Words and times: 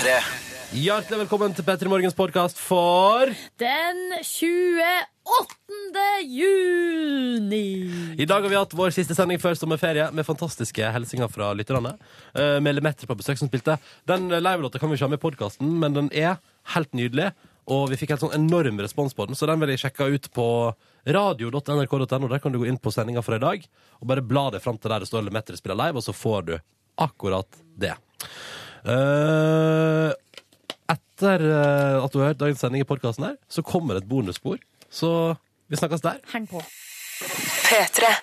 P3. 0.00 0.12
Hjertelig 0.80 1.18
velkommen 1.26 1.52
til 1.52 1.64
Petter 1.66 1.88
Morgens 1.90 2.14
podkast 2.16 2.56
for 2.56 3.28
Den 3.60 3.98
28. 4.24 6.04
juni. 6.24 7.66
I 8.16 8.24
dag 8.24 8.40
har 8.40 8.48
vi 8.48 8.56
hatt 8.56 8.72
vår 8.78 8.94
siste 8.96 9.12
sending 9.18 9.36
før 9.42 9.58
sommerferie 9.58 10.06
med 10.16 10.24
fantastiske 10.24 10.92
hilsener 10.94 11.28
fra 11.28 11.50
lytterne. 11.52 11.92
Uh, 12.32 12.56
med 12.64 12.78
Lemetre 12.78 13.04
på 13.10 13.18
besøk 13.18 13.36
som 13.42 13.50
spilte. 13.50 13.76
Den 14.08 14.30
livelåta 14.32 14.80
kan 14.80 14.88
vi 14.88 14.96
ikke 14.96 15.04
ha 15.04 15.12
med 15.12 15.20
i 15.20 15.24
podkasten, 15.26 15.68
men 15.82 15.98
den 15.98 16.08
er 16.16 16.40
helt 16.76 16.96
nydelig. 16.96 17.34
Og 17.68 17.90
vi 17.92 17.98
fikk 18.00 18.14
helt 18.14 18.24
sånn 18.24 18.38
enorm 18.38 18.80
respons 18.80 19.12
på 19.12 19.28
den, 19.28 19.36
så 19.36 19.44
den 19.50 19.60
vil 19.60 19.74
jeg 19.74 19.82
sjekke 19.84 20.08
ut 20.14 20.30
på 20.32 20.46
radio.nrk.no. 21.04 22.24
Der 22.24 22.40
kan 22.40 22.56
du 22.56 22.62
gå 22.62 22.70
inn 22.70 22.80
på 22.80 22.94
sendinga 22.94 23.20
fra 23.26 23.36
i 23.36 23.44
dag 23.44 23.68
og 24.00 24.08
bare 24.14 24.24
bla 24.24 24.48
deg 24.54 24.64
fram 24.64 24.80
til 24.80 24.94
der 24.94 25.04
det 25.04 25.12
står 25.12 25.28
Lemetre 25.28 25.60
spiller 25.60 25.76
live, 25.82 26.00
og 26.00 26.08
så 26.08 26.16
får 26.16 26.48
du 26.48 26.56
akkurat 27.04 27.60
det. 27.76 27.98
Eh, 28.84 30.10
etter 30.88 31.42
eh, 31.44 31.96
at 32.00 32.12
du 32.12 32.20
har 32.20 32.32
hørt 32.32 32.40
dagens 32.40 32.62
sending 32.64 32.84
i 32.84 32.88
podkasten 32.88 33.26
her, 33.28 33.36
så 33.48 33.64
kommer 33.66 34.00
et 34.00 34.08
bonusspor. 34.08 34.60
Så 34.90 35.10
vi 35.70 35.78
snakkes 35.78 36.04
der. 36.04 36.22
Heng 36.32 36.48
på. 36.50 36.62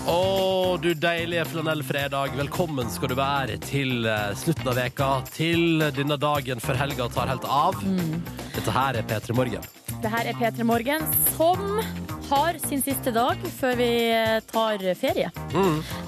Å, 0.09 0.77
du 0.81 0.89
deilige 0.97 1.45
flanellfredag. 1.47 2.33
Velkommen 2.39 2.89
skal 2.91 3.13
du 3.13 3.15
være 3.19 3.59
til 3.63 4.09
eh, 4.09 4.33
slutten 4.39 4.71
av 4.73 4.79
veka, 4.81 5.11
til 5.29 5.85
denne 5.95 6.17
dagen 6.19 6.63
før 6.63 6.81
helga 6.81 7.07
tar 7.13 7.31
helt 7.31 7.45
av. 7.45 7.77
Dette 8.57 8.73
her 8.73 8.99
er 8.99 9.07
P3 9.07 9.37
Morgen. 9.37 9.69
Det 10.01 10.11
her 10.13 10.29
er 10.33 10.41
P3 10.41 10.65
Morgen, 10.67 11.05
som 11.37 11.79
har 12.27 12.57
sin 12.65 12.83
siste 12.83 13.13
dag 13.15 13.39
før 13.61 13.77
vi 13.79 13.93
tar 14.51 14.83
ferie. 14.99 15.31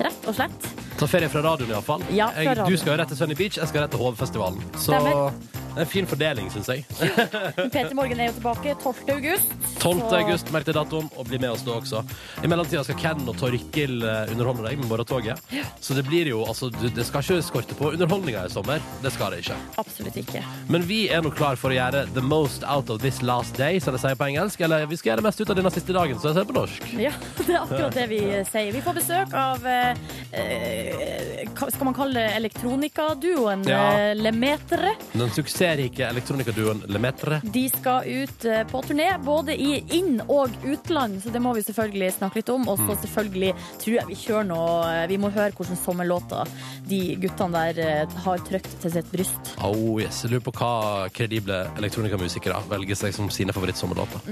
Rett 0.02 0.28
og 0.28 0.36
slett. 0.42 0.79
Ta 1.00 1.08
ferie 1.08 1.30
fra 1.32 1.42
radioen 1.46 1.72
iallfall. 1.72 2.04
Ja, 2.12 2.28
fra 2.36 2.68
Du 2.68 2.76
skal 2.78 3.00
rett 3.00 3.08
til 3.14 3.20
Sunny 3.22 3.38
Beach, 3.40 3.58
jeg 3.62 3.72
skal 3.72 3.86
rett 3.86 3.94
til 3.96 4.02
Hovefestivalen. 4.04 4.60
Så 4.76 4.92
Stemmer. 4.92 5.59
Det 5.70 5.78
er 5.78 5.86
en 5.86 5.90
fin 5.92 6.08
fordeling, 6.10 6.48
syns 6.52 6.68
jeg. 6.72 6.84
P3 7.74 7.94
Morgen 7.98 8.20
er 8.20 8.30
jo 8.32 8.36
tilbake 8.40 8.74
12. 8.82 9.04
august. 9.16 9.52
12. 9.80 10.00
Så- 10.00 10.18
august, 10.20 10.50
merk 10.56 10.66
deg 10.68 10.76
datoen, 10.76 11.10
og 11.16 11.28
bli 11.30 11.38
med 11.40 11.54
oss 11.54 11.62
da 11.68 11.76
også. 11.78 12.02
I 12.44 12.50
mellomtida 12.52 12.82
skal 12.88 12.98
Ken 13.00 13.22
og 13.30 13.38
Torkil 13.40 14.02
eh, 14.04 14.32
underholde 14.34 14.66
deg 14.66 14.80
med 14.82 14.90
morgentoget. 14.90 15.40
Så 15.80 15.96
det 15.96 16.04
blir 16.10 16.28
jo, 16.32 16.42
altså, 16.50 16.70
det 16.74 17.06
skal 17.08 17.24
ikke 17.24 17.46
skorte 17.46 17.78
på 17.80 17.92
underholdninga 17.94 18.44
i 18.50 18.52
sommer. 18.54 18.82
Det 19.04 19.14
skal 19.16 19.36
det 19.36 19.44
ikke. 19.46 19.60
Absolutt 19.82 20.18
ikke. 20.20 20.44
Men 20.74 20.84
vi 20.90 21.04
er 21.14 21.24
nå 21.26 21.32
klar 21.38 21.60
for 21.60 21.72
å 21.72 21.78
gjøre 21.78 22.06
the 22.18 22.24
most 22.26 22.66
out 22.68 22.90
of 22.90 23.00
this 23.04 23.22
last 23.24 23.56
day, 23.60 23.80
som 23.80 23.96
de 23.96 24.02
sier 24.02 24.18
på 24.20 24.28
engelsk. 24.32 24.60
Eller 24.66 24.88
vi 24.90 24.98
skal 25.00 25.14
gjøre 25.14 25.24
det 25.24 25.28
mest 25.30 25.44
ut 25.46 25.54
av 25.54 25.60
denne 25.62 25.74
siste 25.76 25.96
dagen, 25.96 26.20
så 26.20 26.32
jeg 26.32 26.40
sier 26.40 26.50
på 26.50 26.58
norsk. 26.58 26.90
Ja, 27.00 27.14
det 27.40 27.48
er 27.54 27.62
akkurat 27.62 27.96
det 28.02 28.08
vi 28.12 28.22
sier. 28.50 28.72
Vi 28.76 28.84
får 28.84 29.00
besøk 29.00 29.38
av 29.40 29.70
eh, 29.70 30.04
eh, 30.34 31.46
skal 31.56 31.86
man 31.88 31.96
kalle 31.98 32.20
det 32.20 32.28
elektronikaduoen 32.40 33.64
Ja. 33.70 33.84
Lemetere? 34.18 34.40
Lemetre. 34.40 34.94
Den 35.14 35.30
suksessrike 35.60 36.08
elektronikaduoen 36.08 36.84
Lemetre. 36.88 37.42
De 37.44 37.70
skal 37.70 38.08
ut 38.08 38.46
eh, 38.46 38.64
på 38.68 38.82
turné 38.82 39.10
både 39.24 39.56
i 39.56 39.84
inn- 39.90 40.22
og 40.28 40.50
utland, 40.64 41.22
så 41.24 41.30
det 41.30 41.42
må 41.42 41.54
vi 41.54 41.64
selvfølgelig 41.64 42.14
snakke 42.16 42.40
litt 42.40 42.50
om. 42.50 42.68
Og 42.70 42.80
så 42.80 42.96
selvfølgelig 43.04 43.54
tror 43.82 43.96
jeg 43.98 44.08
vi 44.10 44.20
kjører 44.20 44.48
noe 44.48 45.08
Vi 45.10 45.18
må 45.20 45.32
høre 45.34 45.52
hvordan 45.56 45.80
sommerlåter 45.80 46.50
de 46.88 47.02
guttene 47.20 47.64
der 47.74 47.82
eh, 47.84 48.18
har 48.26 48.44
trykt 48.48 48.80
til 48.82 48.94
sitt 48.94 49.12
bryst. 49.12 49.54
Oh 49.64 50.00
yes, 50.02 50.24
Jeg 50.24 50.34
lurer 50.34 50.46
på 50.48 50.56
hva 50.60 51.10
kredible 51.14 51.62
elektronikamusikere 51.78 52.62
velger 52.70 53.00
seg 53.04 53.16
som 53.16 53.30
sine 53.34 53.56
favorittsommerlåter. 53.56 54.24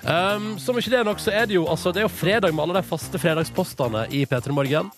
Um, 0.00 0.54
som 0.62 0.78
ikke 0.78 0.94
det 0.94 1.00
er 1.02 1.08
nok, 1.08 1.20
så 1.20 1.34
er 1.34 1.48
det 1.48 1.58
jo 1.58 1.66
altså, 1.68 1.92
det 1.92 2.04
er 2.04 2.08
jo 2.08 2.14
fredag 2.14 2.54
med 2.54 2.64
alle 2.64 2.80
de 2.80 2.86
faste 2.86 3.20
fredagspostene 3.20 4.06
i 4.14 4.24
P3 4.28 4.54
Morgen. 4.54 4.90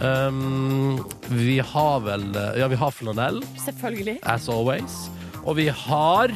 Um, 0.00 1.04
vi 1.28 1.58
har 1.60 2.00
vel 2.00 2.24
Ja, 2.56 2.68
vi 2.72 2.76
har 2.80 2.90
flanell, 2.90 3.42
Selvfølgelig. 3.64 4.18
as 4.24 4.48
always. 4.48 5.10
Og 5.44 5.56
vi 5.56 5.68
har 5.68 6.32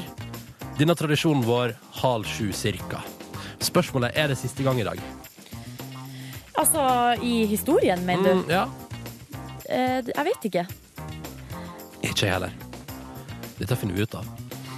denne 0.79 0.95
tradisjonen 0.99 1.45
vår 1.47 1.73
halv 2.03 2.25
sju 2.29 2.51
cirka. 2.53 3.01
Spørsmålet 3.65 4.13
er 4.21 4.29
det 4.29 4.39
siste 4.39 4.63
gang 4.67 4.81
i 4.81 4.85
dag. 4.85 5.01
Altså 6.59 6.85
i 7.25 7.45
historien, 7.51 8.05
mener 8.07 8.23
du? 8.35 8.43
Mm, 8.45 8.51
ja, 8.51 8.67
Eh, 9.65 10.03
jeg 10.05 10.25
vet 10.27 10.45
ikke. 10.45 10.63
Ikke 12.05 12.27
jeg 12.27 12.33
heller. 12.35 12.53
Dette 13.59 13.77
finner 13.81 13.95
vi 13.97 14.03
ut 14.05 14.15
av. 14.15 14.27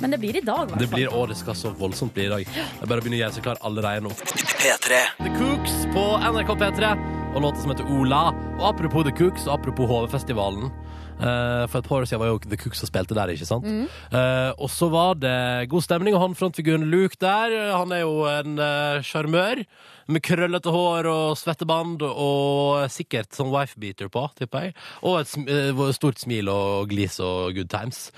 Men 0.00 0.12
det 0.12 0.20
blir 0.20 0.36
i 0.36 0.40
dag, 0.44 0.68
i 0.68 0.70
hvert 0.70 0.78
Det 0.78 0.88
blir, 0.92 1.08
å, 1.10 1.24
det 1.26 1.36
skal 1.36 1.56
så 1.58 1.72
voldsomt 1.74 2.14
bli 2.14 2.26
i 2.26 2.28
dag. 2.30 2.44
Jeg 2.46 2.86
bare 2.86 3.00
begynner 3.02 3.18
å 3.18 3.22
gjøre 3.24 3.34
seg 3.34 3.42
klar 3.48 3.58
allerede 3.66 4.04
nå. 4.06 4.10
P3. 4.12 5.00
The 5.24 5.32
Cooks 5.40 5.74
på 5.90 6.04
NRK 6.22 6.54
P3 6.62 6.92
og 7.36 7.42
låta 7.44 7.60
som 7.60 7.72
heter 7.72 7.88
Ola. 7.92 8.30
Og 8.56 8.68
apropos 8.70 9.04
The 9.04 9.12
Cooks 9.12 9.44
og 9.46 9.58
apropos 9.58 9.90
HV-festivalen. 9.90 10.70
Uh, 11.16 11.64
for 11.68 11.80
et 11.80 11.88
par 11.88 12.02
år 12.02 12.08
siden 12.08 12.20
var 12.20 12.32
jo 12.32 12.40
The 12.44 12.58
Cooks 12.60 12.80
som 12.80 12.88
spilte 12.88 13.16
der, 13.16 13.32
ikke 13.32 13.48
sant? 13.48 13.64
Eh, 13.64 14.50
og 14.52 14.68
så 14.68 14.88
var 14.92 15.14
det 15.16 15.68
god 15.72 15.84
stemning, 15.84 16.16
og 16.16 16.20
han 16.20 16.36
frontfiguren 16.36 16.90
Luke 16.92 17.16
der, 17.20 17.54
han 17.72 17.92
er 17.92 18.02
jo 18.04 18.24
en 18.28 18.60
sjarmør. 19.04 19.62
Uh, 19.64 19.96
med 20.12 20.22
krøllete 20.22 20.70
hår 20.70 21.08
og 21.10 21.38
svetteband 21.38 22.04
og 22.06 22.86
sikkert 22.92 23.34
sånn 23.34 23.50
wife-beater 23.52 24.10
på, 24.12 24.22
tipper 24.38 24.68
jeg. 24.68 24.76
Og 25.02 25.20
et 25.20 25.30
sm 25.30 25.46
eh, 25.50 25.82
stort 25.96 26.22
smil 26.22 26.50
og 26.52 26.90
glis 26.92 27.18
og 27.22 27.56
good 27.56 27.70
times. 27.72 28.10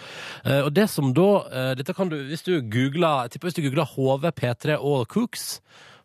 Eh, 0.45 0.61
og 0.67 0.73
det 0.77 0.89
som 0.93 1.15
da 1.17 1.29
eh, 1.49 1.73
Dette 1.79 1.97
kan 1.97 2.11
du, 2.13 2.19
hvis 2.29 2.45
du 2.47 2.59
googler 2.61 3.31
tipper 3.33 3.49
hvis 3.49 3.59
du 3.59 3.65
googler 3.65 3.89
HV, 3.89 4.29
P3 4.37 4.79
og 4.79 5.07
Cooks, 5.13 5.59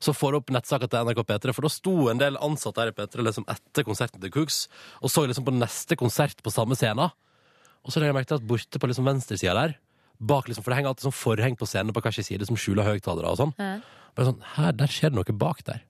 så 0.04 0.14
får 0.16 0.34
du 0.34 0.40
opp 0.42 0.52
nettsaka 0.54 0.90
til 0.90 1.08
NRK 1.08 1.24
P3, 1.30 1.54
for 1.56 1.66
da 1.66 1.72
sto 1.72 1.96
en 2.12 2.20
del 2.20 2.40
ansatte 2.44 2.84
her 2.84 2.92
i 2.92 2.96
P3 2.98 3.24
liksom 3.24 3.48
etter 3.52 3.86
konserten 3.88 4.24
til 4.24 4.34
Cooks 4.34 4.66
og 5.02 5.12
så 5.14 5.24
liksom 5.28 5.48
på 5.48 5.56
neste 5.56 5.98
konsert 6.00 6.44
på 6.44 6.54
samme 6.54 6.76
scene. 6.80 7.08
Og 7.84 7.92
så 7.92 8.00
legger 8.00 8.12
jeg 8.12 8.20
merke 8.20 8.32
til 8.34 8.42
at 8.42 8.48
borte 8.48 8.80
på 8.80 8.90
liksom 8.90 9.08
venstresida 9.08 9.56
der, 9.58 9.78
bak 10.24 10.48
liksom, 10.48 10.64
for 10.64 10.72
det 10.72 10.80
henger 10.80 10.94
alltid 10.94 11.08
sånn 11.08 11.16
forheng 11.16 11.58
på 11.60 11.68
scenen 11.68 11.96
på 11.96 12.04
hver 12.04 12.16
sin 12.16 12.28
side 12.28 12.48
som 12.48 12.60
skjuler 12.60 12.88
høyttalere 12.88 13.32
og 13.32 13.40
sånn. 13.40 13.56
Ja. 13.60 13.78
Bare 14.14 14.30
sånn, 14.30 14.46
her, 14.56 14.76
der 14.78 14.92
skjer 14.92 15.12
det 15.12 15.20
noe 15.20 15.36
bak 15.42 15.64
der. 15.68 15.82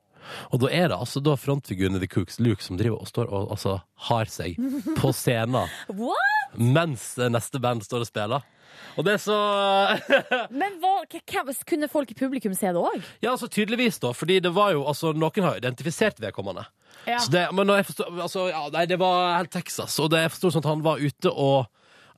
Og 0.52 0.64
da 0.64 0.72
er 0.72 0.90
det 0.92 0.98
altså 0.98 1.22
da 1.24 1.36
frontfiguren 1.40 1.98
i 1.98 2.04
The 2.04 2.10
Cooks, 2.12 2.40
Luke, 2.44 2.64
som 2.64 2.80
driver 2.80 3.04
og 3.04 3.10
står 3.10 3.30
og 3.30 3.54
altså, 3.56 3.78
har 4.10 4.32
seg 4.32 4.60
på 5.00 5.14
scenen 5.16 5.70
What? 6.02 6.58
mens 6.58 7.14
neste 7.18 7.62
band 7.62 7.86
står 7.86 8.06
og 8.06 8.10
spiller. 8.10 8.50
Og 8.98 9.06
det 9.06 9.16
er 9.16 9.22
så 9.22 9.38
Men 10.62 10.78
hva, 10.82 11.04
kunne 11.66 11.90
folk 11.92 12.14
i 12.14 12.18
publikum 12.18 12.54
se 12.58 12.70
det 12.74 12.82
òg? 12.82 13.02
Ja, 13.24 13.34
altså 13.34 13.50
tydeligvis, 13.50 14.00
da. 14.04 14.14
Fordi 14.14 14.40
det 14.44 14.54
var 14.54 14.74
jo 14.76 14.84
Altså, 14.90 15.14
noen 15.18 15.48
har 15.48 15.58
identifisert 15.58 16.22
vedkommende. 16.22 16.66
Ja. 17.08 17.20
Så 17.20 17.32
det, 17.34 17.48
men 17.54 17.68
når 17.68 17.82
jeg 17.82 17.88
forstår, 17.90 18.12
altså, 18.26 18.48
ja, 18.52 18.62
nei, 18.74 18.86
det 18.90 19.00
var 19.02 19.38
helt 19.40 19.52
Texas, 19.52 19.98
og 20.00 20.12
det, 20.14 20.22
jeg 20.24 20.34
forstår 20.36 20.54
sånn 20.54 20.64
at 20.64 20.70
han 20.70 20.84
var 20.86 21.02
ute 21.02 21.32
og 21.32 21.66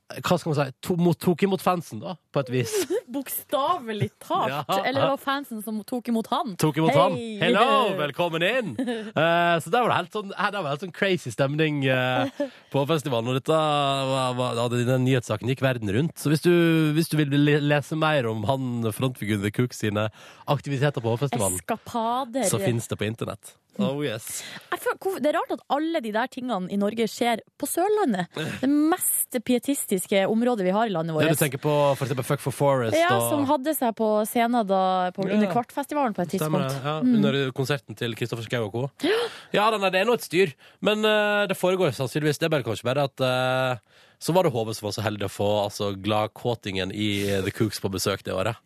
hva 0.06 0.36
skal 0.38 0.52
man 0.52 0.56
si, 0.58 0.74
to, 0.86 0.94
mot, 1.02 1.18
tok 1.18 1.42
imot 1.42 1.62
fansen, 1.62 1.98
da, 1.98 2.12
på 2.30 2.42
et 2.44 2.50
vis. 2.54 2.72
Bokstavelig 3.16 4.12
talt. 4.22 4.52
Ja. 4.52 4.60
Eller 4.84 5.00
det 5.00 5.08
var 5.16 5.18
fansen 5.22 5.64
som 5.64 5.80
tok 5.86 6.12
imot 6.12 6.28
han. 6.30 6.54
Tok 6.62 6.78
imot 6.78 6.94
hey. 6.94 7.00
han. 7.00 7.16
Hello, 7.42 7.66
velkommen 8.04 8.44
inn! 8.46 8.72
Uh, 8.78 9.58
så 9.62 9.72
der 9.72 9.82
var 9.82 9.90
det 9.90 9.98
helt 9.98 10.14
sånn, 10.14 10.30
her, 10.38 10.54
der 10.54 10.62
var 10.62 10.76
helt 10.76 10.86
sånn 10.86 10.94
crazy 10.94 11.34
stemning 11.34 11.82
uh, 11.90 12.30
på 12.70 12.86
festivalen. 12.86 13.32
Og 13.32 13.40
dette 13.40 13.58
var, 13.58 14.38
var, 14.38 14.62
ja, 14.62 14.68
den 14.92 15.06
nyhetssaken 15.08 15.50
gikk 15.50 15.66
verden 15.66 15.90
rundt. 15.98 16.14
Så 16.22 16.30
hvis 16.30 16.44
du, 16.46 16.54
hvis 16.94 17.10
du 17.10 17.18
vil 17.18 17.34
lese 17.66 17.98
mer 17.98 18.30
om 18.30 18.46
han 18.46 18.86
frontfiguren 18.94 19.42
The 19.42 19.54
Cook 19.58 19.74
sine 19.74 20.06
aktiviteter 20.46 21.02
på 21.02 21.18
festivalen, 21.18 21.58
Eskapader. 21.64 22.46
så 22.46 22.62
finnes 22.62 22.86
det 22.86 23.00
på 23.00 23.10
internett. 23.10 23.56
Oh 23.82 24.00
yes. 24.04 24.42
Føler, 24.76 25.20
det 25.22 25.30
er 25.30 25.36
rart 25.36 25.52
at 25.56 25.62
alle 25.74 26.00
de 26.04 26.12
der 26.14 26.30
tingene 26.32 26.70
i 26.72 26.78
Norge 26.80 27.06
skjer 27.10 27.42
på 27.58 27.68
Sørlandet. 27.68 28.30
Det 28.62 28.70
mest 28.70 29.38
pietistiske 29.46 30.22
området 30.30 30.66
vi 30.66 30.74
har 30.74 30.88
i 30.88 30.94
landet 30.94 31.18
Det 31.20 31.34
du 31.34 31.40
tenker 31.40 31.62
på 31.62 31.74
for 31.98 32.06
eksempel 32.06 32.26
Fuck 32.26 32.44
for 32.44 32.54
Forest 32.54 32.96
Ja, 32.98 33.10
og 33.16 33.28
Som 33.32 33.44
hadde 33.50 33.74
seg 33.76 33.94
på 33.98 34.08
scenen 34.28 34.66
da, 34.68 35.10
på, 35.16 35.26
Ja. 35.26 35.36
under 35.36 35.52
Kvartfestivalen 35.52 36.16
på 36.16 36.24
et 36.24 36.36
Stemmer 36.36 36.66
tidspunkt. 36.68 36.86
Ja, 36.86 36.96
Under 37.00 37.52
konserten 37.56 37.98
til 37.98 38.16
Kristoffer 38.18 38.46
Schou 38.46 38.68
og 38.68 38.72
co. 38.72 39.10
Ja, 39.54 39.68
nei, 39.74 39.90
det 39.90 40.00
er 40.00 40.08
nå 40.08 40.16
et 40.16 40.26
styr, 40.26 40.52
men 40.84 41.04
uh, 41.04 41.46
det 41.50 41.58
foregår 41.58 41.94
sannsynligvis. 41.96 42.38
Det 42.40 42.48
er 42.48 42.54
bare 42.56 42.66
kanskje 42.66 42.86
bare 42.88 43.06
at 43.10 43.24
uh, 43.24 44.02
så 44.18 44.32
var 44.32 44.46
det 44.46 44.54
HV 44.54 44.72
som 44.74 44.88
var 44.88 44.94
så 44.96 45.04
heldig 45.04 45.28
å 45.28 45.32
få 45.32 45.50
altså, 45.66 45.90
gladkåtingen 46.00 46.94
i 46.94 47.10
The 47.44 47.52
Cooks 47.52 47.82
på 47.82 47.92
besøk 47.92 48.24
det 48.26 48.34
året. 48.36 48.56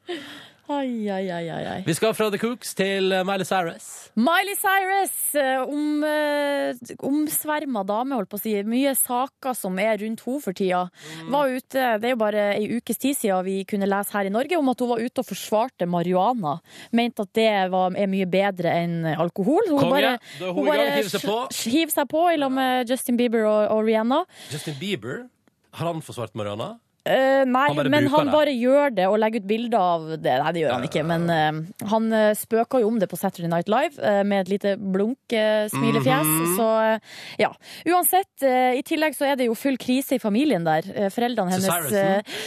Ai, 0.71 1.09
ai, 1.11 1.25
ai, 1.35 1.65
ai. 1.67 1.79
Vi 1.83 1.95
skal 1.99 2.13
fra 2.15 2.29
The 2.31 2.39
Cooks 2.39 2.77
til 2.79 3.11
eh, 3.11 3.25
Miley 3.27 3.47
Cyrus. 3.49 3.87
Miley 4.15 4.55
Cyrus, 4.55 5.15
eh, 5.35 5.59
om, 5.65 6.05
eh, 6.07 6.95
omsverma 7.07 7.83
dame, 7.89 8.15
holdt 8.15 8.31
på 8.31 8.39
å 8.39 8.43
si. 8.43 8.53
Mye 8.69 8.93
saker 8.99 9.57
som 9.59 9.79
er 9.83 9.97
rundt 9.99 10.23
henne 10.27 10.43
for 10.45 10.55
tida. 10.57 10.85
Mm. 11.25 11.31
Var 11.35 11.55
ute, 11.57 11.87
det 12.03 12.11
er 12.11 12.15
jo 12.15 12.21
bare 12.23 12.45
ei 12.55 12.69
ukes 12.79 13.01
tid 13.03 13.19
siden 13.19 13.43
vi 13.49 13.57
kunne 13.69 13.89
lese 13.91 14.15
her 14.15 14.29
i 14.31 14.35
Norge 14.35 14.59
om 14.61 14.71
at 14.71 14.85
hun 14.85 14.93
var 14.93 15.03
ute 15.03 15.25
og 15.25 15.29
forsvarte 15.33 15.89
marihuana. 15.91 16.55
Mente 16.95 17.27
at 17.27 17.33
det 17.41 17.49
var, 17.75 17.97
er 17.99 18.11
mye 18.13 18.29
bedre 18.31 18.77
enn 18.85 19.01
alkohol. 19.17 19.67
Hun 19.73 19.83
Konge. 19.83 19.91
bare, 19.97 20.13
hun 20.39 20.55
hun 20.61 20.71
bare 20.71 20.87
hiver 21.01 21.11
seg 21.17 21.27
på. 21.27 21.41
sk- 21.51 21.97
seg 21.97 22.09
på 22.15 22.23
i 22.31 22.39
lag 22.39 22.53
med 22.55 22.89
Justin 22.95 23.19
Bieber 23.19 23.43
og, 23.51 23.65
og 23.75 23.83
Rihanna. 23.91 24.23
Justin 24.53 24.79
Bieber. 24.79 25.27
Har 25.75 25.87
han 25.93 26.01
forsvart 26.03 26.35
Mariana? 26.39 26.77
Eh, 27.09 27.43
nei, 27.49 27.67
Han 27.73 27.89
men 27.89 28.07
han 28.13 28.29
det. 28.29 28.33
bare 28.35 28.53
gjør 28.53 28.91
det 28.93 29.07
og 29.09 29.17
legger 29.23 29.41
ut 29.41 29.47
bilder 29.49 29.79
av 29.81 30.03
det. 30.21 30.35
Nei, 30.43 30.51
det 30.53 30.61
gjør 30.65 30.75
han 30.75 30.85
ikke, 30.85 31.05
men 31.09 31.23
uh, 31.33 31.87
han 31.89 32.09
uh, 32.13 32.33
spøker 32.37 32.83
jo 32.85 32.91
om 32.93 32.99
det 33.01 33.09
på 33.09 33.17
Saturday 33.17 33.49
Night 33.49 33.71
Live 33.73 33.97
uh, 33.97 34.21
med 34.27 34.43
et 34.45 34.53
lite 34.53 34.75
blunk-smilefjes. 34.77 36.29
Mhm. 36.29 36.57
Så 36.59 36.67
eh, 36.85 37.17
ja. 37.41 37.51
Uansett, 37.89 38.43
eh, 38.45 38.77
i 38.79 38.83
tillegg 38.87 39.17
så 39.17 39.31
er 39.31 39.41
det 39.41 39.49
jo 39.49 39.57
full 39.59 39.79
krise 39.81 40.19
i 40.19 40.23
familien 40.23 40.65
der. 40.67 40.85
Eh, 40.95 41.09
foreldrene 41.13 41.57
hennes 41.57 41.93
eh, 41.97 42.39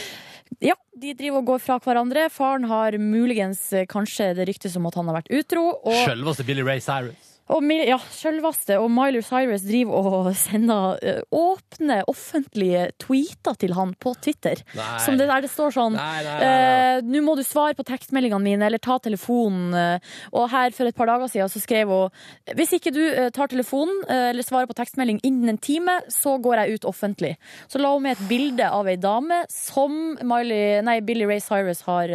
Ja, 0.62 0.76
de 0.94 1.14
driver 1.18 1.42
og 1.42 1.48
går 1.54 1.62
fra 1.64 1.78
hverandre. 1.82 2.28
Faren 2.32 2.68
har 2.70 2.94
muligens 3.02 3.66
eh, 3.74 3.86
kanskje 3.90 4.32
det 4.38 4.46
ryktes 4.52 4.76
om 4.78 4.86
at 4.86 4.94
han 5.00 5.10
har 5.10 5.18
vært 5.18 5.32
utro. 5.34 5.66
Og 5.82 5.98
Sjølveste 6.04 6.46
Billy 6.46 6.62
Ray 6.66 6.82
Cyrus. 6.84 7.33
Og, 7.52 7.64
ja, 7.84 7.98
selveste. 8.08 8.78
Og 8.80 8.88
Miley 8.92 9.20
Cyrus 9.24 9.66
driver 9.66 10.06
og 10.08 10.28
sender 10.38 10.96
eh, 11.04 11.20
åpne, 11.34 12.00
offentlige 12.08 12.86
tweeter 13.02 13.58
til 13.60 13.74
han 13.76 13.92
på 14.00 14.14
Twitter. 14.24 14.62
Nei. 14.72 14.86
Som 15.04 15.18
det 15.20 15.26
der 15.28 15.44
det 15.44 15.50
står 15.52 15.74
sånn 15.74 15.98
eh, 15.98 17.02
Nå 17.04 17.20
må 17.24 17.34
du 17.36 17.42
svare 17.44 17.76
på 17.76 17.84
tekstmeldingene 17.84 18.40
mine, 18.44 18.68
eller 18.68 18.80
ta 18.80 18.96
telefonen. 19.02 20.00
Og 20.32 20.48
her 20.52 20.72
for 20.76 20.88
et 20.88 20.96
par 20.96 21.10
dager 21.10 21.28
siden 21.28 21.52
så 21.52 21.60
skrev 21.60 21.92
hun 21.92 22.54
Hvis 22.56 22.72
ikke 22.78 22.94
du 22.94 23.02
eh, 23.04 23.28
tar 23.34 23.52
telefonen 23.52 24.04
eller 24.08 24.44
svarer 24.44 24.68
på 24.70 24.76
tekstmelding 24.78 25.20
innen 25.26 25.52
en 25.52 25.60
time, 25.60 25.98
så 26.12 26.36
går 26.42 26.62
jeg 26.62 26.78
ut 26.78 26.88
offentlig. 26.88 27.34
Så 27.68 27.80
la 27.80 27.92
hun 27.92 28.04
med 28.06 28.16
et 28.16 28.24
bilde 28.30 28.66
av 28.66 28.88
ei 28.88 28.96
dame 29.00 29.42
som 29.52 30.14
Miley, 30.24 30.80
nei, 30.86 30.96
Billy 31.04 31.26
Ray 31.28 31.42
Cyrus 31.44 31.82
har 31.88 32.10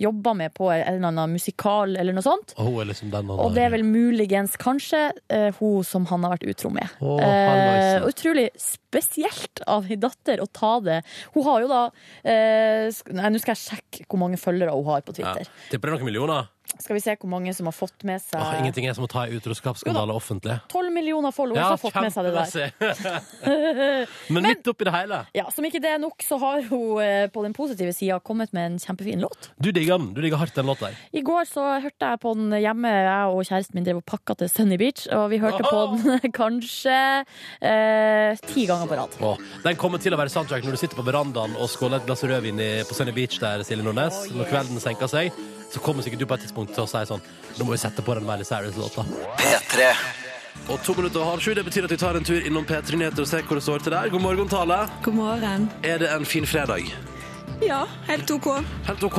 jobba 0.00 0.34
med 0.36 0.54
på 0.54 0.70
en 0.70 0.84
eller 0.84 1.10
annen 1.10 1.34
musikal 1.34 1.96
eller 1.98 2.14
noe 2.14 2.24
sånt. 2.24 2.54
Er 2.60 2.90
liksom 2.90 3.12
Og 3.34 3.54
det 3.56 3.66
er 3.66 3.74
vel 3.74 3.86
muligens 3.86 4.59
kanskje 4.60 5.00
eh, 5.32 5.48
hun 5.58 5.84
som 5.86 6.04
han 6.10 6.24
har 6.26 6.34
vært 6.36 6.44
utro 6.52 6.70
med. 6.74 6.88
Oh, 7.00 7.16
eh, 7.24 8.04
utrolig 8.06 8.48
spesielt 8.60 9.62
av 9.70 9.88
ei 9.90 9.96
datter 10.00 10.42
å 10.44 10.48
ta 10.52 10.74
det. 10.84 11.00
Hun 11.34 11.46
har 11.46 11.64
jo 11.64 11.70
da 11.70 11.82
eh, 12.22 12.88
sk- 12.94 13.12
Nei, 13.16 13.30
nå 13.32 13.40
skal 13.42 13.56
jeg 13.56 13.64
sjekke 13.64 14.06
hvor 14.10 14.20
mange 14.22 14.40
følgere 14.40 14.74
hun 14.76 14.86
har 14.90 15.02
på 15.06 15.14
ja. 15.16 15.32
Twitter. 15.34 15.50
Tipper 15.72 15.88
det 15.90 15.94
er 15.94 15.98
noen 16.00 16.10
millioner. 16.10 16.50
Skal 16.78 16.96
vi 16.96 17.00
se 17.02 17.14
hvor 17.20 17.30
mange 17.32 17.52
som 17.56 17.66
har 17.68 17.74
fått 17.74 18.04
med 18.08 18.22
seg 18.22 18.40
Åh, 18.40 18.58
ingenting 18.60 18.86
er 18.88 18.94
som 18.96 19.04
å 19.04 19.10
ta 19.10 19.24
en 19.26 19.34
utroskapsskandale 19.36 20.14
offentlig. 20.16 20.56
12 20.72 20.92
millioner 20.94 21.34
followers 21.34 21.66
har 21.74 21.80
fått 21.80 21.98
med 22.00 22.12
seg 22.14 22.28
det 22.28 22.32
der. 22.36 23.24
Men, 24.30 24.38
Men 24.38 24.48
midt 24.48 24.70
oppi 24.70 24.86
det 24.88 24.94
hele. 24.94 25.20
Ja, 25.36 25.46
Som 25.54 25.66
ikke 25.68 25.80
det 25.82 25.92
er 25.94 26.00
nok, 26.02 26.22
så 26.24 26.38
har 26.40 26.62
hun 26.70 27.02
eh, 27.04 27.26
på 27.32 27.42
den 27.44 27.54
positive 27.56 27.92
sida 27.96 28.20
kommet 28.24 28.54
med 28.56 28.72
en 28.72 28.78
kjempefin 28.82 29.20
låt. 29.24 29.50
Du 29.58 29.70
digger 29.74 29.98
den. 30.00 30.12
Du 30.16 30.22
digger 30.24 30.40
hardt 30.40 30.56
den 30.56 30.70
låta 30.70 30.88
der. 30.90 30.98
I 31.12 31.24
går 31.26 31.48
så 31.50 31.66
hørte 31.82 32.12
jeg 32.12 32.22
på 32.22 32.34
den 32.38 32.56
hjemme. 32.60 32.90
Jeg 32.90 33.34
og 33.34 33.44
kjæresten 33.44 33.78
min 33.78 33.86
drev 33.86 34.00
og 34.00 34.06
pakka 34.08 34.38
til 34.40 34.52
Sunny 34.52 34.78
Beach, 34.80 35.06
og 35.14 35.28
vi 35.34 35.40
hørte 35.42 35.62
på 35.66 35.82
den 35.94 36.32
kanskje 36.40 36.98
eh, 37.60 38.40
ti 38.50 38.66
ganger 38.70 38.90
på 38.90 39.00
rad. 39.00 39.20
Åh, 39.20 39.46
den 39.66 39.80
kommer 39.80 40.02
til 40.02 40.16
å 40.16 40.20
være 40.20 40.32
soundtrack 40.32 40.66
når 40.66 40.76
du 40.76 40.82
sitter 40.82 41.00
på 41.00 41.06
verandaen 41.06 41.56
og 41.60 41.70
skåler 41.72 42.00
et 42.00 42.08
glass 42.08 42.24
rødvin 42.26 42.60
på 42.88 42.96
Sunny 42.96 43.14
Beach 43.16 43.40
der, 43.42 43.64
Silje 43.66 43.86
Nordnes. 43.86 44.24
Når 44.34 44.50
kvelden 44.52 44.82
senker 44.82 45.10
seg, 45.10 45.34
så 45.72 45.82
kommer 45.82 46.02
sikkert 46.02 46.22
du 46.22 46.26
på 46.26 46.36
et 46.38 46.44
tidspunkt 46.46 46.74
til 46.74 46.84
å 46.84 46.88
si 46.90 47.02
sånn 47.08 47.22
Nå 47.58 47.66
må 47.66 47.74
vi 47.74 47.80
sette 47.82 48.02
på 48.02 48.14
den 48.18 48.26
Miley 48.26 48.46
Cyrus-låta. 48.46 49.04
P3. 49.38 49.90
Og 50.70 50.82
to 50.84 50.94
minutter 50.94 51.22
og 51.22 51.32
halv 51.32 51.44
sju, 51.44 51.52
det 51.56 51.64
betyr 51.66 51.86
at 51.86 51.94
vi 51.94 51.98
tar 52.00 52.18
en 52.18 52.26
tur 52.26 52.42
innom 52.46 52.66
P3 52.68 52.98
Nyheter 53.00 53.24
og 53.24 53.30
ser 53.30 53.46
hvor 53.46 53.58
det 53.58 53.64
står 53.64 53.84
til 53.86 53.94
der. 53.94 54.10
God 54.12 54.22
morgen, 54.26 54.50
Tale. 54.50 54.82
God 55.04 55.16
morgen. 55.18 55.70
Er 55.86 56.02
det 56.02 56.10
en 56.14 56.26
fin 56.28 56.46
fredag? 56.46 56.90
Ja, 57.64 57.84
helt 58.08 58.30
OK. 58.30 58.52
Helt 58.86 59.04
OK? 59.04 59.18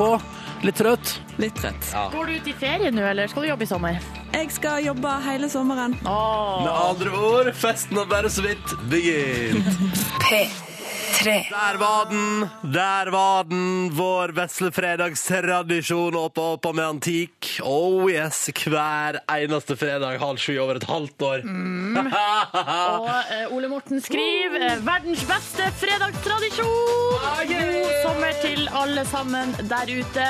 Litt 0.65 0.77
trøtt? 0.77 1.15
Litt 1.41 1.55
trøtt. 1.57 1.91
Går 2.13 2.29
du 2.29 2.35
ut 2.37 2.49
i 2.51 2.55
ferie 2.57 2.91
nå, 2.93 3.03
eller 3.11 3.29
skal 3.31 3.45
du 3.45 3.49
jobbe 3.49 3.65
i 3.65 3.69
sommer? 3.69 4.01
Jeg 4.31 4.51
skal 4.53 4.83
jobbe 4.85 5.13
hele 5.25 5.49
sommeren. 5.51 5.97
Med 6.05 6.73
andre 6.73 7.15
ord, 7.17 7.53
festen 7.57 7.97
har 7.97 8.09
bare 8.11 8.29
så 8.31 8.45
vidt 8.45 8.75
begynt. 8.91 9.71
P3. 11.11 11.49
Der 11.49 11.77
var 11.77 12.05
den! 12.09 12.49
Der 12.73 13.11
var 13.11 13.43
den! 13.43 13.89
Vår 13.93 14.31
vesle 14.35 14.71
fredagstradisjon 14.71 16.15
oppe 16.15 16.41
oppe 16.55 16.71
med 16.73 16.85
antikk. 16.85 17.49
Oh 17.67 18.07
yes, 18.11 18.45
hver 18.63 19.19
eneste 19.27 19.75
fredag 19.79 20.21
halv 20.21 20.39
sju 20.39 20.55
over 20.63 20.79
et 20.79 20.87
halvt 20.87 21.25
år. 21.27 21.43
Og 23.03 23.11
eh, 23.11 23.51
Ole 23.51 23.67
Morten 23.71 24.01
skriver 24.01 24.67
eh, 24.69 24.79
'verdens 24.85 25.25
beste 25.27 25.67
fredagstradisjon'. 25.83 27.47
God 27.51 27.93
sommer 28.05 28.41
til 28.41 28.69
alle 28.71 29.05
sammen 29.05 29.55
der 29.67 29.95
ute. 29.99 30.27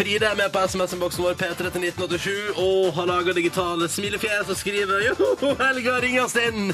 Fride 0.00 0.24
er 0.24 0.36
med 0.36 0.48
på 0.48 0.60
SMS-boksen 0.64 1.20
vår 1.26 1.34
P3 1.36 1.56
til 1.60 1.82
1987 1.84 2.60
og 2.62 2.86
har 2.96 3.08
laga 3.10 3.34
digitale 3.36 3.88
smilefjes 3.92 4.48
og 4.48 4.56
skriver 4.56 5.02
'Joho, 5.04 5.50
helga 5.58 5.98
ringes 6.00 6.36
inn'. 6.40 6.72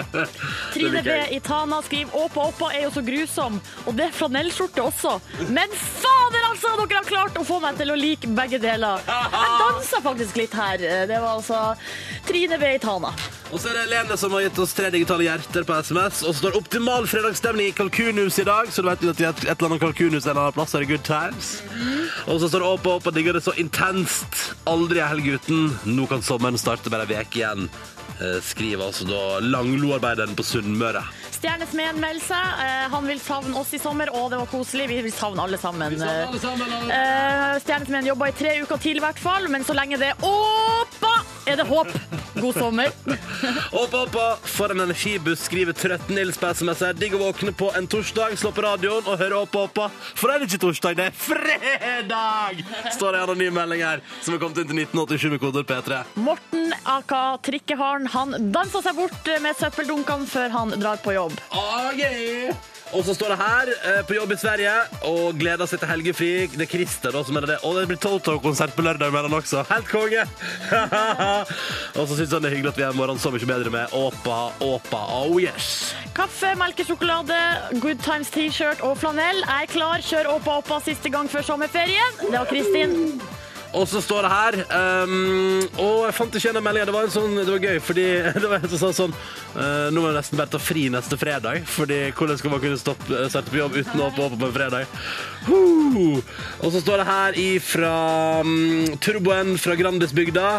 Trine 0.74 1.04
B 1.06 1.14
i 1.36 1.38
Tana 1.38 1.78
skriver 1.86 2.10
'Åpa 2.10 2.48
Åpa 2.48 2.72
er 2.74 2.88
jo 2.88 2.90
så 2.96 3.04
grusom', 3.06 3.62
og 3.86 3.94
det 3.94 4.08
er 4.08 4.18
flanellskjorte 4.18 4.82
også. 4.82 5.20
Men 5.46 5.70
fader, 5.70 6.42
altså! 6.50 6.74
Dere 6.82 6.98
har 6.98 7.06
klart 7.06 7.38
å 7.38 7.46
få 7.46 7.60
meg 7.62 7.78
til 7.78 7.94
å 7.94 8.00
like 8.02 8.26
begge 8.26 8.58
deler. 8.58 9.06
Jeg 9.06 9.56
dansa 9.62 10.02
faktisk 10.02 10.42
litt 10.42 10.54
her. 10.54 10.82
Det 11.06 11.22
var 11.22 11.38
altså 11.38 11.76
Trine 12.26 12.58
B 12.58 12.74
i 12.74 12.82
Tana. 12.82 13.14
Og 13.48 13.60
så 13.62 13.70
er 13.70 13.78
det 13.78 13.86
Lene 13.88 14.16
som 14.20 14.34
har 14.36 14.42
gitt 14.44 14.58
oss 14.60 14.74
tre 14.76 14.90
digitale 14.92 15.24
hjerter 15.24 15.64
på 15.64 15.76
SMS. 15.80 16.20
Og 16.26 16.34
så 16.34 16.42
står 16.42 16.58
optimal 16.58 17.06
fredagsstemning 17.08 17.70
i 17.70 17.76
Kalkunhuset 17.76 18.42
i 18.42 18.48
dag. 18.48 18.68
Så 18.72 18.84
du 18.84 18.90
vet 18.90 19.04
at 19.08 19.20
det 19.20 19.28
et, 19.28 19.44
et 19.46 19.54
eller 19.54 19.70
annet 19.70 19.84
kalkunhus 19.86 20.26
en 20.26 20.36
annen 20.36 20.56
plass 20.56 20.74
er 20.76 20.84
det 20.84 20.90
good 20.90 21.06
times. 21.06 21.54
Og 22.28 22.42
så 22.42 22.47
står 22.50 22.64
opp 22.66 22.86
og 22.88 22.98
opp 22.98 23.08
og 23.10 23.14
digger 23.16 23.36
det 23.38 23.44
så 23.46 23.54
intenst. 23.60 24.40
Aldri 24.70 25.00
er 25.02 25.10
helg 25.12 25.28
uten. 25.38 25.70
Nå 25.88 26.08
kan 26.10 26.24
sommeren 26.24 26.58
starte 26.60 26.90
bare 26.92 27.06
ei 27.08 27.22
uke 27.22 27.40
igjen. 27.42 27.68
Eh, 28.18 28.38
Skriver 28.42 28.88
altså 28.88 29.06
da 29.08 29.22
Langloarbeideren 29.44 30.36
på 30.38 30.46
Sunnmøre. 30.46 31.04
Stjernesmeden 31.38 32.00
melder 32.02 32.24
seg. 32.24 32.62
Eh, 32.64 32.86
Han 32.92 33.06
vil 33.06 33.20
savne 33.22 33.54
oss 33.60 33.72
i 33.74 33.78
sommer, 33.82 34.10
og 34.14 34.30
det 34.32 34.38
var 34.40 34.48
koselig. 34.50 34.88
Vi 34.90 35.00
vil 35.08 35.12
savne 35.14 35.42
alle 35.44 35.58
sammen. 35.60 35.94
Eh, 36.02 37.58
Stjernesmeden 37.62 38.06
jobber 38.10 38.32
i 38.32 38.36
tre 38.38 38.56
uker 38.62 38.76
til, 38.82 38.96
i 38.98 39.04
hvert 39.04 39.18
fall. 39.22 39.48
Men 39.52 39.64
så 39.64 39.76
lenge 39.76 39.98
det 40.00 40.12
er 40.14 40.24
åpa, 40.26 41.14
er 41.48 41.56
det 41.62 41.66
håp. 41.68 41.92
God 42.38 42.54
sommer. 42.54 42.92
Oppa, 43.78 44.04
oppa, 44.06 44.24
for 44.46 44.70
en 44.70 44.80
energibuss, 44.84 45.40
skriver 45.48 45.74
Trøtt 45.74 46.08
Nils 46.14 46.38
på 46.38 46.46
SMS. 46.54 46.80
her. 46.86 46.94
Digg 46.98 47.14
å 47.16 47.20
våkne 47.20 47.50
på 47.56 47.68
en 47.78 47.86
torsdag, 47.90 48.36
slå 48.38 48.52
på 48.54 48.62
radioen 48.62 49.06
og 49.10 49.18
høre 49.18 49.40
Oppa, 49.42 49.64
oppa. 49.66 49.88
For 50.18 50.30
det 50.30 50.36
er 50.36 50.46
ikke 50.46 50.60
torsdag, 50.62 50.96
det 50.98 51.06
er 51.10 51.16
fredag! 51.18 52.62
Står 52.94 53.14
det 53.16 53.20
i 53.20 53.26
anonym 53.26 53.54
melding 53.58 53.82
her, 53.82 54.02
som 54.22 54.34
er 54.36 54.42
kommet 54.42 54.60
inn 54.62 54.70
til 54.70 54.80
1987 54.84 55.34
med 55.34 55.42
koder 55.42 55.66
P3. 55.68 55.98
Morten 56.22 56.74
aka 56.88 57.22
Trikkeharen 57.46 58.06
han 58.14 58.36
danser 58.54 58.86
seg 58.86 58.98
bort 58.98 59.30
med 59.44 59.58
søppeldunkene 59.58 60.30
før 60.30 60.54
han 60.54 60.74
drar 60.78 61.02
på 61.02 61.14
jobb. 61.16 61.27
Ah, 61.50 61.92
yeah. 61.96 62.56
Og 62.96 63.04
så 63.04 63.12
står 63.14 63.34
det 63.34 63.36
her, 63.36 63.70
eh, 63.84 64.02
på 64.06 64.14
jobb 64.16 64.32
i 64.32 64.36
Sverige, 64.40 64.72
og 65.04 65.36
gleder 65.36 65.68
seg 65.68 65.82
til 65.82 65.90
helgefri. 65.90 66.30
Det 66.54 66.64
er 66.64 66.70
Christer 66.70 67.12
da, 67.12 67.22
som 67.24 67.36
mener 67.36 67.52
det. 67.52 67.58
Og 67.62 67.76
det 67.76 67.86
blir 67.90 68.00
Toto-konsert 68.00 68.72
på 68.76 68.82
lørdag 68.82 69.12
med 69.12 69.28
han 69.28 69.36
også. 69.36 69.64
Helt 69.68 69.88
konge! 69.88 70.24
og 71.98 72.08
så 72.08 72.16
syns 72.16 72.32
han 72.32 72.42
det 72.42 72.50
er 72.50 72.56
hyggelig 72.56 72.72
at 72.72 72.80
vi 72.80 72.86
er 72.88 72.96
morgenen 72.96 73.20
så 73.20 73.32
mye 73.34 73.50
bedre 73.50 73.70
med 73.74 73.92
Åpa, 73.92 74.38
Åpa, 74.64 75.02
oh 75.20 75.36
yes. 75.42 75.94
Kaffe, 76.16 76.54
melkesjokolade, 76.56 77.36
Good 77.82 78.00
Times 78.02 78.32
T-shirt 78.32 78.80
og 78.80 78.96
flanell 78.98 79.44
er 79.44 79.68
klar. 79.68 80.00
Kjør 80.00 80.32
Åpa 80.38 80.58
Åpa 80.62 80.80
siste 80.80 81.12
gang 81.12 81.28
før 81.28 81.44
sommerferien. 81.44 82.22
Det 82.24 82.38
var 82.38 82.48
Kristin. 82.48 83.20
Og 83.78 83.86
så 83.86 84.00
står 84.02 84.26
det 84.26 84.30
her 84.32 84.56
um, 85.06 85.60
Og 85.78 86.06
jeg 86.08 86.16
fant 86.16 86.38
ikke 86.38 86.50
en 86.50 86.60
av 86.60 86.64
meldingene. 86.66 86.90
Det 86.90 86.96
var 86.96 87.06
en 87.06 87.14
sånn, 87.14 87.36
det 87.38 87.52
var 87.52 87.66
gøy, 87.68 87.78
fordi 87.84 88.06
det 88.42 88.50
var 88.50 88.58
en 88.58 88.72
som 88.72 88.82
sa 88.82 88.90
sånn 89.04 89.14
uh, 89.14 89.88
Nå 89.92 90.02
må 90.02 90.10
jeg 90.10 90.18
nesten 90.18 90.40
bare 90.40 90.52
ta 90.54 90.62
fri 90.62 90.88
neste 90.92 91.18
fredag. 91.20 91.62
Fordi 91.76 92.00
hvordan 92.18 92.40
skal 92.40 92.54
man 92.54 92.64
kunne 92.64 92.80
stoppe, 92.80 93.22
starte 93.30 93.54
på 93.54 93.60
jobb 93.62 93.78
uten 93.78 94.02
å 94.02 94.08
hoppe 94.08 94.26
opp 94.26 94.36
på 94.40 94.50
en 94.50 94.58
fredag? 94.58 94.98
Huh. 95.46 96.20
Og 96.64 96.74
så 96.74 96.82
står 96.82 97.02
det 97.02 97.08
her 97.12 97.40
ifra 97.44 97.94
um, 98.42 98.98
Turboen 99.04 99.56
fra 99.60 99.78
Grandisbygda. 99.78 100.50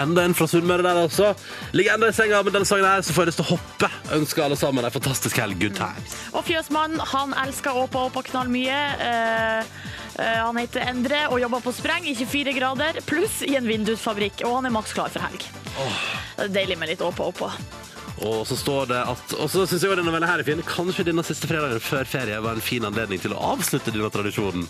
Enda 0.00 0.24
en 0.24 0.34
fra 0.34 0.46
Sunnmøre 0.48 0.84
der 0.86 1.00
også. 1.04 1.32
Ligger 1.76 1.94
enda 1.94 2.08
i 2.08 2.16
senga 2.16 2.40
med 2.42 2.54
denne 2.56 2.68
sangen 2.68 2.86
her, 2.88 3.02
så 3.04 3.12
får 3.12 3.26
jeg 3.26 3.32
lyst 3.32 3.40
til 3.42 3.46
å 3.46 3.56
hoppe. 3.56 3.90
Ønsker 4.16 4.46
alle 4.46 4.56
sammen 4.56 4.84
en 4.84 4.94
fantastisk 4.94 5.40
helg. 5.42 5.58
Good 5.60 5.76
times. 5.76 6.16
Og 6.32 6.46
Fjøsmannen, 6.48 7.02
han 7.12 7.36
elsker 7.44 7.76
Åpa 7.84 8.06
Åpa 8.08 8.24
knall 8.30 8.48
mye. 8.52 8.80
Uh, 9.02 9.68
uh, 10.16 10.40
han 10.46 10.62
heter 10.62 10.88
Endre 10.88 11.26
og 11.28 11.42
jobber 11.44 11.64
på 11.66 11.76
spreng 11.76 12.08
i 12.08 12.16
24 12.16 12.56
grader, 12.56 13.02
pluss 13.08 13.42
i 13.46 13.54
en 13.60 13.68
vindusfabrikk. 13.68 14.46
Og 14.48 14.60
han 14.60 14.70
er 14.70 14.76
maks 14.80 14.96
klar 14.96 15.12
for 15.12 15.24
helg. 15.28 15.46
Det 15.76 16.48
er 16.48 16.58
deilig 16.60 16.80
med 16.80 16.94
litt 16.94 17.04
Åpa 17.04 17.28
Åpa. 17.28 17.52
Og 18.22 18.46
så 18.46 18.56
står 18.58 18.90
det 18.92 19.00
at 19.12 19.34
Og 19.38 19.48
så 19.50 19.64
syns 19.66 19.82
jeg 19.82 19.90
også 19.90 19.98
denne 19.98 20.14
veldig 20.14 20.28
her 20.30 20.42
er 20.42 20.46
fin. 20.46 20.62
Kanskje 20.66 21.06
denne 21.08 21.24
siste 21.26 21.48
fredagen 21.50 21.82
før 21.82 22.08
ferie 22.08 22.38
var 22.44 22.58
en 22.58 22.64
fin 22.64 22.86
anledning 22.86 23.20
til 23.22 23.34
å 23.34 23.40
avslutte 23.52 23.94
denne 23.94 24.10
tradisjonen. 24.14 24.66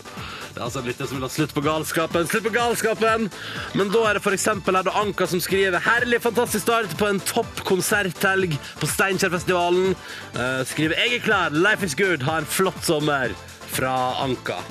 Det 0.53 0.59
er 0.59 0.65
altså 0.67 0.81
en 0.81 0.89
lytter 0.89 1.09
som 1.09 1.19
vil 1.19 1.27
ha 1.27 1.31
slutt 1.33 1.55
på 1.55 1.65
galskapen. 1.65 2.29
Slutt 2.29 2.47
på 2.47 2.53
galskapen! 2.55 3.29
Men 3.77 3.93
da 3.93 4.05
er 4.09 4.19
det 4.19 4.33
eksempel 4.33 4.77
her 4.77 4.87
da 4.87 4.95
Anka 5.01 5.27
som 5.29 5.41
skriver 5.43 5.81
Herlig, 5.83 6.21
fantastisk 6.23 6.65
start 6.65 6.93
på 6.97 7.09
en 7.09 7.21
topp 7.29 7.63
konserthelg 7.67 8.55
på 8.81 8.89
Steinkjerfestivalen. 8.89 9.97
Eh, 10.33 10.61
skriver 10.69 11.03
Jeg 11.03 11.19
er 11.19 11.25
klar, 11.25 11.57
life 11.57 11.85
is 11.85 11.97
good, 11.97 12.25
ha 12.29 12.39
en 12.41 12.49
flott 12.49 12.81
sommer. 12.85 13.35
Fra 13.73 13.93
Anka. 14.21 14.61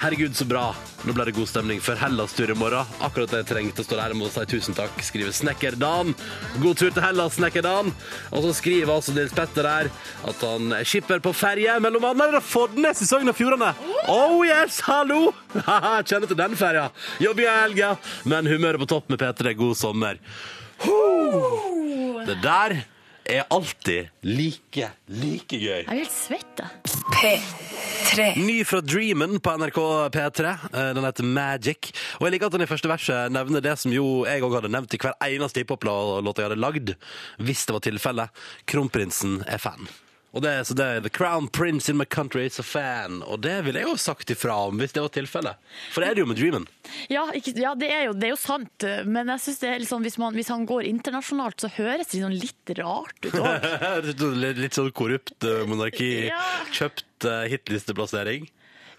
Herregud, 0.00 0.32
så 0.36 0.46
bra. 0.48 0.70
Nå 1.04 1.12
ble 1.12 1.26
det 1.28 1.34
god 1.36 1.48
stemning 1.50 1.80
før 1.84 1.98
Hellas-tur 2.00 2.48
i 2.48 2.54
morgen. 2.56 2.88
Akkurat 3.04 3.28
det 3.34 3.42
jeg 3.42 3.48
trengte 3.50 3.82
å 3.82 3.84
stå 3.84 3.98
der. 3.98 4.14
Jeg 4.16 4.32
si 4.32 4.44
tusen 4.54 4.76
takk. 4.78 4.94
Skriver 5.04 5.34
Snekker-Dan. 5.36 6.14
God 6.62 6.78
tur 6.80 6.88
til 6.88 7.04
Hellas, 7.04 7.34
Snekker-Dan. 7.36 7.90
Og 8.32 8.46
så 8.46 8.54
skriver 8.56 8.94
altså 8.94 9.12
Nils 9.12 9.34
Petter 9.36 9.68
der 9.68 9.90
at 10.30 10.44
han 10.46 10.72
er 10.78 10.88
skipper 10.88 11.20
på 11.20 11.34
ferje 11.36 11.74
mellom 11.84 12.06
annet 12.14 12.38
Fordnes 12.48 13.02
i 13.04 13.08
Sogn 13.10 13.28
og 13.28 13.36
Fjordane. 13.36 13.74
Oh 14.08 14.40
yes, 14.48 14.80
hallo! 14.88 15.34
Kjenner 16.08 16.30
til 16.30 16.38
den 16.38 16.56
ferja. 16.56 16.86
Jobber 17.20 17.44
i 17.44 17.50
helga, 17.50 17.90
men 18.24 18.48
humøret 18.48 18.80
på 18.80 18.88
topp 18.94 19.12
med 19.12 19.20
P3. 19.20 19.52
God 19.60 19.76
sommer. 19.76 20.22
Det 22.24 22.40
der 22.40 22.80
er 23.38 23.46
alltid 23.54 24.08
like, 24.26 24.90
like 25.08 25.56
gøy. 25.60 25.82
Jeg 25.82 25.86
er 25.86 26.00
helt 26.02 26.14
svett, 26.14 26.60
jeg. 26.62 26.68
P3. 27.14 27.80
P3. 28.10 28.24
Ny 28.42 28.56
fra 28.66 28.80
Dreamen 28.82 29.38
på 29.42 29.52
NRK 29.60 29.78
P3. 30.14 30.52
Eh, 30.72 30.90
Den 30.96 31.04
heter 31.06 31.26
Magic. 31.26 31.90
Og 32.18 32.26
jeg 32.26 32.34
liker 32.34 32.50
at 32.50 32.56
den 32.56 32.64
i 32.64 32.70
første 32.70 32.90
verset 32.90 33.32
nevner 33.34 33.62
det 33.64 33.76
som 33.78 33.92
jo 33.94 34.24
jeg 34.26 34.42
òg 34.46 34.56
hadde 34.58 34.72
nevnt 34.72 34.94
i 34.96 35.00
hver 35.02 35.14
eneste 35.28 35.62
hiphop-låt 35.62 36.40
jeg 36.40 36.48
hadde 36.48 36.60
lagd, 36.60 36.94
hvis 37.38 37.66
det 37.68 37.76
var 37.76 37.84
tilfellet. 37.86 38.40
Kronprinsen 38.70 39.40
er 39.46 39.62
fan. 39.62 39.86
Og 40.30 40.44
det, 40.44 40.52
så 40.68 40.76
det 40.78 40.84
er 40.86 41.00
The 41.02 41.10
Crown 41.10 41.48
Prince 41.50 41.90
in 41.90 41.98
my 41.98 42.04
country 42.04 42.44
is 42.46 42.60
a 42.60 42.62
fan. 42.62 43.18
Og 43.26 43.40
det 43.42 43.56
ville 43.66 43.82
jeg 43.82 43.88
jo 43.90 43.96
sagt 43.98 44.30
ifra 44.30 44.54
om 44.68 44.78
hvis 44.78 44.94
det 44.94 45.02
var 45.02 45.10
tilfellet. 45.14 45.72
For 45.90 46.02
det 46.04 46.10
er 46.10 46.18
det 46.18 46.22
jo 46.22 46.28
med 46.30 46.38
Dreamen. 46.38 46.68
Ja, 47.10 47.24
ikke, 47.34 47.56
ja 47.58 47.74
det, 47.78 47.90
er 47.90 48.06
jo, 48.08 48.14
det 48.14 48.28
er 48.28 48.34
jo 48.36 48.38
sant, 48.40 48.86
men 49.06 49.32
jeg 49.34 49.44
synes 49.46 49.60
det 49.64 49.72
er 49.72 49.82
litt 49.82 49.90
sånn, 49.90 50.06
hvis, 50.06 50.20
man, 50.22 50.38
hvis 50.38 50.52
han 50.52 50.68
går 50.70 50.86
internasjonalt, 50.90 51.58
så 51.62 51.72
høres 51.74 52.12
det 52.12 52.22
sånn 52.22 52.38
litt 52.38 52.74
rart 52.78 53.26
ut 53.26 53.40
òg. 53.40 53.68
Litt 54.60 54.76
sånn 54.76 54.90
korrupt 54.94 55.46
eh, 55.46 55.62
monarki. 55.68 56.10
Ja. 56.28 56.40
Kjøpt 56.74 57.26
eh, 57.26 57.44
hitlisteplassering. 57.52 58.46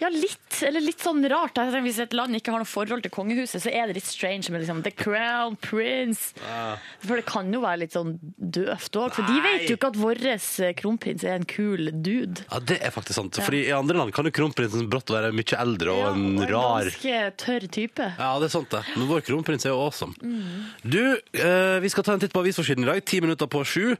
Ja, 0.01 0.09
litt. 0.09 0.37
Eller 0.65 0.81
litt 0.81 1.01
sånn 1.01 1.21
rart. 1.29 1.59
Hvis 1.85 1.99
et 2.01 2.13
land 2.17 2.35
ikke 2.37 2.53
har 2.53 2.61
noe 2.63 2.69
forhold 2.69 3.03
til 3.05 3.11
kongehuset, 3.13 3.61
så 3.63 3.69
er 3.69 3.89
det 3.89 3.99
litt 3.99 4.07
strange 4.09 4.49
med 4.53 4.63
liksom 4.63 4.81
The 4.85 4.93
Crown 4.97 5.57
Prince. 5.61 6.33
For 7.05 7.19
det 7.19 7.25
kan 7.29 7.51
jo 7.53 7.61
være 7.61 7.83
litt 7.83 7.93
sånn 7.93 8.15
døvt 8.21 8.97
òg. 8.97 9.15
For 9.17 9.29
de 9.29 9.37
vet 9.45 9.67
jo 9.69 9.77
ikke 9.77 9.91
at 9.93 9.99
vår 10.01 10.21
eh, 10.33 10.73
kronprins 10.77 11.25
er 11.25 11.37
en 11.37 11.45
kul 11.49 11.91
dude. 11.93 12.45
Ja, 12.47 12.61
det 12.71 12.79
er 12.81 12.93
faktisk 12.93 13.19
sant. 13.19 13.37
Fordi 13.45 13.63
i 13.67 13.75
andre 13.75 13.99
land 14.01 14.13
kan 14.15 14.25
jo 14.25 14.33
kronprinsen 14.33 14.89
brått 14.91 15.13
være 15.13 15.31
mye 15.37 15.59
eldre 15.61 15.93
og 15.93 16.01
Ja, 16.01 16.11
en 16.15 16.25
og 16.31 16.45
en 16.45 16.51
rar 16.51 16.89
ganske 16.89 17.21
tørr 17.45 17.67
type. 17.77 18.09
Ja, 18.17 18.31
det 18.41 18.49
er 18.49 18.55
sant 18.55 18.73
det. 18.73 18.83
Men 18.95 19.09
vår 19.11 19.25
kronprins 19.27 19.67
er 19.67 19.75
jo 19.75 19.83
awesome. 19.85 20.17
Mm. 20.21 20.65
Du, 20.81 21.01
eh, 21.37 21.77
vi 21.83 21.93
skal 21.93 22.07
ta 22.07 22.17
en 22.17 22.23
titt 22.23 22.33
på 22.33 22.41
avisforsiden 22.41 22.85
i 22.85 22.89
dag, 22.89 23.03
ti 23.05 23.21
minutter 23.23 23.49
på 23.51 23.63
sju. 23.67 23.95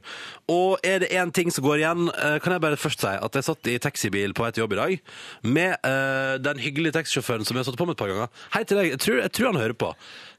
Og 0.50 0.82
er 0.86 1.04
det 1.04 1.12
én 1.14 1.30
ting 1.34 1.54
som 1.54 1.66
går 1.66 1.82
igjen, 1.82 2.10
eh, 2.10 2.38
kan 2.42 2.56
jeg 2.56 2.64
bare 2.66 2.80
først 2.80 3.06
si 3.06 3.14
at 3.14 3.38
jeg 3.38 3.46
satt 3.46 3.70
i 3.70 3.78
taxibil 3.82 4.34
på 4.34 4.50
til 4.52 4.64
jobb 4.64 4.74
i 4.74 4.80
dag 4.82 5.00
med 5.42 5.91
eh, 5.92 6.34
den 6.42 6.60
hyggelige 6.62 6.96
taxisjåføren 6.96 7.44
som 7.46 7.56
jeg 7.56 7.62
har 7.62 7.68
satt 7.68 7.78
på 7.80 7.86
med 7.88 7.94
et 7.96 8.00
par 8.02 8.10
ganger. 8.12 8.30
Hei 8.54 8.62
til 8.64 8.80
deg. 8.80 8.88
Jeg 8.94 9.02
tror, 9.04 9.18
jeg 9.20 9.32
tror 9.36 9.50
han 9.50 9.60
hører 9.60 9.76
på. 9.82 9.90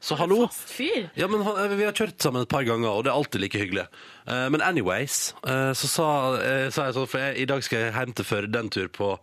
Så 0.04 0.18
hallo. 0.18 0.40
Fast 0.48 0.74
fyr. 0.74 1.06
Ja, 1.18 1.28
men 1.30 1.44
han, 1.46 1.60
eh, 1.62 1.76
Vi 1.78 1.86
har 1.86 1.96
kjørt 1.96 2.18
sammen 2.20 2.42
et 2.42 2.52
par 2.52 2.66
ganger, 2.66 2.90
og 2.90 3.04
det 3.06 3.12
er 3.12 3.18
alltid 3.20 3.40
like 3.44 3.62
hyggelig. 3.62 3.86
Eh, 4.26 4.48
men 4.50 4.60
anyways, 4.60 5.34
eh, 5.46 5.72
så 5.78 5.90
sa, 5.90 6.08
eh, 6.42 6.68
sa 6.74 6.88
jeg 6.88 6.98
sånn, 6.98 7.08
for 7.08 7.22
jeg, 7.22 7.38
i 7.38 7.48
dag 7.48 7.64
skal 7.64 7.86
jeg 7.86 7.94
hjem 7.94 8.14
til 8.18 8.28
Førde 8.28 8.58
en 8.58 8.70
tur 8.70 8.88
på 8.88 9.14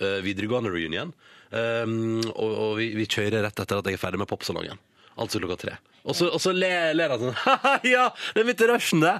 eh, 0.00 0.20
videregående 0.22 0.70
reunion. 0.70 1.14
Um, 1.48 2.20
og 2.36 2.50
og 2.60 2.72
vi, 2.76 2.90
vi 2.92 3.06
kjører 3.08 3.40
rett 3.46 3.60
etter 3.62 3.78
at 3.80 3.86
jeg 3.88 3.96
er 3.96 4.02
ferdig 4.02 4.20
med 4.20 4.28
popsalongen. 4.28 4.76
Altså 5.16 5.40
klokka 5.40 5.56
tre. 5.56 5.76
Og 6.04 6.16
så, 6.16 6.28
og 6.28 6.40
så 6.42 6.52
ler, 6.52 6.92
ler 6.96 7.14
han 7.14 7.22
sånn 7.22 7.38
Haha, 7.46 7.78
ja, 7.88 8.10
det 8.34 8.42
er 8.42 8.48
midt 8.48 8.64
i 8.64 8.68
rushen, 8.68 9.00
det! 9.00 9.16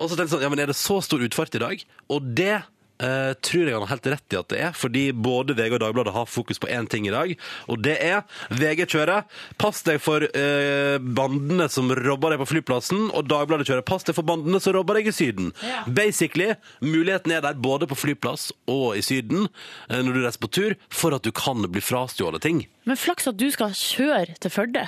Og 0.00 0.08
så 0.08 0.16
tenkte 0.16 0.24
jeg 0.24 0.32
sånn, 0.34 0.44
ja, 0.46 0.50
men 0.50 0.62
er 0.64 0.70
det 0.72 0.78
så 0.78 0.98
stor 1.04 1.22
utfart 1.22 1.54
i 1.54 1.62
dag? 1.62 1.82
Og 2.10 2.30
det 2.34 2.62
eh, 3.02 3.32
tror 3.42 3.66
jeg 3.66 3.76
han 3.76 3.84
har 3.84 3.94
helt 3.96 4.10
rett 4.14 4.34
i 4.34 4.38
at 4.40 4.50
det 4.52 4.60
er, 4.68 4.76
fordi 4.76 5.04
både 5.12 5.56
VG 5.58 5.76
og 5.76 5.82
Dagbladet 5.84 6.14
har 6.14 6.30
fokus 6.30 6.60
på 6.62 6.70
én 6.72 6.88
ting 6.90 7.08
i 7.08 7.14
dag, 7.14 7.34
og 7.68 7.82
det 7.84 7.96
er 8.00 8.22
VG 8.50 8.86
kjører 8.94 9.26
'Pass 9.58 9.82
deg 9.86 10.00
for 10.02 10.24
eh, 10.24 10.98
bandene 10.98 11.68
som 11.72 11.90
robber 11.92 12.34
deg 12.34 12.42
på 12.42 12.50
flyplassen', 12.54 13.10
og 13.12 13.28
Dagbladet 13.30 13.68
kjører 13.68 13.86
'Pass 13.86 14.06
deg 14.08 14.16
for 14.18 14.26
bandene 14.26 14.60
som 14.62 14.76
robber 14.76 15.00
deg 15.00 15.10
i 15.10 15.16
Syden'. 15.16 15.52
Ja. 15.62 15.84
Basically, 15.86 16.54
muligheten 16.80 17.32
er 17.32 17.42
der 17.44 17.58
både 17.58 17.88
på 17.90 17.98
flyplass 17.98 18.50
og 18.70 18.96
i 18.98 19.02
Syden 19.04 19.48
eh, 19.88 20.00
når 20.02 20.12
du 20.12 20.22
reiser 20.22 20.42
på 20.42 20.52
tur, 20.52 20.76
for 20.88 21.14
at 21.14 21.26
du 21.26 21.32
kan 21.32 21.62
bli 21.68 21.82
frastjålet 21.82 22.42
ting. 22.42 22.66
Men 22.88 22.98
flaks 22.98 23.28
at 23.30 23.36
du 23.38 23.46
skal 23.54 23.70
kjøre 23.78 24.34
til 24.42 24.50
Førde. 24.50 24.82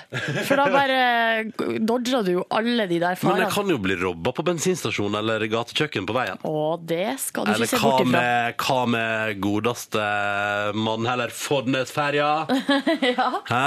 For 0.49 0.59
da 0.59 0.65
bare 0.73 1.79
dodger 1.79 2.25
du 2.27 2.33
jo 2.41 2.43
alle 2.55 2.89
de 2.91 2.99
der 3.03 3.15
farene. 3.21 3.37
Men 3.39 3.45
jeg 3.47 3.55
kan 3.55 3.71
jo 3.71 3.79
bli 3.85 3.97
robba 4.01 4.33
på 4.35 4.45
bensinstasjon 4.47 5.15
eller 5.21 5.47
gatekjøkken 5.53 6.09
på 6.09 6.17
veien. 6.17 6.43
Å, 6.43 6.65
det 6.83 7.15
skal 7.23 7.47
du 7.47 7.55
Eller 7.55 7.71
ikke 7.71 7.79
se 7.79 7.85
bort 7.87 8.03
ifra. 8.03 8.25
Eller 8.25 8.59
hva 8.65 8.81
med 8.97 9.41
godeste 9.45 10.09
mann 10.75 11.07
heller 11.07 11.35
Fodnesferja? 11.35 12.33
Hæ? 13.55 13.65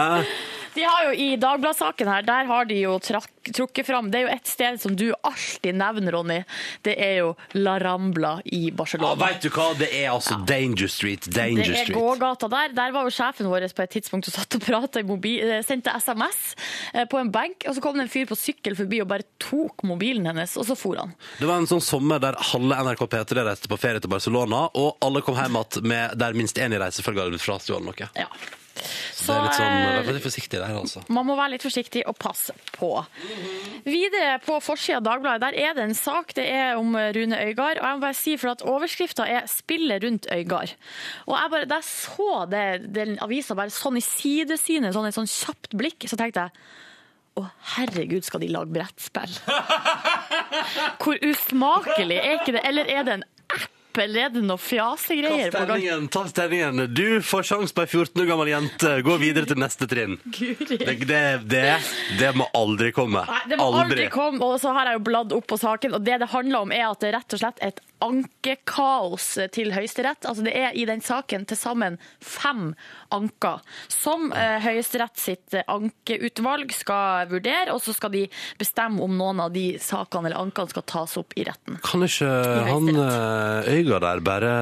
De 0.76 0.84
har 0.84 1.08
jo 1.08 1.14
I 1.14 1.28
Dagbladet-saken 1.42 2.10
her, 2.12 2.26
der 2.28 2.48
har 2.50 2.68
de 2.70 2.80
jo 2.82 2.98
trakk, 3.04 3.32
trukket 3.56 3.88
fram 3.88 4.12
Det 4.12 4.20
er 4.20 4.26
jo 4.28 4.34
et 4.36 4.50
sted 4.50 4.80
som 4.82 4.96
du 4.98 5.06
alltid 5.26 5.78
nevner, 5.78 6.12
Ronny. 6.18 6.40
Det 6.86 6.96
er 7.02 7.14
jo 7.22 7.34
La 7.58 7.78
Rambla 7.82 8.38
i 8.46 8.72
Barcelona. 8.72 9.14
Ja, 9.14 9.20
Veit 9.26 9.46
du 9.46 9.50
hva? 9.54 9.68
Det 9.80 9.90
er 9.94 10.12
altså 10.14 10.40
Danger 10.48 10.92
Street. 10.92 11.28
Danger 11.28 11.64
Street. 11.64 11.74
det 11.74 11.80
er 11.82 11.86
Street. 11.86 11.98
gågata 11.98 12.50
der. 12.52 12.76
Der 12.78 12.96
var 12.96 13.08
jo 13.08 13.14
sjefen 13.14 13.50
vår 13.52 13.68
på 13.78 13.86
et 13.86 13.96
tidspunkt 13.98 14.30
og 14.30 14.36
satt 14.38 14.58
og 14.60 14.64
prata 14.66 15.02
i 15.04 15.08
mobil, 15.08 15.44
eh, 15.58 15.64
sendte 15.66 15.94
SMS 15.98 16.40
eh, 16.94 17.06
på 17.10 17.20
en 17.22 17.32
benk, 17.34 17.68
og 17.68 17.76
så 17.78 17.84
kom 17.84 17.98
det 17.98 18.08
en 18.08 18.14
fyr 18.14 18.28
på 18.30 18.38
sykkel 18.38 18.78
forbi 18.80 19.02
og 19.04 19.10
bare 19.12 19.28
tok 19.44 19.84
mobilen 19.88 20.28
hennes, 20.30 20.58
og 20.60 20.68
så 20.70 20.78
for 20.78 21.00
han. 21.02 21.16
Det 21.40 21.50
var 21.50 21.62
en 21.62 21.70
sånn 21.70 21.84
sommer 21.84 22.22
der 22.24 22.38
halve 22.52 22.78
NRK 22.88 23.04
P3 23.12 23.48
reiste 23.48 23.72
på 23.72 23.80
ferie 23.82 24.04
til 24.04 24.12
Barcelona, 24.12 24.68
og 24.78 24.98
alle 25.06 25.24
kom 25.26 25.38
hjem 25.40 25.58
igjen 25.60 25.88
med 25.88 26.18
der 26.20 26.38
minst 26.38 26.58
én 26.62 26.74
i 26.76 26.80
reisefølget 26.82 27.24
hadde 27.26 27.36
blitt 27.38 27.46
frastjålet 27.46 27.88
noe. 27.88 28.10
Ja. 28.18 28.28
Så 29.18 29.34
det 29.34 29.38
er 29.38 29.44
litt 29.48 29.58
sånn, 29.58 29.78
eh, 29.88 30.08
Vær 30.08 30.20
forsiktig 30.24 30.60
der, 30.60 30.76
altså. 30.78 31.04
Man 31.10 31.28
må 31.28 31.36
være 31.38 31.56
litt 31.56 31.66
forsiktig 31.66 32.04
og 32.08 32.18
passe 32.22 32.56
på. 32.78 32.92
Videre 33.88 34.38
på 34.44 34.60
forsida 34.64 35.02
av 35.02 35.08
Dagbladet 35.08 35.42
der 35.48 35.60
er 35.68 35.78
det 35.78 35.84
en 35.88 35.98
sak 35.98 36.34
det 36.38 36.48
er 36.52 36.78
om 36.80 36.96
Rune 36.96 37.40
Øygard. 37.50 37.78
og 37.82 37.86
jeg 37.86 37.98
må 37.98 38.06
bare 38.06 38.14
si 38.14 38.38
for 38.38 38.54
at 38.54 38.62
Overskrifta 38.62 39.28
er 39.28 39.48
'Spillet 39.48 40.04
rundt 40.04 40.28
Øygard'. 40.32 40.76
Og 41.28 41.38
jeg 41.38 41.52
bare, 41.52 41.66
Da 41.68 41.76
jeg 41.76 41.84
så 41.84 42.50
det, 42.50 42.94
den 42.94 43.18
avisa 43.20 43.56
bare 43.56 43.70
sånn 43.70 43.98
i 43.98 44.02
sidesynet, 44.02 44.94
sånn 44.94 45.08
et 45.08 45.16
sånn 45.16 45.28
kjapt 45.28 45.76
blikk, 45.76 46.08
så 46.08 46.18
tenkte 46.18 46.48
jeg 46.48 46.52
å, 47.38 47.46
herregud, 47.78 48.26
skal 48.26 48.42
de 48.42 48.48
lage 48.48 48.74
brettspill? 48.74 49.34
Hvor 51.04 51.20
usmakelig 51.22 52.18
er 52.18 52.40
ikke 52.40 52.56
det? 52.58 52.64
Eller 52.66 52.90
er 52.90 53.04
det 53.04 53.14
en 53.20 53.26
app, 53.54 53.77
eller 54.04 54.28
er 54.28 54.34
det 54.36 54.44
noe 54.46 54.62
fjasegreier? 54.62 55.52
på 55.54 55.66
gang? 55.70 56.08
Ta 56.14 56.24
sterningen. 56.30 56.86
Du 56.94 57.22
får 57.26 57.48
sjanse 57.52 57.76
på 57.76 57.86
ei 57.86 57.90
14 57.90 58.24
år 58.24 58.30
gammel 58.32 58.52
jente. 58.52 58.94
Gå 59.06 59.18
videre 59.22 59.50
til 59.50 59.60
neste 59.62 59.90
trinn. 59.90 60.18
Guri. 60.26 60.78
Det, 60.78 60.96
det, 61.10 61.24
det, 61.50 61.66
det 62.20 62.32
må 62.38 62.48
aldri 62.58 62.92
komme. 62.96 63.26
Nei, 63.28 63.44
det 63.52 63.60
må 63.60 63.70
aldri 63.82 64.10
komme, 64.14 64.42
og 64.44 64.60
så 64.62 64.74
har 64.78 64.92
jeg 64.92 65.00
jo 65.00 65.06
bladd 65.10 65.36
opp 65.38 65.48
på 65.50 65.60
saken, 65.62 65.98
og 65.98 66.06
det 66.06 66.22
det 66.24 66.32
handler 66.34 66.68
om 66.68 66.74
er 66.76 66.88
at 66.90 67.04
det 67.04 67.12
er 67.12 67.20
rett 67.20 67.38
og 67.38 67.44
slett 67.44 67.64
et 67.66 67.84
ankekaos 68.04 69.26
til 69.54 69.72
Høyesterett. 69.76 70.26
Altså 70.28 70.44
det 70.46 70.54
er 70.58 70.76
i 70.78 70.86
den 70.90 71.02
saken 71.04 71.46
til 71.50 71.58
sammen 71.60 71.98
fem 72.24 72.72
anker, 73.14 73.62
som 73.92 74.32
eh, 74.36 74.58
Høyesterett 74.64 75.18
sitt 75.20 75.56
eh, 75.58 75.66
ankeutvalg 75.72 76.74
skal 76.76 77.30
vurdere, 77.32 77.74
og 77.74 77.82
så 77.84 77.96
skal 77.96 78.14
de 78.14 78.26
bestemme 78.60 79.02
om 79.06 79.16
noen 79.18 79.42
av 79.48 79.54
de 79.56 79.78
sakene 79.82 80.30
eller 80.30 80.42
ankene 80.42 80.72
skal 80.74 80.86
tas 80.90 81.18
opp 81.20 81.36
i 81.40 81.46
retten. 81.48 81.80
Kan 81.86 82.06
ikke 82.08 82.30
han 82.68 82.90
Øyga 82.98 84.00
der 84.04 84.22
bare 84.26 84.54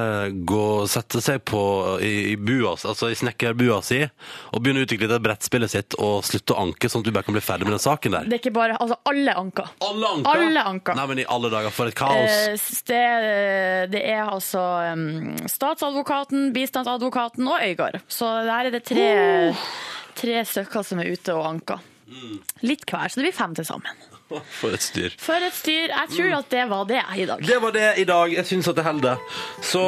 gå 0.46 0.62
og 0.82 0.88
sette 0.90 1.20
seg 1.24 1.42
på 1.48 1.62
i, 2.04 2.32
i 2.32 2.36
bua, 2.38 2.74
altså 2.76 3.10
i 3.12 3.18
snekkerbua 3.18 3.80
si, 3.86 4.02
og 4.52 4.62
begynne 4.62 4.82
å 4.84 4.86
utvikle 4.88 5.10
det 5.10 5.20
brettspillet 5.24 5.72
sitt 5.72 5.96
og 6.02 6.24
slutte 6.26 6.54
å 6.56 6.62
anke, 6.66 6.90
sånn 6.90 7.04
at 7.04 7.10
du 7.10 7.14
bare 7.14 7.26
kan 7.28 7.36
bli 7.36 7.44
ferdig 7.44 7.68
med 7.68 7.76
den 7.76 7.82
saken 7.82 8.16
der? 8.18 8.28
Det 8.30 8.38
er 8.38 8.44
ikke 8.44 8.56
bare 8.56 8.76
Altså 8.76 8.98
alle 9.08 9.32
anker. 9.40 9.70
Alle 9.82 10.08
anker? 10.18 10.42
Alle 10.46 10.62
anker. 10.68 10.96
Nei, 10.98 11.06
men 11.10 11.20
i 11.22 11.24
alle 11.32 11.48
dager, 11.50 11.72
for 11.74 11.90
et 11.90 11.96
kaos. 11.98 12.36
Eh, 12.52 12.56
Det, 12.86 12.98
det 13.92 14.02
er 14.02 14.22
altså 14.24 14.62
um, 14.92 15.36
statsadvokaten, 15.50 16.50
bistandsadvokaten 16.56 17.48
og 17.48 17.62
Øygard. 17.64 18.00
Så 18.08 18.30
der 18.46 18.70
er 18.70 18.74
det 18.74 18.82
tre, 18.88 19.10
tre 20.16 20.42
stykker 20.48 20.86
som 20.86 21.02
er 21.02 21.12
ute 21.12 21.36
og 21.36 21.46
anker. 21.50 21.84
Litt 22.62 22.86
hver, 22.86 23.10
så 23.10 23.18
det 23.18 23.26
blir 23.28 23.36
fem 23.36 23.56
til 23.58 23.66
sammen. 23.66 24.04
For 24.60 24.74
et 24.74 24.82
styr. 24.82 25.14
For 25.22 25.42
et 25.42 25.54
styr. 25.54 25.90
Jeg 25.92 26.12
tror 26.16 26.36
at 26.40 26.50
det 26.50 26.68
var 26.70 26.86
det 26.90 27.02
i 27.16 27.26
dag. 27.28 27.42
Det 27.46 27.58
var 27.62 27.74
det 27.74 27.88
i 28.02 28.06
dag. 28.08 28.36
Jeg 28.40 28.46
syns 28.46 28.70
at 28.70 28.78
det 28.78 28.86
holder. 28.86 29.26
Så 29.62 29.82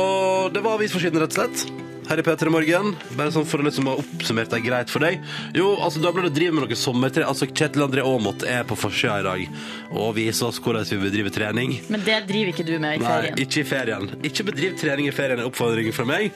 det 0.55 0.65
var 0.65 0.79
avisforsiden, 0.79 1.23
rett 1.23 1.39
og 1.39 1.43
slett. 1.43 1.98
Her 2.09 2.23
i 2.23 2.23
P3 2.25 2.49
Morgen. 2.49 2.95
Bare 3.19 3.33
sånn 3.35 3.45
for 3.49 3.61
å 3.61 3.67
liksom 3.67 3.89
ha 3.91 3.97
oppsummert 4.01 4.49
det 4.53 4.63
greit 4.65 4.93
for 4.93 5.05
deg. 5.05 5.21
Jo, 5.57 5.75
altså 5.85 6.01
Dagbladet 6.01 6.33
driver 6.37 6.57
med 6.57 6.65
noe 6.65 6.79
sommertre... 6.79 7.27
Altså 7.29 7.49
Kjetil 7.51 7.85
André 7.85 8.05
Aamodt 8.07 8.47
er 8.49 8.63
på 8.69 8.79
forsida 8.79 9.19
i 9.21 9.27
dag 9.27 9.59
og 9.93 10.15
viser 10.17 10.49
oss 10.49 10.61
hvordan 10.63 10.87
vi 10.89 10.99
bedriver 11.03 11.35
trening. 11.35 11.75
Men 11.93 12.05
det 12.07 12.23
driver 12.31 12.53
ikke 12.55 12.65
du 12.65 12.75
med 12.81 12.97
i 12.97 13.03
ferien? 13.05 13.37
Nei, 13.37 13.45
ikke 13.45 13.61
i 13.61 13.67
ferien. 13.69 14.09
Ikke 14.25 14.47
bedriv 14.49 14.79
trening 14.81 15.11
i 15.11 15.15
ferien 15.15 15.43
er 15.43 15.51
oppfordringen 15.51 15.97
fra 15.97 16.07
meg. 16.09 16.33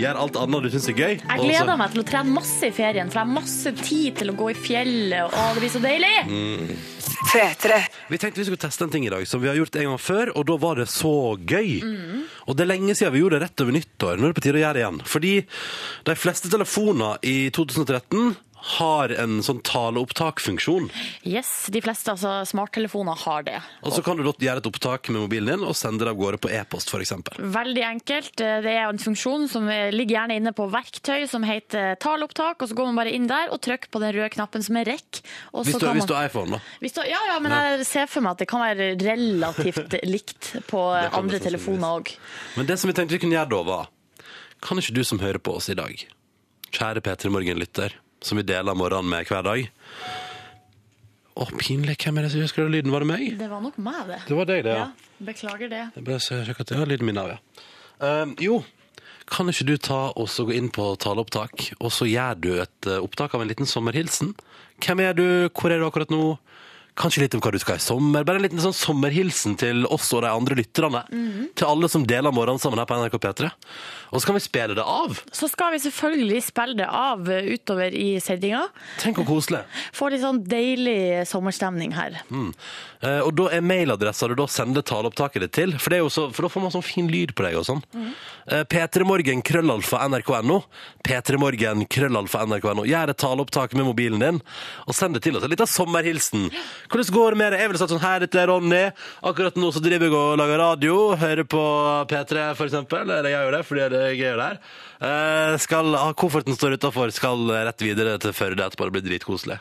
Gjør 0.00 0.22
alt 0.24 0.40
annet 0.40 0.64
du 0.64 0.70
syns 0.72 0.88
er 0.88 0.96
gøy. 0.96 1.18
Jeg 1.18 1.44
gleder 1.44 1.76
meg 1.80 1.92
til 1.92 2.04
å 2.04 2.06
trene 2.08 2.36
masse 2.40 2.70
i 2.70 2.74
ferien, 2.74 3.12
for 3.12 3.20
jeg 3.20 3.28
har 3.28 3.34
masse 3.36 3.74
tid 3.82 4.22
til 4.22 4.32
å 4.32 4.38
gå 4.40 4.50
i 4.54 4.56
fjellet, 4.56 5.28
og 5.28 5.58
det 5.58 5.66
blir 5.66 5.74
så 5.76 5.84
deilig! 5.84 6.16
Mm. 6.30 6.72
P3. 7.20 7.80
Vi 8.08 8.18
tenkte 8.18 8.40
vi 8.40 8.46
skulle 8.48 8.60
teste 8.60 8.84
en 8.84 8.90
ting 8.90 9.06
i 9.06 9.12
dag 9.12 9.26
som 9.28 9.42
vi 9.42 9.48
har 9.50 9.58
gjort 9.58 9.76
en 9.76 9.90
gang 9.90 10.00
før, 10.00 10.32
og 10.36 10.46
da 10.48 10.56
var 10.60 10.80
det 10.80 10.88
så 10.90 11.36
gøy. 11.36 11.80
Og 12.48 12.56
det 12.56 12.64
er 12.64 12.70
lenge 12.72 12.96
siden 12.96 13.12
vi 13.14 13.22
gjorde 13.22 13.38
det 13.38 13.48
rett 13.48 13.64
over 13.64 13.76
nyttår. 13.76 14.16
Nå 14.16 14.28
er 14.28 14.32
det 14.32 14.38
på 14.40 14.44
tide 14.46 14.60
å 14.60 14.62
gjøre 14.64 14.78
det 14.78 14.84
igjen. 14.84 15.02
Fordi 15.14 15.34
de 16.08 16.16
fleste 16.18 16.52
telefoner 16.52 17.20
i 17.26 17.36
2013 17.54 18.32
har 18.76 19.12
en 19.22 19.38
sånn 19.44 19.60
taleopptakfunksjon. 19.66 20.90
Yes, 21.28 21.66
de 21.72 21.80
fleste 21.84 22.12
altså, 22.12 22.40
smarttelefoner 22.48 23.16
har 23.24 23.44
det. 23.46 23.58
Og 23.86 23.94
så 23.94 24.02
kan 24.04 24.18
du 24.20 24.24
gjøre 24.26 24.60
et 24.60 24.68
opptak 24.68 25.08
med 25.12 25.24
mobilen 25.24 25.50
din 25.60 25.66
og 25.66 25.76
sende 25.78 26.04
det 26.04 26.12
av 26.12 26.18
gårde 26.20 26.40
på 26.42 26.50
e-post, 26.54 26.92
f.eks. 26.92 27.14
Veldig 27.40 27.84
enkelt. 27.86 28.34
Det 28.40 28.74
er 28.74 28.84
en 28.88 29.00
funksjon 29.00 29.48
som 29.50 29.68
ligger 29.68 30.16
gjerne 30.18 30.36
inne 30.40 30.52
på 30.56 30.66
verktøy 30.70 31.26
som 31.30 31.44
heter 31.46 31.96
taleopptak, 32.02 32.60
og 32.60 32.70
så 32.70 32.76
går 32.78 32.90
man 32.90 33.00
bare 33.00 33.14
inn 33.16 33.28
der 33.30 33.52
og 33.54 33.62
trykker 33.64 33.90
på 33.92 34.02
den 34.04 34.14
røde 34.16 34.30
knappen 34.36 34.64
som 34.66 34.78
er 34.80 34.90
rekk. 34.92 35.22
Hvis, 35.22 35.72
så 35.72 35.78
du- 35.80 35.86
kan 35.86 35.96
hvis 35.98 36.08
du 36.10 36.14
har 36.14 36.28
iPhone, 36.28 36.58
da. 36.58 36.60
Du, 36.80 37.02
ja, 37.08 37.20
ja, 37.32 37.38
men 37.40 37.52
jeg 37.54 37.86
ser 37.88 38.10
for 38.10 38.24
meg 38.24 38.36
at 38.36 38.44
det 38.44 38.50
kan 38.50 38.62
være 38.62 38.92
relativt 39.00 39.96
likt 40.14 40.52
på 40.70 40.84
andre 41.08 41.40
telefoner 41.42 42.00
òg. 42.00 42.14
Men 42.58 42.68
det 42.68 42.78
som 42.80 42.90
vi 42.90 42.96
tenkte 42.96 43.16
vi 43.16 43.22
kunne 43.24 43.38
gjøre 43.38 43.52
da, 43.54 43.62
var 43.66 43.90
kan 44.60 44.80
ikke 44.80 44.94
du 44.96 45.02
som 45.06 45.20
hører 45.22 45.40
på 45.40 45.54
oss 45.56 45.70
i 45.72 45.76
dag, 45.78 46.02
kjære 46.76 47.00
P3 47.04 47.30
Morgen-lytter, 47.32 47.94
som 48.24 48.40
vi 48.40 48.46
deler 48.46 48.76
morgenen 48.76 49.10
med 49.12 49.28
hver 49.30 49.46
dag 49.46 49.68
Å, 51.40 51.46
pinlig. 51.56 51.94
Hvem 52.02 52.18
er 52.18 52.26
det 52.26 52.32
som 52.34 52.42
husker 52.42 52.66
den 52.66 52.74
lyden? 52.74 52.92
Var 52.92 53.04
det 53.04 53.08
meg? 53.08 53.22
Det 53.38 53.46
var 53.48 53.62
nok 53.64 53.78
meg, 53.80 54.00
det. 54.10 54.18
Det 54.26 54.36
var 54.36 54.48
deg, 54.50 54.64
det, 54.66 54.74
ja. 54.76 54.88
Ja, 54.90 55.24
beklager 55.30 55.70
det. 55.72 55.84
Jeg 55.94 56.04
bare 56.08 56.20
sjekker 56.20 56.66
at 56.66 56.74
jeg 56.74 56.80
har 56.82 56.90
lyden 56.90 57.08
min 57.08 57.20
av, 57.22 57.32
ja. 57.32 57.64
Uh, 58.00 58.34
jo, 58.42 58.58
kan 59.30 59.48
ikke 59.50 59.66
du 59.68 59.76
ta 59.78 60.00
og 60.18 60.28
så 60.32 60.44
gå 60.48 60.56
inn 60.58 60.68
på 60.74 60.90
taleopptak, 61.00 61.70
og 61.78 61.92
så 61.94 62.08
gjør 62.10 62.38
du 62.42 62.50
et 62.58 62.88
eh, 62.90 62.98
opptak 62.98 63.36
av 63.36 63.44
en 63.44 63.50
liten 63.50 63.68
sommerhilsen? 63.68 64.34
Hvem 64.82 65.02
er 65.04 65.14
du? 65.16 65.26
Hvor 65.54 65.70
er 65.70 65.78
du 65.78 65.86
akkurat 65.86 66.10
nå? 66.12 66.34
Kanskje 66.98 67.22
litt 67.22 67.34
om 67.38 67.40
hva 67.40 67.52
du 67.54 67.60
skal 67.62 67.78
i 67.78 67.82
sommer? 67.84 68.26
Bare 68.26 68.40
en 68.40 68.44
liten 68.44 68.60
sånn 68.60 68.76
sommerhilsen 68.76 69.54
til 69.60 69.86
oss 69.88 70.10
og 70.16 70.24
de 70.24 70.32
andre 70.34 70.58
lytterne. 70.58 71.04
Til 71.56 71.68
alle 71.68 71.88
som 71.92 72.02
deler 72.04 72.34
morgenen 72.34 72.60
sammen 72.60 72.82
her 72.82 72.88
på 72.90 72.98
NRK 72.98 73.16
P3. 73.22 73.52
Og 74.10 74.20
så 74.20 74.30
kan 74.30 74.38
vi 74.38 74.42
spille 74.44 74.76
det 74.78 74.84
av. 74.84 75.18
Så 75.32 75.48
skal 75.50 75.74
vi 75.74 75.82
selvfølgelig 75.84 76.42
spille 76.46 76.78
det 76.82 76.88
av 76.90 77.28
eh, 77.30 77.50
utover 77.54 77.94
i 77.94 78.08
sendinga. 78.22 78.64
Tenk 79.02 79.20
hvor 79.20 79.28
koselig. 79.36 79.62
Få 79.96 80.10
litt 80.10 80.24
sånn 80.24 80.42
deilig 80.50 81.26
sommerstemning 81.30 81.94
her. 81.96 82.20
Mm. 82.30 82.50
Eh, 83.00 83.20
og 83.24 83.32
da 83.38 83.46
er 83.56 83.64
mailadressa 83.64 84.28
du 84.28 84.34
da 84.36 84.44
sender 84.50 84.84
taleopptaket 84.86 85.46
ditt 85.46 85.54
til, 85.56 85.76
for, 85.78 85.92
det 85.92 86.00
er 86.00 86.10
så, 86.12 86.26
for 86.34 86.46
da 86.46 86.52
får 86.52 86.64
man 86.66 86.74
sånn 86.74 86.84
fin 86.84 87.08
lyd 87.10 87.32
på 87.36 87.46
deg 87.46 87.56
og 87.60 87.66
sånn. 87.68 87.84
Eh, 88.50 88.64
P3morgen 88.68 89.44
krøllalfa 89.46 90.02
nrk.no. 90.10 90.60
P3morgen 91.06 91.86
krøllalfa 91.90 92.44
nrk.no. 92.48 92.84
Gjør 92.88 93.14
et 93.14 93.22
taleopptak 93.22 93.76
med 93.78 93.88
mobilen 93.88 94.20
din, 94.22 94.42
og 94.86 94.96
send 94.96 95.16
det 95.16 95.24
til 95.24 95.38
oss. 95.38 95.46
En 95.46 95.54
liten 95.54 95.70
sommerhilsen. 95.70 96.48
Hvordan 96.90 97.14
går 97.16 97.36
det 97.36 97.42
med 97.44 97.54
det? 97.54 97.62
Jeg 97.62 97.72
ville 97.72 97.82
sagt 97.84 97.94
sånn, 97.94 98.02
her, 98.02 98.24
dette 98.24 98.42
er 98.42 98.50
Ronny. 98.50 98.82
Akkurat 99.30 99.56
nå 99.60 99.70
så 99.72 99.82
driver 99.84 100.08
jeg 100.08 100.18
og 100.18 100.36
lager 100.40 100.60
radio, 100.60 100.98
hører 101.20 101.46
på 101.48 101.64
P3 102.10 102.50
for 102.58 102.66
eksempel. 102.66 103.06
Eller 103.06 103.30
jeg 103.30 103.38
gjør 103.38 103.56
det, 103.56 103.62
fordi 103.68 103.84
jeg 103.86 103.99
er 104.08 104.40
der. 104.40 104.58
Eh, 105.00 105.56
skal, 105.62 105.92
kofferten 106.18 106.56
står 106.56 106.78
utafor, 106.78 107.12
skal 107.14 107.46
rett 107.68 107.84
videre 107.84 108.18
til 108.22 108.32
Førde 108.36 108.64
etterpå. 108.66 108.88
Det 108.88 108.96
blir 108.96 109.06
dritkoselig. 109.10 109.60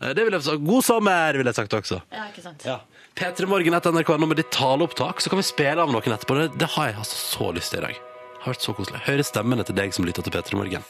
Eh, 0.00 0.12
Det 0.14 0.24
vil 0.24 0.32
jeg 0.32 0.42
sagt. 0.42 0.64
God 0.64 0.84
sommer, 0.84 1.32
vil 1.38 1.46
jeg 1.46 1.54
sagt 1.58 1.72
også. 1.78 2.00
Ja, 2.12 2.28
ikke 2.30 2.42
sant? 2.46 2.64
Ja. 2.64 2.80
P3 3.14 3.46
Morgen 3.46 3.74
etter 3.76 3.92
NRK 3.92 4.14
nå 4.18 4.26
med 4.30 4.38
ditt 4.40 4.50
taleopptak, 4.50 5.20
så 5.20 5.28
kan 5.28 5.38
vi 5.38 5.44
spille 5.44 5.82
av 5.82 5.92
noen 5.92 6.16
etterpå. 6.16 6.38
Det, 6.38 6.48
det 6.58 6.70
har 6.78 6.88
jeg 6.92 6.96
altså 7.02 7.20
så 7.36 7.52
lyst 7.52 7.74
til 7.74 7.82
i 7.82 7.86
dag. 7.90 8.00
Det 8.00 8.42
har 8.46 8.54
vært 8.54 8.64
så 8.64 8.74
koselig. 8.74 9.02
Høre 9.06 9.24
stemmene 9.26 9.64
til 9.68 9.76
deg 9.76 9.92
som 9.94 10.08
lytter 10.08 10.24
til 10.26 10.32
P3 10.32 10.56
Morgen. 10.58 10.82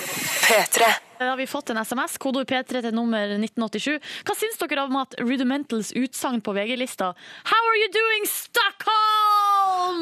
P3. 0.00 0.86
Da 1.20 1.28
har 1.28 1.36
vi 1.36 1.44
fått 1.46 1.68
en 1.70 1.76
SMS, 1.84 2.16
kodeord 2.16 2.48
P3 2.48 2.80
til 2.80 2.94
nummer 2.96 3.36
1987. 3.36 4.00
Hva 4.24 4.36
syns 4.38 4.56
dere 4.62 4.86
om 4.88 4.96
at 5.02 5.14
Rudimentals 5.20 5.92
utsagn 5.92 6.40
på 6.40 6.54
VG-lista 6.56 7.12
How 7.52 7.60
are 7.68 7.82
you 7.82 7.90
doing, 7.92 8.24
Stockholm? 8.24 9.29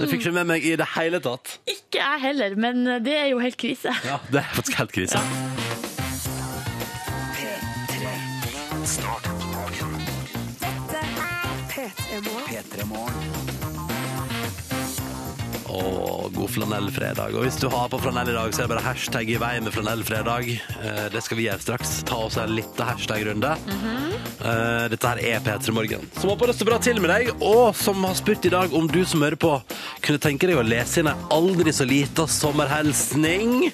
Det 0.01 0.09
fikk 0.11 0.21
ikke 0.27 0.35
med 0.39 0.49
meg 0.53 0.67
i 0.67 0.75
det 0.79 0.87
hele 0.97 1.21
tatt. 1.25 1.59
Ikke 1.71 1.99
jeg 2.03 2.23
heller, 2.29 2.55
men 2.61 2.85
det 3.05 3.17
er 3.19 3.29
jo 3.33 3.41
helt 3.43 3.59
krise. 3.61 3.95
Ja, 4.07 4.19
Det 4.33 4.43
er 4.45 4.53
faktisk 4.55 4.79
helt 4.79 4.93
krise. 4.95 5.23
Å, 15.79 16.29
god 16.35 16.51
flanellfredag. 16.51 17.35
Og 17.39 17.45
hvis 17.47 17.59
du 17.63 17.69
har 17.71 17.89
på 17.93 18.01
flanell 18.03 18.31
i 18.33 18.35
dag, 18.37 18.51
så 18.55 18.63
er 18.65 18.67
det 18.67 18.73
bare 18.75 18.85
hashtag 18.87 19.29
i 19.31 19.37
vei 19.41 19.53
med 19.63 19.75
flanellfredag. 19.75 20.49
Eh, 20.83 21.05
Det 21.13 21.23
skal 21.23 21.39
vi 21.39 21.47
gjøre 21.47 21.63
straks. 21.63 21.93
Ta 22.09 22.19
oss 22.27 22.37
en 22.41 22.55
liten 22.57 22.87
hashtag-runde. 22.89 23.53
Eh, 24.43 24.89
Dette 24.91 25.13
her 25.13 25.23
er 25.37 25.41
P3 25.45 25.75
Morgen. 25.77 26.09
Som 26.19 26.31
håper 26.33 26.51
det 26.51 26.57
står 26.59 26.71
bra 26.73 26.79
til 26.83 27.01
med 27.01 27.11
deg, 27.15 27.31
og 27.41 27.77
som 27.79 28.03
har 28.09 28.15
spurt 28.19 28.45
i 28.49 28.53
dag 28.55 28.75
om 28.75 28.89
du 28.91 29.05
som 29.05 29.23
hører 29.23 29.39
på, 29.39 29.55
kunne 30.03 30.19
tenke 30.23 30.51
deg 30.51 30.59
å 30.59 30.67
lese 30.67 31.01
inn 31.03 31.11
ei 31.13 31.17
aldri 31.35 31.75
så 31.75 31.87
lita 31.89 32.27
sommerhelsning. 32.27 33.71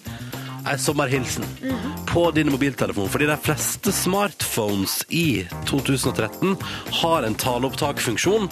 Ei 0.64 0.78
sommerhilsen 0.80 1.44
på 2.09 2.30
din 2.30 2.50
mobiltelefon. 2.52 3.09
Fordi 3.12 3.27
de 3.29 3.37
fleste 3.37 3.92
smartphones 3.92 5.03
i 5.09 5.44
2013 5.68 6.57
har 7.03 7.27
en 7.27 7.35
taleopptakfunksjon 7.35 8.48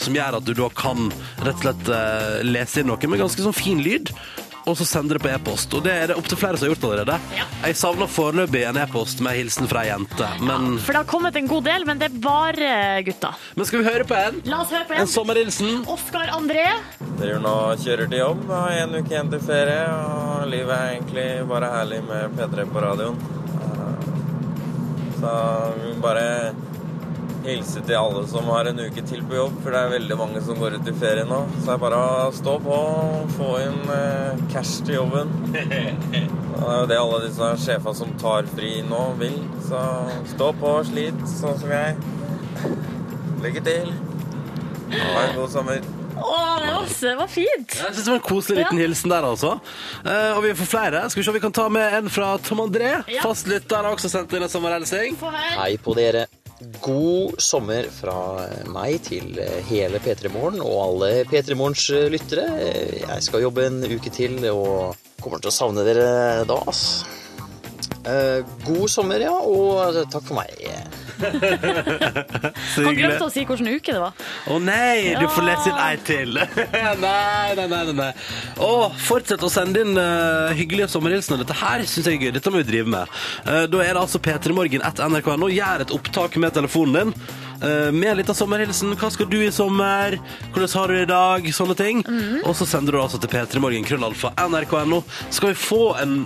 som 0.00 0.16
gjør 0.16 0.38
at 0.38 0.46
du 0.46 0.54
da 0.56 0.70
kan 0.72 1.10
rett 1.44 1.58
og 1.58 1.64
slett 1.64 1.90
eh, 1.92 2.38
lese 2.46 2.80
inn 2.80 2.88
noe 2.88 3.10
med 3.10 3.20
ganske 3.20 3.44
sånn 3.44 3.56
fin 3.56 3.82
lyd, 3.84 4.12
og 4.66 4.76
så 4.76 4.84
sender 4.86 5.16
det 5.18 5.22
på 5.24 5.30
e-post. 5.32 5.72
Og 5.74 5.82
det 5.84 5.92
er 5.94 6.06
det 6.10 6.16
opptil 6.20 6.38
flere 6.40 6.58
som 6.60 6.66
har 6.68 6.74
gjort 6.74 6.84
allerede. 6.90 7.16
Ja. 7.36 7.46
Jeg 7.66 7.76
savner 7.80 8.10
foreløpig 8.10 8.62
en 8.68 8.76
e-post 8.82 9.20
med 9.24 9.38
hilsen 9.38 9.68
fra 9.70 9.82
ei 9.86 9.90
jente, 9.90 10.28
men, 10.44 10.78
For 10.84 10.92
det 10.92 11.00
har 11.02 11.08
kommet 11.10 11.36
en 11.40 11.48
god 11.50 11.64
del, 11.66 11.86
men 11.88 11.98
det 12.02 12.10
er 12.10 12.18
bare 12.24 12.70
gutter. 13.06 13.34
men 13.56 13.66
skal 13.70 13.82
vi 13.82 13.88
høre 13.90 14.04
på 14.08 14.18
en? 14.18 14.40
La 14.50 14.60
oss 14.64 14.70
høre 14.74 14.86
på 14.90 14.94
En 14.98 15.00
en. 15.06 15.10
sommerhilsen. 15.16 15.84
Oskar 15.90 16.30
André. 16.36 16.66
Driver 17.20 17.40
nå 17.44 17.54
og 17.72 17.82
kjører 17.84 18.08
til 18.12 18.18
jobb, 18.22 18.46
har 18.50 18.76
en 18.84 18.94
uke 19.00 19.10
igjen 19.14 19.30
til 19.32 19.40
ferie, 19.48 19.82
og 19.90 20.48
livet 20.52 20.76
er 20.76 20.94
egentlig 20.94 21.28
bare 21.50 21.72
herlig 21.78 22.02
med 22.08 22.38
P3 22.38 22.66
på 22.72 22.84
radioen. 22.86 23.20
Så 25.20 25.32
vi 25.82 25.94
bare 26.00 26.54
hilse 27.44 27.80
til 27.86 27.96
alle 27.96 28.22
som 28.28 28.48
har 28.52 28.68
en 28.70 28.80
uke 28.82 29.02
til 29.08 29.22
på 29.28 29.36
jobb, 29.38 29.54
for 29.64 29.72
det 29.74 29.80
er 29.80 29.92
veldig 29.94 30.16
mange 30.20 30.42
som 30.44 30.58
går 30.60 30.76
ut 30.78 30.88
i 30.90 30.94
ferie 31.00 31.24
nå. 31.28 31.38
Så 31.60 31.64
det 31.68 31.74
er 31.76 31.82
bare 31.84 32.00
å 32.26 32.30
stå 32.36 32.56
på 32.64 32.76
og 32.76 33.30
få 33.38 33.50
inn 33.64 33.78
eh, 33.94 34.42
cash 34.52 34.80
til 34.86 34.98
jobben. 35.00 35.32
Det 36.60 36.66
er 36.68 36.80
jo 36.82 36.88
det 36.90 36.96
alle 37.00 37.18
disse 37.24 37.46
sjefene 37.62 37.96
som 37.96 38.10
tar 38.20 38.44
fri 38.50 38.82
nå, 38.84 38.98
vil. 39.16 39.38
Så 39.64 39.78
stå 40.34 40.50
på 40.60 40.72
og 40.82 40.82
slit, 40.90 41.16
sånn 41.30 41.56
som 41.56 41.70
jeg. 41.72 41.94
Lykke 43.40 43.62
til. 43.64 43.88
Ha 44.92 45.22
en 45.22 45.38
god 45.38 45.48
sommer. 45.54 45.80
Å, 46.20 46.34
det 46.60 46.74
var, 46.74 46.90
det 47.00 47.14
var 47.22 47.30
fint. 47.32 47.78
Jeg 47.78 47.94
synes 47.94 48.02
det 48.04 48.12
var 48.12 48.18
en 48.18 48.26
koselig 48.26 48.58
liten 48.60 48.76
Ja. 48.82 48.84
hilsen 48.84 49.14
der, 49.14 49.24
altså. 49.30 49.54
Eh, 50.04 50.34
og 50.36 50.42
vi 50.44 50.52
får 50.58 50.68
flere. 50.74 51.00
Skal 51.08 51.22
vi 51.22 51.24
se 51.24 51.32
om 51.32 51.38
vi 51.38 51.44
kan 51.46 51.56
ta 51.62 51.64
med 51.72 51.96
en 52.02 52.12
fra 52.12 52.34
Tom 52.44 52.60
André. 52.66 52.92
Ja. 53.08 53.24
Fastlytter 53.24 53.80
har 53.80 53.96
også 53.96 54.12
sendt 54.12 54.36
inn 54.36 54.44
en 54.44 54.52
sommerhelsing. 54.52 55.16
Hei 55.56 55.72
på 55.80 55.96
dere. 55.96 56.26
God 56.60 57.38
sommer 57.40 57.86
fra 57.88 58.16
meg 58.68 58.98
til 59.06 59.38
hele 59.70 60.00
P3 60.04 60.28
Morgen 60.34 60.60
og 60.60 60.76
alle 60.82 61.10
P3 61.30 61.56
Morgens 61.56 61.86
lyttere. 62.12 62.44
Jeg 63.00 63.24
skal 63.24 63.46
jobbe 63.46 63.64
en 63.64 63.80
uke 63.88 64.12
til 64.12 64.36
og 64.50 64.98
kommer 65.22 65.40
til 65.40 65.48
å 65.48 65.54
savne 65.56 65.86
dere 65.86 66.44
da, 66.48 66.58
ass. 66.68 66.84
Eh, 68.04 68.44
God 68.66 68.88
sommer, 68.92 69.24
ja, 69.24 69.32
og 69.32 70.02
takk 70.12 70.24
for 70.28 70.40
meg. 70.40 70.52
Han 72.86 72.96
glemte 72.96 73.26
å 73.26 73.30
si 73.32 73.44
hvilken 73.44 73.68
uke 73.70 73.94
det 73.94 74.00
var. 74.02 74.16
Å 74.50 74.58
nei, 74.62 75.12
du 75.18 75.26
får 75.30 75.46
lese 75.46 75.70
inn 75.72 75.80
ei 75.84 75.98
til. 76.06 76.40
nei, 77.04 77.56
nei, 77.58 77.66
nei, 77.70 77.82
nei. 78.00 78.10
Å, 78.62 78.72
fortsett 79.06 79.44
å 79.46 79.50
sende 79.52 79.84
inn 79.84 79.98
uh, 79.98 80.50
hyggelige 80.56 80.90
sommerhilsener. 80.92 81.42
Dette 81.44 81.56
her 81.60 81.84
syns 81.88 82.08
jeg 82.08 82.18
er 82.20 82.26
gøy. 82.28 82.34
Dette 82.38 82.52
må 82.54 82.62
vi 82.62 82.68
drive 82.70 82.90
med. 82.96 83.20
Uh, 83.46 83.64
da 83.70 83.84
er 83.84 83.94
det 83.94 84.02
altså 84.04 84.22
p3morgen 84.22 84.84
etter 84.86 85.10
nrk.no. 85.10 85.50
Gjør 85.52 85.86
et 85.86 85.94
opptak 85.96 86.36
med 86.40 86.56
telefonen 86.56 86.98
din. 87.10 87.14
eh, 87.60 87.92
med 87.92 88.10
en 88.10 88.16
liten 88.16 88.34
sommerhilsen. 88.34 88.94
Hva 88.96 89.10
skal 89.12 89.28
du 89.30 89.36
i 89.44 89.50
sommer? 89.52 90.16
Hvordan 90.54 90.72
har 90.78 90.88
du 90.88 90.94
det 90.96 91.02
i 91.04 91.10
dag? 91.10 91.48
Sånne 91.52 91.76
ting. 91.76 92.00
Og 92.46 92.54
så 92.56 92.66
sender 92.68 92.96
du 92.96 93.00
altså 93.02 93.20
til 93.20 93.28
p3morgen 93.32 93.84
krøllalfa 93.84 94.32
nrk.no. 94.48 95.02
Skal 95.30 95.52
vi 95.52 95.58
få 95.60 95.82
en 96.00 96.22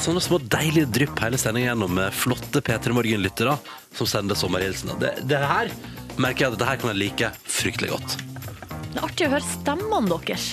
Sånne 0.00 0.22
små 0.22 0.40
deilige 0.42 0.90
drypp 0.90 1.22
hele 1.22 1.38
sendingen 1.40 1.70
gjennom 1.72 1.94
med 1.96 2.14
flotte 2.16 2.62
P3 2.64 2.94
Morgen-lyttere 2.96 3.56
som 3.94 4.08
sender 4.10 4.38
sommerhilsener. 4.38 4.98
Det, 5.00 5.12
det 5.30 5.40
her 5.40 5.70
merker 6.18 6.46
jeg 6.46 6.52
at 6.52 6.56
dette 6.58 6.70
her 6.70 6.80
kan 6.82 6.92
jeg 6.92 7.00
like 7.00 7.34
fryktelig 7.46 7.94
godt. 7.94 8.16
Det 8.94 9.00
er 9.00 9.06
artig 9.08 9.26
å 9.26 9.32
høre 9.32 9.46
stemmene 9.48 10.18
deres. 10.22 10.44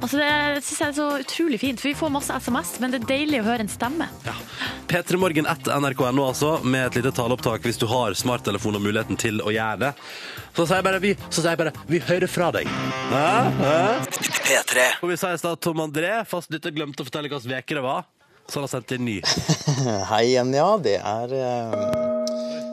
Altså, 0.00 0.18
det 0.20 0.64
synes 0.64 0.80
jeg 0.80 0.88
er 0.90 0.96
så 0.96 1.06
utrolig 1.22 1.58
fint, 1.60 1.80
for 1.80 1.88
vi 1.88 1.96
får 1.96 2.12
masse 2.12 2.34
SMS, 2.44 2.74
men 2.80 2.92
det 2.92 3.00
er 3.00 3.08
deilig 3.08 3.40
å 3.40 3.46
høre 3.46 3.64
en 3.64 3.72
stemme. 3.72 4.08
Ja. 4.26 4.34
P3 4.90 5.20
Morgen 5.20 5.48
etter 5.48 5.80
nrk.no, 5.80 6.26
altså, 6.26 6.54
med 6.64 6.90
et 6.90 6.98
lite 6.98 7.12
taleopptak 7.16 7.64
hvis 7.64 7.80
du 7.80 7.86
har 7.88 8.16
smarttelefon 8.16 8.76
og 8.76 8.84
muligheten 8.84 9.20
til 9.20 9.40
å 9.40 9.52
gjøre 9.54 9.80
det. 9.86 9.92
Så 10.56 10.66
sier 10.66 10.80
jeg 10.80 10.88
bare 10.90 11.02
vi, 11.04 11.14
så 11.28 11.38
sier 11.38 11.52
jeg 11.54 11.62
bare, 11.62 11.74
vi 11.88 12.04
hører 12.04 12.32
fra 12.32 12.52
deg. 12.56 12.68
Hæ? 13.12 13.26
Hæ? 13.60 13.74
P3. 14.50 14.88
Og 15.00 15.12
vi 15.12 15.20
sa 15.20 15.32
i 15.32 15.40
stad 15.40 15.60
Tom 15.64 15.84
André, 15.84 16.18
fast 16.28 16.52
lytter 16.52 16.76
glemte 16.76 17.04
å 17.04 17.08
fortelle 17.08 17.32
hvilken 17.32 17.60
uke 17.60 17.80
det 17.80 17.86
var. 17.86 18.08
Så 18.50 18.58
han 18.58 18.66
har 18.66 18.72
sendt 18.72 18.92
inn 18.96 19.04
ny. 19.06 19.20
Hei 20.10 20.24
igjen, 20.32 20.50
ja. 20.56 20.70
Det 20.82 20.96
er 20.98 21.34
eh, 21.38 22.09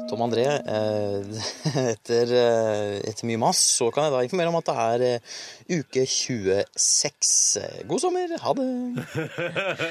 Tom 0.09 0.23
André. 0.25 0.45
Eh, 0.47 1.21
etter, 1.93 2.31
eh, 2.31 3.09
etter 3.09 3.27
mye 3.29 3.39
mas 3.41 3.59
så 3.77 3.89
kan 3.93 4.07
jeg 4.07 4.15
da 4.15 4.23
informere 4.25 4.51
om 4.51 4.59
at 4.59 4.69
det 4.69 4.75
er 4.83 5.05
eh, 5.07 5.37
uke 5.79 6.05
26. 6.07 7.31
Eh, 7.61 7.81
God 7.89 8.03
sommer. 8.03 8.35
Ha 8.43 8.53
det. 8.57 8.67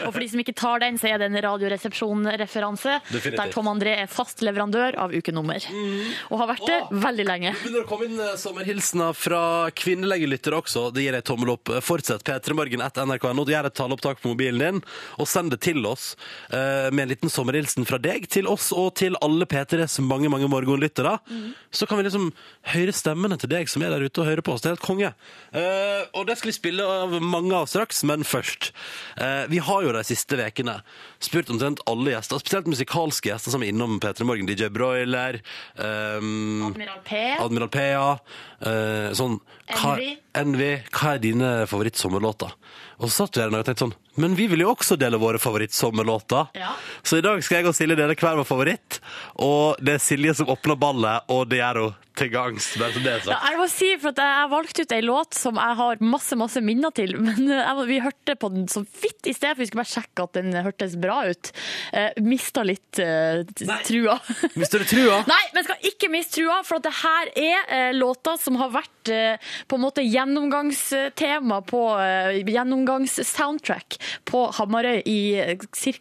Og 0.07 0.15
for 0.15 0.21
de 0.23 0.29
som 0.33 0.43
ikke 0.43 0.57
tar 0.57 0.83
den, 0.85 0.99
så 1.01 1.11
er 1.11 1.21
det 1.21 1.31
en 1.31 1.41
radioresepsjon-referanse, 1.47 2.99
der 3.27 3.53
Tom 3.53 3.71
André 3.71 3.97
er 4.03 4.11
fast 4.11 4.43
leverandør 4.47 4.99
av 5.07 5.15
ukenummer. 5.15 5.69
Og 6.31 6.41
har 6.43 6.51
vært 6.55 6.67
det 6.71 6.81
veldig 7.07 7.29
lenge. 7.29 7.55
Det 7.57 7.67
begynner 7.67 7.85
å 7.85 7.91
komme 7.91 8.09
inn 8.09 8.23
sommerhilsener 8.41 9.17
fra 9.17 9.43
kvinnelige 9.77 10.31
lyttere 10.31 10.61
også. 10.63 10.89
Det 10.95 11.05
gir 11.05 11.17
jeg 11.19 11.27
tommel 11.29 11.55
opp. 11.57 11.73
Fortsett 11.85 12.25
P3morgen 12.27 12.85
etter 12.85 13.09
nrk.no. 13.09 13.47
Gjør 13.47 13.69
et 13.71 13.77
taleopptak 13.79 14.23
på 14.23 14.33
mobilen 14.33 14.63
din, 14.63 14.81
og 15.21 15.29
send 15.31 15.53
det 15.55 15.61
til 15.65 15.85
oss 15.89 16.15
eh, 16.51 16.89
med 16.93 17.07
en 17.07 17.13
liten 17.13 17.33
sommerhilsen 17.33 17.87
fra 17.89 18.01
deg 18.03 18.27
til 18.33 18.49
oss 18.51 18.73
og 18.77 18.95
til 18.99 19.17
alle 19.25 19.47
P3s 19.49 19.99
mange 20.09 20.31
mange 20.33 20.49
morgenlyttere, 20.51 21.17
så 21.75 21.87
kan 21.89 21.99
vi 21.99 22.07
liksom 22.07 22.31
høre 22.73 22.95
stemmene 22.95 23.39
til 23.41 23.51
deg 23.53 23.71
som 23.71 23.85
er 23.85 23.93
der 23.95 24.07
ute 24.07 24.23
og 24.23 24.29
hører 24.31 24.45
på 24.47 24.55
oss. 24.55 24.65
Det 24.65 24.71
er 24.71 24.77
helt 24.77 24.87
konge. 24.87 25.13
Eh, 25.53 26.07
og 26.17 26.27
det 26.29 26.39
skal 26.39 26.51
vi 26.51 26.57
spille 26.57 26.87
av 26.87 27.17
mange 27.23 27.55
av 27.57 27.69
straks, 27.71 28.03
men 28.09 28.25
først. 28.27 28.71
Eh, 29.21 29.45
vi 29.53 29.61
har 29.63 29.85
jo 29.85 29.95
de 29.97 30.05
siste 30.07 30.39
ukene 30.39 30.79
spurt 31.23 31.51
omtrent 31.53 31.83
alle 31.91 32.15
gjester, 32.15 32.41
spesielt 32.43 32.71
musikalske 32.71 33.31
gjester 33.33 33.55
som 33.55 33.65
er 33.65 33.73
innom 33.73 33.99
P3 34.03 34.27
Morgen. 34.29 34.49
DJ 34.49 34.71
Broiler, 34.73 35.41
ehm, 35.79 36.71
Admiral 36.71 37.01
P. 37.05 37.23
Admiral 37.41 37.73
P, 37.73 37.85
ja. 37.93 38.09
Eh, 38.61 39.11
sånn, 39.17 39.39
hva, 39.73 39.97
Envy. 39.97 40.17
Envy. 40.35 40.73
Hva 40.91 41.15
er 41.15 41.23
dine 41.23 41.53
favorittsommerlåter? 41.71 42.53
Og 43.01 43.11
så 43.11 43.25
satt 43.25 43.37
vi 43.37 43.45
her 43.45 43.53
og 43.53 43.65
tenkte 43.67 43.85
sånn, 43.87 43.97
men 44.17 44.35
vi 44.39 44.49
vil 44.51 44.65
jo 44.65 44.73
også 44.75 44.99
dele 45.01 45.21
våre 45.21 45.41
favorittsommerlåter. 45.43 46.51
Ja. 46.59 46.75
Så 47.03 47.21
i 47.21 47.25
dag 47.25 47.43
skal 47.45 47.61
jeg 47.61 47.71
og 47.71 47.77
Silje 47.77 47.99
dele 47.99 48.17
hver 48.17 48.41
vår 48.41 48.49
favoritt. 48.49 49.01
Og 49.45 49.79
det 49.83 49.97
er 49.97 50.03
Silje 50.03 50.37
som 50.41 50.51
åpner 50.53 50.79
ballet, 50.81 51.29
og 51.33 51.47
det 51.51 51.63
gjør 51.63 51.83
hun 51.85 52.03
til 52.17 52.31
gangs. 52.33 52.69
Bare 52.81 52.95
så 52.95 53.03
det 53.05 53.15
Ja, 53.29 53.39
jeg 53.51 53.59
må 53.61 53.67
si, 53.71 53.89
for 54.01 54.15
at 54.15 54.21
jeg 54.23 54.51
valgte 54.53 54.85
ut 54.87 54.95
ei 54.97 55.03
låt 55.05 55.37
som 55.37 55.59
jeg 55.61 55.79
har 55.81 56.03
masse 56.05 56.39
masse 56.39 56.63
minner 56.65 56.95
til. 56.97 57.17
Men 57.27 57.51
jeg, 57.53 57.87
vi 57.91 58.01
hørte 58.03 58.37
på 58.41 58.51
den 58.55 58.67
så 58.73 58.83
vidt 59.03 59.29
i 59.29 59.35
sted, 59.37 59.55
for 59.55 59.63
vi 59.63 59.69
skulle 59.71 59.85
bare 59.85 59.93
sjekke 59.93 60.27
at 60.27 60.39
den 60.39 60.57
hørtes 60.65 60.97
bra 61.01 61.19
ut. 61.29 61.53
Eh, 61.93 62.17
mista 62.25 62.65
litt 62.67 63.01
eh, 63.03 63.43
trua. 63.87 64.17
Mister 64.61 64.83
du 64.83 64.89
trua? 64.89 65.21
Nei, 65.29 65.43
men 65.55 65.67
skal 65.67 65.89
ikke 65.91 66.11
miste 66.13 66.39
trua, 66.39 66.61
for 66.67 66.81
at 66.81 66.87
det 66.89 66.95
her 67.03 67.33
er 67.43 67.75
eh, 67.77 67.93
låter 67.97 68.41
som 68.41 68.59
har 68.61 68.73
vært 68.75 69.13
eh, 69.13 69.53
på 69.69 69.79
en 69.79 69.85
måte 69.85 70.05
gjennomgangstema 70.05 71.61
på 71.69 71.83
eh, 72.01 72.41
gjennomgangssoundtrack 72.47 73.99
på 74.29 74.47
Hamarøy 74.57 75.03
i 75.07 75.21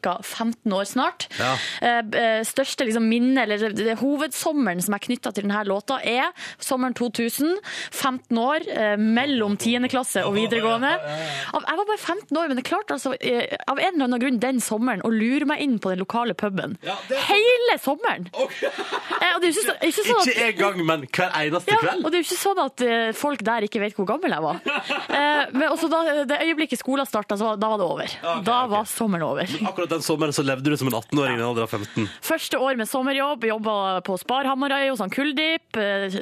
ca. 0.01 0.17
15 0.21 0.73
år 0.73 0.87
snart. 0.89 1.27
Ja. 1.39 1.53
Eh, 1.81 2.01
eh, 2.21 2.41
største 2.47 2.87
liksom, 2.87 3.07
minne, 3.09 3.45
eller 3.45 3.73
det, 3.75 3.97
hovedsommeren 4.01 4.81
som 4.83 4.95
er 4.97 5.03
knytta 5.05 5.33
til 5.33 5.47
denne 5.47 5.63
låta, 5.67 5.99
er 6.01 6.31
sommeren 6.59 6.95
2000. 6.97 7.55
15 7.91 8.37
år, 8.37 8.65
eh, 8.71 8.95
mellom 8.97 9.57
10. 9.57 9.89
klasse 9.89 10.23
og 10.25 10.35
videregående. 10.35 10.93
Jeg 10.95 11.77
var 11.79 11.85
bare 11.87 11.97
15 11.97 12.37
år, 12.37 12.47
men 12.47 12.59
det 12.59 12.65
klarte 12.67 12.95
altså, 12.95 13.15
eh, 13.21 13.55
av 13.67 13.79
en 13.79 13.93
eller 13.93 14.07
annen 14.07 14.21
grunn 14.21 14.39
den 14.41 14.61
sommeren 14.63 15.03
å 15.05 15.11
lure 15.13 15.47
meg 15.49 15.61
inn 15.63 15.77
på 15.79 15.91
den 15.93 16.01
lokale 16.03 16.35
puben. 16.37 16.77
Ja, 16.85 16.97
det 17.09 17.21
Hele 17.25 17.77
sommeren! 17.81 18.27
Eh, 18.35 19.25
er 19.25 19.45
ikke, 19.49 19.63
så, 19.65 19.75
ikke 19.81 20.05
sånn 20.05 20.21
at 20.21 20.29
Ikke 20.31 20.45
en 20.45 20.57
gang, 20.59 20.81
men 20.85 21.05
hver 21.09 21.33
eneste 21.39 21.73
ja, 21.73 21.79
kveld. 21.81 22.05
og 22.05 22.11
det 22.11 22.19
er 22.19 22.23
jo 22.23 22.27
ikke 22.27 22.41
sånn 22.41 22.61
at 22.65 22.83
eh, 22.85 23.09
folk 23.17 23.43
der 23.45 23.67
ikke 23.67 23.81
vet 23.83 23.97
hvor 23.97 24.09
gammel 24.09 24.35
jeg 24.35 24.45
var. 24.45 24.61
Eh, 25.15 25.51
men 25.53 25.69
også 25.69 25.87
da, 25.87 25.99
det 26.27 26.37
øyeblikket 26.43 26.79
skolen 26.81 27.07
starta, 27.07 27.37
da 27.37 27.69
var 27.71 27.79
det 27.79 27.85
over. 27.85 27.94
Ok, 27.95 28.43
da 28.45 28.57
var 28.65 28.71
var 28.75 28.85
sommeren 28.91 29.23
over. 29.25 29.49
Akkurat 29.69 29.89
den 29.95 30.03
sommeren 30.05 30.35
så 30.35 30.43
levde 30.45 30.69
du 30.73 30.77
som 30.77 30.91
en 30.91 30.97
18-åring 30.99 31.37
i 31.37 31.41
en 31.41 31.47
alder 31.47 31.65
av 31.65 31.73
15. 31.79 32.07
Første 32.21 32.59
år 32.61 32.77
med 32.79 32.89
sommerjobb, 32.91 33.47
jobba 33.49 33.75
på 34.05 34.17
Sparhamarøy 34.21 34.89
hos 34.91 34.99
han 35.03 35.13
Kuldip. 35.13 35.77
eh, 35.79 36.19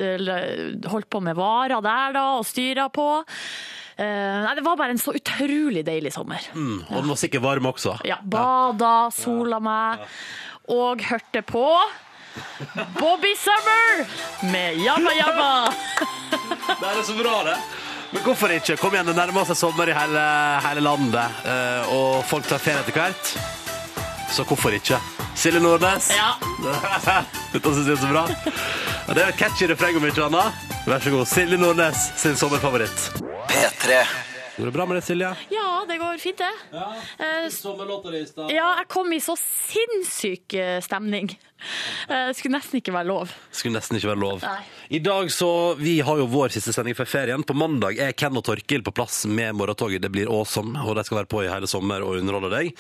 Holdt 0.92 1.10
på 1.10 1.22
med 1.24 1.36
varer 1.40 1.82
der 1.84 2.14
da, 2.16 2.26
og 2.40 2.46
styra 2.48 2.88
på. 2.94 3.08
Eh, 3.98 4.06
nei, 4.46 4.54
det 4.58 4.64
var 4.66 4.78
bare 4.80 4.96
en 4.96 5.02
så 5.02 5.14
utrolig 5.14 5.84
deilig 5.86 6.14
sommer. 6.16 6.42
Mm, 6.54 6.80
og 6.90 6.96
den 7.04 7.12
var 7.14 7.20
sikkert 7.22 7.44
varm 7.46 7.68
også. 7.70 7.98
Ja, 8.10 8.18
Bada, 8.24 9.10
sola 9.14 9.60
meg, 9.62 10.08
og 10.74 11.02
hørte 11.10 11.44
på 11.46 11.68
Bobby 12.98 13.36
Summer 13.38 14.06
med 14.50 14.80
Jabba 14.82 15.12
Jabba. 15.14 15.50
Det 16.80 16.90
er 16.90 17.04
så 17.06 17.14
bra, 17.20 17.36
det. 17.46 17.58
Men 18.14 18.22
hvorfor 18.22 18.52
ikke? 18.54 18.76
Kom 18.78 18.94
igjen, 18.94 19.08
det 19.10 19.16
nærmer 19.18 19.46
seg 19.50 19.58
sommer 19.58 19.90
i 19.90 19.96
hele, 19.98 20.24
hele 20.68 20.84
landet, 20.86 21.40
eh, 21.50 21.94
og 21.94 22.20
folk 22.30 22.46
tar 22.50 22.62
ferie 22.62 22.84
etter 22.84 22.94
hvert. 23.00 23.32
Så 24.34 24.46
hvorfor 24.50 24.74
ikke? 24.78 25.00
Silje 25.38 25.60
Nordnes. 25.62 26.12
Ja. 26.14 26.34
Dette 27.54 27.74
syns 27.74 27.90
jeg 27.90 27.96
er 27.98 28.02
så 28.02 28.12
bra. 28.12 28.24
Og 29.08 29.18
det 29.18 29.24
er 29.26 29.32
et 29.34 29.40
catchy 29.40 29.68
refreng 29.70 29.98
om 30.00 30.06
ikke 30.08 30.28
annet. 30.28 30.62
Vær 30.88 31.02
så 31.04 31.14
god. 31.14 31.26
Silje 31.30 31.58
Nordnes 31.62 32.06
sin 32.22 32.38
sommerfavoritt. 32.40 33.10
P3. 33.50 33.98
Går 34.54 34.70
det 34.70 34.74
bra 34.76 34.86
med 34.86 35.00
deg, 35.00 35.06
Silje? 35.08 35.30
ja, 35.50 35.68
det 35.90 35.96
går 35.98 36.20
fint, 36.22 36.38
det. 36.38 36.82
Eh, 37.18 37.48
Sommerlåta 37.50 38.12
di 38.14 38.20
i 38.22 38.28
stad. 38.30 38.52
Ja, 38.54 38.68
jeg 38.78 38.86
kom 38.94 39.10
i 39.14 39.18
så 39.26 39.34
sinnssyk 39.42 40.54
eh, 40.62 40.78
stemning. 40.86 41.32
Eh, 42.10 42.28
Det 42.30 42.38
skulle 42.38 42.58
nesten 42.58 42.80
ikke 42.82 42.94
være 42.94 43.08
lov. 43.08 43.32
Skulle 43.52 43.78
nesten 43.80 43.98
ikke 43.98 44.12
være 44.12 44.22
lov. 44.24 44.42
Nei. 44.44 44.62
I 44.94 45.00
dag 45.00 45.30
så, 45.32 45.50
Vi 45.80 46.00
har 46.02 46.18
jo 46.18 46.28
vår 46.28 46.52
siste 46.54 46.74
sending 46.76 46.96
før 46.96 47.08
ferien. 47.10 47.44
På 47.44 47.56
mandag 47.56 47.98
er 48.00 48.12
Ken 48.14 48.36
og 48.38 48.44
Torkil 48.46 48.84
på 48.84 48.94
plass 48.94 49.26
med 49.26 49.56
morgentoget. 49.56 50.02
Det 50.02 50.12
blir 50.12 50.30
awesome, 50.30 50.76
og 50.84 50.96
de 50.96 51.04
skal 51.04 51.22
være 51.24 51.32
på 51.32 51.44
i 51.46 51.50
hele 51.52 51.68
sommer 51.68 52.04
og 52.04 52.20
underholde 52.20 52.52
deg. 52.54 52.74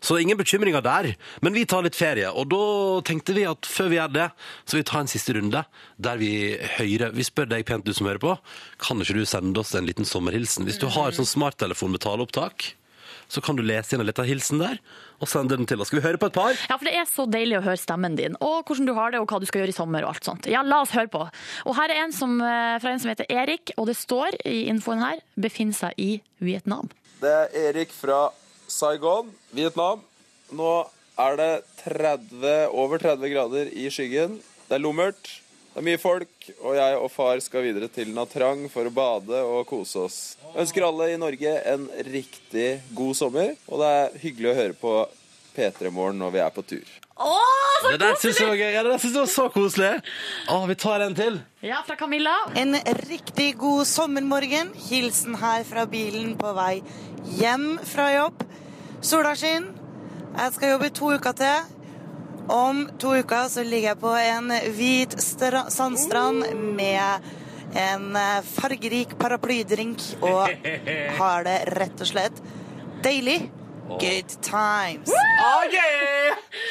Så 0.00 0.20
ingen 0.20 0.38
bekymringer 0.38 0.82
der. 0.84 1.14
Men 1.42 1.52
vi 1.56 1.64
tar 1.64 1.82
litt 1.82 1.96
ferie, 1.96 2.28
og 2.30 2.48
da 2.52 2.62
tenkte 3.08 3.34
vi 3.34 3.46
at 3.48 3.66
før 3.66 3.88
vi 3.90 3.96
gjør 4.00 4.12
det, 4.12 4.30
så 4.64 4.76
vil 4.76 4.84
vi 4.84 4.90
ta 4.92 5.00
en 5.00 5.10
siste 5.10 5.34
runde 5.36 5.64
der 5.98 6.16
vi 6.20 6.32
hører 6.78 7.12
Vi 7.16 7.24
spør 7.24 7.48
deg 7.48 7.64
pent, 7.66 7.84
du 7.86 7.92
som 7.96 8.06
hører 8.06 8.20
på, 8.22 8.36
kan 8.78 9.00
ikke 9.00 9.14
du 9.16 9.24
sende 9.24 9.58
oss 9.60 9.74
en 9.74 9.86
liten 9.86 10.04
sommerhilsen? 10.04 10.64
Hvis 10.68 10.78
du 10.78 10.86
har 10.92 11.10
sånn 11.16 11.26
smarttelefon 11.28 11.90
med 11.94 12.00
taleopptak, 12.04 12.74
så 13.28 13.42
kan 13.42 13.58
du 13.58 13.62
lese 13.66 13.94
inn 13.94 14.02
en 14.02 14.08
liten 14.08 14.28
hilsen 14.28 14.60
der, 14.62 14.78
og 15.20 15.30
sende 15.30 15.56
den 15.56 15.68
til 15.68 15.80
oss. 15.80 15.90
Skal 15.90 16.00
vi 16.00 16.06
høre 16.06 16.20
på 16.20 16.30
et 16.30 16.36
par? 16.36 16.58
Ja, 16.70 16.76
for 16.76 16.88
det 16.88 16.94
er 16.98 17.08
så 17.10 17.26
deilig 17.30 17.58
å 17.58 17.64
høre 17.64 17.80
stemmen 17.80 18.18
din, 18.18 18.36
og 18.44 18.66
hvordan 18.68 18.88
du 18.88 18.94
har 18.96 19.14
det, 19.14 19.22
og 19.22 19.30
hva 19.30 19.40
du 19.42 19.48
skal 19.48 19.64
gjøre 19.64 19.74
i 19.74 19.76
sommer 19.76 20.06
og 20.06 20.14
alt 20.14 20.28
sånt. 20.28 20.48
Ja, 20.50 20.62
la 20.66 20.82
oss 20.84 20.94
høre 20.96 21.10
på. 21.12 21.22
Og 21.66 21.78
her 21.78 21.92
er 21.92 22.04
en 22.04 22.14
som, 22.14 22.38
eh, 22.40 22.78
fra 22.82 22.92
en 22.92 23.02
som 23.02 23.10
heter 23.10 23.30
Erik, 23.30 23.72
og 23.76 23.88
det 23.90 23.96
står 23.98 24.38
i 24.46 24.66
infoen 24.70 25.02
her, 25.02 25.22
befinner 25.38 25.74
seg 25.74 25.94
i 25.98 26.20
Vietnam. 26.40 26.90
Det 27.20 27.32
er 27.32 27.48
Erik 27.70 27.90
fra 27.90 28.30
Saigon, 28.68 29.32
Vietnam. 29.54 30.02
Nå 30.52 30.86
er 31.18 31.36
det 31.36 31.64
30, 31.84 32.68
over 32.70 32.98
30 32.98 33.32
grader 33.32 33.72
i 33.72 33.88
skyggen. 33.90 34.40
Det 34.68 34.76
er 34.76 34.82
lummert, 34.82 35.40
det 35.76 35.82
er 35.82 35.84
mye 35.90 35.98
folk, 36.00 36.46
og 36.64 36.72
jeg 36.72 36.92
og 36.96 37.10
far 37.12 37.40
skal 37.44 37.66
videre 37.66 37.90
til 37.92 38.08
Natrang 38.16 38.62
for 38.72 38.88
å 38.88 38.92
bade 38.96 39.42
og 39.44 39.66
kose 39.68 40.06
oss. 40.06 40.14
Jeg 40.40 40.62
ønsker 40.62 40.86
alle 40.86 41.10
i 41.12 41.18
Norge 41.20 41.52
en 41.68 41.84
riktig 42.06 42.78
god 42.96 43.18
sommer, 43.18 43.50
og 43.68 43.82
det 43.82 43.90
er 43.98 44.16
hyggelig 44.22 44.48
å 44.48 44.54
høre 44.56 44.78
på 44.80 44.94
P3 45.52 45.92
Morgen 45.92 46.16
når 46.24 46.32
vi 46.32 46.40
er 46.46 46.56
på 46.56 46.64
tur. 46.64 46.94
Å, 47.20 47.36
så 47.82 47.92
Det 47.92 48.00
der 48.00 48.16
syns 48.22 48.40
jeg. 48.40 48.72
Ja, 48.72 48.86
var 48.88 49.28
så 49.28 49.46
koselig. 49.52 49.92
Å, 50.48 50.62
vi 50.64 50.78
tar 50.80 51.04
en 51.04 51.18
til. 51.20 51.42
Ja, 51.60 51.82
fra 51.84 52.00
Camilla. 52.00 52.38
En 52.56 52.72
riktig 53.04 53.52
god 53.60 53.84
sommermorgen. 53.92 54.72
Hilsen 54.88 55.36
her 55.44 55.68
fra 55.68 55.84
bilen 55.84 56.38
på 56.40 56.56
vei 56.56 56.80
hjem 57.36 57.74
fra 57.84 58.14
jobb. 58.16 58.48
Sola 59.04 59.36
skinner. 59.36 59.76
Jeg 60.40 60.56
skal 60.56 60.72
jobbe 60.78 60.88
i 60.88 60.96
to 61.04 61.12
uker 61.20 61.36
til. 61.36 61.75
Om 62.48 62.84
to 62.98 63.16
uker 63.18 63.48
så 63.50 63.64
ligger 63.66 63.94
jeg 63.94 64.00
på 64.02 64.12
en 64.20 64.54
hvit 64.76 65.16
stra 65.22 65.66
sandstrand 65.72 66.44
med 66.78 67.26
en 67.76 68.16
eh, 68.16 68.40
fargerik 68.46 69.16
paraplydrink 69.18 70.02
og 70.22 70.46
har 71.20 71.46
det 71.48 71.58
rett 71.74 72.02
og 72.02 72.12
slett 72.14 72.42
deilig. 73.04 73.40
Good 73.86 74.32
times. 74.42 75.12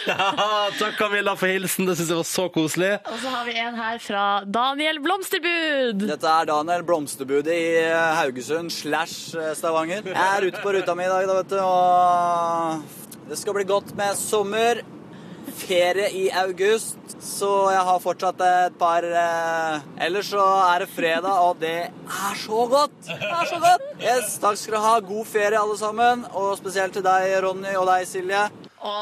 Takk, 0.80 0.98
Camilla, 0.98 1.36
for 1.40 1.48
hilsen. 1.48 1.88
Det 1.88 1.96
syns 1.96 2.10
jeg 2.12 2.18
var 2.20 2.28
så 2.28 2.48
koselig. 2.52 2.90
Og 3.08 3.22
så 3.22 3.32
har 3.32 3.46
vi 3.48 3.56
en 3.62 3.78
her 3.80 4.02
fra 4.04 4.24
Daniel 4.44 5.00
Blomsterbud. 5.04 6.04
Dette 6.10 6.34
er 6.34 6.50
Daniel 6.50 6.84
Blomsterbud 6.88 7.48
i 7.48 7.62
eh, 7.86 8.18
Haugesund 8.20 8.74
slash 8.76 9.32
eh, 9.40 9.54
Stavanger. 9.56 10.04
Jeg 10.12 10.20
er 10.26 10.50
ute 10.50 10.64
på 10.64 10.76
ruta 10.76 10.98
mi 10.98 11.08
i 11.08 11.14
dag, 11.14 11.24
da, 11.30 11.40
vet 11.40 11.56
du, 11.56 11.60
og 11.64 13.30
det 13.32 13.40
skal 13.40 13.56
bli 13.58 13.66
godt 13.70 13.96
med 13.98 14.20
sommer. 14.20 14.84
Ferie 15.56 16.08
i 16.18 16.24
august, 16.34 16.98
så 17.22 17.50
jeg 17.74 17.82
har 17.88 18.00
fortsatt 18.04 18.42
et 18.46 18.76
par 18.80 19.06
eh, 19.06 19.86
Ellers 20.06 20.30
så 20.34 20.44
er 20.74 20.84
det 20.84 20.90
fredag, 20.94 21.32
og 21.46 21.60
det 21.62 21.76
er 21.90 22.40
så 22.42 22.66
godt! 22.72 22.96
Det 23.08 23.30
er 23.30 23.50
så 23.50 23.60
godt! 23.62 23.86
Yes, 24.02 24.36
takk 24.42 24.58
skal 24.60 24.78
dere 24.78 24.84
ha. 24.86 24.94
God 25.06 25.30
ferie, 25.30 25.60
alle 25.60 25.78
sammen. 25.80 26.26
Og 26.34 26.56
spesielt 26.60 26.98
til 26.98 27.06
deg, 27.06 27.38
Ronny, 27.46 27.76
og 27.80 27.88
deg, 27.90 28.08
Silje. 28.10 28.44
Å, 28.86 28.96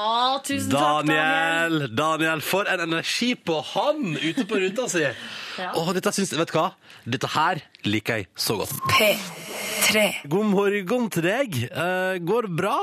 tusen 0.46 0.70
takk, 0.72 1.08
Daniel. 1.08 1.18
Daniel, 1.18 1.96
Daniel, 1.98 2.44
for 2.46 2.70
en 2.72 2.86
energi 2.86 3.34
på 3.36 3.58
han 3.74 4.14
ute 4.20 4.46
på 4.48 4.60
ruta 4.62 4.88
si. 4.92 5.04
Ja. 5.60 5.72
Åh, 5.80 5.92
dette 5.98 6.14
synes, 6.16 6.32
vet 6.38 6.54
du 6.54 6.58
hva? 6.60 6.70
Dette 7.04 7.30
her 7.34 7.64
liker 7.88 8.22
jeg 8.22 8.30
så 8.40 8.56
godt. 8.62 8.78
P3. 8.94 10.06
God 10.32 10.48
morgen 10.54 11.10
til 11.12 11.28
deg. 11.28 11.60
Eh, 11.68 12.22
går 12.24 12.48
det 12.48 12.56
bra? 12.64 12.78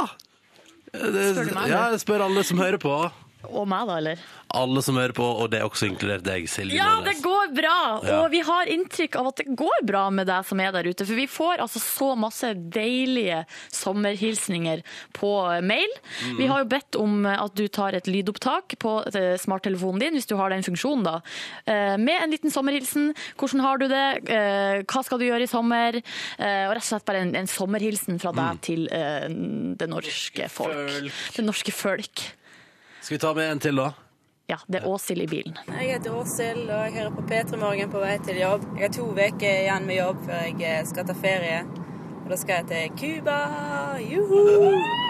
Spør 0.91 1.47
du 1.47 1.55
meg, 1.55 1.71
Ja, 1.71 1.89
jeg 1.95 2.03
spør 2.03 2.27
alle 2.27 2.43
som 2.47 2.61
hører 2.61 2.81
på. 2.83 2.95
Og 3.49 3.65
meg, 3.69 3.87
da, 3.89 3.97
eller? 3.97 4.19
Alle 4.53 4.83
som 4.83 4.97
hører 4.99 5.15
på, 5.17 5.25
og 5.25 5.49
det 5.53 5.61
er 5.61 5.65
også 5.69 5.87
inkludert 5.89 6.25
deg, 6.27 6.45
Silje 6.51 6.75
Ja, 6.77 6.97
Nordnes. 6.99 7.17
det 7.17 7.23
går 7.25 7.53
bra! 7.57 7.77
Ja. 8.05 8.17
Og 8.21 8.31
vi 8.35 8.41
har 8.45 8.67
inntrykk 8.69 9.17
av 9.17 9.29
at 9.31 9.37
det 9.41 9.55
går 9.57 9.85
bra 9.89 10.03
med 10.13 10.27
deg 10.29 10.45
som 10.45 10.61
er 10.61 10.73
der 10.75 10.89
ute. 10.91 11.07
For 11.07 11.15
vi 11.17 11.27
får 11.31 11.63
altså 11.65 11.81
så 11.81 12.09
masse 12.19 12.51
deilige 12.75 13.45
sommerhilsninger 13.73 14.83
på 15.17 15.31
mail. 15.65 15.93
Mm. 16.27 16.37
Vi 16.39 16.49
har 16.51 16.63
jo 16.65 16.69
bedt 16.73 16.99
om 17.01 17.25
at 17.31 17.55
du 17.59 17.65
tar 17.73 17.97
et 17.99 18.11
lydopptak 18.11 18.77
på 18.83 18.95
eh, 19.15 19.37
smarttelefonen 19.41 20.03
din, 20.05 20.19
hvis 20.19 20.29
du 20.31 20.37
har 20.41 20.51
den 20.53 20.67
funksjonen, 20.67 21.07
da. 21.07 21.17
Eh, 21.65 21.97
Med 22.01 22.23
en 22.27 22.31
liten 22.35 22.51
sommerhilsen. 22.53 23.13
Hvordan 23.41 23.65
har 23.65 23.79
du 23.81 23.87
det? 23.91 24.05
Eh, 24.31 24.83
Hva 24.91 25.05
skal 25.07 25.19
du 25.23 25.27
gjøre 25.29 25.47
i 25.47 25.51
sommer? 25.51 25.97
Eh, 26.39 26.67
Og 26.69 26.75
rett 26.77 26.85
og 26.85 26.91
slett 26.91 27.07
bare 27.09 27.25
en, 27.25 27.35
en 27.37 27.47
sommerhilsen 27.51 28.21
fra 28.21 28.33
deg 28.33 28.39
Mm. 28.51 28.59
til 28.65 28.87
det 29.79 29.87
norske 29.89 30.49
folk. 30.51 30.75
Folk. 30.91 31.13
Det 31.37 31.45
norske 31.45 31.73
folk. 31.73 32.23
Skal 33.11 33.17
vi 33.17 33.21
ta 33.21 33.35
med 33.35 33.51
en 33.51 33.59
til, 33.59 33.77
da? 33.77 33.89
Ja, 34.47 34.57
det 34.71 34.79
er 34.79 34.85
Åshild 34.87 35.23
i 35.23 35.27
bilen. 35.27 35.57
Jeg 35.67 35.97
heter 35.97 36.13
Åshild, 36.15 36.69
og 36.71 36.85
jeg 36.85 36.93
hører 36.95 37.17
på 37.17 37.25
P3 37.27 37.57
Morgen 37.59 37.91
på 37.91 37.99
vei 37.99 38.13
til 38.23 38.37
jobb. 38.39 38.69
Jeg 38.77 38.85
har 38.85 38.93
to 38.95 39.07
uker 39.11 39.47
igjen 39.49 39.89
med 39.89 39.99
jobb 39.99 40.21
før 40.29 40.45
jeg 40.47 40.63
eh, 40.69 40.85
skal 40.87 41.09
ta 41.09 41.17
ferie. 41.19 41.65
Og 42.31 42.37
da 42.37 42.43
skal 42.43 42.61
jeg 42.61 42.67
til 42.71 42.91
Cuba. 43.01 43.39
Juhu! 43.99 44.37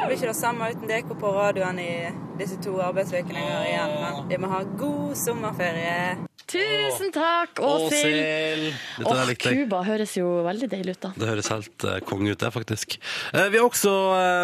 Det 0.00 0.06
blir 0.06 0.16
ikke 0.16 0.30
det 0.30 0.36
samme 0.36 0.70
uten 0.72 0.88
dere 0.88 1.16
på 1.20 1.32
radioen 1.36 1.76
i 1.82 1.92
disse 2.40 2.56
to 2.64 2.78
arbeidsukene 2.80 3.42
jeg 3.42 3.52
har 3.52 3.68
igjen, 3.68 3.94
men 4.00 4.30
vi 4.30 4.40
må 4.40 4.48
ha 4.48 4.62
god 4.80 5.12
sommerferie. 5.20 6.30
Tusen 6.50 7.12
takk, 7.14 7.60
Åshild! 7.62 8.72
Åh. 9.06 9.28
Cuba 9.38 9.84
høres 9.86 10.16
jo 10.18 10.40
veldig 10.42 10.66
deilig 10.72 10.96
ut, 10.96 11.02
da. 11.04 11.10
Det 11.14 11.28
høres 11.28 11.50
helt 11.52 11.84
uh, 11.86 11.98
konge 12.02 12.32
ut, 12.32 12.40
det, 12.40 12.50
faktisk. 12.50 12.96
Uh, 13.30 13.44
vi 13.52 13.60
har 13.60 13.66
også 13.68 13.92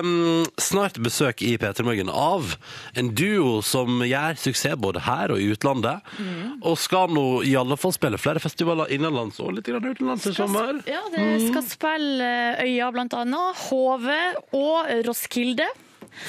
um, 0.04 0.44
snart 0.60 1.00
besøk 1.02 1.42
i 1.42 1.56
P3 1.58 1.86
Morgen 1.86 2.12
av 2.12 2.54
en 2.94 3.10
duo 3.16 3.58
som 3.66 4.04
gjør 4.06 4.38
suksess 4.38 4.78
både 4.78 5.02
her 5.06 5.34
og 5.34 5.42
i 5.42 5.48
utlandet. 5.50 6.06
Mm. 6.20 6.60
Og 6.62 6.78
skal 6.78 7.10
nå 7.10 7.26
i 7.48 7.56
alle 7.58 7.78
fall 7.80 7.96
spille 7.96 8.20
flere 8.22 8.42
festivaler 8.44 8.92
innenlands 8.94 9.40
og 9.42 9.56
litt 9.56 9.66
grann 9.66 9.90
utenlands 9.90 10.28
i 10.30 10.34
sommer. 10.36 10.78
Ja, 10.86 11.02
det 11.10 11.26
skal 11.48 11.66
spille 11.66 12.30
eh, 12.54 12.65
Øya 12.66 12.90
annet, 12.90 13.64
Hove 13.68 14.20
og 14.56 14.94
Roskilde, 15.06 15.66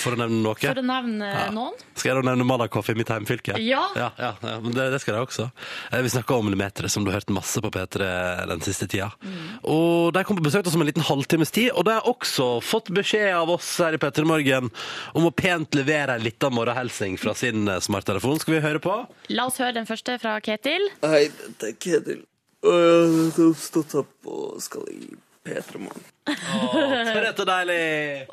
For 0.02 0.12
å 0.12 0.17
nevne 0.19 0.41
noe. 0.43 0.56
for 0.60 0.76
å 0.76 0.84
nevne 0.84 1.28
Ja. 1.32 1.50
noen. 1.56 1.73
Skal 1.95 2.12
jeg 2.12 2.17
da 2.23 2.30
nevne 2.30 2.45
Malakoff 2.45 2.89
i 2.89 2.93
mitt 2.93 3.08
hjemfylke? 3.08 3.56
Ja. 3.63 3.86
ja, 3.95 4.10
ja, 4.19 4.34
ja 4.43 4.60
men 4.60 4.73
det, 4.76 4.91
det 4.91 5.00
skal 5.00 5.15
jeg 5.15 5.28
også. 5.30 5.45
Eh, 5.93 6.02
Vi 6.04 6.10
snakka 6.12 6.36
om 6.36 6.45
Millimeter, 6.45 6.89
som 6.91 7.06
du 7.06 7.12
har 7.12 7.21
hørt 7.21 7.30
masse 7.32 7.62
på 7.63 7.71
P3 7.71 8.47
den 8.52 8.60
siste 8.65 8.86
tida. 8.91 9.08
Mm. 9.23 9.60
Og 9.63 10.12
De 10.13 10.23
kom 10.28 10.36
på 10.38 10.43
besøk 10.43 10.63
til 10.65 10.69
oss 10.73 10.76
om 10.76 10.84
en 10.84 10.89
liten 10.91 11.06
halvtimes 11.08 11.52
tid, 11.56 11.71
og 11.71 11.86
de 11.88 11.95
har 11.95 12.04
også 12.10 12.62
fått 12.62 12.91
beskjed 12.93 13.32
av 13.34 13.50
oss 13.50 13.78
her 13.80 13.95
i 13.95 14.02
P3 14.02 14.26
Morgen 14.28 14.69
om 15.15 15.30
å 15.30 15.32
pent 15.34 15.71
levere 15.80 16.15
en 16.19 16.26
liten 16.26 16.54
morgenhilsing 16.54 17.15
fra 17.17 17.34
sin 17.34 17.65
eh, 17.67 17.80
smarttelefon. 17.80 18.39
Skal 18.43 18.58
vi 18.60 18.65
høre 18.67 18.84
på? 18.84 18.97
La 19.30 19.47
oss 19.47 19.58
høre 19.63 19.73
den 19.80 19.88
første 19.88 20.19
fra 20.19 20.36
Ketil. 20.43 20.89
Hei, 21.02 21.30
dette 21.32 21.71
er 21.71 21.80
Ketil. 21.80 22.26
Og 22.67 22.76
jeg 22.76 23.32
har 23.38 23.56
stått 23.62 23.95
opp 24.04 24.28
og 24.28 24.60
skal 24.65 24.84
i 24.91 25.15
P3 25.48 25.82
Morgen. 25.82 26.06
For 26.28 27.30
og 27.32 27.48
deilig! 27.48 27.80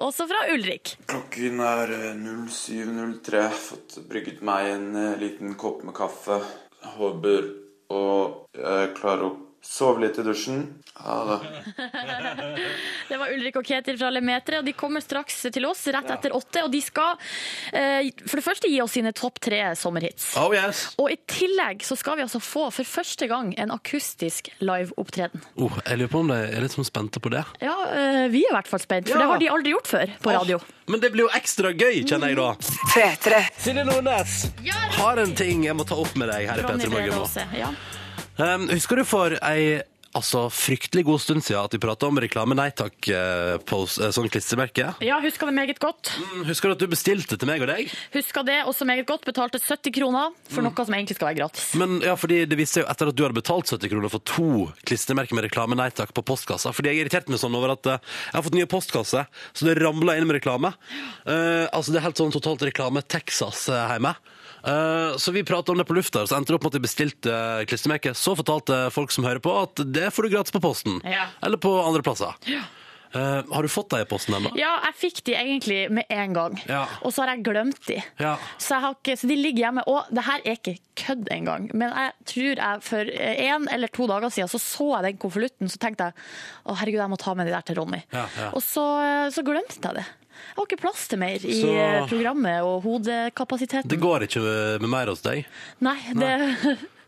Også 0.02 0.26
fra 0.30 0.42
Ulrik. 0.50 0.96
Klokken 1.10 1.62
er 1.62 1.94
eh, 1.94 2.10
07.03. 2.50 3.44
Fått 3.68 3.98
brygget 4.10 4.42
meg 4.46 4.72
en 4.74 4.90
eh, 4.98 5.14
liten 5.22 5.54
kopp 5.60 5.84
med 5.86 5.94
kaffe. 5.96 6.42
Håper 6.98 7.52
å 7.94 8.04
klare 8.96 9.28
å 9.28 9.34
sove 9.64 10.02
litt 10.04 10.18
i 10.20 10.22
dusjen. 10.26 10.66
Ha 11.02 11.14
det. 11.24 11.38
Det 13.08 13.16
var 13.20 13.32
Ulrik 13.34 13.56
og 13.58 13.66
Ketil 13.66 13.96
fra 13.98 14.08
Lemetere, 14.12 14.60
og 14.60 14.66
de 14.68 14.72
kommer 14.76 15.02
straks 15.04 15.40
til 15.52 15.66
oss 15.68 15.82
rett 15.92 16.08
etter 16.14 16.32
åtte. 16.36 16.62
Og 16.64 16.70
de 16.72 16.80
skal 16.84 17.16
eh, 17.74 18.10
for 18.24 18.38
det 18.40 18.44
første 18.46 18.70
gi 18.70 18.78
oss 18.84 18.94
sine 18.96 19.12
topp 19.16 19.40
tre 19.44 19.60
sommerhits. 19.78 20.30
Oh 20.40 20.54
yes! 20.54 20.84
Og 21.00 21.10
i 21.12 21.18
tillegg 21.30 21.82
så 21.86 21.96
skal 22.00 22.18
vi 22.20 22.24
altså 22.26 22.40
få 22.42 22.68
for 22.74 22.86
første 22.88 23.28
gang 23.30 23.52
en 23.60 23.74
akustisk 23.74 24.52
liveopptreden. 24.64 25.42
Oh, 25.60 25.72
jeg 25.84 26.00
lurer 26.00 26.12
på 26.14 26.22
om 26.24 26.32
de 26.32 26.38
er 26.54 26.64
litt 26.64 26.76
sånn 26.76 26.86
spente 26.88 27.22
på 27.22 27.32
det. 27.34 27.42
Ja, 27.64 27.74
eh, 27.90 28.22
vi 28.32 28.44
er 28.46 28.54
i 28.54 28.56
hvert 28.56 28.70
fall 28.70 28.82
spent, 28.84 29.08
for 29.10 29.18
Ja. 29.18 29.24
det 29.24 29.32
har 29.32 29.42
de 29.44 29.50
aldri 29.56 29.74
gjort 29.74 29.90
før 29.90 30.14
på 30.24 30.36
radio. 30.38 30.60
Men 30.86 31.00
det 31.00 31.10
blir 31.14 31.24
jo 31.26 31.32
ekstra 31.36 31.72
gøy, 31.72 32.02
kjenner 32.04 32.32
jeg 32.32 32.36
da. 32.40 32.50
P3. 32.94 33.42
Silje 33.66 33.84
Nordnes 33.88 34.38
har 35.00 35.20
en 35.22 35.34
ting 35.36 35.64
jeg 35.64 35.76
må 35.76 35.86
ta 35.88 35.96
opp 35.96 36.14
med 36.20 36.28
deg 36.32 36.48
her 36.50 36.60
i 36.60 36.66
Ronny 36.66 36.84
P3 36.88 36.92
Morgen 36.92 37.22
nå. 37.24 37.46
Ja. 37.58 37.70
Um, 38.34 38.68
husker 38.72 38.98
du 38.98 39.04
for 39.06 39.36
ei 39.46 39.82
altså, 40.14 40.46
fryktelig 40.52 41.04
god 41.06 41.20
stund 41.22 41.44
siden 41.44 41.64
at 41.64 41.74
vi 41.74 41.80
prata 41.82 42.08
om 42.08 42.18
reklame 42.22 42.56
nei 42.58 42.68
takk 42.76 43.08
eh, 43.10 43.56
på 43.66 43.80
eh, 43.86 44.10
sånn 44.14 44.30
klistremerke? 44.32 44.92
ja, 45.04 45.18
husker 45.22 45.50
det 45.50 45.54
meget 45.56 45.80
godt. 45.82 46.12
Mm, 46.18 46.44
Husker 46.48 46.70
du 46.70 46.76
at 46.76 46.84
du 46.84 46.86
bestilte 46.90 47.38
til 47.38 47.50
meg 47.50 47.64
og 47.64 47.70
deg? 47.70 47.92
Husker 48.14 48.46
det 48.46 48.60
også 48.70 48.86
meget 48.88 49.06
godt. 49.10 49.26
Betalte 49.26 49.60
70 49.62 49.94
kroner 49.96 50.34
for 50.50 50.66
noe 50.66 50.86
som 50.86 50.96
egentlig 50.96 51.18
skal 51.18 51.30
være 51.30 51.40
gratis. 51.42 51.70
Men 51.80 51.98
ja, 52.04 52.16
fordi 52.18 52.42
det 52.50 52.58
viste 52.58 52.78
seg 52.78 52.86
jo 52.86 52.90
etter 52.92 53.10
at 53.10 53.18
du 53.18 53.24
hadde 53.26 53.38
betalt 53.38 53.70
70 53.70 53.92
kroner 53.92 54.12
for 54.12 54.26
to 54.34 54.48
klistremerker 54.86 55.38
med 55.38 55.48
reklame 55.48 55.78
nei 55.78 55.90
takk 55.94 56.14
på 56.16 56.26
postkassa. 56.26 56.74
Fordi 56.74 56.92
jeg 56.92 57.04
irriterte 57.04 57.34
meg 57.34 57.42
sånn 57.42 57.58
over 57.58 57.74
at 57.76 57.90
eh, 57.90 58.14
jeg 58.30 58.38
har 58.38 58.46
fått 58.46 58.58
nye 58.58 58.70
postkasser, 58.70 59.30
så 59.52 59.68
det 59.68 59.78
ramla 59.80 60.18
inn 60.18 60.28
med 60.28 60.38
reklame. 60.38 60.74
Uh, 61.26 61.66
altså 61.74 61.92
Det 61.92 62.00
er 62.00 62.06
helt 62.06 62.20
sånn 62.20 62.32
totalt 62.34 62.62
reklame 62.66 63.02
Texas 63.06 63.66
uh, 63.70 63.86
hjemme. 63.90 64.14
Eh, 64.64 65.16
så 65.16 65.32
vi 65.32 65.44
prata 65.44 65.72
om 65.72 65.78
det 65.78 65.84
på 65.84 65.96
lufta, 65.96 66.22
og 66.24 66.30
så 66.30 66.38
endte 66.38 66.52
det 66.52 66.58
opp 66.58 66.64
med 66.64 66.72
at 66.74 66.78
jeg 66.80 66.86
bestilte 66.86 67.34
uh, 67.34 67.64
klistremerke. 67.68 68.14
Så 68.16 68.36
fortalte 68.38 68.86
folk 68.94 69.12
som 69.12 69.26
hører 69.28 69.42
på, 69.44 69.52
at 69.60 69.84
det 69.92 70.08
får 70.14 70.26
du 70.26 70.36
gratis 70.36 70.54
på 70.54 70.62
posten. 70.64 71.02
Ja. 71.04 71.28
Eller 71.44 71.60
på 71.60 71.74
andre 71.84 72.04
plasser. 72.06 72.32
Eh, 73.14 73.42
har 73.54 73.62
du 73.62 73.70
fått 73.70 73.92
deg 73.92 74.02
i 74.02 74.06
posten 74.10 74.34
ennå? 74.34 74.50
Ja, 74.58 74.72
jeg 74.88 74.96
fikk 74.98 75.20
de 75.28 75.36
egentlig 75.38 75.84
med 75.94 76.08
en 76.10 76.32
gang, 76.34 76.56
Ja. 76.66 76.80
og 77.00 77.12
så 77.14 77.22
har 77.22 77.34
jeg 77.34 77.44
glemt 77.46 77.78
de. 77.86 78.00
Ja. 78.18 78.32
Så, 78.58 78.74
jeg 78.74 78.82
har 78.82 78.96
ikke, 78.96 79.16
så 79.20 79.30
de 79.30 79.36
ligger 79.38 79.66
hjemme. 79.68 79.84
Og 79.86 80.08
det 80.10 80.24
her 80.26 80.40
er 80.42 80.58
ikke 80.58 80.74
kødd 80.98 81.30
engang, 81.30 81.68
men 81.74 81.94
jeg 81.94 82.12
tror 82.32 82.62
jeg 82.64 82.82
for 82.88 83.12
en 83.20 83.68
eller 83.70 83.92
to 83.94 84.08
dager 84.10 84.34
siden 84.34 84.50
så 84.50 84.58
så 84.58 84.88
jeg 84.96 85.12
den 85.12 85.22
konvolutten, 85.22 85.70
så 85.70 85.78
tenkte 85.78 86.10
jeg 86.10 86.26
å 86.66 86.74
herregud, 86.80 87.04
jeg 87.04 87.12
må 87.14 87.20
ta 87.22 87.34
med 87.38 87.46
de 87.46 87.54
der 87.54 87.66
til 87.68 87.78
Ronny. 87.78 88.02
Ja, 88.10 88.26
ja. 88.40 88.50
Og 88.50 88.62
så, 88.66 88.82
så 89.30 89.46
glemte 89.46 89.78
jeg 89.78 90.00
det. 90.00 90.06
Jeg 90.34 90.56
har 90.58 90.66
ikke 90.68 90.80
plass 90.82 91.06
til 91.10 91.18
mer 91.18 91.34
i 91.44 91.60
Så- 91.60 91.76
eh, 91.76 92.06
programmet 92.10 92.62
og 92.62 92.82
hodekapasiteten. 92.84 93.88
Det 93.90 94.00
går 94.00 94.26
ikke 94.28 94.42
med 94.80 94.90
mer 94.90 95.06
hos 95.12 95.22
deg? 95.24 95.46
Nei, 95.80 95.96
det 96.14 96.32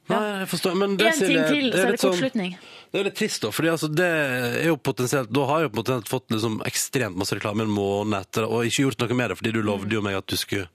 Nei, 0.08 0.18
jeg 0.40 0.48
forstår. 0.52 0.76
Men 0.78 0.96
det, 0.96 1.06
Én 1.12 1.18
ting 1.18 1.26
Silje, 1.28 1.46
til, 1.50 1.70
så 1.72 1.78
er 1.78 1.84
det 1.84 1.90
litt 1.96 2.00
sånn- 2.04 2.12
kortslutning. 2.14 2.56
Det 2.92 3.00
er 3.00 3.04
litt 3.08 3.16
trist, 3.18 3.42
da. 3.42 3.50
fordi 3.50 3.68
altså, 3.72 3.88
det 3.92 4.06
er 4.06 4.66
jo 4.70 4.76
potensielt, 4.78 5.32
Da 5.34 5.44
har 5.46 5.60
jeg 5.60 5.70
jo 5.70 5.74
potensielt 5.82 6.08
fått 6.08 6.28
liksom 6.30 6.60
ekstremt 6.64 7.16
masse 7.18 7.34
reklame 7.36 7.62
en 7.66 7.72
måned 7.74 8.14
etter, 8.20 8.46
og 8.46 8.64
ikke 8.64 8.84
gjort 8.86 8.98
noe 9.02 9.16
med 9.18 9.30
det, 9.30 9.38
fordi 9.40 9.52
du 9.52 9.62
lovde 9.66 9.90
jo 9.98 10.00
meg 10.06 10.14
at 10.16 10.26
du 10.30 10.36
skulle 10.38 10.68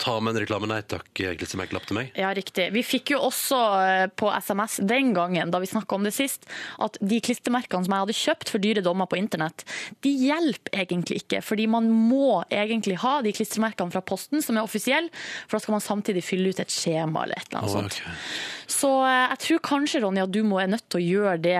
ta 0.00 0.16
med 0.20 0.34
en 0.34 0.40
reklame 0.42 0.68
nei 0.70 0.80
takk-klistremerkelapp 0.88 1.88
til 1.88 1.98
meg. 1.98 2.12
Ja, 2.18 2.30
riktig. 2.36 2.70
Vi 2.74 2.82
fikk 2.86 3.12
jo 3.14 3.20
også 3.28 3.58
eh, 3.84 4.04
på 4.08 4.30
SMS 4.32 4.78
den 4.88 5.12
gangen, 5.16 5.52
da 5.52 5.60
vi 5.62 5.68
snakka 5.70 5.98
om 5.98 6.06
det 6.06 6.14
sist, 6.16 6.48
at 6.80 6.96
de 7.00 7.20
klistremerkene 7.24 7.86
som 7.86 7.96
jeg 7.96 8.06
hadde 8.06 8.18
kjøpt 8.20 8.54
for 8.54 8.64
dyre 8.64 8.84
dommer 8.86 9.10
på 9.10 9.18
internett, 9.20 9.66
de 10.06 10.14
hjelper 10.24 10.84
egentlig 10.84 11.20
ikke. 11.24 11.42
Fordi 11.44 11.68
man 11.70 11.90
må 11.92 12.40
egentlig 12.48 13.00
ha 13.04 13.18
de 13.24 13.34
klistremerkene 13.36 13.92
fra 13.94 14.04
Posten, 14.04 14.42
som 14.44 14.56
er 14.56 14.66
offisielle, 14.66 15.12
for 15.46 15.58
da 15.58 15.64
skal 15.64 15.76
man 15.76 15.84
samtidig 15.84 16.24
fylle 16.26 16.54
ut 16.54 16.62
et 16.62 16.72
skjema 16.72 17.26
eller 17.26 17.40
et 17.40 17.50
eller 17.50 17.60
annet 17.60 17.70
Å, 17.70 17.76
sånt. 17.78 18.00
Så 18.70 18.94
eh, 19.04 19.22
jeg 19.34 19.44
tror 19.46 19.64
kanskje, 19.72 20.04
Ronja, 20.06 20.26
du 20.30 20.42
må 20.46 20.62
er 20.62 20.72
nødt 20.72 20.88
til 20.88 21.02
å 21.02 21.06
gjøre 21.06 21.38
det 21.44 21.58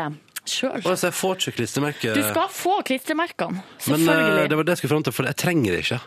sjøl. 0.49 0.81
Altså, 0.81 1.11
jeg 1.11 1.17
får 1.19 1.37
ikke 1.37 1.57
klistremerke. 1.59 2.15
Du 2.17 2.23
skal 2.25 2.49
få 2.55 2.79
klistremerkene, 2.87 3.61
Men 3.91 4.09
uh, 4.09 4.41
det 4.49 4.57
var 4.57 4.67
det 4.67 4.77
jeg 4.77 4.83
skulle 4.83 4.95
fram 4.97 5.07
til, 5.07 5.17
for 5.17 5.29
jeg 5.29 5.39
trenger 5.41 5.77
det 5.77 5.85
ikke. 5.85 6.01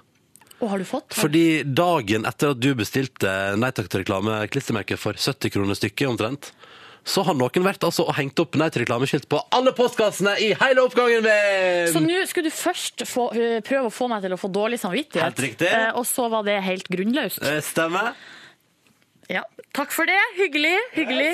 Og 0.63 0.69
har 0.71 0.79
du 0.79 0.85
fått? 0.87 1.11
Fordi 1.17 1.63
dagen 1.67 2.23
etter 2.29 2.53
at 2.55 2.59
du 2.63 2.69
bestilte 2.79 3.31
Nei 3.59 3.69
takk 3.75 3.89
til 3.91 4.03
reklame-klistremerket 4.05 5.01
for 5.01 5.17
70 5.19 5.51
kroner 5.51 5.75
stykket 5.75 6.07
omtrent, 6.07 6.53
så 7.03 7.19
har 7.27 7.35
noen 7.35 7.65
vært 7.65 7.83
altså 7.83 8.05
og 8.07 8.15
hengt 8.15 8.39
opp 8.39 8.55
Nei 8.55 8.69
til 8.71 8.85
reklameskilt 8.85 9.25
på 9.27 9.41
alle 9.51 9.73
postkassene 9.75 10.37
i 10.39 10.53
hele 10.55 10.85
oppgangen 10.87 11.25
min! 11.25 11.89
Så 11.91 11.99
nå 11.99 12.21
skulle 12.31 12.47
du 12.47 12.55
først 12.55 13.03
få, 13.09 13.25
eh, 13.35 13.57
prøve 13.67 13.89
å 13.89 13.91
få 13.91 14.07
meg 14.07 14.23
til 14.23 14.31
å 14.31 14.39
få 14.39 14.47
dårlig 14.55 14.79
samvittighet, 14.79 15.25
Helt 15.33 15.43
riktig. 15.43 15.67
eh, 15.67 15.91
og 15.99 16.07
så 16.07 16.29
var 16.31 16.47
det 16.47 16.61
helt 16.63 16.87
grunnløst. 16.87 17.43
Eh, 17.43 17.59
Stemmer. 17.59 18.13
Ja, 19.31 19.43
takk 19.75 19.91
for 19.91 20.07
det. 20.07 20.19
Hyggelig. 20.39 20.77
hyggelig. 20.95 21.33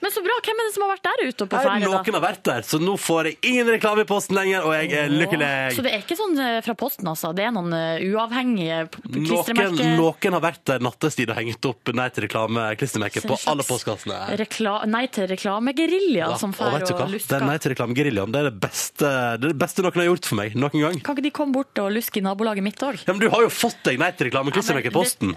Men 0.00 0.14
så 0.14 0.22
bra. 0.24 0.38
Hvem 0.46 0.62
er 0.62 0.68
det 0.68 0.74
som 0.74 0.84
har 0.86 0.92
vært 0.94 1.06
der 1.06 1.24
ute 1.26 1.46
på 1.46 1.60
ferie? 1.60 1.86
noen 1.86 2.18
har 2.18 2.24
vært 2.24 2.42
der, 2.46 2.64
så 2.66 2.80
nå 2.82 2.96
får 3.00 3.30
jeg 3.30 3.38
ingen 3.50 3.70
reklame 3.76 4.04
i 4.04 4.08
posten 4.08 4.36
lenger, 4.38 4.66
og 4.66 4.74
jeg 4.76 4.92
er 4.96 5.12
lykkelig. 5.12 5.50
Så 5.76 5.84
det 5.84 5.94
er 5.94 6.04
ikke 6.04 6.18
sånn 6.18 6.36
eh, 6.42 6.58
fra 6.64 6.76
Posten, 6.78 7.08
altså? 7.10 7.32
Det 7.36 7.46
er 7.46 7.54
noen 7.54 7.72
eh, 7.76 8.04
uavhengige 8.10 8.82
klistremerker? 8.92 9.76
Noen, 9.76 9.96
noen 10.00 10.36
har 10.38 10.44
vært 10.44 10.62
der 10.68 10.84
nattestid 10.84 11.32
og 11.32 11.40
hengt 11.40 11.68
opp 11.70 11.92
Nei 11.96 12.08
til 12.12 12.26
reklame-klistremerker 12.26 13.24
på 13.24 13.38
alle 13.50 13.64
postkassene. 13.66 14.18
Rekla 14.40 14.74
nei 14.90 15.04
til 15.12 15.28
reklamegerilja 15.30 16.32
som 16.40 16.52
og 16.52 16.58
fær 16.58 16.74
vet 16.76 16.90
du 16.90 16.94
hva? 16.98 17.06
Den. 17.16 17.46
Nei 17.48 17.56
til 17.62 17.72
reklame-geriljaen 17.72 18.34
det 18.34 18.42
det 18.48 18.54
det 18.96 19.08
er 19.08 19.40
det 19.42 19.52
beste 19.58 19.84
noen 19.84 20.00
har 20.00 20.08
gjort 20.10 20.28
for 20.28 20.38
meg 20.40 20.56
noen 20.58 20.82
gang. 20.82 20.98
Kan 21.04 21.16
ikke 21.16 21.26
de 21.28 21.32
komme 21.34 21.56
bort 21.56 21.80
og 21.82 21.92
luske 21.94 22.20
i 22.20 22.24
nabolaget 22.24 22.64
mitt 22.66 22.82
òg? 22.84 22.98
Ja, 23.06 23.14
men 23.14 23.22
Du 23.22 23.28
har 23.32 23.44
jo 23.46 23.52
fått 23.52 23.80
deg 23.86 24.00
Nei 24.02 24.10
til 24.16 24.30
reklame-klistremerke 24.30 24.90
i 24.90 24.92
Ja, 24.92 24.96
posten. 24.96 25.34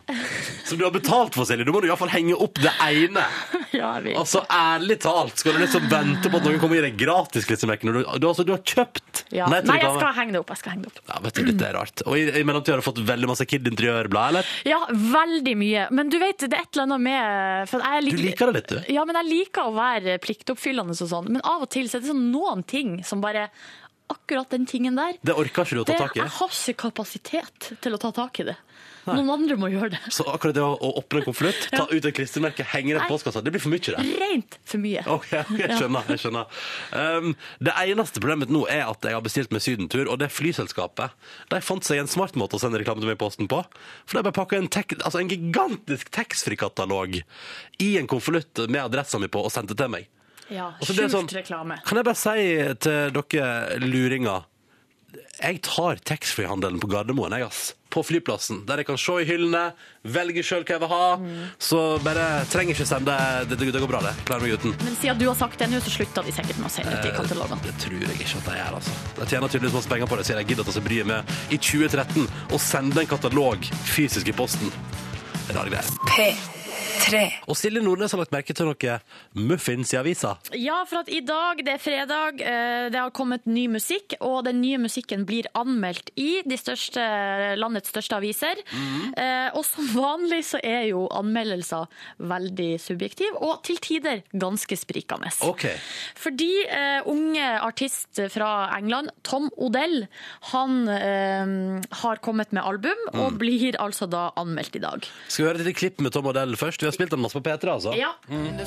Som 0.67 0.80
du 0.82 0.86
har 0.88 0.93
betalt 0.95 1.38
for, 1.38 1.47
Silje. 1.47 1.67
Du 1.67 1.73
må 1.75 1.82
iallfall 1.86 2.12
henge 2.13 2.36
opp 2.38 2.60
det 2.62 2.73
ene. 2.86 3.25
Ja, 3.69 3.91
jeg 3.99 4.08
vet. 4.08 4.17
Altså, 4.30 4.44
Ærlig 4.54 5.00
talt, 5.02 5.39
skal 5.42 5.56
du 5.56 5.60
liksom 5.63 5.86
vente 5.89 6.30
på 6.30 6.38
at 6.38 6.44
noen 6.46 6.60
kommer 6.62 6.78
og 6.78 6.84
gir 6.84 6.86
deg 6.86 7.00
gratis 7.02 7.48
klistremerker 7.50 7.89
når 7.89 7.96
du, 7.98 8.02
du, 8.22 8.28
altså, 8.30 8.44
du 8.46 8.52
har 8.54 8.62
kjøpt 8.62 9.24
Ja. 9.34 9.48
Nei 9.50 9.63
Nei, 9.65 9.78
jeg 9.82 9.96
skal 9.96 10.13
henge 10.20 10.36
det 10.36 10.42
opp. 10.44 10.52
Jeg 10.54 10.62
skal 10.62 10.74
henge 10.76 10.86
det 10.86 10.92
opp. 10.92 11.00
Ja, 11.10 11.18
vet 11.24 11.39
du, 11.39 11.42
Dette 11.50 11.65
er 11.65 11.74
rart. 11.80 12.04
Og 12.06 12.13
i, 12.20 12.28
i 12.30 12.44
mellomtida 12.46 12.76
har 12.76 12.84
du 12.84 12.86
fått 12.86 13.02
veldig 13.10 13.32
masse 13.32 13.48
Kid 13.50 13.65
Interiørblad, 13.72 14.30
eller? 14.36 14.54
Ja, 14.70 14.80
veldig 15.15 15.56
mye. 15.58 15.88
Men 15.98 16.13
du 16.13 16.20
vet, 16.22 16.46
det 16.46 16.54
er 16.54 16.62
et 16.68 16.78
eller 16.78 16.86
annet 16.86 17.06
med 17.08 17.74
for 17.74 17.86
jeg 17.89 18.04
er 18.04 18.08
Du 18.20 18.22
liker 18.22 18.52
det 18.54 18.58
litt, 18.60 18.74
du. 18.78 18.94
Ja, 18.94 19.06
men 19.10 19.18
jeg 19.24 19.30
liker 19.32 19.72
å 19.72 19.76
være 19.80 20.20
pliktoppfyllende 20.22 20.94
og 20.94 21.12
sånn. 21.15 21.34
Men 21.34 21.42
av 21.42 21.65
og 21.65 21.74
til 21.74 21.89
så 21.89 21.98
er 21.98 22.06
det 22.06 22.13
sånn 22.13 22.30
noen 22.30 22.62
ting 22.70 23.00
som 23.08 23.26
bare 23.26 23.50
akkurat 24.10 24.50
den 24.54 24.65
tingen 24.70 24.98
der 24.98 25.18
Det 25.26 25.36
orker 25.38 25.65
ikke 25.65 25.78
du 25.78 25.84
å 25.84 25.89
ta 25.89 25.98
tak 26.06 26.18
i? 26.18 26.24
Jeg 26.24 26.34
har 26.38 26.54
ikke 26.54 26.82
kapasitet 26.89 27.72
til 27.82 27.98
å 27.98 28.02
ta 28.02 28.13
tak 28.13 28.42
i 28.42 28.50
det. 28.52 28.58
Noen 29.17 29.30
andre 29.34 29.56
må 29.60 29.69
gjøre 29.72 29.89
det. 29.95 30.00
Så 30.13 30.26
akkurat 30.30 30.56
det 30.58 30.62
å, 30.63 30.76
åpne 31.02 31.22
en 31.22 31.26
konvolutt, 31.30 31.67
ta 31.74 31.86
ut 31.89 32.06
et 32.06 32.15
klistremerke, 32.15 32.65
henge 32.74 32.93
det 32.95 33.02
på 33.06 33.13
postkassa, 33.15 33.41
det 33.45 33.54
blir 33.56 33.63
for 33.63 33.74
mye, 33.74 33.82
det. 33.95 34.04
Rent 34.22 34.58
for 34.67 34.84
mye. 34.84 35.04
Ok, 35.10 35.28
jeg 35.62 35.78
skjønner. 35.80 36.12
jeg 36.13 36.22
skjønner. 36.24 36.60
Um, 36.93 37.34
det 37.63 37.76
eneste 37.86 38.22
problemet 38.24 38.54
nå 38.54 38.65
er 38.69 38.86
at 38.88 39.10
jeg 39.10 39.17
har 39.17 39.26
bestilt 39.26 39.54
meg 39.56 39.63
sydentur, 39.65 40.06
og 40.12 40.19
det 40.22 40.30
flyselskapet 40.34 41.15
de 41.50 41.62
fant 41.65 41.86
seg 41.86 42.04
en 42.04 42.12
smart 42.12 42.38
måte 42.39 42.60
å 42.60 42.62
sende 42.62 42.80
reklame 42.82 43.02
til 43.04 43.10
meg 43.12 43.17
i 43.17 43.24
posten 43.24 43.50
på. 43.52 43.63
For 44.06 44.19
de 44.19 44.26
bare 44.30 44.38
pakka 44.38 44.60
en, 44.60 44.69
altså 45.00 45.19
en 45.24 45.32
gigantisk 45.32 46.12
taxfree-katalog 46.15 47.19
i 47.84 47.89
en 48.00 48.08
konvolutt 48.10 48.65
med 48.69 48.84
adressa 48.84 49.19
mi 49.22 49.30
på 49.32 49.41
og 49.45 49.52
sendte 49.54 49.78
til 49.80 49.91
meg. 49.93 50.08
Ja, 50.50 50.72
Skjult 50.82 51.12
sånn- 51.13 51.28
reklame. 51.30 51.76
Kan 51.86 52.00
jeg 52.00 52.06
bare 52.08 52.17
si 52.17 52.45
til 52.82 53.12
dere 53.13 53.78
luringer 53.84 54.48
Jeg 55.41 55.62
tar 55.65 56.02
taxfree-handelen 56.06 56.82
på 56.82 56.89
Gardermoen, 56.89 57.34
jeg, 57.38 57.45
ass. 57.45 57.76
På 57.89 58.04
flyplassen. 58.06 58.60
Der 58.69 58.78
jeg 58.84 58.86
kan 58.86 58.99
se 59.02 59.15
i 59.23 59.25
hyllene, 59.25 59.71
velge 60.06 60.43
sjøl 60.45 60.62
hva 60.62 60.75
jeg 60.75 60.82
vil 60.84 60.91
ha. 60.91 61.06
Så 61.58 61.80
bare 62.06 62.25
trenger 62.52 62.75
ikke 62.78 62.86
sende 62.86 63.15
det, 63.49 63.58
det, 63.58 63.71
det 63.73 63.82
går 63.82 63.89
bra, 63.89 64.02
det. 64.06 64.12
Klarer 64.30 64.45
meg 64.45 64.54
uten. 64.60 64.75
Men 64.86 64.93
siden 64.99 65.17
du 65.17 65.25
har 65.25 65.38
sagt 65.39 65.58
det 65.58 65.71
nå, 65.71 65.80
så 65.82 65.95
slutter 65.95 66.28
de 66.30 66.36
sikkert 66.36 66.62
med 66.62 66.69
å 66.69 66.73
sende 66.75 66.93
ut 66.93 67.02
de 67.08 67.15
katalogene. 67.17 67.58
Eh, 67.63 67.65
Det 67.71 67.75
tror 67.88 68.06
jeg 68.06 68.19
ikke 68.19 68.30
at 68.43 68.52
de 68.52 68.60
gjør, 68.60 68.78
altså. 68.82 68.99
De 69.17 69.30
tjener 69.34 69.56
tydeligvis 69.56 69.78
masse 69.80 69.89
penger 69.95 70.12
på 70.13 70.19
det, 70.21 70.28
siden 70.30 70.43
jeg 70.43 70.52
gidder 70.54 70.67
å 70.67 70.69
ta 70.69 70.78
seg 70.78 70.86
bryet 70.86 71.10
med 71.10 71.36
i 71.49 71.58
2013 71.58 72.30
å 72.54 72.62
sende 72.62 73.02
en 73.02 73.12
katalog 73.17 73.69
fysisk 73.89 74.30
i 74.30 74.38
posten. 74.38 74.71
Rare 75.49 75.73
greier. 77.10 77.36
Og 77.50 77.58
Silje 77.58 77.82
Nordnes 77.84 78.13
har 78.13 78.22
lagt 78.22 78.34
merke 78.36 78.54
til 78.56 78.70
noe 78.70 78.98
muffins 79.34 79.94
i 79.94 80.00
avisa. 80.00 80.36
Ja, 80.58 80.82
for 80.89 81.02
at 81.04 81.10
i 81.13 81.22
dag, 81.26 81.63
det 81.65 81.74
er 81.78 81.82
fredag, 81.82 82.42
eh, 82.42 82.89
det 82.94 83.00
har 83.00 83.13
kommet 83.15 83.46
ny 83.50 83.68
musikk, 83.72 84.15
og 84.22 84.44
den 84.46 84.62
nye 84.62 84.78
musikken 84.82 85.26
blir 85.30 85.50
anmeldt 85.58 86.12
i 86.20 86.42
de 86.46 86.58
største, 86.60 87.04
landets 87.60 87.89
største 87.89 88.15
aviser. 88.20 88.60
Mm. 88.74 89.13
Og 89.58 89.63
som 89.65 89.88
vanlig 89.96 90.42
så 90.48 90.60
er 90.63 90.88
jo 90.89 91.08
anmeldelser 91.15 91.88
veldig 92.20 92.70
subjektiv, 92.82 93.36
og 93.42 93.63
til 93.68 93.80
tider 93.84 94.22
ganske 94.34 94.78
sprikende. 94.78 95.32
Okay. 95.46 95.76
Fordi 96.20 96.50
uh, 96.70 97.08
unge 97.10 97.46
artist 97.63 98.22
fra 98.34 98.70
England, 98.78 99.10
Tom 99.24 99.50
Odell, 99.58 100.06
han 100.54 100.78
uh, 100.88 101.82
har 102.04 102.22
kommet 102.26 102.54
med 102.56 102.63
album, 102.63 103.06
og 103.13 103.30
Mm. 103.30 103.38
blir 103.38 103.76
altså 103.80 104.08
da 104.10 104.32
anmeldt 104.39 104.76
i 104.76 104.80
dag. 104.82 105.06
Skal 105.28 105.44
vi 105.44 105.48
høre 105.50 105.60
et 105.60 105.65
lite 105.68 105.78
klipp 105.78 106.00
med 106.02 106.12
Tom 106.15 106.26
Odell 106.32 106.56
først? 106.58 106.68
Vi 106.79 106.86
har 106.86 106.91
spilt 106.91 107.12
den 107.12 107.21
masse 107.21 107.41
på 107.41 107.49
P3, 107.49 107.69
altså. 107.73 107.93
Ja. 107.97 108.13
Mm. 108.29 108.58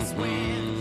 if 0.00 0.79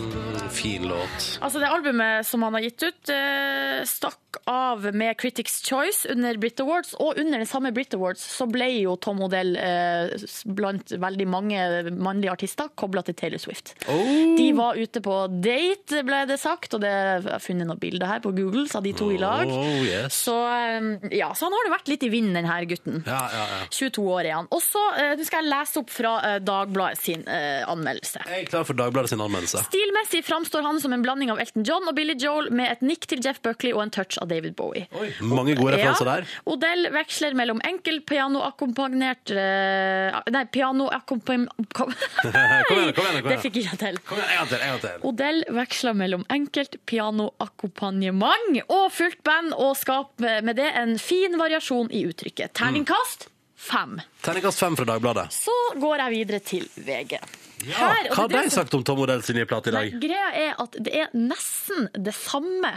fin 0.51 0.87
låt. 0.87 1.39
Altså 1.41 1.59
Det 1.59 1.67
albumet 1.67 2.25
som 2.27 2.43
han 2.43 2.53
har 2.53 2.61
gitt 2.61 2.83
ut, 2.83 3.09
eh, 3.09 3.83
stakk 3.85 4.17
av 4.45 4.83
med 4.95 5.17
Critics' 5.17 5.61
Choice 5.65 6.05
under 6.09 6.37
Brit 6.37 6.59
Awards. 6.59 6.93
Og 6.99 7.17
under 7.17 7.37
den 7.37 7.47
samme 7.47 7.71
Brit 7.73 7.93
Awards 7.93 8.21
så 8.21 8.45
ble 8.49 8.67
jo 8.81 8.95
Tom 9.01 9.21
Odell 9.25 9.55
eh, 9.57 10.11
blant 10.45 10.91
veldig 10.91 11.27
mange 11.29 11.61
mannlige 11.91 12.33
artister 12.33 12.69
kobla 12.77 13.01
til 13.05 13.17
Taylor 13.17 13.41
Swift. 13.41 13.73
De 13.87 14.47
var 14.57 14.77
ute 14.77 15.01
på 15.05 15.15
date, 15.41 16.03
ble 16.05 16.23
det 16.29 16.39
sagt, 16.41 16.73
og 16.77 16.83
det 16.83 16.91
jeg 16.93 17.23
har 17.25 17.43
funnet 17.43 17.69
noen 17.69 17.81
bilder 17.81 18.09
her 18.09 18.23
på 18.23 18.33
Google, 18.37 18.67
av 18.75 18.85
de 18.85 18.93
to 18.93 19.09
i 19.13 19.17
lag. 19.21 19.49
Oh, 19.49 19.81
yes. 19.85 20.21
Så, 20.27 20.35
eh, 20.45 21.09
ja, 21.17 21.31
så 21.33 21.47
han 21.47 21.57
har 21.57 21.69
jo 21.69 21.75
vært 21.75 21.93
litt 21.93 22.05
i 22.05 22.11
vinden, 22.13 22.37
den 22.39 22.49
her 22.49 22.67
gutten. 22.69 23.01
Ja, 23.07 23.23
ja, 23.33 23.45
ja. 23.55 23.61
22 23.73 24.05
år 24.05 24.23
er 24.25 24.37
han. 24.37 24.49
Og 24.53 24.61
så 24.63 24.81
nå 24.99 25.25
skal 25.25 25.43
jeg 25.43 25.51
lese 25.51 25.81
opp 25.81 25.91
fra 25.93 26.13
Dagbladet 26.43 27.01
sin 27.01 27.23
anmeldelse. 27.25 28.21
Jeg 28.27 28.45
er 28.45 28.49
klar 28.49 28.65
for 28.67 28.77
Dagbladet 28.77 29.11
sin 29.13 29.21
anmeldelse. 29.23 29.63
Stilmessig 29.69 30.23
framstår 30.39 30.61
han 30.61 30.79
som 30.81 30.93
en 30.93 31.01
blanding 31.03 31.31
av 31.31 31.39
Elton 31.43 31.63
John 31.67 31.83
og 31.89 31.95
Billy 31.97 32.13
Joel 32.19 32.47
med 32.55 32.71
et 32.71 32.81
nikk 32.85 33.05
til 33.11 33.19
Jeff 33.25 33.41
Buckley 33.43 33.73
og 33.75 33.81
en 33.83 33.91
touch 33.91 34.15
av 34.23 34.29
David 34.31 34.55
Bowie. 34.55 34.85
Mange 35.19 35.55
gode 35.59 35.73
referanser 35.75 36.05
Ja. 36.07 36.15
der. 36.21 36.27
Odell 36.47 36.87
veksler 36.95 37.35
mellom 37.35 37.59
enkel 37.67 37.99
pianoakkompagnert 38.07 39.33
eh, 39.35 40.19
Nei, 40.31 40.45
pianoakkompagn... 40.53 41.47
Kom 41.75 41.91
Kom 41.91 42.31
igjen, 42.31 42.93
kom 42.95 43.05
igjen. 43.09 43.27
Det 43.27 43.39
fikk 43.43 43.59
ikke 43.59 43.73
jeg 43.73 43.79
til. 43.83 43.99
Kom 44.07 44.21
igjen, 44.21 44.31
en 44.31 44.37
gang 44.39 44.49
til, 44.53 44.61
en 44.63 44.71
gang 44.71 44.81
til. 44.85 45.03
Odell 45.11 45.43
veksler 45.59 45.97
mellom 45.99 46.23
enkelt 46.31 46.79
pianoakkompagnement 46.89 48.61
og 48.69 48.85
fullt 48.95 49.21
band, 49.27 49.53
og 49.59 49.75
skaper 49.79 50.39
med 50.45 50.55
det 50.59 50.69
en 50.79 50.95
fin 51.01 51.35
variasjon 51.39 51.91
i 51.91 52.05
uttrykket. 52.09 52.53
Terningkast 52.59 53.27
fem. 53.59 53.99
Terningkast 54.23 54.59
fem 54.63 54.77
fra 54.79 54.87
Dagbladet. 54.93 55.27
Så 55.35 55.55
går 55.81 56.05
jeg 56.05 56.15
videre 56.15 56.39
til 56.39 56.67
VG. 56.87 57.19
Ja, 57.67 57.89
Her, 57.89 58.09
hva 58.13 58.23
har 58.23 58.31
de 58.31 58.51
sagt 58.53 58.73
om 58.77 58.83
Tom 58.87 59.01
Odell 59.03 59.21
sin 59.25 59.35
nye 59.35 59.47
plate 59.49 59.71
i 59.71 59.73
dag? 59.75 59.89
Nei, 59.91 59.99
greia 60.01 60.29
er 60.37 60.59
at 60.63 60.77
det 60.79 60.93
er 60.95 61.09
nesten 61.17 61.89
det 61.97 62.13
samme, 62.15 62.71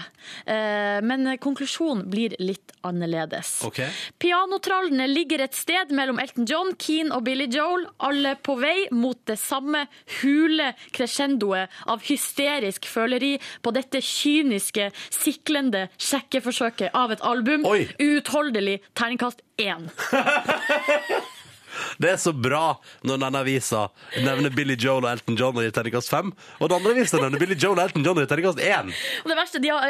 eh, 0.47 0.99
men 1.07 1.29
konklusjonen 1.42 2.09
blir 2.11 2.35
litt 2.42 2.75
annerledes. 2.87 3.61
Ok. 3.68 3.83
Pianotrallene 4.23 5.07
ligger 5.11 5.45
et 5.47 5.55
sted 5.55 5.92
mellom 5.95 6.18
Elton 6.23 6.49
John, 6.51 6.73
Keane 6.83 7.14
og 7.14 7.25
Billy 7.29 7.47
Joel, 7.53 7.87
alle 8.03 8.35
på 8.42 8.57
vei 8.61 8.88
mot 8.95 9.18
det 9.31 9.38
samme 9.40 9.85
hule 10.21 10.73
crescendoet 10.95 11.71
av 11.87 12.03
hysterisk 12.09 12.88
føleri 12.90 13.37
på 13.62 13.75
dette 13.75 14.03
kyniske, 14.03 14.90
siklende 15.14 15.87
sjekkeforsøket 15.97 16.90
av 16.99 17.14
et 17.14 17.23
album. 17.27 17.66
Oi. 17.71 17.87
Uutholdelig 18.03 18.81
terningkast 18.99 19.45
én. 19.62 19.88
Det 22.03 22.11
er 22.12 22.21
så 22.21 22.33
bra 22.35 22.77
når 23.07 23.21
denne 23.25 23.40
avisa 23.42 23.87
nevner 24.23 24.55
Billy 24.55 24.77
Joel 24.79 25.07
og 25.07 25.11
Elton 25.12 25.38
John 25.40 25.57
og 25.57 25.64
gir 25.66 25.75
terningkast 25.77 26.11
fem, 26.12 26.33
og 26.59 26.68
den 26.68 26.77
andre 26.79 26.95
avisa 26.97 27.21
nevner 27.23 27.42
Billy 27.42 27.57
Joel 27.59 27.79
og 27.81 27.85
Elton 27.87 28.05
John 28.07 28.16
og 28.18 28.25
gir 28.25 28.31
terningkast 28.33 28.62
én. 28.62 28.92
Og 29.25 29.33
det 29.33 29.38
verste, 29.38 29.62
de, 29.62 29.73
har- 29.73 29.88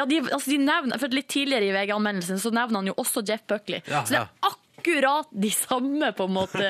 ja, 0.00 0.06
de, 0.10 0.20
altså 0.30 0.50
de 0.54 0.58
nevner, 0.64 0.98
for 1.02 1.16
Litt 1.16 1.28
tidligere 1.32 1.70
i 1.70 1.72
VG-anmeldelsen 1.72 2.38
så 2.42 2.50
nevner 2.52 2.82
han 2.82 2.90
jo 2.90 2.96
også 3.00 3.22
Jeff 3.26 3.46
Buckley. 3.48 3.80
Ja, 3.88 4.02
så 4.04 4.12
det 4.12 4.22
er 4.24 4.50
akkurat 4.50 5.30
de 5.32 5.50
samme, 5.54 6.10
på 6.16 6.26
en 6.28 6.34
måte. 6.36 6.66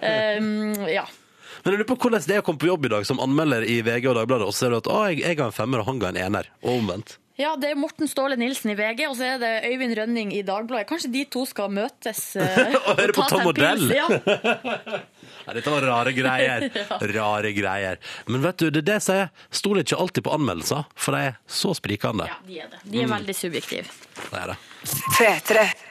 Um, 0.00 0.86
ja. 0.98 1.04
Men 1.62 1.74
jeg 1.74 1.82
lurer 1.82 1.88
på 1.92 1.98
hvordan 2.06 2.24
det 2.26 2.38
er 2.38 2.40
å 2.42 2.46
komme 2.46 2.58
på 2.62 2.66
jobb 2.70 2.86
i 2.88 2.92
dag 2.94 3.04
som 3.06 3.20
anmelder 3.22 3.66
i 3.68 3.80
VG 3.86 4.08
og 4.10 4.16
Dagbladet, 4.18 4.48
og 4.48 4.54
så 4.56 4.64
ser 4.64 4.72
du 4.74 4.78
at 4.80 4.88
å, 4.90 5.02
jeg, 5.12 5.20
jeg 5.22 5.38
har 5.38 5.50
en 5.52 5.54
femmer 5.54 5.82
og 5.84 5.90
han 5.92 6.00
ga 6.02 6.08
en 6.14 6.18
ener, 6.24 6.48
og 6.64 6.78
omvendt. 6.80 7.18
Ja, 7.40 7.54
det 7.56 7.70
er 7.72 7.78
Morten 7.80 8.08
Ståle 8.10 8.36
Nilsen 8.36 8.70
i 8.72 8.74
VG, 8.78 9.06
og 9.08 9.16
så 9.18 9.24
er 9.34 9.38
det 9.42 9.50
Øyvind 9.70 9.94
Rønning 9.98 10.32
i 10.36 10.42
Dagbladet. 10.46 10.86
Kanskje 10.90 11.10
de 11.14 11.24
to 11.32 11.44
skal 11.48 11.70
møtes 11.72 12.20
eh, 12.40 12.74
Og 12.86 12.98
høre 13.00 13.14
på 13.16 13.24
Tom 13.30 13.42
Modell. 13.48 13.86
Odell? 13.88 13.96
Ja. 13.96 14.08
Nei, 15.46 15.54
dette 15.58 15.72
var 15.74 15.82
rare 15.88 16.12
greier. 16.14 16.68
Ja. 16.82 16.98
Rare 17.16 17.50
greier. 17.56 17.98
Men 18.28 18.42
vet 18.44 18.60
du, 18.62 18.68
det 18.70 18.82
er 18.84 18.86
det 18.90 18.98
jeg 19.00 19.06
sier. 19.08 19.30
Stoler 19.54 19.82
ikke 19.86 19.98
alltid 19.98 20.24
på 20.28 20.34
anmeldelser, 20.36 20.84
for 20.94 21.16
de 21.16 21.22
er 21.32 21.38
så 21.50 21.72
sprikende. 21.78 22.28
ja, 22.30 22.36
de 22.46 22.60
er 22.62 22.68
det. 22.74 22.82
De 22.84 23.00
er 23.02 23.08
Mm. 23.08 23.16
veldig 23.16 23.34
subjektive. 23.34 23.88
Det 24.30 24.38
er 24.38 24.52
det. 24.52 24.58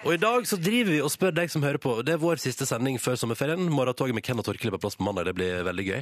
Og 0.04 0.13
i 0.15 0.19
dag 0.19 0.45
så 0.49 0.58
driver 0.60 0.91
vi 0.91 0.99
og 1.06 1.12
spør 1.13 1.34
deg 1.38 1.51
som 1.54 1.63
hører 1.63 1.80
på. 1.82 1.93
Det 2.06 2.15
er 2.15 2.21
vår 2.21 2.39
siste 2.41 2.65
sending 2.67 2.97
før 3.01 3.15
sommerferien. 3.19 3.62
Morgentoget 3.71 4.15
med 4.17 4.23
Ken 4.25 4.39
og 4.41 4.45
Torkil 4.47 4.67
er 4.71 4.75
på 4.75 4.82
plass 4.84 4.97
på 4.99 5.06
mandag. 5.08 5.30
Det 5.30 5.36
blir 5.38 5.62
veldig 5.67 5.86
gøy. 5.88 5.99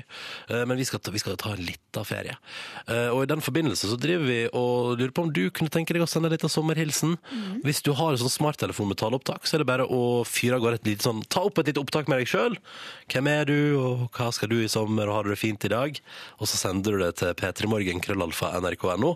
Eh, 0.49 0.63
Men 0.69 0.79
vi 0.79 0.87
skal 0.89 0.99
ta, 1.03 1.11
vi 1.13 1.21
skal 1.21 1.37
ta 1.39 1.51
en 1.53 1.61
liten 1.65 2.05
ferie. 2.07 2.35
Eh, 2.87 3.09
Og 3.13 3.23
i 3.23 3.29
den 3.29 3.43
forbindelse 3.45 3.89
så 3.91 3.97
driver 3.99 4.25
vi 4.25 4.39
og 4.53 4.97
lurer 4.97 5.13
på 5.13 5.25
om 5.27 5.33
du 5.33 5.49
kunne 5.51 5.69
tenke 5.73 5.93
deg 5.93 6.01
å 6.05 6.09
sende 6.09 6.31
en 6.31 6.35
liten 6.37 6.49
sommerhilsen. 6.49 7.17
Hvis 7.63 7.83
du 7.85 7.91
har 7.93 8.11
en 8.15 8.21
sånn 8.23 8.33
smarttelefon 8.39 8.89
med 8.89 8.97
taleopptak, 8.97 9.45
så 9.45 9.55
er 9.57 9.63
det 9.63 9.69
bare 9.69 9.85
å 9.87 10.23
fyre 10.25 10.55
av 10.57 10.61
gårde 10.65 10.81
et 10.81 10.89
lite 10.93 11.03
sånn 11.05 11.21
Ta 11.29 11.41
opp 11.45 11.59
et 11.59 11.67
lite 11.69 11.81
opptak 11.83 12.07
med 12.09 12.19
deg 12.23 12.27
sjøl. 12.31 12.57
Hvem 13.11 13.27
er 13.29 13.45
du, 13.45 13.57
og 13.77 14.09
hva 14.17 14.31
skal 14.33 14.49
du 14.49 14.57
i 14.63 14.67
sommer, 14.71 15.07
og 15.07 15.13
har 15.19 15.23
du 15.23 15.29
det 15.35 15.39
fint 15.41 15.63
i 15.65 15.69
dag? 15.69 15.99
Og 16.39 16.47
så 16.49 16.57
sender 16.57 16.97
du 16.97 17.03
det 17.05 17.15
til 17.21 17.33
p3morgen, 17.37 18.01
krøllalfa, 18.01 18.55
nrk.no. 18.59 19.13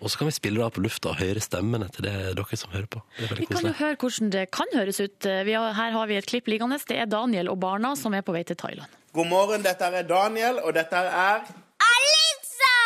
Og 0.00 0.10
så 0.10 0.18
kan 0.18 0.30
vi 0.30 0.32
spille 0.32 0.60
det 0.60 0.64
av 0.64 0.72
på 0.72 0.82
lufta 0.84 1.10
og 1.12 1.18
høre 1.20 1.42
stemmene 1.44 1.88
til 1.92 2.06
det 2.06 2.14
dere 2.38 2.56
som 2.56 2.72
hører 2.72 2.88
på. 2.88 3.02
Vi 3.36 3.46
kan 3.50 3.66
jo 3.68 3.74
høre 3.76 3.98
hvordan 4.00 4.30
det 4.32 4.46
kan 4.56 4.70
høres 4.74 5.00
ut. 5.00 5.28
Vi 5.44 5.52
har, 5.52 5.74
her 5.76 5.92
har 5.92 6.08
vi 6.08 6.16
et 6.16 6.28
klipp 6.30 6.48
liggende. 6.48 6.78
Det 6.88 6.96
er 6.96 7.10
Daniel 7.10 7.52
og 7.52 7.60
barna 7.60 7.92
som 8.00 8.16
er 8.16 8.24
på 8.24 8.32
vei 8.32 8.42
til 8.48 8.56
Thailand. 8.56 8.88
God 9.12 9.26
morgen, 9.26 9.64
dette 9.66 9.84
er 9.84 10.06
Daniel, 10.08 10.60
og 10.64 10.72
dette 10.74 10.96
er 10.96 11.44
Alisa! 11.84 12.76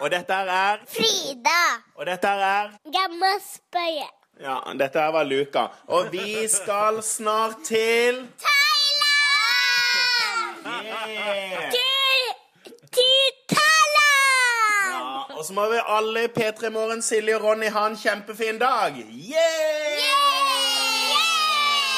Og 0.00 0.10
dette 0.10 0.34
er 0.34 0.80
Frida! 0.90 1.60
Og 1.96 2.06
dette 2.10 2.28
er 2.28 2.72
Gamma 2.92 3.32
spøye. 3.44 4.08
Ja, 4.40 4.58
dette 4.80 5.00
her 5.00 5.12
var 5.14 5.28
Luka. 5.28 5.66
Og 5.88 6.12
vi 6.12 6.48
skal 6.48 7.02
snart 7.04 7.64
til 7.68 8.24
Yeah. 10.70 11.70
Til, 11.70 12.22
til 12.92 13.26
Thailand! 13.48 13.59
Og 15.40 15.46
så 15.46 15.54
må 15.56 15.62
vi 15.72 15.78
alle 15.88 16.26
i 16.26 16.28
P3 16.28 16.68
Morgen, 16.68 17.00
Silje 17.00 17.32
og 17.38 17.46
Ronny, 17.46 17.70
ha 17.72 17.86
en 17.88 17.94
kjempefin 17.96 18.58
dag. 18.60 18.92
Yeah! 19.00 20.04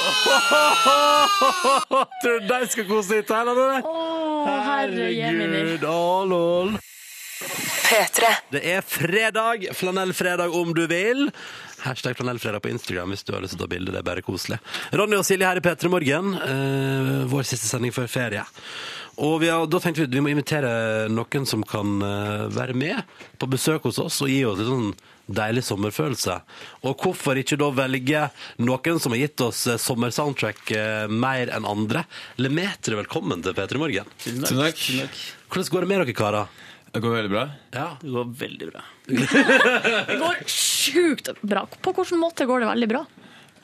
Tror 2.23 2.39
du 2.39 2.47
de 2.47 2.61
skal 2.71 2.87
kose 2.87 3.09
seg 3.09 3.25
i 3.25 3.27
Thailand, 3.27 3.59
eller? 3.59 3.83
Å, 3.83 4.55
herre 4.69 5.11
jemini. 5.11 5.59
Herregud, 5.59 5.83
å 5.91 6.23
lol. 6.31 6.71
P3. 7.43 8.31
Det 8.55 8.63
er 8.77 8.87
fredag, 8.87 9.67
flanellfredag 9.75 10.55
om 10.63 10.71
du 10.79 10.87
vil. 10.87 11.27
Hashtag 11.83 12.15
flanellfredag 12.15 12.63
på 12.63 12.71
Instagram 12.71 13.11
hvis 13.11 13.27
du 13.27 13.35
har 13.35 13.43
lyst 13.43 13.59
til 13.59 13.65
å 13.65 13.67
ta 13.67 13.75
bilde. 13.75 13.91
Det 13.91 13.99
er 14.05 14.07
bare 14.07 14.23
koselig. 14.23 14.63
Ronny 14.95 15.19
og 15.19 15.27
Silje 15.27 15.51
her 15.51 15.59
i 15.59 15.67
P3 15.67 15.91
Morgen. 15.91 16.39
Uh, 16.39 17.27
vår 17.35 17.43
siste 17.51 17.67
sending 17.67 17.91
før 17.91 18.07
ferie. 18.07 18.47
Og 19.21 19.41
vi 19.43 19.51
har, 19.53 19.67
da 19.69 19.81
tenkte 19.83 20.01
vi 20.03 20.09
at 20.09 20.15
vi 20.15 20.23
må 20.25 20.31
invitere 20.33 21.09
noen 21.13 21.45
som 21.49 21.65
kan 21.69 21.99
eh, 22.07 22.47
være 22.55 22.77
med 22.79 23.03
på 23.41 23.49
besøk 23.53 23.85
hos 23.89 24.01
oss 24.01 24.23
og 24.25 24.31
gi 24.33 24.41
oss 24.49 24.63
en 24.63 24.71
sånn 24.71 24.95
deilig 25.33 25.63
sommerfølelse. 25.67 26.39
Og 26.89 27.05
hvorfor 27.05 27.39
ikke 27.39 27.59
da 27.61 27.69
velge 27.77 28.25
noen 28.65 29.01
som 29.03 29.13
har 29.15 29.23
gitt 29.27 29.45
oss 29.45 29.67
eh, 29.69 29.81
sommersoundtrack 29.81 30.73
eh, 30.79 31.13
mer 31.13 31.53
enn 31.53 31.69
andre? 31.69 32.07
Lemetre, 32.41 32.97
velkommen 33.03 33.45
til 33.45 33.57
P3 33.59 33.83
Morgen. 33.83 34.13
Tusen 34.25 34.49
takk. 34.49 34.81
Hvordan 35.53 35.73
går 35.77 35.85
det 35.85 35.93
med 35.93 36.05
dere, 36.05 36.17
karer? 36.17 36.61
Det 36.93 37.01
går 37.01 37.15
veldig 37.17 37.33
bra. 37.33 37.47
Ja. 37.73 37.87
Det 38.01 38.13
går 38.13 38.33
veldig 38.41 38.67
bra. 38.73 38.83
Det 40.09 40.19
går 40.21 40.43
sjukt 40.49 41.31
bra. 41.41 41.67
På 41.85 41.93
hvilken 41.97 42.21
måte 42.21 42.49
går 42.49 42.65
det 42.65 42.73
veldig 42.73 42.89
bra? 42.97 43.05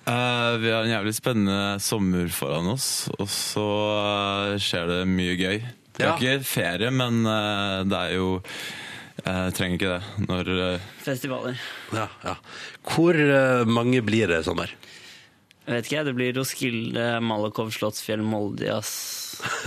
Eh, 0.08 0.56
vi 0.62 0.70
har 0.72 0.86
en 0.86 0.90
jævlig 0.90 1.12
spennende 1.18 1.76
sommer 1.84 2.30
foran 2.32 2.70
oss, 2.72 3.10
og 3.18 3.26
så 3.28 3.64
eh, 3.92 4.54
skjer 4.62 4.88
det 4.88 5.00
mye 5.10 5.34
gøy. 5.36 5.58
Vi 5.98 6.06
har 6.06 6.16
ikke 6.16 6.46
ferie, 6.46 6.92
men 6.94 7.24
uh, 7.26 7.82
det 7.82 7.98
er 7.98 8.12
jo 8.14 8.28
Jeg 9.18 9.54
trenger 9.58 9.74
ikke 9.74 9.96
det 9.96 10.28
når 10.28 10.50
Festivaler. 11.02 11.58
Ja, 11.90 12.04
ja. 12.22 12.36
Hvor 12.86 13.18
mange 13.66 13.98
blir 14.06 14.30
det 14.30 14.38
i 14.38 14.46
sommer? 14.46 14.70
Jeg 15.66 15.74
vet 15.74 15.88
ikke, 15.90 16.04
det 16.06 16.14
blir 16.16 16.36
Roskilde, 16.38 17.08
Malakoff, 17.20 17.74
Slottsfjell, 17.74 18.22
Moldias 18.22 18.92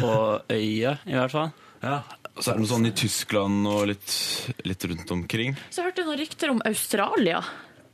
og 0.08 0.48
Øya, 0.50 0.96
i 1.04 1.20
hvert 1.20 1.36
fall. 1.36 1.52
Ja. 1.84 2.00
Så 2.39 2.54
er 2.54 2.56
det 2.56 2.64
noe 2.64 2.72
sånn 2.72 2.88
i 2.88 2.94
Tyskland 2.96 3.68
og 3.68 3.84
litt, 3.92 4.16
litt 4.64 4.88
rundt 4.88 5.12
omkring. 5.14 5.60
Så 5.70 5.84
hørte 5.84 6.02
jeg 6.02 6.10
noen 6.10 6.22
rykter 6.24 6.56
om 6.56 6.64
Australia. 6.66 7.44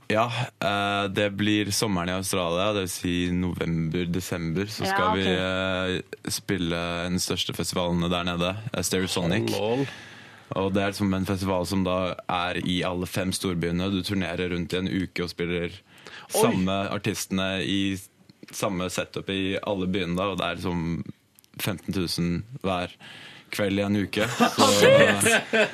Ja, 0.08 0.32
eh, 0.64 1.04
det 1.12 1.30
blir 1.36 1.72
sommeren 1.76 2.10
i 2.10 2.16
Australia, 2.16 2.70
dvs. 2.74 2.92
Si 3.02 3.16
november-desember. 3.32 4.66
Så 4.72 4.86
Ja, 4.86 4.94
skal 4.94 5.18
vi 5.18 5.26
eh, 5.28 6.32
spille 6.32 6.80
den 7.10 7.20
største 7.20 7.54
festivalen 7.54 8.06
der 8.10 8.24
nede, 8.24 8.54
eh, 8.74 8.82
Stereosonic. 8.84 9.52
Og 10.56 10.72
det 10.74 10.82
er 10.82 10.94
liksom 10.94 11.14
en 11.14 11.26
festival 11.28 11.66
som 11.68 11.84
da 11.84 12.16
er 12.32 12.62
i 12.64 12.80
alle 12.88 13.06
fem 13.06 13.34
storbyene. 13.36 13.92
Du 13.92 14.00
turnerer 14.02 14.50
rundt 14.54 14.74
i 14.74 14.78
en 14.80 14.88
uke 14.88 15.26
og 15.26 15.30
spiller 15.34 15.76
samme 16.32 16.72
artistene 16.90 17.50
i 17.68 17.98
samme 18.56 18.88
setup 18.90 19.28
i 19.30 19.58
alle 19.60 19.88
byene. 19.92 20.16
da, 20.16 20.30
Og 20.32 20.38
det 20.40 20.46
er 20.46 20.56
liksom 20.56 21.04
15 21.60 21.94
000 21.94 22.44
hver 22.64 22.96
kveld 23.54 23.80
i 23.80 23.84
en 23.86 23.98
uke. 24.04 24.28
Så 24.58 24.92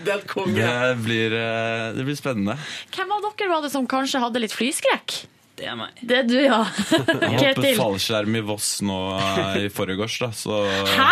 det 0.08 0.96
blir, 1.04 1.36
eh, 1.38 1.86
det 1.98 2.06
blir 2.08 2.18
spennende. 2.18 2.58
Hvem 2.96 3.14
av 3.18 3.30
dere 3.30 3.52
var 3.52 3.64
det 3.66 3.72
som 3.74 3.88
kanskje 3.90 4.22
hadde 4.24 4.44
litt 4.44 4.56
flyskrekk? 4.56 5.24
Det 5.54 5.68
er 5.70 5.76
meg. 5.78 6.00
Det 6.02 6.16
er 6.18 6.26
du, 6.26 6.38
ja. 6.42 6.64
Jeg 6.90 7.54
hoppet 7.54 7.78
fallskjerm 7.78 8.40
i 8.40 8.42
Voss 8.46 8.70
nå 8.86 9.00
eh, 9.20 9.60
i 9.68 9.70
forgårs, 9.74 10.18
da, 10.24 10.32
så 10.34 10.64
Hæ? 10.96 11.12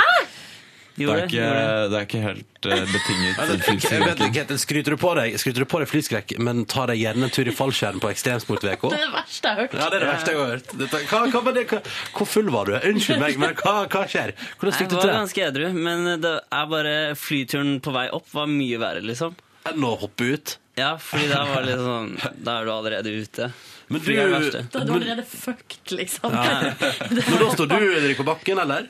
Det 0.98 1.08
er, 1.08 1.22
ikke, 1.26 1.46
det 1.92 1.98
er 1.98 2.06
ikke 2.06 2.22
helt 2.22 2.68
eh, 2.68 2.82
betinget. 2.92 3.38
Jeg 3.42 4.02
vet 4.04 4.20
ikke, 4.22 4.32
Ketil, 4.36 4.60
skryter 4.62 4.96
du 4.96 4.98
på 5.02 5.14
deg 5.18 5.38
Skryter 5.42 5.64
du 5.64 5.68
på 5.72 5.80
deg 5.82 5.90
flyskrekk, 5.90 6.34
men 6.44 6.66
tar 6.70 6.92
deg 6.92 7.00
gjerne 7.02 7.28
en 7.30 7.34
tur 7.34 7.48
i 7.48 7.54
fallskjerm 7.56 8.02
på 8.04 8.12
Ekstremsportveka? 8.12 8.92
Det 8.94 9.00
er 9.00 9.06
det 9.08 9.14
verste 9.16 9.48
jeg 9.48 9.56
har 9.56 9.62
hørt. 9.64 9.78
Ja, 9.80 9.88
det 9.88 9.98
er 10.00 10.04
det 10.06 10.10
verste 10.12 10.34
jeg 10.36 10.42
har 10.42 10.52
hørt. 10.56 10.74
Dette, 10.84 11.02
hva, 11.12 11.22
hva, 11.32 11.44
var 11.48 11.58
det, 11.58 11.66
hva, 11.72 11.82
hvor 12.18 12.30
full 12.30 12.52
var 12.54 12.70
du? 12.70 12.76
Unnskyld 12.92 13.24
meg, 13.24 13.40
men 13.42 13.56
hva, 13.64 13.76
hva 13.88 14.04
skjer? 14.12 14.36
Hvordan 14.60 14.78
Jeg 14.82 14.92
du 14.92 14.96
var 14.98 15.02
til 15.06 15.12
det? 15.14 15.18
ganske 15.22 15.46
edru, 15.48 15.68
men 15.88 16.10
det 16.28 16.34
er 16.60 16.72
bare 16.76 16.96
flyturen 17.18 17.78
på 17.84 17.96
vei 17.96 18.08
opp 18.14 18.28
var 18.36 18.52
mye 18.52 18.82
verre, 18.82 19.06
liksom. 19.08 19.38
Enn 19.72 19.84
å 19.86 19.96
hoppe 20.02 20.34
ut? 20.36 20.56
Ja, 20.80 20.96
fordi 21.02 21.28
da 21.30 21.44
var 21.50 21.62
det 21.66 21.74
litt 21.74 21.82
sånn 21.84 22.14
Da 22.46 22.54
er 22.62 22.66
du 22.66 22.72
allerede 22.74 23.12
ute. 23.12 23.50
Men 23.92 24.04
du-. 24.04 24.14
Da 24.16 24.82
er 24.82 24.88
du 24.88 24.94
allerede 24.96 25.26
fucked, 25.28 25.92
liksom. 25.98 26.34
Ja. 26.36 26.74
Men 27.12 27.42
da 27.42 27.50
står 27.54 27.72
du 27.72 27.78
Erik, 27.82 28.18
på 28.20 28.28
bakken, 28.28 28.62
eller? 28.64 28.88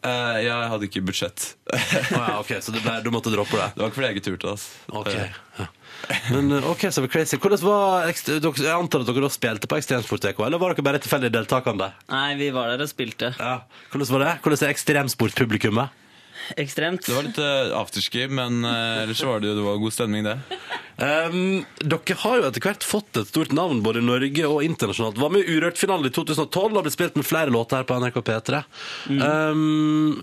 Uh, 0.00 0.38
jeg 0.40 0.68
hadde 0.72 0.86
ikke 0.88 1.02
budsjett. 1.04 1.50
ja, 2.14 2.38
ok, 2.40 2.54
Så 2.64 2.72
det 2.72 2.80
ble, 2.80 2.94
du 3.04 3.10
måtte 3.12 3.32
droppe 3.34 3.58
det? 3.58 3.68
Det 3.74 3.82
var 3.82 3.90
ikke 3.90 3.98
fordi 3.98 4.08
jeg 4.08 4.16
ikke 4.16 4.28
turte. 4.30 4.54
Altså. 4.54 4.96
Ok, 4.96 5.10
ja. 5.60 5.68
Men 6.32 6.48
eh, 6.56 6.64
ok, 6.70 6.86
så 6.88 7.04
crazy. 7.12 7.36
Hvordan 7.36 7.60
var 7.60 8.06
Jeg 8.08 8.72
antar 8.72 9.02
at 9.04 9.10
dere 9.10 9.26
da 9.26 9.28
spilte 9.32 9.68
på 9.68 9.76
Ekstremsportveka, 9.76 10.46
eller 10.46 10.62
var 10.62 10.72
dere 10.72 10.86
bare 10.86 11.02
tilfeldig 11.04 11.28
deltakende? 11.34 11.90
Nei, 12.08 12.30
vi 12.40 12.48
var 12.56 12.72
der 12.72 12.86
og 12.86 12.88
spilte. 12.90 13.34
Ja. 13.36 13.58
Hvordan 13.92 14.12
var 14.16 14.24
det? 14.24 14.32
Hvordan 14.46 14.64
er 14.64 14.72
ekstremsportpublikummet? 14.72 15.98
Ekstremt. 16.58 17.04
Det 17.06 17.14
var 17.14 17.26
litt 17.26 17.38
uh, 17.38 17.74
afterski, 17.78 18.24
men 18.32 18.64
uh, 18.66 19.02
ellers 19.04 19.22
var 19.26 19.40
det, 19.42 19.50
jo- 19.52 19.56
det 19.60 19.64
var 19.66 19.80
god 19.82 19.94
stemning, 19.94 20.24
det. 20.26 20.38
Um, 21.00 21.36
dere 21.80 22.16
har 22.24 22.38
jo 22.40 22.46
etter 22.48 22.64
hvert 22.66 22.84
fått 22.84 23.20
et 23.22 23.30
stort 23.30 23.52
navn 23.56 23.78
både 23.84 24.02
i 24.02 24.06
Norge 24.06 24.46
og 24.48 24.64
internasjonalt. 24.66 25.20
Var 25.22 25.32
med 25.32 25.44
i 25.46 25.54
Urørt-finalen 25.56 26.10
i 26.10 26.12
2012 26.12 26.64
og 26.76 26.82
ble 26.84 26.92
spilt 26.92 27.16
med 27.16 27.28
flere 27.28 27.52
låter 27.54 27.80
her 27.80 27.86
på 27.88 27.96
NRK 28.02 28.18
P3. 28.26 28.62
Um, 29.14 30.18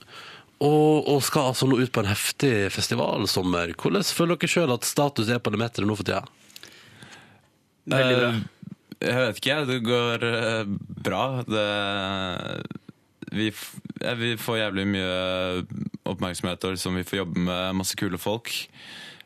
og, 0.57 1.07
og 1.13 1.21
skal 1.25 1.51
altså 1.51 1.67
nå 1.69 1.79
ut 1.81 1.91
på 1.93 2.01
en 2.03 2.09
heftig 2.11 2.53
festivalsommer. 2.73 3.73
Hvordan 3.77 4.05
føler 4.05 4.37
dere 4.41 4.49
sjøl 4.53 4.73
at 4.73 4.87
status 4.89 5.29
er 5.33 5.41
på 5.41 5.53
det 5.53 5.61
meteret 5.61 5.89
nå 5.89 5.97
for 5.97 6.07
tida? 6.07 6.23
Veldig 7.87 8.15
bra. 8.21 8.29
Eh, 8.33 9.07
jeg 9.07 9.17
vet 9.21 9.37
ikke, 9.41 9.53
jeg. 9.53 9.67
Det 9.69 9.79
går 9.85 10.23
bra. 11.05 11.23
Det 11.45 11.67
vi, 13.31 13.49
vi 14.21 14.31
får 14.39 14.61
jævlig 14.61 14.85
mye 14.93 15.65
oppmerksomhet, 16.07 16.63
og 16.63 16.75
liksom 16.75 16.97
vi 16.99 17.05
får 17.07 17.21
jobbe 17.23 17.43
med 17.49 17.77
masse 17.81 17.97
kule 17.99 18.19
folk. 18.21 18.53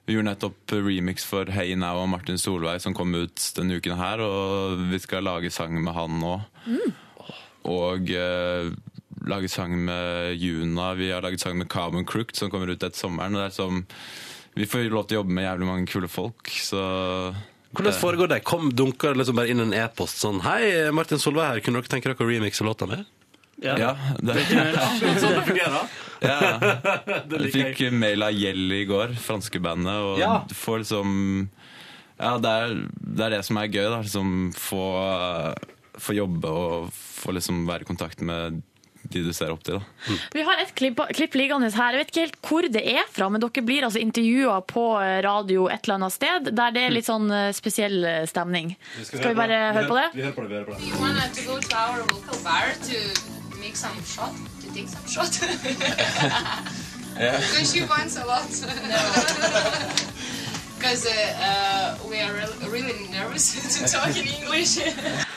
Vi 0.06 0.16
gjorde 0.16 0.32
nettopp 0.32 0.74
remix 0.74 1.26
for 1.28 1.50
Hey 1.54 1.76
Now 1.78 2.02
og 2.02 2.10
Martin 2.10 2.40
Solveig 2.42 2.82
som 2.82 2.96
kom 2.98 3.14
ut 3.14 3.44
denne 3.58 3.78
uken 3.78 4.00
her, 4.00 4.24
og 4.26 4.82
vi 4.90 5.00
skal 5.02 5.28
lage 5.28 5.52
sang 5.54 5.78
med 5.78 5.94
han 5.96 6.18
nå. 6.24 6.34
Og 7.70 8.10
eh, 8.10 8.72
lage 9.30 9.52
sang 9.54 9.78
med 9.86 10.34
Juna. 10.42 10.94
Vi 10.98 11.12
har 11.14 11.22
laget 11.22 11.44
sang 11.44 11.60
med 11.60 11.70
Carbon 11.70 12.08
Crooked 12.10 12.36
som 12.36 12.50
kommer 12.50 12.74
ut 12.74 12.82
etter 12.82 12.98
sommeren. 12.98 13.38
Og 13.38 13.44
det 13.44 13.52
er 13.52 13.56
som, 13.56 13.86
vi 14.58 14.66
får 14.68 14.90
lov 14.90 15.06
til 15.06 15.20
å 15.20 15.22
jobbe 15.22 15.38
med 15.38 15.46
jævlig 15.46 15.70
mange 15.70 15.90
kule 15.94 16.12
folk, 16.12 16.52
så 16.58 16.84
Hvordan 17.72 17.96
foregår 17.96 18.28
det? 18.28 18.42
Kom 18.44 18.68
Dunker 18.76 19.16
liksom 19.16 19.38
bare 19.38 19.54
inn 19.54 19.64
en 19.64 19.72
e-post 19.72 20.20
sånn 20.20 20.42
Hei, 20.44 20.90
Martin 20.92 21.22
Solveig 21.24 21.46
her, 21.48 21.62
kunne 21.64 21.80
dere 21.80 21.88
tenke 21.94 22.10
dere 22.10 22.20
å 22.20 22.28
remixe 22.28 22.66
låta 22.68 22.84
mi? 22.90 22.98
Ja, 23.62 23.92
det, 24.20 24.38
Sånn 25.22 25.36
det 25.38 25.44
fungerer? 25.46 25.92
Ja. 26.22 26.38
Jeg 27.42 27.52
fikk 27.54 27.84
mail 27.94 28.26
av 28.26 28.34
Gjell 28.36 28.72
i 28.78 28.84
går, 28.90 29.16
franske 29.22 29.62
bandet, 29.64 29.94
og 30.02 30.20
Ja. 30.22 30.42
du 30.50 30.56
får 30.58 30.84
liksom 30.84 31.14
Ja, 32.22 32.36
det 32.38 32.50
er, 32.50 32.76
det 33.02 33.24
er 33.26 33.30
det 33.38 33.44
som 33.48 33.58
er 33.58 33.70
gøy, 33.70 33.88
da. 33.90 34.02
Liksom 34.06 34.52
få, 34.54 34.84
få 35.98 36.14
jobbe 36.18 36.50
og 36.50 36.92
få 36.94 37.34
liksom 37.38 37.64
være 37.70 37.82
i 37.86 37.90
kontakt 37.90 38.22
med 38.22 38.62
de 39.12 39.24
du 39.26 39.32
ser 39.34 39.50
opp 39.52 39.64
til, 39.66 39.80
da. 39.80 40.16
Vi 40.36 40.44
har 40.46 40.62
et 40.62 40.74
klipp, 40.78 41.00
klipp 41.18 41.34
liggende 41.36 41.72
her. 41.74 41.96
Jeg 41.98 42.04
vet 42.04 42.12
ikke 42.14 42.26
helt 42.28 42.38
hvor 42.46 42.68
det 42.78 42.84
er 42.94 43.10
fra, 43.12 43.30
men 43.34 43.42
dere 43.42 43.64
blir 43.66 43.88
altså 43.88 44.00
intervjua 44.00 44.60
på 44.70 44.86
radio 45.26 45.66
et 45.74 45.82
eller 45.84 45.98
annet 45.98 46.16
sted 46.16 46.52
der 46.54 46.76
det 46.78 46.86
er 46.86 46.96
litt 46.96 47.10
sånn 47.10 47.28
spesiell 47.28 47.58
spesiell 47.62 48.06
eh, 48.06 48.24
stemning. 48.30 48.76
Skal 49.02 49.32
vi 49.34 49.38
bare 49.42 49.60
høre 49.74 49.88
på 49.90 49.98
det? 49.98 50.08
Vi 50.14 50.26
hører 50.28 50.38
på 50.38 50.42
det. 50.46 50.50
vi 50.50 50.56
hører 50.56 50.68
på 50.70 50.74
det. 52.42 53.41
Make 53.62 53.76
some 53.76 54.02
shot, 54.04 54.34
to 54.62 54.68
take 54.74 54.90
some 54.90 55.06
shot. 55.08 55.32
Because 57.14 57.74
she 57.74 57.82
wants 57.82 58.18
a 58.18 58.26
lot. 58.26 58.50
Because 60.82 61.06
uh, 61.06 61.14
uh, 61.14 62.10
we 62.10 62.18
are 62.20 62.34
re- 62.34 62.70
really 62.70 63.08
nervous 63.12 63.54
to 63.78 63.86
talk 63.86 64.18
in 64.18 64.26
English. 64.26 64.80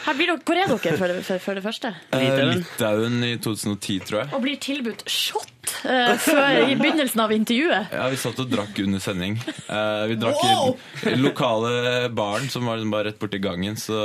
Her 0.06 0.14
blir 0.16 0.26
dere, 0.32 0.38
hvor 0.40 0.56
er 0.56 0.70
dere 0.72 0.96
for, 0.96 1.20
for, 1.22 1.38
for 1.38 1.54
det 1.54 1.62
første? 1.62 1.90
Litauen. 2.14 2.62
Litauen 2.62 3.24
i 3.24 3.36
2010, 3.36 3.98
tror 4.08 4.18
jeg. 4.22 4.28
Og 4.32 4.40
blir 4.46 4.56
tilbudt 4.56 5.04
shot 5.10 5.53
eh, 5.84 6.14
før, 6.20 6.58
i 6.68 6.76
begynnelsen 6.78 7.22
av 7.24 7.32
intervjuet. 7.34 7.92
Ja, 7.94 8.08
Vi 8.12 8.18
satt 8.20 8.40
og 8.42 8.50
drakk 8.52 8.78
under 8.84 9.02
sending. 9.02 9.38
Uh, 9.68 10.04
vi 10.10 10.18
drakk 10.20 10.40
Wow! 10.42 10.76
i 11.10 11.14
lokale 11.18 12.08
baren, 12.14 12.48
som 12.52 12.66
var 12.68 12.78
liksom 12.80 12.92
bare 12.94 13.08
rett 13.10 13.20
borti 13.20 13.40
gangen. 13.42 13.78
Så 13.80 13.96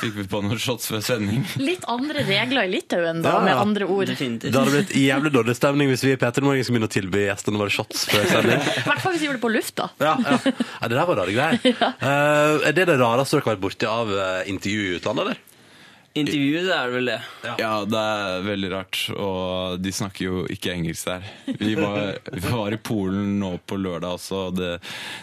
fikk 0.00 0.16
vi 0.20 0.26
på 0.30 0.42
noen 0.44 0.60
shots 0.62 0.90
før 0.90 1.02
sending. 1.04 1.44
Litt 1.62 1.86
andre 1.90 2.24
regler 2.28 2.66
i 2.68 2.74
Litauen, 2.76 3.22
da, 3.24 3.36
Ja, 3.36 3.42
med 3.46 3.62
andre 3.62 3.88
ord. 3.88 4.12
Det 4.16 4.52
hadde 4.52 4.74
blitt 4.74 4.94
jævlig 4.96 5.32
dårlig 5.34 5.56
stemning 5.58 5.90
hvis 5.92 6.04
vi 6.06 6.14
i 6.16 6.20
Peter 6.20 6.44
Morgen 6.46 6.64
skulle 6.66 6.80
begynne 6.80 6.90
å 6.90 6.96
tilby 6.96 7.26
gjestene 7.26 7.60
våre 7.62 7.72
shots 7.74 8.06
før 8.10 8.28
sending. 8.30 8.62
I 8.82 8.86
hvert 8.86 9.02
fall 9.04 9.16
hvis 9.16 9.24
vi 9.24 9.30
gjorde 9.30 9.40
det 9.40 9.46
på 9.46 9.52
lufta. 9.54 9.90
Ja, 10.02 10.14
ja. 10.22 10.38
ja, 10.52 10.88
det 10.88 10.94
der 10.96 11.10
var 11.10 11.20
rare 11.22 11.36
greier. 11.36 11.60
Uh, 12.00 12.62
er 12.66 12.76
det 12.76 12.88
det 12.90 12.98
rareste 13.00 13.36
dere 13.38 13.46
har 13.46 13.56
vært 13.56 13.66
borti 13.66 13.90
av 13.90 14.12
uh, 14.12 14.40
intervju 14.50 14.88
i 14.90 14.96
utlandet, 15.00 15.26
eller? 15.26 15.44
Intervju, 16.16 16.62
det 16.64 16.74
er 16.74 16.92
vel 16.94 17.10
det. 17.10 17.18
Ja, 17.60 17.72
det 17.84 18.00
er 18.00 18.44
veldig 18.46 18.70
rart. 18.72 19.00
Og 19.14 19.80
de 19.82 19.92
snakker 19.92 20.24
jo 20.24 20.44
ikke 20.52 20.72
engelsk 20.72 21.10
der. 21.10 21.26
Vi 21.60 21.74
var, 21.78 22.16
vi 22.32 22.44
var 22.46 22.72
i 22.72 22.80
Polen 22.80 23.36
nå 23.42 23.56
på 23.68 23.78
lørdag 23.80 24.16
også, 24.16 24.46
og 24.48 24.58
det, 24.58 24.72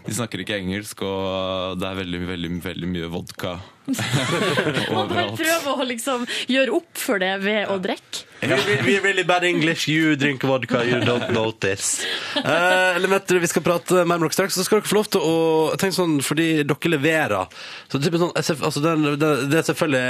de 0.06 0.16
snakker 0.16 0.44
ikke 0.44 0.60
engelsk, 0.62 1.02
og 1.08 1.80
det 1.82 1.90
er 1.90 2.02
veldig, 2.04 2.22
veldig, 2.30 2.52
veldig 2.68 2.92
mye 2.94 3.14
vodka 3.14 3.58
Man 4.94 5.10
bare 5.12 5.32
prøver 5.36 5.72
å 5.74 5.88
liksom 5.88 6.28
gjøre 6.52 6.78
opp 6.78 7.00
for 7.00 7.20
det 7.24 7.34
ved 7.44 7.72
å 7.74 7.80
drikke. 7.84 8.30
We, 8.44 8.56
we, 8.68 8.76
we 8.84 8.94
really 9.00 9.24
bad 9.24 9.46
English, 9.48 9.88
you 9.88 10.18
drink 10.20 10.44
vodka, 10.44 10.82
you 10.84 10.98
don't 11.00 11.30
notice. 11.32 12.04
Uh, 12.36 13.00
du, 13.28 13.38
vi 13.40 13.48
skal 13.48 13.64
prate 13.64 14.04
mer 14.04 14.20
med 14.20 14.26
dere 14.28 14.36
straks. 14.36 14.58
Så 14.58 14.66
skal 14.68 14.82
dere 14.82 14.90
få 14.90 14.98
lov 14.98 15.08
til 15.14 15.24
å 15.24 15.36
tenke 15.80 15.96
sånn, 15.96 16.18
fordi 16.26 16.48
dere 16.68 16.92
leverer. 16.92 17.48
Så 17.88 18.02
det, 18.04 18.12
er 18.12 18.20
sånn, 18.20 18.34
altså, 18.36 18.84
den, 18.84 19.06
det, 19.22 19.30
det 19.52 19.62
er 19.62 19.68
selvfølgelig 19.70 20.02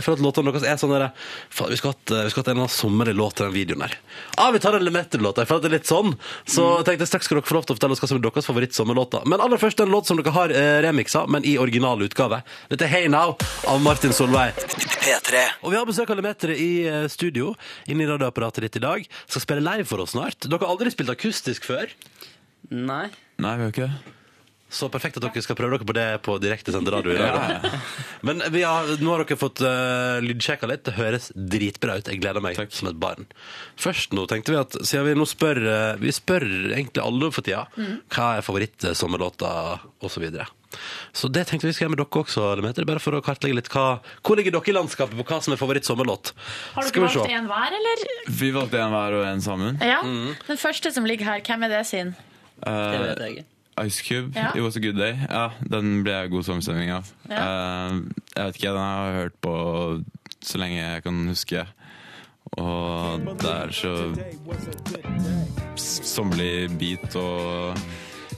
Jeg 0.00 0.06
føler 0.06 0.18
at 0.18 0.24
låtene 0.26 0.54
deres 0.56 0.66
er 0.66 0.80
sånn 0.82 0.94
der, 0.96 1.06
faen, 1.54 1.70
vi, 1.70 1.78
skal 1.78 1.94
hatt- 1.94 2.14
vi 2.16 2.32
skal 2.32 2.42
hatt 2.42 2.50
en 2.50 2.56
eller 2.56 2.64
annen 2.66 2.74
sommerlig 2.74 3.14
låt 3.20 3.36
til 3.38 3.46
den 3.46 3.54
videoen 3.54 3.86
her. 3.86 3.94
Ah, 4.34 4.50
vi 4.56 4.62
tar 4.64 4.74
en 4.80 4.86
Lemeter-låt. 4.86 5.38
Jeg 5.44 5.50
føler 5.52 5.62
at 5.62 5.68
det 5.68 5.70
er 5.70 5.76
litt 5.78 5.92
sånn. 5.92 6.16
Så 6.42 6.66
jeg 6.80 6.88
tenkte 6.90 7.10
straks 7.12 7.30
skal 7.30 7.38
dere 7.38 7.50
få 7.52 7.58
lov 7.60 7.68
til 7.70 7.76
å 7.76 7.78
fortelle 7.78 7.94
oss 7.98 8.02
hva 8.02 8.10
som 8.10 8.18
er 8.18 8.26
deres 8.26 8.50
favoritt-sommerlåter. 8.50 9.30
Men 9.30 9.46
aller 9.46 9.62
først 9.62 9.84
en 9.86 9.94
låt 9.94 10.10
som 10.10 10.18
dere 10.18 10.34
har 10.34 10.56
eh, 10.58 10.80
remiksa, 10.88 11.22
men 11.30 11.46
i 11.46 11.54
original 11.62 12.02
utgave. 12.02 12.42
Dette 12.72 12.88
er 12.90 12.94
Hey 12.96 13.06
Now 13.16 13.36
av 13.64 13.80
Martin 13.80 14.12
Solveig. 14.12 14.58
Og 15.64 15.70
vi 15.72 15.76
har 15.78 15.86
besøk 15.88 16.10
av 16.12 16.18
Lemetere 16.18 16.56
i 16.60 16.70
eh, 16.84 17.06
studio 17.08 17.54
inne 17.88 18.04
i 18.04 18.08
radioapparatet 18.10 18.66
ditt 18.66 18.76
i 18.76 18.82
dag. 18.84 19.06
Skal 19.24 19.44
spille 19.44 19.62
live 19.64 19.86
for 19.88 20.02
oss 20.04 20.12
snart. 20.12 20.44
Dere 20.44 20.60
har 20.66 20.74
aldri 20.74 20.92
spilt 20.92 21.12
akustisk 21.14 21.64
før? 21.70 21.88
Nei. 22.68 23.06
Nei, 23.40 23.54
vi 23.56 23.64
har 23.68 23.72
ikke. 23.72 23.88
Så 24.76 24.88
perfekt 24.92 25.16
at 25.20 25.24
dere 25.24 25.40
skal 25.46 25.56
prøve 25.56 25.78
dere 25.78 25.86
på 25.88 25.94
det 25.96 26.04
på 26.26 26.34
direktesendt 26.42 26.90
radio 26.92 27.14
i 27.14 27.18
dag. 27.22 27.54
Ja. 27.64 27.80
Men 28.26 28.42
vi 28.52 28.64
har, 28.66 28.90
nå 29.00 29.14
har 29.14 29.22
dere 29.24 29.38
fått 29.40 29.62
uh, 29.64 30.18
lydsjekka 30.26 30.68
litt. 30.68 30.84
Det 30.90 30.96
høres 30.98 31.30
dritbra 31.32 31.96
ut. 32.02 32.10
Jeg 32.12 32.20
gleder 32.20 32.44
meg 32.44 32.58
som 32.74 32.90
et 32.90 33.00
barn. 33.00 33.30
Først 33.80 34.12
nå 34.18 34.26
tenkte 34.28 34.52
vi 34.52 34.60
at 34.60 34.76
siden 34.82 35.06
vi 35.08 35.16
nå 35.16 35.24
spør 35.30 35.62
uh, 35.64 35.96
Vi 36.02 36.12
spør 36.12 36.44
egentlig 36.74 37.00
alle 37.06 37.32
for 37.32 37.46
tida 37.46 37.64
Mm. 37.78 37.96
hva 38.12 38.28
er 38.36 38.44
favorittsommerlåta 38.44 39.54
osv. 40.04 40.28
Så, 41.16 41.30
det 41.32 41.46
tenkte 41.48 41.68
vi 41.68 41.74
skal 41.76 41.86
gjøre 41.86 41.94
med 41.96 42.02
dere 42.02 42.22
også, 42.22 42.46
Lemeter, 42.60 42.86
bare 42.88 43.02
for 43.02 43.16
å 43.18 43.22
kartlegge 43.24 43.58
litt 43.58 43.70
hva 43.72 43.86
Hvor 44.20 44.38
ligger 44.38 44.56
dere 44.56 44.72
i 44.72 44.76
landskapet 44.76 45.18
på 45.18 45.26
hva 45.26 45.40
som 45.44 45.56
er 45.56 45.60
favorittsommerlåt? 45.60 46.32
Har 46.76 46.88
Skal 46.90 47.06
dere 47.06 47.12
vi 47.12 47.20
valgt 47.20 47.34
én 47.34 47.40
en 47.40 47.50
hver, 47.50 47.76
eller? 47.80 48.06
Vi 48.42 48.52
valgte 48.54 48.80
en 48.84 48.96
hver 48.96 49.18
og 49.20 49.26
en 49.32 49.44
sammen. 49.44 49.82
Ja. 49.82 50.00
Den 50.46 50.60
første 50.60 50.92
som 50.94 51.08
ligger 51.08 51.32
her, 51.32 51.44
hvem 51.46 51.68
er 51.68 51.76
det 51.78 51.84
sin? 51.90 52.16
Det 52.64 53.02
vet 53.02 53.22
jeg 53.26 53.36
ikke. 53.36 53.46
Ice 53.84 54.02
Cube, 54.02 54.32
Ja. 54.34 54.52
It 54.54 54.62
Was 54.62 54.76
A 54.76 54.80
Good 54.80 54.96
Day. 54.96 55.18
Ja, 55.28 55.50
Den 55.60 56.02
ble 56.02 56.12
jeg 56.12 56.30
god 56.32 56.46
sommerstemning 56.48 56.90
av. 56.94 57.10
Ja. 57.28 57.42
Uh, 57.44 58.06
jeg 58.32 58.46
vet 58.46 58.56
ikke, 58.56 58.72
den 58.72 58.80
har 58.80 59.10
jeg 59.10 59.18
hørt 59.20 59.40
på 59.44 59.56
så 60.46 60.58
lenge 60.62 60.78
jeg 60.80 61.02
kan 61.04 61.28
huske. 61.28 61.66
Og 62.56 63.20
det 63.42 63.50
er 63.52 63.72
så 63.74 63.92
sommerlig 65.76 66.70
beat 66.78 67.16
og 67.18 67.76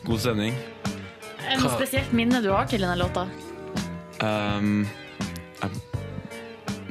god 0.08 0.18
stemning. 0.18 0.56
Det 1.48 1.70
spesielt 1.76 2.12
minne 2.12 2.42
du 2.44 2.50
har 2.52 2.66
til 2.68 2.82
denne 2.84 2.96
låta? 3.00 3.26
Um, 4.22 4.88
jeg- 5.62 5.70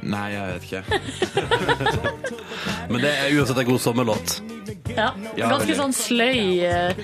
nei, 0.03 0.27
jeg 0.33 0.53
vet 0.53 0.63
ikke. 0.67 0.83
Men 2.91 3.01
det 3.03 3.11
er 3.13 3.35
uansett 3.37 3.63
en 3.63 3.69
god 3.71 3.81
sommerlåt. 3.83 4.37
Ja. 4.97 5.11
Ganske 5.37 5.75
sånn 5.77 5.93
sløy. 5.93 6.63
eh, 6.65 6.95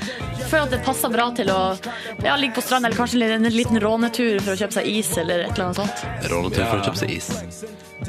føler 0.50 0.68
at 0.68 0.74
det 0.76 0.82
passer 0.86 1.12
bra 1.14 1.28
til 1.36 1.50
å 1.54 1.60
ja, 2.24 2.36
ligge 2.40 2.58
på 2.58 2.64
stranda, 2.66 2.90
eller 2.90 3.00
kanskje 3.00 3.30
en 3.36 3.48
liten 3.54 3.80
rånetur 3.82 4.42
for 4.44 4.54
å 4.54 4.60
kjøpe 4.60 4.78
seg 4.78 4.90
is, 4.90 5.12
eller 5.22 5.46
et 5.48 5.54
eller 5.56 5.70
annet 5.70 5.82
sånt. 5.82 6.04
Rånetur 6.32 6.66
for 6.68 6.80
å 6.80 6.86
kjøpe 6.88 7.02
seg 7.02 7.14
is. 7.16 7.30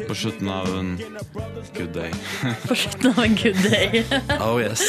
På 0.08 0.16
slutten 0.18 0.48
av 0.50 0.70
en 0.74 0.94
good 1.76 1.92
day. 1.94 2.10
På 2.68 2.76
slutten 2.78 3.12
av 3.12 3.20
en 3.24 3.36
good 3.38 3.60
day. 3.64 4.02
Oh 4.44 4.58
yes. 4.60 4.82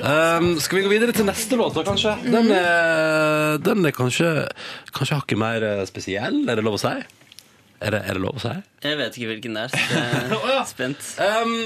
Um, 0.00 0.54
skal 0.62 0.78
vi 0.80 0.84
gå 0.86 0.92
videre 0.92 1.14
til 1.16 1.26
neste 1.28 1.58
låt, 1.58 1.74
da, 1.76 1.84
kanskje? 1.86 2.14
Den 2.24 2.52
er, 2.54 3.58
den 3.62 3.88
er 3.88 3.96
kanskje, 3.96 4.30
kanskje 4.94 5.18
hakket 5.18 5.42
mer 5.42 5.66
eh, 5.66 5.82
spesiell, 5.88 6.44
er 6.48 6.58
det 6.60 6.64
lov 6.64 6.78
å 6.78 6.82
si? 6.82 6.94
Er 7.82 7.96
det, 7.96 8.00
er 8.06 8.18
det 8.18 8.22
lov 8.22 8.38
å 8.38 8.42
si? 8.42 8.52
Jeg 8.84 8.98
vet 9.00 9.16
ikke 9.18 9.30
hvilken 9.32 9.56
det 9.58 9.64
er. 9.66 9.72
Så 9.74 10.38
jeg 10.48 10.54
er 10.54 10.68
spent. 10.70 11.08
Um, 11.18 11.56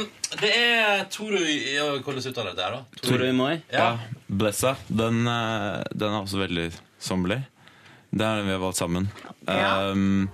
det 0.41 0.53
er 0.57 1.05
Toru 1.13 1.41
ja, 1.43 1.91
Hvordan 2.01 2.31
uttaler 2.33 2.55
det 2.55 2.63
der, 2.63 2.79
da? 2.79 3.03
Toru 3.05 3.27
Moi. 3.37 3.53
Ja. 3.73 3.91
Blessa. 4.27 4.77
Den, 4.89 5.27
eh, 5.29 5.85
den 5.93 6.15
er 6.15 6.23
også 6.23 6.41
veldig 6.41 6.71
sommerlig. 7.03 7.43
Det 8.17 8.25
er 8.25 8.41
den 8.41 8.49
vi 8.49 8.55
har 8.55 8.63
valgt 8.63 8.81
sammen. 8.81 9.11
Um, 9.47 10.29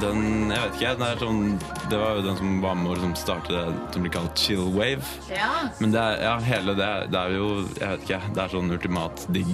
den 0.00 0.50
Jeg 0.50 0.62
vet 0.62 0.78
ikke, 0.78 0.92
den 0.96 1.04
er 1.06 1.20
sånn 1.20 1.42
Det 1.90 1.98
var 2.00 2.16
jo 2.16 2.24
den 2.24 2.38
som 2.38 2.54
var 2.62 2.78
med 2.78 2.90
å 2.90 2.96
liksom 2.96 3.12
starte 3.20 3.52
det 3.52 3.64
som 3.94 4.06
blir 4.06 4.14
kalt 4.14 4.40
chill 4.40 4.64
wave. 4.74 5.04
Ja. 5.30 5.68
Men 5.82 5.92
det 5.94 6.00
er, 6.00 6.22
ja, 6.24 6.32
hele 6.46 6.76
det, 6.78 6.90
det 7.12 7.20
er 7.20 7.36
jo 7.36 7.50
Jeg 7.76 7.90
vet 7.92 8.08
ikke, 8.08 8.22
det 8.32 8.44
er 8.46 8.56
sånn 8.56 8.76
ultimat 8.78 9.26
digg. 9.36 9.52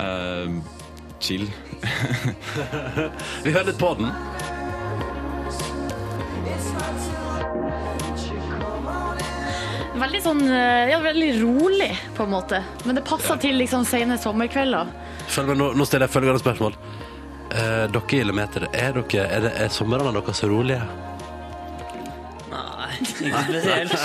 Uh, 0.00 0.58
chill. 1.20 1.46
Vi 3.44 3.52
hører 3.52 3.68
litt 3.70 3.80
på 3.80 3.94
den. 3.98 4.12
Veldig 9.96 10.20
sånn 10.20 10.42
eh, 10.50 10.90
Ja, 10.90 11.00
veldig 11.00 11.30
rolig, 11.40 11.90
på 12.16 12.26
en 12.26 12.34
måte. 12.34 12.60
Men 12.84 12.98
det 12.98 13.04
passer 13.08 13.40
til 13.40 13.56
liksom 13.60 13.86
sene 13.88 14.18
sommerkvelder. 14.20 14.90
Følg 15.32 15.52
med, 15.52 15.60
nå, 15.60 15.70
nå 15.78 15.86
stiller 15.88 16.06
jeg 16.06 16.16
følgende 16.18 16.42
spørsmål. 16.42 16.76
Eh, 17.56 17.84
dere 17.94 18.18
i 18.18 18.22
Lemeter, 18.26 18.68
er, 18.72 18.96
dere, 19.00 19.26
er, 19.26 19.46
det, 19.46 19.52
er 19.64 19.72
somrene 19.72 20.12
deres 20.18 20.42
så 20.42 20.50
rolige? 20.50 20.82
Nei, 22.52 22.92
ikke 23.00 23.42
spesielt. 23.48 23.96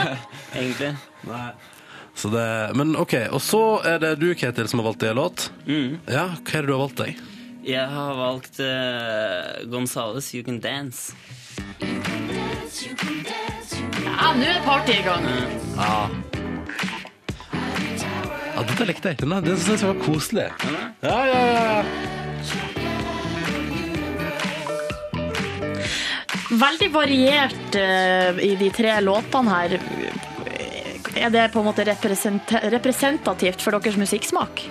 Egentlig. 0.60 0.94
Nei. 1.30 1.48
Så 2.20 2.28
det, 2.28 2.70
men 2.76 2.96
OK. 3.00 3.14
Og 3.32 3.40
så 3.40 3.80
er 3.88 3.96
det 4.02 4.14
du, 4.20 4.34
Ketil, 4.36 4.68
som 4.68 4.82
har 4.82 4.90
valgt 4.90 5.00
det 5.00 5.14
låt. 5.16 5.46
låt. 5.64 5.96
Ja, 6.04 6.26
hva 6.36 6.58
er 6.58 6.66
det 6.66 6.68
du 6.68 6.74
har 6.74 6.82
valgt 6.82 7.00
deg? 7.00 7.22
Jeg 7.64 7.86
har 7.88 8.12
valgt 8.18 8.60
uh, 8.60 9.64
Gonzales 9.72 10.28
You 10.36 10.44
Can 10.44 10.60
Dance. 10.60 11.16
Ja, 14.04 14.34
nå 14.36 14.44
er 14.44 14.60
party 14.66 14.98
i 14.98 15.02
gang. 15.06 15.24
Ja. 15.78 16.08
ja 18.52 18.64
dette 18.68 18.88
likte 18.90 19.14
jeg. 19.14 19.20
Den, 19.24 19.36
den 19.44 19.56
synes 19.56 19.80
jeg 19.80 19.88
var 19.88 20.00
koselig. 20.04 20.48
Ja, 21.00 21.18
ja, 21.24 21.40
ja. 21.56 21.84
Veldig 26.50 26.90
variert 26.92 27.80
uh, 27.80 28.44
i 28.44 28.52
de 28.60 28.68
tre 28.76 29.00
låtene 29.08 29.56
her. 29.56 29.80
Er 31.16 31.30
det 31.30 31.48
på 31.52 31.60
en 31.60 31.66
måte 31.66 31.84
represent 31.84 32.52
representativt 32.70 33.62
for 33.62 33.74
deres 33.74 33.98
musikksmak? 33.98 34.62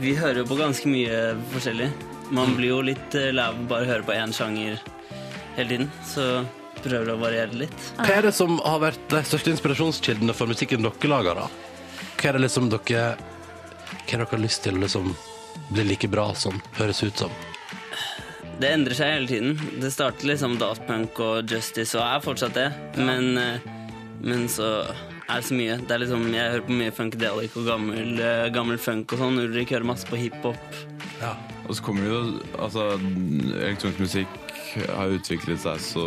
Vi 0.00 0.14
hører 0.16 0.42
jo 0.42 0.48
på 0.48 0.58
ganske 0.58 0.90
mye 0.90 1.34
forskjellig. 1.52 1.90
Man 2.34 2.56
blir 2.56 2.72
jo 2.72 2.80
litt 2.82 3.14
lav 3.14 3.34
lei 3.36 3.46
av 3.46 3.58
å 3.60 3.68
bare 3.70 3.88
høre 3.90 4.06
på 4.06 4.14
én 4.16 4.32
sjanger 4.34 4.80
hele 5.56 5.68
tiden. 5.68 5.90
Så 6.08 6.44
prøver 6.82 7.12
å 7.12 7.20
variere 7.20 7.60
litt. 7.64 7.86
Hva 8.00 8.18
er 8.18 8.28
det 8.28 8.34
som 8.36 8.58
har 8.64 8.80
vært 8.82 9.06
de 9.12 9.22
største 9.28 9.52
inspirasjonskildene 9.54 10.34
for 10.36 10.50
musikken 10.50 10.84
dere 10.84 11.10
lager, 11.10 11.44
da? 11.44 11.46
Hva 12.18 12.30
er 12.30 12.38
det 12.38 12.44
liksom 12.46 12.70
dere 12.72 13.06
Hva 13.14 14.16
er 14.16 14.18
det 14.18 14.18
dere 14.18 14.30
har 14.32 14.42
lyst 14.42 14.64
til 14.64 14.76
å 14.76 14.82
liksom 14.82 15.12
bli 15.70 15.84
like 15.92 16.10
bra 16.12 16.30
som? 16.36 16.60
Høres 16.80 17.04
ut 17.04 17.24
som? 17.24 17.32
Det 18.60 18.70
endrer 18.70 18.96
seg 18.96 19.14
hele 19.16 19.28
tiden. 19.28 19.56
Det 19.82 19.90
startet 19.92 20.26
liksom 20.28 20.58
Daft 20.60 20.84
Punk 20.88 21.18
og 21.22 21.50
Justice 21.50 21.96
og 21.98 22.04
er 22.06 22.22
fortsatt 22.24 22.54
det. 22.56 22.68
Men, 22.96 23.36
eh, 23.38 23.72
men 24.22 24.46
så 24.48 24.86
er 25.28 25.44
så 25.44 25.56
mye. 25.56 25.78
Det 25.80 25.94
er 25.94 26.02
liksom, 26.02 26.26
jeg 26.34 26.52
hører 26.54 26.66
på 26.66 26.78
mye 26.80 26.94
funkadelic 26.94 27.56
og 27.56 27.68
gammel, 27.68 28.20
eh, 28.20 28.48
gammel 28.54 28.78
funk 28.78 29.12
og 29.14 29.22
sånn. 29.22 29.40
Ulrik 29.44 29.74
hører 29.74 29.88
masse 29.88 30.08
på 30.08 30.20
hiphop. 30.20 30.80
Og 31.64 31.76
så 31.76 31.82
kommer 31.82 32.04
jo 32.04 32.18
Altså, 32.58 32.98
elektronisk 32.98 34.00
musikk 34.00 34.40
har 34.74 35.12
utviklet 35.14 35.60
seg 35.62 35.80
så 35.82 36.04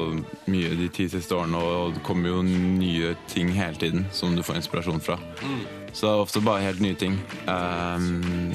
mye 0.51 0.75
de 0.75 0.89
ti 0.91 1.07
siste 1.09 1.35
årene, 1.35 1.57
og 1.57 1.95
det 1.95 2.03
kommer 2.03 2.33
jo 2.33 2.41
nye 2.43 3.13
ting 3.31 3.51
hele 3.55 3.79
tiden 3.79 4.05
som 4.11 4.35
du 4.35 4.43
får 4.43 4.59
inspirasjon 4.61 5.03
fra. 5.03 5.15
Mm. 5.41 5.61
Så 5.93 6.07
det 6.07 6.11
er 6.11 6.25
ofte 6.25 6.43
bare 6.43 6.65
helt 6.65 6.83
nye 6.83 6.97
ting. 6.99 7.15
Ehm, 7.47 8.53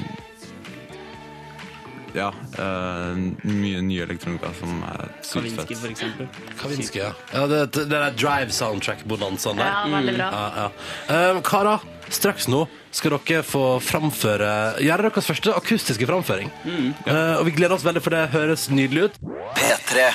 ja. 2.16 2.28
Uh, 2.56 3.16
mye 3.46 3.80
nye 3.84 4.04
elektronika 4.04 4.52
som 4.58 4.82
er 4.88 5.08
sykt 5.20 5.32
Kavinsky, 5.32 5.62
fett. 5.62 5.80
for 5.82 5.94
eksempel. 5.94 6.28
Kavinsky, 6.60 7.00
ja. 7.02 7.12
ja 7.32 7.46
det, 7.50 7.62
det 7.76 7.86
der 7.92 8.14
Drive 8.18 8.54
Soundtrack-bonanzaen 8.56 9.60
der. 9.60 9.72
Ja, 9.72 9.82
veldig 9.96 10.14
bra. 10.18 10.28
Ja, 10.36 10.68
ja. 11.08 11.24
Um, 11.32 11.42
karer, 11.46 11.88
straks 12.12 12.50
nå 12.52 12.66
skal 12.92 13.16
dere 13.16 13.40
få 13.46 13.64
framføre 13.80 14.52
Gjøre 14.84 15.08
deres 15.08 15.30
første 15.30 15.54
akustiske 15.56 16.08
framføring. 16.08 16.52
Uh, 16.66 17.40
og 17.40 17.46
vi 17.48 17.56
gleder 17.56 17.78
oss 17.78 17.86
veldig, 17.86 18.04
for 18.04 18.14
det 18.14 18.28
høres 18.34 18.68
nydelig 18.72 19.08
ut. 19.08 19.20
P3. 19.56 20.10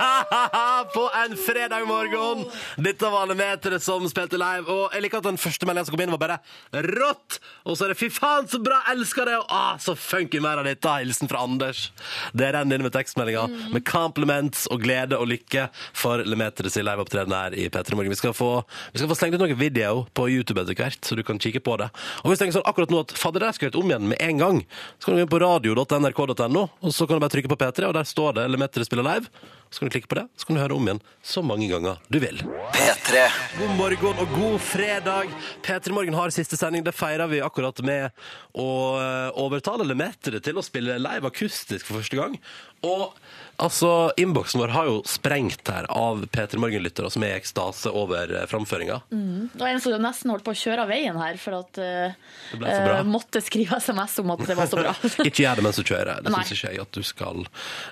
På 0.94 1.10
en 1.24 1.36
fredag 1.36 1.84
morgen! 1.88 2.44
Dette 2.76 3.10
var 3.10 3.26
Lemetere 3.26 3.80
som 3.80 4.06
spilte 4.08 4.38
live. 4.40 4.66
Og 4.72 4.94
jeg 4.94 5.04
liker 5.04 5.20
at 5.20 5.28
den 5.28 5.40
første 5.40 5.68
meldingen 5.68 5.88
som 5.88 5.96
kom 5.96 6.04
inn, 6.04 6.14
var 6.14 6.22
bare 6.22 6.84
rått! 6.86 7.38
Og 7.68 7.76
så 7.76 7.86
er 7.86 7.92
det 7.92 7.98
'fy 8.00 8.08
faen, 8.12 8.48
så 8.48 8.60
bra, 8.62 8.80
elsker 8.92 9.28
det', 9.28 9.38
og 9.42 9.52
ah, 9.52 9.76
så 9.78 9.94
funky 9.98 10.40
mer 10.40 10.62
av 10.62 10.68
dette. 10.68 10.94
Hilsen 11.00 11.28
fra 11.30 11.42
Anders. 11.44 11.90
Det 12.32 12.48
renner 12.54 12.80
inn 12.80 12.86
med 12.86 12.94
tekstmeldinger 12.94 13.72
med 13.74 13.84
compliments 13.86 14.66
og 14.72 14.82
glede 14.84 15.18
og 15.18 15.28
lykke 15.30 15.68
for 15.92 16.24
Lemetere 16.24 16.72
sin 16.72 16.86
liveopptreden 16.88 17.36
her 17.36 17.56
i 17.56 17.68
P3 17.68 17.98
Morgen. 17.98 18.14
Vi 18.14 18.20
skal 18.20 18.34
få, 18.36 18.64
vi 18.92 19.02
skal 19.02 19.10
få 19.10 19.18
slengt 19.18 19.36
ut 19.36 19.44
noen 19.44 19.60
video 19.60 20.06
på 20.16 20.28
YouTube 20.32 20.62
etter 20.62 20.78
hvert, 20.78 21.00
så 21.04 21.18
du 21.18 21.24
kan 21.26 21.40
kikke 21.40 21.62
på 21.64 21.76
det. 21.80 21.90
Og 22.22 22.30
hvis 22.30 22.40
du 22.40 22.44
tenker 22.44 22.58
sånn 22.60 22.68
akkurat 22.68 22.92
nå 22.92 23.04
at 23.04 23.16
fader, 23.16 23.44
det 23.44 23.54
skal 23.56 23.68
jeg 23.70 23.80
om 23.80 23.92
igjen 23.92 24.08
med 24.10 24.20
en 24.24 24.40
gang, 24.40 24.60
så 24.98 25.08
kan 25.08 25.14
du 25.14 25.20
gå 25.20 25.28
inn 25.28 25.32
på 25.32 25.44
radio.nrk.no, 25.44 26.66
og 26.80 26.94
så 26.94 27.06
kan 27.06 27.18
du 27.18 27.24
bare 27.24 27.34
trykke 27.36 27.52
på 27.52 27.60
P3, 27.60 27.88
og 27.90 27.96
der 27.96 28.08
står 28.08 28.38
det 28.40 28.50
Lemetere 28.50 28.88
spiller 28.88 29.06
live. 29.06 29.28
Så 29.70 29.78
kan 29.78 29.88
du 29.88 29.94
klikke 29.94 30.10
på 30.10 30.18
det, 30.18 30.26
så 30.36 30.46
kan 30.46 30.56
du 30.56 30.60
høre 30.64 30.74
om 30.74 30.88
igjen 30.88 31.00
så 31.22 31.42
mange 31.46 31.68
ganger 31.70 32.00
du 32.10 32.18
vil. 32.22 32.40
P3. 32.74 33.22
God 33.58 33.76
morgen 33.78 34.22
og 34.22 34.32
god 34.34 34.56
fredag. 34.66 35.30
P3 35.62 35.94
Morgen 35.94 36.16
har 36.18 36.34
siste 36.34 36.58
sending. 36.58 36.82
Det 36.86 36.94
feirer 36.96 37.30
vi 37.30 37.38
akkurat 37.44 37.78
med 37.86 38.10
å 38.58 38.70
eh, 38.98 39.38
overtale 39.38 39.86
Lemetere 39.86 40.42
til 40.42 40.58
å 40.58 40.64
spille 40.66 40.98
live 40.98 41.30
akustisk 41.30 41.86
for 41.86 42.00
første 42.00 42.18
gang. 42.18 42.34
Og 42.82 43.14
altså, 43.62 43.90
innboksen 44.20 44.60
vår 44.62 44.72
har 44.74 44.88
jo 44.88 44.96
sprengt 45.08 45.68
her 45.70 45.86
av 45.92 46.24
P3 46.32 46.58
Morgen-lyttere 46.62 47.10
som 47.12 47.24
er 47.26 47.34
i 47.34 47.38
ekstase 47.40 47.92
over 47.96 48.32
eh, 48.40 48.46
framføringa. 48.50 49.00
Mm. 49.12 49.50
Var 49.60 49.68
en 49.74 49.82
som 49.84 49.94
nesten 50.02 50.32
holdt 50.32 50.44
på 50.46 50.54
å 50.54 50.58
kjøre 50.62 50.86
av 50.86 50.90
veien 50.92 51.18
her 51.20 51.38
for 51.40 51.60
at 51.60 51.80
eh, 51.82 52.16
Det 52.52 52.60
ble 52.62 52.74
så 52.74 52.82
bra. 52.88 52.98
eh, 52.98 53.08
måtte 53.14 53.42
skrive 53.44 53.78
SMS 53.82 54.18
om 54.24 54.34
at 54.34 54.44
det 54.48 54.58
var 54.58 54.70
så 54.72 54.80
bra. 54.82 54.94
ikke 55.28 55.44
gjør 55.44 55.60
det 55.60 55.66
mens 55.68 55.80
du 55.80 55.84
kjører. 55.86 56.22
Det 56.24 56.34
Nei. 56.34 56.42
syns 56.48 56.56
ikke 56.58 56.74
jeg 56.74 56.84
at 56.86 56.92
du 57.00 57.02
skal. 57.06 57.44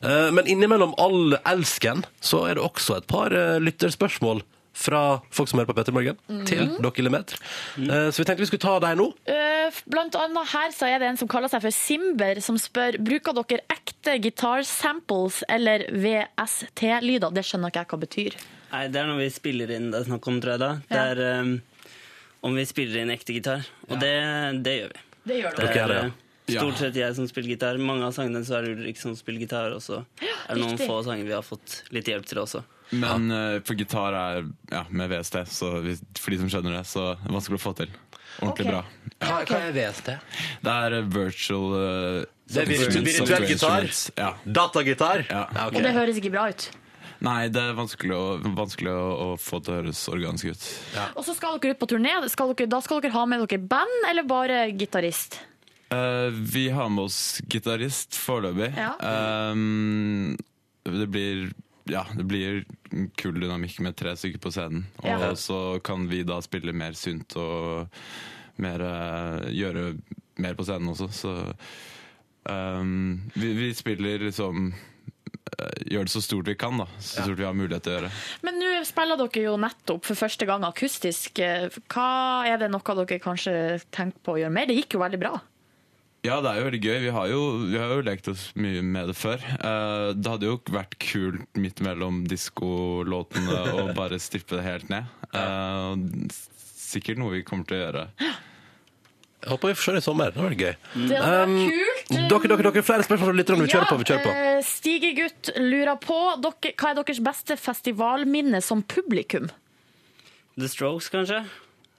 Eh, 0.03 0.29
Men 0.39 0.51
innimellom 0.51 0.95
all 0.99 1.39
elsken 1.45 2.05
så 2.25 2.45
er 2.49 2.59
det 2.59 2.65
også 2.67 2.99
et 3.01 3.09
par 3.11 3.35
eh, 3.37 3.59
lytterspørsmål 3.63 4.43
fra 4.75 5.21
folk 5.35 5.49
som 5.51 5.59
hører 5.59 5.67
på 5.73 5.75
Petter 5.79 5.93
Morgen, 5.97 6.17
mm. 6.29 6.45
til 6.47 6.69
dere 6.79 7.03
Lemeter. 7.05 7.39
Eh, 7.79 8.11
Så 8.11 8.21
vi 8.23 8.25
tenkte 8.29 8.45
vi 8.45 8.47
skulle 8.51 8.63
ta 8.63 8.79
deg 8.81 8.97
nå. 9.01 9.09
Eh, 9.27 9.71
Blant 9.91 10.15
annet 10.17 10.49
her 10.53 10.71
så 10.73 10.87
er 10.89 10.99
det 11.03 11.09
en 11.09 11.17
som 11.21 11.29
kaller 11.29 11.49
seg 11.53 11.61
for 11.65 11.71
Simber, 11.75 12.41
som 12.41 12.57
spør 12.61 12.97
bruker 13.03 13.33
dere 13.41 13.65
ekte 13.75 14.19
gitarsamples 14.23 15.43
eller 15.49 15.87
VST-lyder. 15.93 17.33
Det 17.35 17.45
skjønner 17.47 17.73
ikke 17.73 17.83
jeg 17.83 17.91
hva 17.91 17.99
det 17.99 18.07
betyr. 18.09 18.39
Nei, 18.73 18.85
det 18.93 19.01
er 19.01 19.09
når 19.09 19.19
vi 19.23 19.29
spiller 19.33 19.71
inn 19.75 19.91
det 19.93 20.01
er 20.03 20.09
snakk 20.11 20.27
om, 20.29 20.39
tror 20.45 20.55
jeg 20.57 20.63
da. 20.63 20.71
Det 20.89 20.97
Ja. 20.97 21.05
er 21.11 21.41
um, 21.41 21.53
om 22.43 22.55
vi 22.55 22.65
spiller 22.69 23.01
inn 23.03 23.11
ekte 23.11 23.35
gitar. 23.35 23.67
Og 23.91 23.99
det, 23.99 24.15
det 24.63 24.75
gjør 24.79 24.93
vi. 24.95 25.05
Det 25.29 25.39
gjør 25.43 25.57
Det 25.57 25.67
dere. 25.75 25.83
er 25.83 25.89
det, 25.89 26.13
eh, 26.55 26.59
stort 26.61 26.79
sett 26.79 26.95
jeg 26.97 27.15
som 27.17 27.27
spiller 27.29 27.49
gitar. 27.57 27.79
Mange 27.79 28.05
av 28.07 28.13
sangene 28.17 28.45
så 28.47 28.59
er 28.59 28.63
det 28.69 28.77
Ulrik 28.79 28.97
som 29.01 29.17
spiller 29.17 29.41
gitar, 29.45 29.73
og 29.75 29.83
så 29.83 30.05
er 30.23 30.55
det 30.55 30.61
noen 30.63 30.77
riktig. 30.79 30.87
få 30.89 31.03
sanger 31.05 31.25
vi 31.25 31.33
har 31.37 31.43
fått 31.43 31.83
litt 31.93 32.07
hjelp 32.09 32.25
til 32.31 32.39
også. 32.45 32.63
Men 32.91 33.31
eh, 33.31 33.61
for 33.67 33.77
gitar 33.79 34.17
er 34.17 34.47
ja, 34.73 34.85
med 34.89 35.11
VST, 35.13 35.43
så 35.53 35.73
for 36.19 36.33
de 36.33 36.41
som 36.41 36.53
skjønner 36.53 36.79
det, 36.79 36.85
så 36.89 37.13
er 37.13 37.25
det 37.27 37.35
vanskelig 37.37 37.61
å 37.61 37.65
få 37.67 37.75
til. 37.83 37.95
Ordentlig 38.39 38.69
okay. 38.69 38.73
bra. 38.73 38.83
Hva, 39.19 39.39
hva 39.51 39.61
er 39.67 39.73
VST? 39.77 40.11
Det 40.65 40.75
er 40.75 40.99
eh, 40.99 41.09
virtual 41.15 41.73
uh, 41.75 42.27
Det 42.49 42.63
er 42.63 42.69
virtuell 42.71 43.49
gitar? 43.51 43.89
Ja. 44.17 44.35
Datagitar? 44.45 45.25
Ja. 45.29 45.47
Og 45.69 45.81
det 45.83 45.95
høres 45.97 46.21
ikke 46.21 46.33
bra 46.37 46.49
ut. 46.53 46.69
Nei, 47.25 47.49
det 47.51 47.59
er 47.59 47.75
vanskelig, 47.75 48.15
å, 48.15 48.55
vanskelig 48.55 48.93
å, 48.95 49.07
å 49.25 49.29
få 49.43 49.59
til 49.67 49.75
å 49.75 49.79
høres 49.81 50.05
organisk 50.13 50.53
ut. 50.55 50.67
Og 51.19 51.25
så 51.27 51.35
skal 51.35 51.59
dere 51.59 51.75
ut 51.75 51.81
på 51.81 51.89
turné. 51.91 52.15
Skal 52.31 52.55
dere, 52.55 52.71
da 52.71 52.79
skal 52.85 53.03
dere 53.03 53.17
ha 53.17 53.25
med 53.27 53.43
dere 53.43 53.59
band 53.59 54.11
eller 54.11 54.29
bare 54.29 54.61
gitarist? 54.79 55.41
Uh, 55.91 56.31
vi 56.31 56.69
har 56.71 56.93
med 56.93 57.09
oss 57.09 57.41
gitarist 57.51 58.15
foreløpig. 58.21 58.71
Ja. 58.79 58.93
Um, 59.51 60.37
det 60.87 61.09
blir 61.11 61.49
ja, 61.89 62.05
det 62.17 62.25
blir 62.29 62.63
kul 63.21 63.39
dynamikk 63.41 63.81
med 63.85 63.97
tre 63.99 64.15
stykker 64.17 64.41
på 64.45 64.53
scenen. 64.55 64.87
Og 65.03 65.09
Ja. 65.09 65.33
så 65.37 65.81
kan 65.85 66.07
vi 66.11 66.23
da 66.29 66.41
spille 66.45 66.73
mer 66.77 66.93
synt 66.99 67.37
og 67.37 67.89
mer, 68.59 68.81
eh, 68.83 69.49
gjøre 69.55 69.99
mer 70.39 70.55
på 70.59 70.65
scenen 70.69 70.93
også. 70.95 71.09
Så 71.13 71.35
um, 72.49 73.21
vi, 73.35 73.53
vi 73.59 73.75
spiller 73.75 74.19
liksom 74.29 74.73
eh, 74.73 75.85
Gjør 75.93 76.05
det 76.09 76.13
så 76.13 76.23
stort 76.23 76.49
vi 76.49 76.55
kan, 76.61 76.79
da. 76.79 76.87
Så 77.01 77.25
stort 77.25 77.39
vi 77.39 77.47
har 77.47 77.57
mulighet 77.57 77.83
til 77.87 77.93
å 77.93 77.99
gjøre. 77.99 78.11
Men 78.47 78.59
nå 78.61 78.73
spiller 78.89 79.19
dere 79.21 79.45
jo 79.49 79.57
nettopp 79.61 80.05
for 80.09 80.19
første 80.19 80.47
gang 80.49 80.65
akustisk. 80.69 81.41
Hva 81.89 82.09
Er 82.49 82.59
det 82.61 82.71
noe 82.73 82.99
dere 83.05 83.21
kanskje 83.23 83.55
tenker 83.95 84.21
på 84.25 84.37
å 84.37 84.41
gjøre 84.43 84.55
mer? 84.55 84.67
Det 84.71 84.77
gikk 84.83 84.99
jo 84.99 85.05
veldig 85.05 85.21
bra. 85.23 85.39
Ja, 86.29 86.39
det 86.45 86.51
er 86.51 86.59
jo 86.61 86.67
veldig 86.69 86.81
gøy. 86.85 86.97
Vi 87.07 87.13
har 87.15 87.29
jo, 87.31 87.41
vi 87.71 87.79
har 87.81 87.93
jo 87.95 88.03
lekt 88.05 88.27
oss 88.29 88.49
mye 88.61 88.83
med 88.85 89.09
det 89.09 89.17
før. 89.17 89.41
Uh, 89.63 90.11
det 90.19 90.29
hadde 90.35 90.51
jo 90.51 90.59
vært 90.75 90.99
kult 91.01 91.47
midt 91.57 91.81
mellom 91.87 92.23
diskolåtene 92.29 93.63
å 93.81 93.87
bare 93.97 94.19
strippe 94.21 94.59
det 94.59 94.67
helt 94.67 94.91
ned. 94.93 95.09
Uh, 95.33 95.95
sikkert 96.79 97.21
noe 97.23 97.39
vi 97.39 97.45
kommer 97.49 97.65
til 97.71 97.79
å 97.79 97.87
gjøre. 97.87 98.05
Jeg 99.39 99.53
håper 99.55 99.71
vi 99.71 99.79
får 99.79 99.87
se 99.87 99.93
det 99.95 100.03
i 100.03 100.05
sommer. 100.09 100.33
Det 100.35 100.43
var 100.43 100.55
gøy. 100.59 100.75
Det 101.09 101.23
hadde 101.23 101.33
vært 101.33 101.49
Um, 101.49 101.57
kult. 101.71 102.13
Dere, 102.13 102.49
dere, 102.51 102.63
dere, 102.73 102.83
flere 102.85 103.05
spørsmål 103.07 103.29
fra 103.31 103.37
lytterne. 103.39 103.65
Vi 103.65 103.73
kjører 103.73 103.89
på. 103.89 103.99
vi 104.01 104.07
kjører 104.11 104.25
på. 104.27 104.33
eh, 104.35 104.61
Stigegutt 104.67 105.51
lurer 105.63 105.99
på 106.03 106.19
dere, 106.43 106.73
hva 106.81 106.91
er 106.93 106.99
deres 106.99 107.21
beste 107.25 107.57
festivalminne 107.61 108.61
som 108.65 108.83
publikum? 108.83 109.49
The 110.59 110.69
Strokes, 110.69 111.09
kanskje? 111.15 111.45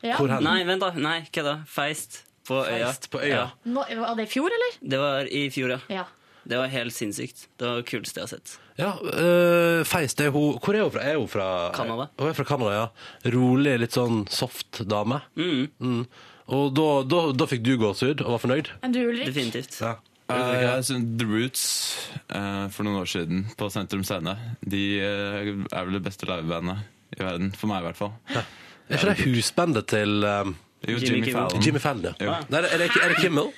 Ja. 0.03 0.17
Hvor 0.19 0.29
hen? 0.33 0.43
Nei, 0.45 0.57
vent 0.67 0.83
da. 0.83 0.91
Nei, 0.99 1.21
hva 1.31 1.45
da? 1.47 1.55
Feist 1.71 2.25
på 2.49 2.61
øya. 2.65 2.87
Fest 2.89 3.11
på 3.13 3.21
øya. 3.23 3.49
Nå, 3.69 3.83
var 4.01 4.15
det 4.17 4.25
i 4.27 4.31
fjor, 4.31 4.55
eller? 4.57 4.79
Det 4.93 5.01
var 5.01 5.29
i 5.29 5.43
fjor, 5.53 5.77
ja. 5.77 5.81
Ja. 6.01 6.07
Det 6.49 6.57
var 6.57 6.71
helt 6.71 6.95
sinnssykt. 6.95 7.45
Det 7.59 7.67
var 7.67 7.77
det 7.77 7.85
kuleste 7.89 8.19
jeg 8.19 8.25
har 8.25 8.31
sett. 8.31 8.55
Ja, 8.79 8.93
øh, 8.97 9.83
Feist, 9.85 10.21
er 10.23 10.31
hun 10.33 10.57
Hvor 10.57 10.73
er 10.73 10.81
hun 10.81 10.91
fra? 10.91 11.03
Er 11.03 11.17
hun 11.19 11.27
fra 11.27 11.71
Canada. 11.75 12.07
Hun 12.17 12.29
er 12.29 12.33
fra 12.33 12.47
Canada, 12.47 12.71
ja. 12.73 13.31
Rolig, 13.35 13.75
litt 13.83 13.97
sånn 13.97 14.23
soft 14.33 14.81
dame. 14.89 15.21
Mm. 15.37 16.05
Og 16.49 16.71
da, 16.73 16.87
da, 17.05 17.23
da 17.37 17.47
fikk 17.49 17.65
du 17.67 17.75
gåsehud 17.77 18.23
og 18.25 18.37
var 18.37 18.41
fornøyd? 18.41 18.71
Enn 18.81 18.95
du, 18.95 19.03
Ulrik? 19.03 19.29
Definitivt. 19.29 19.77
Ja. 19.83 19.97
Uh, 20.29 20.55
jeg 20.61 20.85
synes 20.85 21.13
The 21.17 21.25
Roots 21.25 21.61
uh, 22.29 22.65
for 22.69 22.85
noen 22.85 22.99
år 23.01 23.09
siden 23.09 23.47
på 23.57 23.65
Sentrum 23.73 24.03
Scene 24.05 24.35
De 24.61 24.81
uh, 25.01 25.47
er 25.73 25.87
vel 25.87 25.97
det 25.97 26.03
beste 26.05 26.29
livebandet 26.29 26.83
i 27.17 27.23
verden. 27.25 27.53
For 27.57 27.69
meg, 27.69 27.81
i 27.81 27.89
hvert 27.89 27.99
fall. 27.99 28.13
Er 28.33 28.97
ikke 28.97 29.09
det 29.11 29.25
husbandet 29.25 29.89
til 29.89 30.25
Jo, 30.87 30.97
Jimmy 30.97 31.05
Jimmy 31.07 31.31
Fallon. 31.31 31.61
Jimmy 31.61 31.79
Fallon, 31.79 32.03
Jo. 32.19 32.25
ja. 32.25 32.37
Nei, 32.49 32.59
er, 32.59 32.77
det, 32.77 32.89
er 33.03 33.09
det 33.09 33.17
Kimmel? 33.19 33.49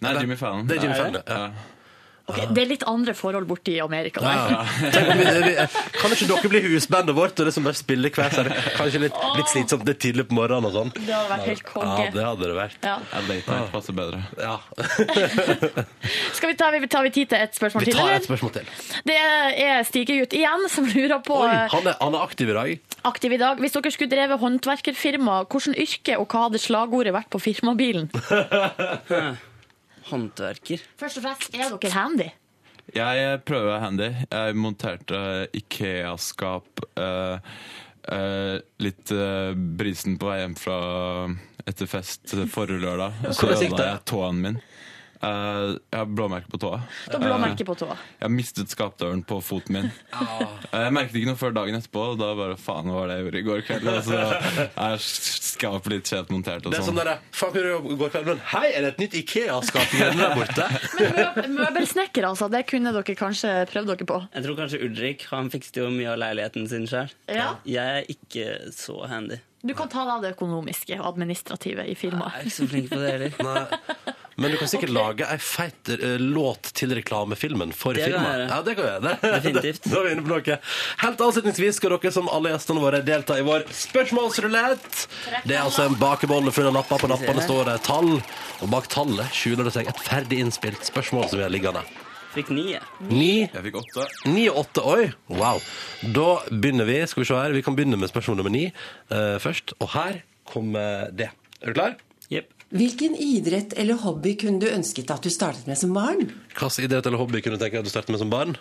Nei, 0.00 0.12
Jimmy 0.20 0.36
Fallon. 0.36 0.66
Det 0.68 0.76
er 0.76 0.82
Jimmy 0.82 0.94
Ja. 0.96 1.04
Fallon, 1.04 1.22
ja. 1.28 1.50
Ok, 2.24 2.38
det 2.56 2.62
er 2.62 2.68
litt 2.70 2.84
andre 2.88 3.12
forhold 3.12 3.44
borti 3.44 3.74
Amerika. 3.84 4.22
Ja, 4.24 4.44
ja. 4.48 4.60
Om 5.12 5.18
vi, 5.18 5.24
vi, 5.44 5.66
kan 5.98 6.14
ikke 6.14 6.28
dere 6.30 6.50
bli 6.54 6.62
husbandet 6.70 7.16
vårt 7.18 7.40
og 7.42 7.50
liksom 7.50 7.66
bare 7.68 7.76
spille 7.76 8.08
hver 8.14 8.32
så 8.32 8.40
er 8.40 8.48
det 8.48 8.62
Kanskje 8.78 9.02
litt, 9.02 9.18
litt 9.36 9.50
slitsomt 9.52 9.84
litt 9.88 10.00
tidlig 10.00 10.24
på 10.30 10.38
morgenen 10.38 10.70
og 10.70 10.72
sånn? 10.72 10.92
Det 10.96 11.12
hadde 11.12 11.28
vært 11.34 11.50
helt 11.50 11.64
konge. 11.68 11.98
Ja, 12.06 12.14
det 12.14 12.24
hadde 12.24 12.48
det 12.48 12.56
vært. 12.56 12.88
Ja. 12.88 12.96
Late 13.28 13.58
Night 13.58 13.68
passer 13.74 13.98
bedre. 14.00 14.22
Ja. 14.40 14.56
Skal 16.38 16.54
vi 16.54 16.56
ta, 16.64 16.72
vi 16.72 16.90
tar 16.96 17.04
vi 17.04 17.14
tid 17.20 17.34
til 17.34 17.44
et 17.44 17.60
spørsmål 17.60 17.84
Vi 17.84 17.92
til, 17.92 18.00
tar 18.00 18.16
et 18.16 18.28
spørsmål 18.30 18.56
til. 18.56 18.74
Det 19.12 19.20
er 19.20 19.84
Stigegutt 19.84 20.40
igjen 20.40 20.68
som 20.72 20.88
lurer 20.88 21.20
på 21.24 21.42
Oi, 21.44 21.54
han 21.76 21.92
er, 21.92 21.98
han 22.00 22.16
er 22.16 22.24
aktiv 22.24 22.48
i 22.48 22.56
dag. 22.56 22.92
aktiv 23.12 23.36
i 23.36 23.44
dag. 23.44 23.60
Hvis 23.60 23.76
dere 23.76 23.92
skulle 23.92 24.16
drevet 24.16 24.40
håndverkerfirma, 24.40 25.42
hvilket 25.52 25.76
yrke 25.84 26.22
og 26.22 26.30
hva 26.32 26.48
hadde 26.48 26.64
slagordet 26.64 27.12
vært 27.12 27.28
på 27.34 27.42
firmabilen? 27.52 28.08
Håndverker. 30.10 30.82
Først 31.00 31.20
og 31.20 31.26
fremst, 31.26 31.54
er 31.54 31.72
dere 31.72 31.94
handy? 31.94 32.28
Jeg 32.92 33.40
prøver 33.48 33.64
å 33.64 33.72
være 33.72 33.84
handy. 33.86 34.10
Jeg 34.28 34.56
monterte 34.60 35.20
Ikea-skap 35.56 36.84
eh, 37.00 37.54
eh, 38.12 38.56
litt 38.84 39.14
eh, 39.14 39.54
brisen 39.80 40.18
på 40.20 40.28
vei 40.28 40.42
hjem 40.42 40.56
fra 40.60 40.78
etter 41.64 41.88
fest 41.88 42.36
forrige 42.52 42.82
lørdag. 42.84 43.22
Så 43.36 43.48
ødela 43.54 43.88
jeg 43.94 44.04
tåen 44.10 44.42
min. 44.44 44.60
Eh, 45.24 45.74
jeg 45.88 45.98
har 46.02 46.08
blåmerke 46.10 46.50
på 46.52 46.58
tåa. 46.60 46.80
Du 47.08 47.14
har 47.16 47.22
blåmerke 47.22 47.64
Eh, 47.64 47.68
på 47.70 47.74
tåa. 47.80 47.94
Jeg 48.18 48.26
har 48.26 48.32
mistet 48.34 48.68
skapdøren 48.74 49.22
på 49.24 49.38
foten 49.42 49.78
min. 49.78 49.90
Eh, 50.74 50.80
Jeg 50.84 50.92
merket 50.92 51.14
ikke 51.20 51.28
noe 51.30 51.38
før 51.38 51.52
dagen 51.54 51.76
etterpå, 51.78 52.00
og 52.12 52.16
da 52.18 52.32
bare 52.34 52.56
faen, 52.58 52.88
hva 52.90 52.96
var 53.04 53.10
det 53.12 53.16
jeg 53.16 53.24
gjorde 53.24 53.38
i 53.38 53.44
går 53.46 53.60
kveld? 53.68 53.88
Og 53.92 54.00
så 54.08 54.16
er 54.74 54.96
skapet 55.04 55.92
litt 55.92 56.08
skjevt 56.10 56.32
montert 56.34 56.64
og 56.66 56.72
Det 56.74 56.80
er 56.80 56.82
sånn 56.82 56.96
sånn. 56.98 57.06
der, 57.06 57.20
faen, 57.30 57.52
hva 57.54 57.62
gjorde 57.62 57.86
du 57.86 57.94
i 57.94 57.98
går 58.00 58.10
kveld? 58.16 58.26
Men 58.32 58.40
hei, 58.50 58.64
er 58.74 58.82
det 58.86 58.90
et 58.94 59.02
nytt 59.04 59.14
Ikea-skap 59.20 59.94
i 59.94 60.00
hjørnet 60.02 60.24
der 60.24 60.34
borte? 60.40 60.66
Mø- 61.54 61.60
Møbelsnekker, 61.60 62.26
altså. 62.32 62.50
Det 62.52 62.64
kunne 62.72 62.92
dere 62.96 63.16
kanskje 63.18 63.54
prøvd 63.70 63.92
dere 63.94 64.08
på. 64.10 64.18
Jeg 64.34 64.46
tror 64.48 64.58
kanskje 64.64 64.82
Ulrik 64.88 65.24
han 65.30 65.50
fikset 65.54 65.78
jo 65.84 65.88
mye 65.94 66.10
av 66.16 66.18
leiligheten 66.24 66.66
sin 66.74 66.88
sjøl. 66.90 67.14
Ja. 67.30 67.52
Jeg 67.68 68.02
er 68.02 68.10
ikke 68.16 68.48
så 68.74 68.98
handy. 69.10 69.38
Du 69.64 69.72
kan 69.78 69.88
ta 69.88 70.02
deg 70.04 70.12
av 70.18 70.24
det 70.26 70.34
økonomiske 70.34 70.98
og 71.00 71.06
administrative 71.14 71.86
i 71.88 71.94
firmaet. 71.96 72.34
Jeg 72.34 72.42
er 72.42 72.50
ikke 72.50 72.58
så 72.58 72.66
flink 72.74 72.90
på 72.90 72.98
det 73.00 73.14
heller. 73.14 73.38
Nei. 73.46 74.14
Men 74.36 74.50
du 74.50 74.56
kan 74.58 74.68
sikkert 74.70 74.90
lage 74.94 75.26
ei 75.30 75.38
feit 75.38 75.88
eh, 75.94 76.16
låt 76.18 76.72
til 76.74 76.94
reklamefilmen 76.96 77.72
for 77.76 77.94
Det 77.94 78.08
kan 78.08 78.14
jeg 78.16 78.24
gjøre. 78.24 78.46
Ja, 78.50 78.60
det 78.66 78.74
kan 78.78 78.88
jeg 78.88 78.94
gjøre. 78.96 79.16
Definitivt. 79.38 79.88
Da 79.90 80.00
er 80.00 80.06
vi 80.08 80.14
inne 80.16 80.24
på 80.26 80.32
noe. 80.32 80.56
Helt 81.04 81.24
avslutningsvis 81.28 81.78
skal 81.80 81.94
dere 81.96 82.14
som 82.14 82.30
alle 82.32 82.54
gjestene 82.54 82.82
våre 82.82 83.02
delta 83.06 83.38
i 83.38 83.44
vår 83.46 83.66
spørsmålsrulett. 83.84 85.04
Det 85.46 85.54
er 85.58 85.62
altså 85.64 85.86
en 85.88 85.98
bakebolle 86.00 86.52
full 86.54 86.70
av 86.70 86.78
lapper. 86.80 87.02
På 87.04 87.10
lappene 87.10 87.44
står 87.44 87.68
det 87.70 87.76
tall, 87.86 88.16
og 88.62 88.72
bak 88.72 88.88
tallet 88.92 89.30
skjuler 89.34 89.68
det 89.68 89.74
seg 89.76 89.90
et 89.90 90.00
ferdig 90.06 90.40
innspilt 90.44 90.86
spørsmål 90.88 91.28
som 91.30 91.40
vi 91.40 91.46
har 91.46 91.52
liggende. 91.52 91.82
Fikk 92.34 92.48
ni, 92.50 92.64
jeg. 92.72 92.82
Ni, 93.06 93.32
Jeg 93.46 93.62
fikk 93.68 93.76
åtte. 93.78 94.04
ni 94.26 94.48
og 94.50 94.64
åtte, 94.64 94.82
oi, 94.90 95.04
wow. 95.30 95.60
Da 96.16 96.24
begynner 96.50 96.88
vi, 96.88 96.96
skal 97.06 97.22
vi 97.22 97.28
se 97.28 97.36
her, 97.38 97.54
vi 97.54 97.62
kan 97.62 97.76
begynne 97.78 97.98
med 98.00 98.10
spørsmål 98.10 98.40
nummer 98.40 98.50
ni 98.54 98.64
eh, 98.72 99.36
først. 99.42 99.76
Og 99.78 99.92
her 99.94 100.18
kommer 100.50 101.12
det. 101.14 101.28
Er 101.62 101.70
du 101.70 101.78
klar? 101.78 101.94
Hvilken 102.74 103.14
idrett 103.22 103.72
eller 103.78 104.00
hobby 104.02 104.34
kunne 104.40 104.58
du 104.62 104.66
ønsket 104.66 105.12
at 105.14 105.22
du 105.22 105.30
startet 105.30 105.68
med 105.70 105.78
som 105.78 105.94
barn? 105.94 106.26
Hvilken 106.56 106.88
idrett 106.88 107.06
eller 107.06 107.22
hobby 107.22 107.42
kunne 107.44 107.58
du 107.58 107.62
tenke 107.62 107.78
deg 107.78 107.84
at 107.84 107.88
du 107.88 107.92
startet 107.92 108.14
med 108.14 108.22
som 108.22 108.32
barn? 108.32 108.56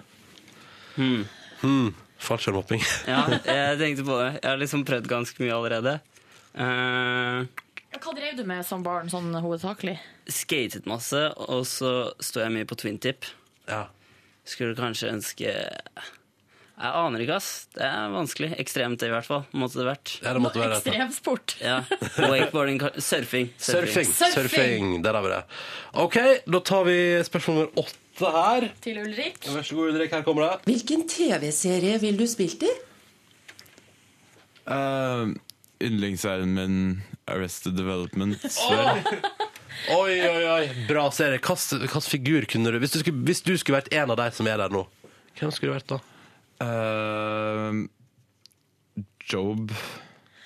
Hmm. 0.94 1.24
Hmm, 1.64 1.92
fallskjermhopping. 2.22 2.84
Ja, 3.10 3.26
jeg 3.58 3.82
tenkte 3.82 4.08
på 4.08 4.22
det. 4.22 4.32
Jeg 4.38 4.50
har 4.52 4.62
liksom 4.62 4.86
prøvd 4.86 5.10
ganske 5.10 5.42
mye 5.42 5.58
allerede. 5.58 5.98
Uh... 6.54 7.50
Hva 7.94 8.14
drev 8.18 8.38
du 8.38 8.44
med 8.46 8.66
som 8.68 8.84
barn, 8.86 9.10
sånn 9.10 9.34
hovedsakelig? 9.34 9.98
skatet 10.30 10.88
masse, 10.90 11.20
og 11.36 11.66
så 11.68 12.14
sto 12.24 12.42
jeg 12.44 12.54
mye 12.54 12.68
på 12.68 12.78
twin 12.80 13.00
tip. 13.02 13.28
Ja. 13.68 13.88
Skulle 14.48 14.78
kanskje 14.78 15.12
ønske 15.14 15.54
Jeg 16.84 17.00
aner 17.00 17.22
ikke, 17.24 17.36
ass. 17.40 17.50
Det 17.72 17.84
er 17.88 18.10
vanskelig. 18.12 18.48
Ekstremt 18.60 19.04
i 19.08 19.10
hvert 19.14 19.24
fall. 19.24 19.46
Måtte 19.56 19.80
det 19.80 19.86
vært. 19.88 20.12
Ja, 20.20 20.34
det 20.36 20.42
måtte 20.44 20.60
være 20.60 20.76
det. 20.76 20.82
Ekstremsport. 20.82 21.56
Ja. 21.64 21.78
Wakeboarding, 22.20 22.82
surfing. 22.98 23.54
surfing. 23.56 24.10
Surfing. 24.10 24.34
Surfing. 24.34 24.90
Der 25.06 25.16
har 25.16 25.24
vi 25.24 25.32
det. 25.32 25.40
OK, 26.04 26.20
da 26.44 26.62
tar 26.68 26.84
vi 26.90 26.98
spørsmål 27.24 27.62
nummer 27.62 27.86
åtte 27.86 28.34
her. 28.36 28.68
Til 28.84 29.00
Ulrik. 29.06 29.40
Vær 29.48 29.64
så 29.64 29.80
god, 29.80 29.94
Ulrik. 29.94 30.12
Her 30.12 30.28
kommer 30.28 30.44
det. 30.50 30.52
Hvilken 30.74 31.08
TV-serie 31.08 32.04
vil 32.04 32.20
du 32.20 32.28
spilt 32.28 32.68
i? 32.68 32.76
Uh, 34.68 35.32
Yndlingsserien 35.80 36.52
min 36.52 36.78
Arrested 37.32 37.80
Development. 37.80 38.44
Oh! 38.68 39.00
Oi, 40.04 40.20
oi, 40.20 40.44
oi. 40.52 40.64
Bra 40.92 41.08
serie. 41.16 41.40
Hvilken 41.40 42.10
figur 42.12 42.52
kunne 42.52 42.76
du 42.76 42.84
hvis, 42.84 42.92
du 42.92 43.06
skulle, 43.08 43.24
hvis 43.24 43.48
du 43.48 43.56
skulle 43.56 43.80
vært 43.80 43.94
en 43.96 44.12
av 44.12 44.20
de 44.20 44.34
som 44.36 44.52
er 44.52 44.60
der 44.60 44.76
nå, 44.76 44.84
hvem 45.40 45.56
skulle 45.56 45.72
du 45.72 45.80
vært 45.80 45.96
da? 45.96 46.08
Eh, 46.64 47.74
Job 49.34 49.72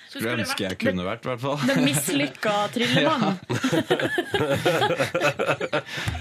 skulle 0.07 0.29
jeg 0.31 0.39
ønske 0.41 0.63
jeg 0.63 0.77
kunne 0.81 1.03
vært, 1.05 1.25
i 1.25 1.27
hvert 1.29 1.41
fall. 1.43 1.57
Den 1.67 1.83
mislykka 1.85 2.53
tryllemannen. 2.73 3.35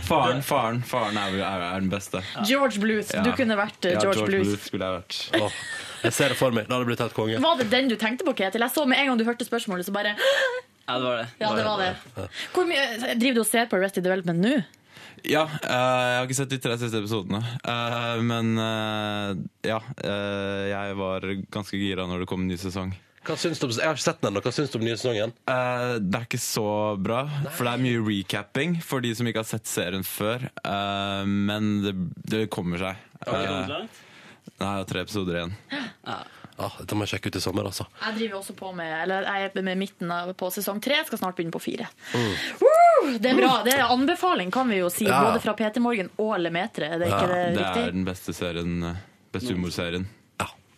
Faren, 0.06 0.42
faren, 0.46 0.80
faren 0.86 1.16
er, 1.20 1.34
er, 1.40 1.62
er 1.70 1.80
den 1.82 1.90
beste. 1.90 2.20
George 2.46 2.80
Bluth. 2.82 3.10
Du 3.24 3.30
kunne 3.38 3.56
vært 3.58 3.88
eh, 3.88 3.96
ja, 3.96 4.02
George 4.04 4.26
Bluth. 4.28 4.54
skulle 4.66 4.86
jeg 4.86 5.00
vært. 5.00 5.18
Oh, 5.40 5.52
jeg 6.04 6.12
ser 6.18 6.34
det 6.34 6.38
for 6.38 6.54
meg. 6.54 6.68
Da 6.68 6.76
hadde 6.76 6.86
det 6.86 6.90
blitt 6.92 7.02
helt 7.04 7.16
konge. 7.16 7.40
Var 7.42 7.60
det 7.62 7.68
den 7.72 7.90
du 7.90 7.96
tenkte 8.00 8.26
på, 8.26 8.34
Ketil? 8.38 8.64
Jeg 8.66 8.74
så 8.74 8.84
med 8.88 9.00
en 9.02 9.10
gang 9.12 9.22
du 9.22 9.26
hørte 9.28 9.46
spørsmålet, 9.48 9.88
så 9.88 9.94
bare 9.96 10.12
Ja, 10.16 10.98
det 10.98 11.06
var 11.06 11.22
det. 11.22 11.26
Ja, 11.42 11.48
det 11.56 11.64
var 11.66 11.82
det. 11.82 11.92
Hvor 12.54 12.64
mye 12.68 12.82
Driver 13.18 13.40
du 13.40 13.42
og 13.42 13.48
ser 13.48 13.70
på 13.70 13.78
Arrested 13.80 14.06
Development 14.06 14.42
nå? 14.44 14.54
Ja, 15.26 15.46
Uh, 15.66 16.02
jeg 16.06 16.18
har 16.20 16.28
ikke 16.28 16.38
sett 16.38 16.52
de 16.52 16.58
tre 16.62 16.76
siste 16.78 17.00
episodene. 17.02 17.40
Uh, 17.66 18.22
men 18.22 18.52
uh, 18.60 19.32
ja, 19.66 19.80
eh, 20.06 20.62
jeg 20.70 20.94
var 21.00 21.26
ganske 21.52 21.80
gira 21.80 22.06
når 22.06 22.22
det 22.22 22.28
kom 22.30 22.44
en 22.44 22.50
ny 22.52 22.58
sesong. 22.60 22.92
Hva 23.26 23.34
syns 23.40 23.58
du 23.58 23.66
om, 23.66 23.72
jeg 23.74 23.82
har 23.82 23.96
ikke 23.96 24.04
sett 24.04 24.20
den 24.22 24.30
ennå. 24.30 24.42
Hva 24.44 24.52
syns 24.54 24.70
du 24.70 24.76
om 24.78 24.84
den 24.84 24.92
nye 24.92 25.00
sesongen? 25.00 25.32
Uh, 25.50 25.96
det 25.98 26.20
er 26.20 26.26
ikke 26.28 26.42
så 26.42 26.68
bra, 27.02 27.24
for 27.56 27.66
det 27.66 27.72
er 27.72 27.82
mye 27.82 28.02
recapping 28.06 28.76
for 28.86 29.02
de 29.02 29.10
som 29.18 29.26
ikke 29.26 29.42
har 29.42 29.48
sett 29.50 29.66
serien 29.70 30.06
før. 30.06 30.46
Uh, 30.62 31.26
men 31.26 31.72
det, 31.82 31.96
det 32.30 32.44
kommer 32.54 32.78
seg. 32.84 33.02
Eh, 33.26 33.72
Nei, 33.72 33.82
det 34.46 34.68
har 34.70 34.86
tre 34.86 35.02
episoder 35.06 35.40
igjen. 35.42 35.56
Ah, 36.06 36.20
dette 36.56 36.96
må 36.96 37.04
jeg 37.04 37.12
sjekke 37.14 37.28
ut 37.32 37.36
i 37.36 37.40
sommer, 37.44 37.66
altså. 37.68 37.84
Jeg 38.00 38.14
driver 38.18 38.38
også 38.40 38.54
på 38.56 38.70
med 38.76 38.92
Eller 39.02 39.26
jeg 39.28 39.50
er 39.54 39.62
med 39.66 39.76
midten 39.80 40.10
av, 40.10 40.32
på 40.38 40.48
sesong 40.54 40.80
tre, 40.80 40.96
skal 41.06 41.18
snart 41.20 41.36
begynne 41.36 41.52
på 41.52 41.60
fire. 41.60 41.88
Mm. 42.14 42.32
Uh, 42.62 43.18
Det 43.20 43.30
er 43.32 43.36
bra. 43.40 43.50
Det 43.66 43.74
er 43.76 43.92
anbefaling, 43.92 44.50
kan 44.54 44.68
vi 44.72 44.78
jo 44.80 44.88
si. 44.92 45.04
Ja. 45.08 45.20
Både 45.28 45.40
fra 45.44 45.52
PT 45.58 45.82
Morgen 45.84 46.08
og 46.18 46.38
Lemetre. 46.40 46.88
Er 46.96 46.98
det 47.02 47.08
Ja, 47.10 47.18
ikke 47.20 47.28
det 47.34 47.42
det 47.56 47.60
riktig? 47.64 47.82
er 47.88 47.92
den 47.98 48.04
beste 48.08 48.32
serien. 48.36 48.96
Beste 49.32 49.52
humorserien. 49.54 50.06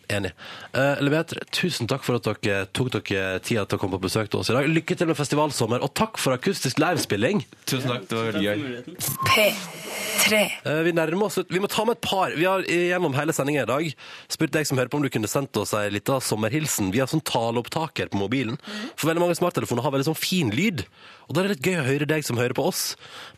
Enig. 0.09 0.31
Uh, 0.73 0.97
Lemetre, 1.03 1.43
tusen 1.53 1.85
takk 1.89 2.01
for 2.05 2.17
at 2.17 2.25
dere 2.41 2.63
tok 2.73 2.89
dere 2.95 3.37
tida 3.45 3.65
til 3.69 3.77
å 3.77 3.81
komme 3.81 3.99
på 3.99 4.07
besøk 4.07 4.31
til 4.31 4.41
oss 4.41 4.49
i 4.49 4.55
dag. 4.55 4.69
Lykke 4.69 4.97
til 4.97 5.09
med 5.11 5.17
festivalsommer, 5.19 5.83
og 5.85 5.93
takk 5.97 6.17
for 6.21 6.33
akustisk 6.33 6.81
livespilling. 6.81 7.43
Tusen 7.69 7.91
takk, 7.91 8.07
det 8.09 8.17
var 8.17 8.31
veldig 8.31 8.45
gøy. 8.47 8.97
P3. 9.29 10.41
Uh, 10.65 10.81
Vi 10.87 10.95
nærmer 10.97 11.27
oss 11.27 11.37
ut. 11.37 11.53
Vi 11.53 11.61
må 11.61 11.69
ta 11.69 11.85
med 11.85 11.99
et 11.99 12.03
par. 12.05 12.33
Vi 12.33 12.47
har 12.49 12.65
gjennom 12.65 13.13
hele 13.17 13.35
sendinga 13.37 13.67
i 13.67 13.69
dag 13.69 13.91
spurt 14.33 14.55
deg 14.55 14.65
som 14.65 14.81
hører 14.81 14.89
på 14.89 14.97
om 14.97 15.05
du 15.05 15.11
kunne 15.13 15.29
sendt 15.29 15.61
oss 15.61 15.75
ei 15.77 15.87
lita 15.93 16.17
sommerhilsen 16.23 16.89
Vi 16.93 17.03
har 17.03 17.09
sånn 17.11 17.23
taleopptaker 17.25 18.09
på 18.09 18.23
mobilen. 18.23 18.57
For 18.95 19.11
veldig 19.11 19.27
mange 19.27 19.37
smarttelefoner 19.37 19.85
har 19.85 19.93
veldig 19.93 20.09
sånn 20.09 20.19
fin 20.19 20.49
lyd. 20.55 20.87
Og 21.29 21.35
da 21.37 21.43
er 21.43 21.45
det 21.45 21.59
litt 21.59 21.67
gøy 21.69 21.75
å 21.77 21.85
høre 21.85 22.05
deg 22.09 22.23
som 22.25 22.39
hører 22.41 22.57
på 22.57 22.63
oss, 22.71 22.95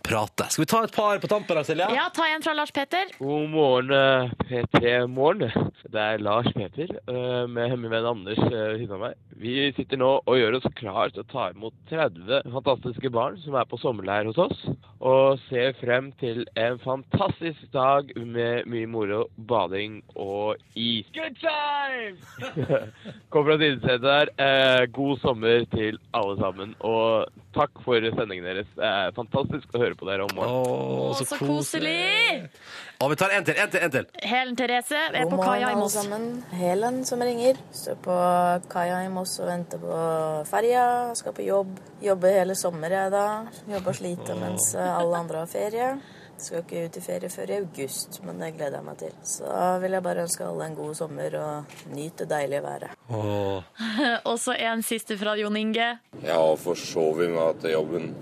prate. 0.08 0.46
Skal 0.54 0.64
vi 0.64 0.68
ta 0.72 0.80
et 0.86 0.94
par 0.96 1.20
på 1.20 1.28
tampen 1.28 1.58
da, 1.60 1.64
Silje? 1.68 1.90
Ja, 1.92 2.06
ta 2.16 2.24
en 2.32 2.44
fra 2.46 2.54
Lars 2.56 2.72
Peter. 2.72 3.10
God 3.18 3.50
morgen, 3.52 3.92
eh, 3.92 4.32
P3 4.48 4.94
Morgen. 5.12 5.52
Det 5.92 6.00
er 6.00 6.24
Lars 6.24 6.48
Peter 6.56 6.88
eh, 6.88 7.48
med 7.52 7.68
hemmeligvenn 7.68 8.08
Anders 8.14 8.40
ved 8.40 8.80
siden 8.80 8.96
av 8.96 9.04
meg. 9.04 9.20
Vi 9.42 9.56
sitter 9.76 10.00
nå 10.00 10.12
og 10.24 10.40
gjør 10.40 10.62
oss 10.62 10.70
klar 10.78 11.12
til 11.12 11.26
å 11.26 11.28
ta 11.34 11.50
imot 11.52 11.76
30 11.92 12.48
fantastiske 12.54 13.12
barn 13.12 13.36
som 13.44 13.60
er 13.60 13.68
på 13.68 13.80
sommerleir 13.82 14.30
hos 14.30 14.40
oss, 14.40 14.64
og 15.04 15.42
ser 15.50 15.76
frem 15.82 16.14
til 16.22 16.46
en 16.56 16.80
fantastisk 16.80 17.68
dag 17.76 18.14
med 18.16 18.72
mye 18.72 18.88
moro, 18.88 19.26
bading 19.36 20.00
og 20.16 20.62
is. 20.80 21.12
Good 21.18 21.36
time! 21.44 22.16
Kom 23.34 23.50
fra 23.50 23.60
sidesetet 23.60 24.08
der. 24.08 24.32
Eh, 24.40 24.88
god 24.96 25.20
sommer 25.26 25.68
til 25.76 26.00
alle 26.16 26.40
sammen, 26.40 26.78
og 26.80 27.28
takk 27.56 27.82
for 27.86 28.08
sendingen 28.16 28.48
deres. 28.48 28.70
Det 28.78 28.88
er 28.88 29.16
fantastisk 29.16 29.76
å 29.76 29.82
høre 29.82 29.98
på 30.00 30.08
dere 30.10 30.26
om 30.28 30.34
morgenen. 30.38 31.10
Å, 31.12 31.18
så 31.20 31.40
koselig! 31.40 32.48
Og 33.02 33.10
vi 33.12 33.18
tar 33.18 33.34
en 33.34 33.46
til, 33.48 33.58
en 33.58 33.72
til, 33.74 33.84
en 33.86 33.94
til. 33.96 34.08
Helen 34.32 34.58
Therese 34.60 35.00
er 35.08 35.18
God 35.24 35.34
på 35.34 35.42
kaia 35.42 35.60
i 35.62 35.68
alle 35.72 35.82
Moss. 35.82 35.98
sammen. 35.98 36.28
Helen 36.54 37.02
som 37.10 37.24
ringer. 37.26 37.60
Står 37.76 38.00
på 38.06 38.18
kaia 38.72 39.02
i 39.06 39.12
Moss 39.14 39.36
og 39.42 39.50
venter 39.50 39.82
på 39.82 40.00
ferja. 40.52 40.86
Skal 41.18 41.36
på 41.38 41.46
jobb. 41.48 41.76
Jobber 42.06 42.40
hele 42.42 42.58
sommeren, 42.58 42.98
jeg 43.08 43.14
da. 43.16 43.28
Jobber 43.76 43.96
og 43.96 44.02
sliter 44.02 44.42
mens 44.42 44.72
alle 44.78 45.24
andre 45.26 45.44
har 45.46 45.52
ferie. 45.52 45.94
Skal 46.42 46.64
ikke 46.64 46.86
ut 46.88 46.98
i 46.98 47.04
ferie 47.06 47.30
før 47.30 47.52
i 47.54 47.58
august, 47.62 48.18
men 48.26 48.40
det 48.42 48.56
gleder 48.58 48.80
jeg 48.80 48.86
meg 48.88 48.98
til. 48.98 49.14
Så 49.30 49.46
da 49.46 49.68
vil 49.84 49.94
jeg 49.98 50.04
bare 50.08 50.24
ønske 50.26 50.48
alle 50.48 50.66
en 50.72 50.78
god 50.80 50.96
sommer 50.98 51.38
og 51.38 51.76
nyte 51.94 52.26
det 52.26 52.30
deilige 52.32 52.64
været. 52.66 52.96
Og 54.30 54.40
så 54.40 54.56
en 54.58 54.82
siste 54.84 55.18
fra 55.18 55.36
Jon 55.38 55.58
Inge. 55.58 55.90
Ja, 56.24 56.40
for 56.56 56.56
så 56.58 56.64
forsovet 56.72 57.30
meg 57.32 57.62
til 57.62 57.76
jobben. 57.78 58.16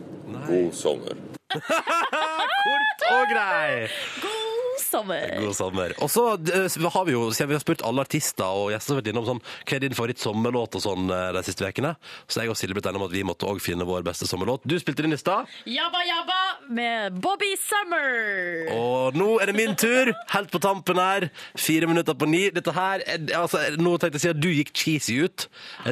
God 0.47 0.71
sommer. 0.73 1.15
Kort 2.65 3.07
og 3.09 3.23
grei. 3.31 3.87
God 4.21 4.68
sommer. 4.81 5.35
God 5.43 5.55
sommer. 5.57 5.93
Og 6.03 6.09
så 6.11 6.25
eh, 6.37 6.89
har 6.95 7.05
vi 7.07 7.13
jo, 7.15 7.27
vi 7.31 7.53
har 7.55 7.63
spurt 7.63 7.83
alle 7.87 8.03
artister 8.05 8.45
og 8.49 8.71
gjester 8.73 8.95
har 8.95 9.01
vært 9.01 9.11
innom 9.13 9.27
sånn, 9.27 9.41
hva 9.65 9.75
er 9.77 9.83
din 9.85 9.95
favorittsommerlåt 9.97 10.77
og 10.79 10.83
sånn 10.83 11.09
eh, 11.13 11.29
de 11.37 11.43
siste 11.47 11.67
ukene, 11.69 11.95
så 12.27 12.41
jeg 12.43 12.51
og 12.53 12.57
Silje 12.59 12.77
blitt 12.77 12.89
enige 12.89 13.01
om 13.03 13.07
at 13.09 13.15
vi 13.15 13.23
måtte 13.27 13.47
også 13.49 13.65
finne 13.71 13.87
vår 13.87 14.05
beste 14.07 14.27
sommerlåt. 14.29 14.65
Du 14.69 14.77
spilte 14.81 15.05
den 15.05 15.15
i 15.15 15.19
stad, 15.19 15.49
Jabba 15.69 16.01
Jabba 16.07 16.39
med 16.69 17.19
Bobby 17.23 17.53
Summer. 17.59 18.69
og 18.75 19.15
nå 19.17 19.29
er 19.41 19.49
det 19.51 19.55
min 19.57 19.75
tur. 19.79 20.11
Helt 20.33 20.51
på 20.53 20.59
tampen 20.61 20.99
her. 21.01 21.29
Fire 21.57 21.87
minutter 21.89 22.13
på 22.17 22.27
ni. 22.29 22.49
Dette 22.53 22.73
her, 22.75 23.01
er- 23.05 23.33
altså, 23.39 23.61
nå 23.79 23.95
tenkte 23.97 24.19
jeg 24.19 24.21
å 24.21 24.25
si 24.27 24.31
at 24.33 24.41
du 24.41 24.49
gikk 24.53 24.73
cheesy 24.77 25.17
ut. 25.25 25.47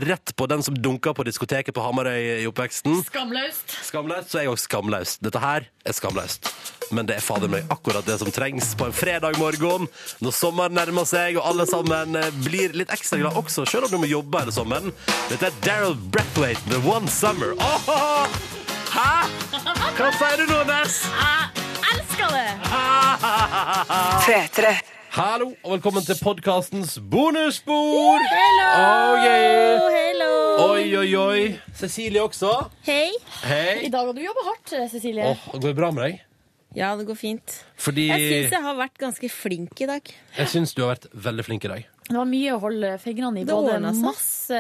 Rett 0.05 0.35
på 0.37 0.47
den 0.49 0.63
som 0.65 0.75
dunka 0.77 1.13
på 1.17 1.25
diskoteket 1.27 1.73
på 1.75 1.83
Hamarøy 1.85 2.43
i 2.43 2.47
oppveksten. 2.49 3.01
Skamløst. 3.07 3.77
Skamløst, 3.89 4.31
så 4.31 4.39
er 4.41 4.47
jeg 4.47 4.53
også 4.55 4.69
skamløst. 4.69 5.21
Dette 5.25 5.41
her 5.41 5.67
er 5.87 5.97
skamløst. 5.97 6.51
Men 6.95 7.07
det 7.09 7.17
er 7.17 7.25
fader 7.25 7.49
meg 7.51 7.65
akkurat 7.73 8.05
det 8.07 8.15
som 8.21 8.29
trengs 8.31 8.75
på 8.77 8.85
en 8.85 8.93
fredag 8.93 9.37
morgen, 9.41 9.87
når 10.21 10.35
sommeren 10.35 10.75
nærmer 10.77 11.07
seg 11.09 11.37
og 11.39 11.47
alle 11.49 11.65
sammen 11.69 12.17
eh, 12.19 12.29
blir 12.45 12.75
litt 12.77 12.91
ekstra 12.93 13.19
glad 13.21 13.37
også, 13.39 13.65
selv 13.69 13.87
om 13.87 13.95
du 13.95 14.01
må 14.03 14.09
jobbe 14.09 14.43
hele 14.43 14.53
sommeren. 14.53 14.93
Dette 15.31 15.49
er 15.49 15.57
Daryl 15.65 15.97
Brathwaite 16.13 16.61
med 16.69 16.85
One 16.85 17.09
Summer. 17.11 17.55
Åh! 17.57 18.27
Hæ? 18.93 19.09
Hva 19.97 20.11
sier 20.19 20.43
du 20.43 20.45
nå, 20.51 20.59
Ness? 20.69 21.01
Jeg 21.09 21.95
elsker 21.95 22.29
det! 22.35 22.45
3-3. 24.27 24.75
Hallo, 25.17 25.47
og 25.65 25.71
velkommen 25.77 26.05
til 26.05 26.19
podkastens 26.21 26.97
bonusspor. 27.09 28.21
Hello! 28.29 28.67
Oh, 28.77 29.25
yeah. 29.25 29.87
Hello! 29.95 30.31
Oi, 30.67 30.85
oi, 30.99 31.09
oi. 31.17 31.41
Cecilie 31.79 32.21
også. 32.21 32.51
Hei. 32.85 33.09
Hei. 33.41 33.87
I 33.87 33.91
dag 33.93 34.05
har 34.05 34.13
du 34.13 34.21
jobba 34.21 34.45
hardt, 34.51 34.77
Cecilie. 34.93 35.25
Oh, 35.33 35.51
går 35.57 35.71
det 35.71 35.77
bra 35.79 35.89
med 35.95 36.05
deg? 36.05 36.23
Ja, 36.77 36.91
det 36.97 37.07
går 37.09 37.17
fint. 37.17 37.53
Fordi 37.81 38.07
Jeg 38.11 38.21
syns 38.21 38.53
jeg 38.53 38.61
har 38.61 38.75
vært 38.77 38.99
ganske 39.01 39.29
flink 39.33 39.81
i 39.81 39.87
dag. 39.89 40.11
Jeg 40.37 40.51
syns 40.51 40.75
du 40.77 40.83
har 40.83 40.93
vært 40.93 41.07
veldig 41.27 41.45
flink 41.47 41.65
i 41.65 41.71
dag. 41.71 41.85
Det 42.07 42.15
var 42.15 42.27
mye 42.29 42.53
å 42.53 42.59
holde 42.63 42.91
fingrene 43.03 43.41
i. 43.41 43.45
Det 43.47 43.55
Både 43.57 43.79
masse 43.97 44.59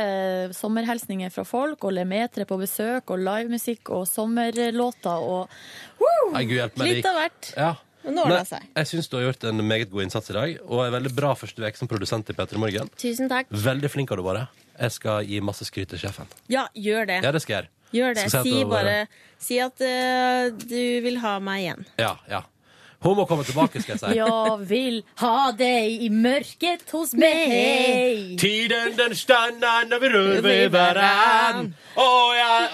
sommerhilsninger 0.57 1.31
fra 1.31 1.45
folk, 1.47 1.85
og 1.85 1.93
Lemetre 1.95 2.47
på 2.49 2.57
besøk, 2.59 3.13
og 3.13 3.21
livemusikk 3.21 3.93
og 3.95 4.07
sommerlåter 4.09 5.27
og 5.29 5.53
Woo! 6.01 6.31
Nei, 6.33 6.43
Gud 6.49 6.57
hjelp 6.57 6.81
meg. 6.81 6.97
Litt 6.97 7.07
av 7.07 7.21
hvert. 7.21 7.51
Ja. 7.55 7.75
Men 8.07 8.31
det 8.31 8.43
seg. 8.47 8.67
Jeg 8.77 8.87
syns 8.87 9.09
du 9.11 9.17
har 9.19 9.25
gjort 9.27 9.45
en 9.49 9.63
meget 9.67 9.91
god 9.91 10.05
innsats 10.05 10.31
i 10.31 10.35
dag, 10.35 10.57
og 10.65 10.83
er 10.85 10.93
veldig 10.95 11.13
bra 11.15 11.33
første 11.35 11.63
uke 11.63 11.79
som 11.79 11.89
produsent 11.91 12.29
i 12.31 12.35
P3 12.37 12.59
Morgen. 12.61 12.91
Tusen 12.99 13.29
takk. 13.31 13.51
Veldig 13.51 13.91
flink 13.91 14.13
har 14.13 14.19
du 14.21 14.25
vært. 14.27 14.63
Jeg 14.77 14.93
skal 14.95 15.25
gi 15.27 15.41
masse 15.43 15.65
skryt 15.67 15.89
til 15.91 15.99
sjefen. 16.01 16.29
Ja, 16.51 16.67
gjør 16.77 17.09
det. 17.09 17.21
Ja, 17.25 17.33
det 17.35 17.41
skal 17.43 17.55
jeg 17.55 17.65
gjøre. 17.65 17.73
Gjør 17.95 18.13
det. 18.17 18.27
Skal 18.29 18.43
si 18.45 18.53
at 18.61 18.69
bare 18.71 18.99
Si 19.39 19.57
at 19.61 19.81
eh, 19.85 20.47
du 20.57 20.79
vil 21.05 21.19
ha 21.21 21.35
meg 21.39 21.61
igjen. 21.61 21.83
Ja, 22.01 22.15
ja. 22.29 22.41
Hun 23.05 23.13
må 23.19 23.27
komme 23.29 23.43
tilbake, 23.45 23.77
skal 23.83 23.93
jeg 23.93 24.01
si. 24.01 24.15
Jeg 24.17 24.63
vil 24.71 24.95
ha 25.21 25.51
deg 25.53 26.01
i 26.07 26.09
mørket 26.09 26.87
hos 26.95 27.13
meg. 27.13 28.33
Tiden 28.41 28.95
den 28.97 29.13
stannar 29.15 29.85
når 29.85 30.01
vi 30.01 30.09
røver 30.15 30.71
hverandre. 30.73 31.77
Oh, 32.01 32.33
ja. 32.33 32.71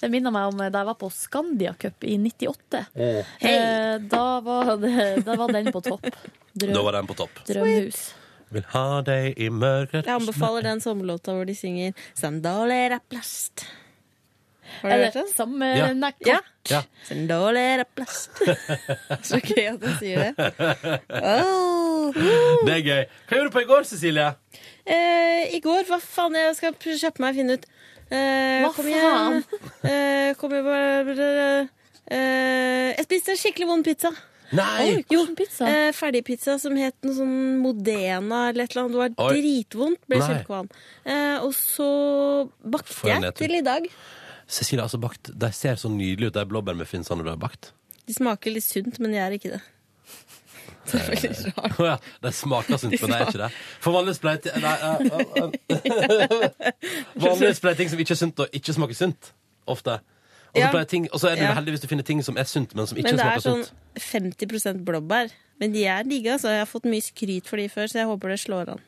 Det 0.00 0.08
minner 0.10 0.32
meg 0.34 0.48
om 0.48 0.58
da 0.64 0.70
jeg 0.72 0.88
var 0.88 0.96
på 1.00 1.08
Scandia 1.12 1.74
Cup 1.80 2.04
i 2.08 2.16
98. 2.18 2.80
Åh. 2.96 3.36
Eh, 3.44 4.00
Da 4.10 4.24
var, 4.44 4.74
det, 4.80 5.24
da 5.28 5.36
var 5.38 5.52
den 5.52 5.70
på 5.72 5.84
topp. 5.84 6.08
Drøm, 6.56 6.74
Da 6.76 6.82
var 6.88 6.96
den 6.98 7.06
på 7.12 7.16
topp. 7.20 7.44
Drømhus. 7.46 8.02
Vil 8.54 8.66
ha 8.72 8.86
deg 9.04 9.38
i 9.40 9.48
mørket 9.50 10.04
Jeg 10.06 10.14
anbefaler 10.14 10.64
den 10.66 10.80
sommerlåta 10.84 11.32
hvor 11.36 11.46
de 11.48 11.54
synger 11.58 11.92
'Sandaler 12.14 12.96
er 12.96 13.00
plast'. 13.12 13.64
Har 14.82 14.90
du 14.90 14.94
Er 14.94 15.04
hørt 15.04 15.12
det 15.14 15.22
den? 15.24 15.32
Sommeren 15.36 16.00
Ja. 16.04 16.10
kort, 16.10 16.26
Ja. 16.26 16.40
Ja. 16.70 16.80
Sen 17.04 17.26
dårlig 17.28 17.60
er 17.60 17.76
det 17.82 17.86
plass. 17.94 18.28
Så 19.28 19.40
gøy 19.44 19.66
at 19.74 19.80
du 19.80 19.88
sier 20.00 20.32
det. 20.32 20.34
Åh. 21.10 22.12
Det 22.64 22.72
er 22.78 22.82
gøy. 22.84 23.04
Hva 23.28 23.36
gjorde 23.38 23.50
du 23.50 23.54
på 23.54 23.62
i 23.64 23.68
går, 23.68 23.84
Cecilie? 23.88 24.30
Eh, 24.86 25.54
I 25.56 25.60
går, 25.64 25.84
hva 25.88 25.98
faen, 26.00 26.36
jeg 26.36 26.56
skal 26.58 26.72
kjøpe 26.74 26.98
kjappe 27.00 27.24
meg 27.24 27.34
og 27.34 27.40
finne 27.40 27.56
ut. 27.58 27.66
Eh, 28.10 28.60
Hva 28.64 28.72
kom 28.76 28.88
igjen. 28.90 29.42
Eh, 29.94 30.34
kom 30.40 30.52
igjen 30.52 30.66
bare, 30.68 31.68
eh, 32.12 32.94
Jeg 32.98 33.04
spiste 33.08 33.34
en 33.34 33.40
skikkelig 33.40 33.68
vond 33.68 33.84
pizza. 33.86 34.12
Nei! 34.54 35.00
jo, 35.10 35.22
eh, 35.66 35.88
Ferdigpizza 35.96 36.58
som 36.62 36.76
het 36.78 36.94
noe 37.02 37.14
sånn 37.16 37.56
Modena 37.62 38.42
eller 38.50 38.64
et 38.68 38.74
eller 38.76 38.84
annet. 38.84 38.92
Det 38.92 39.00
var 39.00 39.30
Oi. 39.32 39.38
dritvondt. 39.40 40.00
Ble 40.06 40.18
Nei. 40.20 40.26
kjempekvalm. 40.28 40.68
Eh, 41.06 41.38
og 41.42 41.54
så 41.56 41.88
bakte 42.62 42.92
For 42.94 43.08
en 43.08 43.14
jeg 43.16 43.24
nedtur. 43.24 43.40
til 43.46 43.56
i 43.58 43.62
dag. 43.66 43.88
Cecilie 44.48 44.80
har 44.82 44.88
altså 44.88 45.00
bakt 45.00 45.30
De 45.40 45.50
ser 45.52 45.76
så 45.80 45.88
nydelige 45.88 46.28
ut, 46.30 46.34
de 46.34 46.44
blåbærmuffinsene 46.46 47.24
du 47.24 47.30
har 47.30 47.36
bakt. 47.40 47.72
De 48.06 48.14
smaker 48.14 48.52
litt 48.52 48.64
sunt, 48.66 48.98
men 49.00 49.14
de 49.14 49.18
er 49.22 49.30
ikke 49.38 49.54
det. 49.56 49.60
Det 50.84 50.98
er 51.00 51.06
veldig 51.08 51.52
rart. 51.56 51.78
Oh, 51.80 51.86
ja, 51.86 51.94
de 52.22 52.32
smaker 52.36 52.76
sunt, 52.76 52.92
men 53.00 53.10
de 53.10 53.16
er 53.16 53.30
ikke 53.30 53.40
det. 53.40 53.46
For 53.80 53.94
vanligvis 53.96 54.18
pleier 54.20 54.58
Nei, 54.60 54.74
uh, 54.84 54.98
uh, 55.40 55.54
Vanligvis 57.24 57.62
pleier 57.64 57.78
ting 57.78 57.88
som 57.88 58.02
ikke 58.04 58.12
er 58.12 58.20
sunt, 58.20 58.42
og 58.44 58.58
ikke 58.60 58.74
smaker 58.76 58.98
sunt. 58.98 59.30
Ofte. 59.66 59.94
Og 60.54 60.60
så 60.60 60.60
Ja. 60.60 61.32
er 61.32 61.36
du 61.36 61.42
Ja. 61.42 61.54
heldig 61.54 61.72
hvis 61.72 61.80
du 61.80 61.88
finner 61.88 62.04
ting 62.04 62.22
som 62.24 62.36
er 62.36 62.44
sunt, 62.44 62.74
men 62.74 62.86
som 62.86 62.98
ikke 62.98 63.10
Men 63.10 63.16
det 63.16 63.24
er 63.26 63.40
sånn 63.40 63.64
sunt. 63.64 63.72
50 63.96 64.84
blåbær. 64.84 65.32
Men 65.62 65.70
de 65.72 65.84
er 65.86 66.02
digge, 66.02 66.32
altså. 66.34 66.50
Jeg 66.50 66.64
har 66.64 66.66
fått 66.66 66.86
mye 66.90 67.04
skryt 67.04 67.46
for 67.46 67.60
de 67.62 67.68
før, 67.70 67.86
så 67.86 68.00
jeg 68.00 68.08
håper 68.10 68.32
det 68.34 68.38
slår 68.42 68.72
an. 68.72 68.80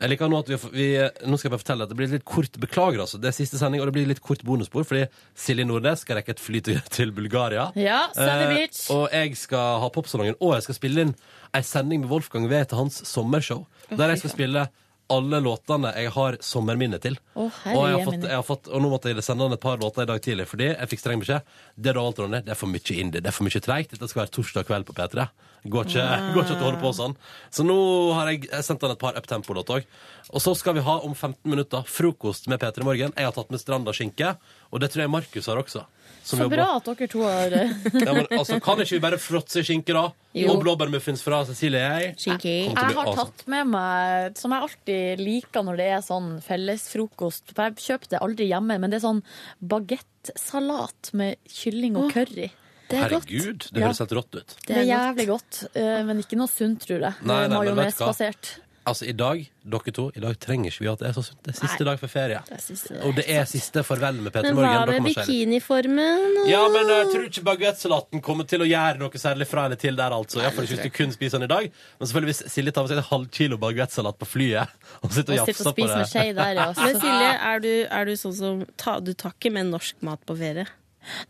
Jeg 0.00 0.10
liker 0.12 0.30
Nå 0.32 0.38
at 0.40 0.48
vi, 0.48 0.56
vi 0.72 0.86
Nå 1.28 1.36
skal 1.36 1.48
jeg 1.48 1.52
bare 1.56 1.62
fortelle 1.64 1.84
at 1.84 1.90
det 1.92 1.96
blir 1.98 2.08
litt 2.14 2.24
kort 2.24 2.56
Beklager, 2.62 3.02
altså. 3.04 3.18
Det 3.20 3.28
er 3.28 3.36
siste 3.36 3.58
sending, 3.60 3.82
og 3.84 3.90
det 3.90 3.94
blir 3.98 4.08
litt 4.08 4.22
kort 4.24 4.40
bonusspor, 4.46 4.86
fordi 4.88 5.04
Silje 5.36 5.66
Nordnes 5.68 6.06
skal 6.06 6.20
rekke 6.20 6.32
et 6.36 6.40
fly 6.40 6.62
til, 6.96 7.12
Bulgaria. 7.16 7.68
Ja, 7.76 8.06
Eh, 8.16 8.46
Beach. 8.54 8.86
og 8.94 9.08
jeg 9.12 9.36
skal 9.36 9.80
ha 9.82 9.88
popsalongen, 9.92 10.38
og 10.40 10.54
jeg 10.56 10.66
skal 10.68 10.78
spille 10.80 11.04
inn 11.06 11.14
ei 11.54 11.62
sending 11.66 12.00
med 12.06 12.10
Wolfgang 12.10 12.48
V 12.50 12.64
til 12.64 12.78
hans 12.80 13.02
sommershow. 13.08 13.66
Der 13.92 14.08
jeg 14.14 14.18
skal 14.24 14.32
spille 14.32 14.66
alle 15.12 15.38
låtene 15.40 15.92
jeg 15.96 16.10
har 16.14 16.36
sommerminne 16.42 16.98
til. 17.02 17.16
Å, 17.36 17.46
herre 17.64 17.76
og, 17.78 17.84
jeg 17.86 17.96
har 17.96 18.04
fått, 18.08 18.22
jeg 18.26 18.36
har 18.40 18.46
fått, 18.46 18.68
og 18.68 18.82
nå 18.82 18.90
måtte 18.90 19.12
jeg 19.12 19.22
sende 19.24 19.46
han 19.46 19.52
et 19.56 19.60
par 19.62 19.78
låter 19.78 20.02
i 20.02 20.10
dag 20.10 20.22
tidlig, 20.24 20.46
fordi 20.50 20.68
jeg 20.72 20.88
fikk 20.90 21.02
streng 21.02 21.20
beskjed. 21.22 21.42
Det 21.76 21.92
du 21.92 21.98
har 22.00 22.06
valgt, 22.08 22.18
Ronny, 22.24 22.40
det 22.46 22.54
er 22.54 22.58
for 22.58 22.72
mye 22.72 22.96
indie. 22.96 23.20
Det 23.22 23.30
er 23.30 23.36
for 23.36 23.46
mye 23.46 23.62
treigt. 23.62 23.90
Dette 23.94 24.08
skal 24.10 24.24
være 24.24 24.34
torsdag 24.34 24.66
kveld 24.66 24.86
på 24.88 24.96
P3. 24.98 25.28
Går 25.66 25.88
ikke, 25.88 26.02
Ah. 26.06 26.32
går 26.34 26.42
ikke 26.44 26.52
at 26.54 26.58
du 26.60 26.64
holder 26.66 26.80
på 26.82 26.92
sånn. 26.94 27.16
Så 27.50 27.64
nå 27.66 27.76
har 28.14 28.28
jeg 28.30 28.46
sendt 28.62 28.82
han 28.82 28.90
et 28.94 28.98
par 29.02 29.14
uptempo-låter 29.18 29.80
òg. 29.80 29.84
Og 30.30 30.40
så 30.42 30.54
skal 30.54 30.74
vi 30.74 30.80
ha 30.86 30.98
om 31.00 31.14
15 31.14 31.36
minutter 31.50 31.82
frokost 31.86 32.46
med 32.48 32.60
P3 32.60 32.84
Morgen. 32.86 33.12
Jeg 33.16 33.24
har 33.24 33.32
tatt 33.32 33.50
med 33.50 33.58
Stranda 33.60 33.90
skinke, 33.92 34.36
og 34.70 34.80
det 34.80 34.90
tror 34.92 35.02
jeg 35.06 35.10
Markus 35.10 35.46
har 35.46 35.56
også. 35.62 35.84
Som 36.26 36.40
Så 36.40 36.44
jobber- 36.48 36.58
bra 36.58 36.68
at 36.80 36.88
dere 36.90 37.06
to 37.12 37.20
har 37.22 37.50
ja, 38.06 38.12
men, 38.16 38.26
altså, 38.34 38.56
kan 38.60 38.80
ikke 38.82 38.96
vi 38.96 39.02
bare 39.04 39.18
fråtse 39.22 39.62
skinke, 39.62 39.94
da? 39.94 40.08
Jo. 40.34 40.50
Og 40.56 40.64
blåbærmuffins 40.64 41.22
fra 41.22 41.44
Cecilie 41.46 41.78
jeg. 41.78 42.16
Jeg 42.26 42.74
har 42.74 42.90
awesome. 42.98 43.14
tatt 43.22 43.44
med 43.48 43.70
meg, 43.70 44.34
som 44.36 44.50
jeg 44.52 44.66
alltid 44.66 45.22
liker 45.22 45.62
når 45.64 45.78
det 45.80 45.86
er 45.94 46.02
sånn 46.04 46.26
fellesfrokost 46.44 47.54
For 47.54 47.70
jeg 47.70 47.78
kjøper 47.86 48.10
det 48.16 48.20
aldri 48.26 48.50
hjemme, 48.50 48.76
men 48.82 48.90
det 48.92 48.98
er 48.98 49.06
sånn 49.06 49.22
bagettsalat 49.64 51.12
med 51.16 51.36
kylling 51.48 51.96
og 52.00 52.12
curry. 52.12 52.50
Det 52.88 52.98
er. 53.00 53.08
Herregud, 53.08 53.64
det 53.72 53.80
Ja. 53.80 53.86
høres 53.88 53.98
helt 53.98 54.12
rått 54.14 54.34
ut. 54.36 54.56
Det 54.66 54.76
er 54.76 54.84
jævlig 54.86 55.26
godt, 55.26 55.64
eh, 55.74 56.02
men 56.06 56.18
ikke 56.22 56.36
noe 56.38 56.46
sunt, 56.46 56.80
tror 56.86 57.00
jeg. 57.00 57.14
Nei, 57.22 57.46
nei? 57.48 57.56
Majonesbasert. 57.58 58.58
Altså, 58.86 59.02
i 59.10 59.12
dag, 59.18 59.40
dere 59.66 59.92
to, 59.92 60.04
i 60.14 60.20
dag 60.22 60.36
trenger 60.38 60.70
ikke 60.70 60.84
vi 60.84 60.88
at 60.92 61.00
det 61.02 61.08
er 61.08 61.14
så 61.16 61.22
sunt. 61.26 61.40
Det 61.42 61.50
er 61.50 61.56
siste 61.58 61.82
Nei. 61.82 61.86
dag 61.88 61.98
for 61.98 62.12
ferie. 62.12 62.38
Det 62.46 62.58
siste, 62.62 62.94
det 62.94 63.00
Og 63.02 63.16
det 63.18 63.24
er 63.34 63.48
siste 63.50 63.82
farvel 63.82 64.20
med 64.22 64.32
Peter 64.32 64.54
Men 64.54 64.62
hva 64.62 64.86
med 64.86 65.02
bikiniformen? 65.08 66.36
og- 66.42 66.48
Ja, 66.48 66.60
men 66.70 66.86
jeg 66.86 67.08
tror 67.10 67.24
ikke 67.26 67.44
baguettsalaten 67.48 68.22
kommer 68.22 68.46
til 68.46 68.60
å 68.62 68.68
gjøre 68.68 68.98
noe 69.00 69.10
særlig 69.10 69.48
fra 69.50 69.64
eller 69.66 69.76
til 69.76 69.96
der, 69.96 70.10
altså. 70.14 70.38
Iallfall 70.38 70.64
ikke 70.64 70.76
hvis 70.76 70.82
du 70.86 70.90
kun 70.90 71.10
spiser 71.12 71.38
den 71.38 71.50
i 71.50 71.54
dag. 71.54 71.72
Men 71.98 72.08
selvfølgelig 72.08 72.34
hvis 72.36 72.52
Silje 72.52 72.72
tar 72.72 72.82
med 72.82 72.90
seg 72.90 72.98
en 72.98 73.10
halv 73.10 73.26
kilo 73.30 73.58
baguettsalat 73.58 74.18
på 74.18 74.26
flyet 74.26 74.68
og 75.02 75.10
sitter 75.10 75.34
og 75.34 75.40
Og 75.40 75.48
jafser 75.48 75.72
på 75.72 75.86
det. 75.86 76.76
Men 76.86 77.00
Silje, 77.00 77.32
er 77.42 77.58
du, 77.60 77.86
er 77.90 78.04
du 78.04 78.12
sånn 78.12 78.34
som 78.34 78.66
ta, 78.76 79.00
Du 79.00 79.12
tar 79.14 79.34
ikke 79.34 79.50
med 79.52 79.66
norsk 79.66 79.94
mat 80.00 80.20
på 80.24 80.38
ferie? 80.38 80.66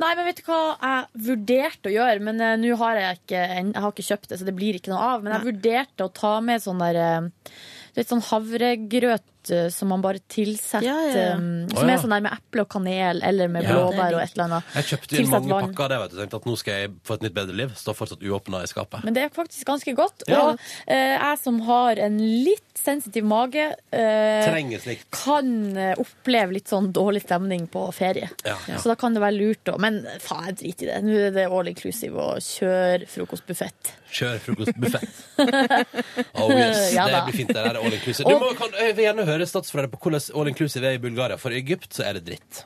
Nei, 0.00 0.12
men 0.16 0.26
vet 0.28 0.40
du 0.40 0.46
hva 0.48 0.60
jeg 0.74 1.24
vurderte 1.28 1.90
å 1.90 1.94
gjøre, 1.94 2.20
men 2.28 2.42
uh, 2.42 2.54
nå 2.60 2.76
har 2.80 3.00
jeg 3.00 3.20
ikke 3.20 3.42
Jeg 3.46 3.72
har 3.76 3.92
ikke 3.92 4.08
kjøpt 4.10 4.30
det, 4.30 4.40
så 4.40 4.48
det 4.48 4.56
blir 4.56 4.78
ikke 4.78 4.92
noe 4.92 5.08
av. 5.14 5.24
Men 5.24 5.36
jeg 5.36 5.46
vurderte 5.50 6.06
å 6.06 6.14
ta 6.14 6.36
med 6.44 6.64
sånn 6.64 6.82
der 6.82 7.00
uh, 7.00 7.54
Litt 7.96 8.10
sånn 8.10 8.24
havregrøt 8.26 9.24
eh, 9.24 9.35
som 9.70 9.88
man 9.88 10.02
bare 10.04 10.18
tilsetter. 10.28 10.84
Ja, 10.86 10.96
ja, 11.06 11.12
ja. 11.14 11.34
eh, 11.36 11.74
Som 11.76 11.88
er 11.92 11.98
sånn 12.02 12.14
der 12.16 12.24
med 12.26 12.32
eple 12.36 12.64
og 12.66 12.68
kanel 12.72 13.22
eller 13.22 13.48
med 13.48 13.64
Ja. 13.64 13.74
blåbær 13.76 14.14
og 14.16 14.20
et 14.22 14.32
eller 14.36 14.44
annet. 14.48 14.64
Jeg 14.74 14.84
kjøpte 14.92 15.18
inn 15.20 15.30
mange 15.30 15.48
vann. 15.54 15.68
pakker 15.74 15.84
av 15.84 15.90
det. 15.90 15.98
vet 16.02 16.10
du 16.10 16.16
Tenkte 16.22 16.36
at 16.42 16.46
nå 16.50 16.56
skal 16.58 16.74
jeg 16.80 16.90
få 17.04 17.14
et 17.14 17.22
nytt 17.26 17.34
bedre 17.34 17.54
liv. 17.56 17.74
Står 17.76 17.94
fortsatt 17.94 18.22
uåpna 18.26 18.62
i 18.62 18.66
skapet. 18.70 19.04
Men 19.04 19.14
det 19.14 19.22
er 19.26 19.28
faktisk 19.34 19.66
ganske 19.66 19.94
godt. 19.96 20.24
Ja. 20.28 20.40
Og 20.50 20.58
eh, 20.86 21.16
jeg 21.16 21.38
som 21.42 21.60
har 21.68 21.96
en 22.06 22.18
litt 22.18 22.62
sensitiv 22.76 23.24
mage, 23.26 23.74
eh, 23.90 24.78
slikt. 24.78 25.08
kan 25.10 25.76
eh, 25.76 25.94
oppleve 25.98 26.52
litt 26.54 26.68
sånn 26.70 26.92
dårlig 26.92 27.22
stemning 27.24 27.66
på 27.66 27.86
ferie. 27.92 28.28
Så 28.78 28.86
da 28.88 28.94
kan 28.94 29.14
det 29.14 29.20
være 29.24 29.36
lurt 29.36 29.72
å 29.72 29.78
Men 29.82 30.04
faen, 30.22 30.46
jeg 30.52 30.56
driter 30.60 30.86
i 30.86 30.90
det. 30.92 30.98
Nå 31.04 31.16
er 31.26 31.30
det 31.34 31.46
all 31.50 31.66
inclusive 31.68 32.14
og 32.16 32.38
kjør 32.40 33.06
frokostbuffett. 33.10 33.92
Kjør 34.16 34.38
frokostbuffett. 34.38 35.24
Oh 36.36 36.50
yes, 36.52 36.92
Ja 36.94 37.06
det 37.10 37.20
blir 37.26 37.36
fint. 37.44 37.52
det 37.52 37.60
er 37.60 37.76
all 37.76 37.92
inclusive. 37.92 38.28
Du 38.28 38.38
må, 38.40 38.52
kan, 38.56 38.70
jeg 38.78 38.94
vil 38.96 39.04
gjerne 39.08 39.24
høre 39.28 39.35
stats 39.44 39.68
fra 39.70 39.84
deg 39.84 39.92
på 39.92 40.00
hvordan 40.06 40.24
all 40.40 40.48
inclusive 40.48 40.88
er 40.88 40.96
i 40.96 41.02
Bulgaria. 41.02 41.36
For 41.36 41.52
i 41.52 41.60
Egypt 41.60 41.92
så 41.92 42.06
er 42.08 42.16
det 42.16 42.24
dritt. 42.30 42.62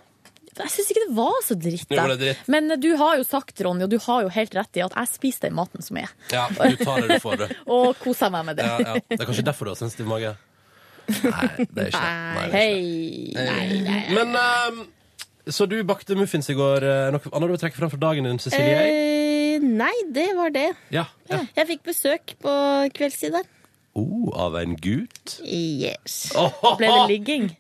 Jeg 0.61 0.71
syns 0.75 0.91
ikke 0.93 1.03
det 1.07 1.15
var 1.17 1.37
så 1.47 1.55
dritt. 1.57 1.87
Det 1.89 1.97
var 1.97 2.11
det 2.13 2.19
dritt. 2.21 2.49
Men 2.53 2.71
eh, 2.71 2.79
du 2.83 2.91
har 3.01 3.17
jo 3.19 3.25
sagt, 3.25 3.61
Ronny, 3.65 3.85
og 3.87 3.91
du 3.91 3.99
har 4.05 4.23
jo 4.27 4.31
helt 4.35 4.55
rett 4.59 4.79
i 4.79 4.83
at 4.85 4.95
jeg 4.99 5.11
spiser 5.15 5.47
den 5.49 5.57
maten 5.57 5.83
som 5.83 5.97
er. 6.01 6.11
Ja, 6.31 6.47
du 6.53 6.77
tar 6.85 7.01
det 7.03 7.17
du 7.17 7.23
får, 7.23 7.37
du. 7.41 7.55
Og 7.75 7.99
koser 8.03 8.31
meg 8.35 8.45
med 8.51 8.59
det. 8.61 8.67
Ja, 8.69 8.79
ja. 8.85 8.95
Det 9.09 9.19
er 9.19 9.29
kanskje 9.31 9.47
derfor 9.47 9.71
du 9.71 9.73
har 9.73 9.79
sensitiv 9.81 10.11
mage? 10.11 10.35
Nei, 11.11 11.47
det 11.65 11.87
er 11.87 11.89
ikke. 11.91 12.01
Nei, 12.01 12.33
det 12.35 12.43
er 12.45 12.53
Hei. 12.55 12.75
Nei, 13.35 13.79
nei. 13.87 14.01
Men 14.15 14.37
ehm, 14.39 14.83
Så 15.51 15.67
du 15.71 15.79
bakte 15.87 16.15
muffins 16.19 16.51
i 16.53 16.59
går. 16.59 16.85
Eh, 16.87 17.07
Noe 17.15 17.33
annet 17.33 17.49
du 17.51 17.55
vil 17.57 17.63
trekke 17.65 17.81
fram 17.81 17.95
fra 17.95 18.03
dagen 18.05 18.29
din, 18.29 18.43
Cecilie? 18.43 18.85
Eh, 18.85 19.65
nei, 19.65 19.95
det 20.13 20.29
var 20.39 20.53
det. 20.55 20.69
ja. 20.95 21.07
ja. 21.31 21.41
Jeg 21.57 21.71
fikk 21.73 21.87
besøk 21.95 22.37
på 22.43 22.53
kveldstid 22.99 23.39
der. 23.39 23.49
Oh, 23.95 24.31
av 24.35 24.57
en 24.57 24.77
gutt? 24.77 25.41
Yes. 25.45 26.33
Ble 26.79 26.87
det 26.87 27.07
ligging? 27.11 27.51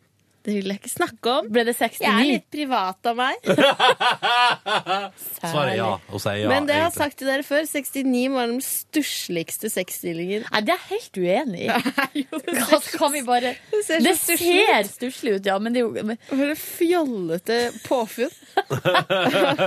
Det 0.50 0.56
vil 0.58 0.72
jeg 0.72 0.80
ikke 0.80 0.90
snakke 0.92 1.32
om. 1.38 1.48
Ble 1.54 1.62
det 1.68 1.76
69? 1.78 2.00
Jeg 2.02 2.10
er 2.10 2.26
litt 2.26 2.46
privat 2.50 3.06
av 3.10 3.18
meg. 3.20 3.36
Svaret 5.40 5.72
er 5.72 5.76
ja. 5.78 5.88
Hun 6.10 6.22
sier 6.22 6.40
ja. 6.42 6.48
Men 6.50 6.66
det 6.68 6.74
jeg 6.76 6.82
har 6.82 6.90
egentlig. 6.90 7.02
sagt 7.04 7.18
til 7.20 7.30
dere 7.30 7.44
før, 7.46 7.66
69 7.70 8.24
var 8.34 8.50
den 8.50 8.60
stussligste 8.64 9.70
sexstillingen. 9.72 10.46
Nei, 10.50 10.62
det 10.66 10.74
er 10.74 10.80
jeg 10.80 10.90
helt 10.90 11.20
uenig 11.22 11.62
i. 11.62 12.24
Hva 12.66 12.80
kan 12.98 13.14
vi 13.14 13.22
bare 13.26 13.52
Det 13.72 13.82
ser, 13.86 14.02
Det 14.04 14.14
stusslig 14.18 14.66
ser 14.66 14.82
ut. 14.84 14.90
stusslig 14.96 15.34
ut, 15.38 15.48
ja, 15.50 15.56
men 15.62 15.76
det 15.76 15.82
er 15.82 15.86
jo 15.86 16.04
men- 16.10 16.20
For 16.28 16.54
et 16.54 16.62
fjollete 16.64 17.58
påfunn. 17.86 18.34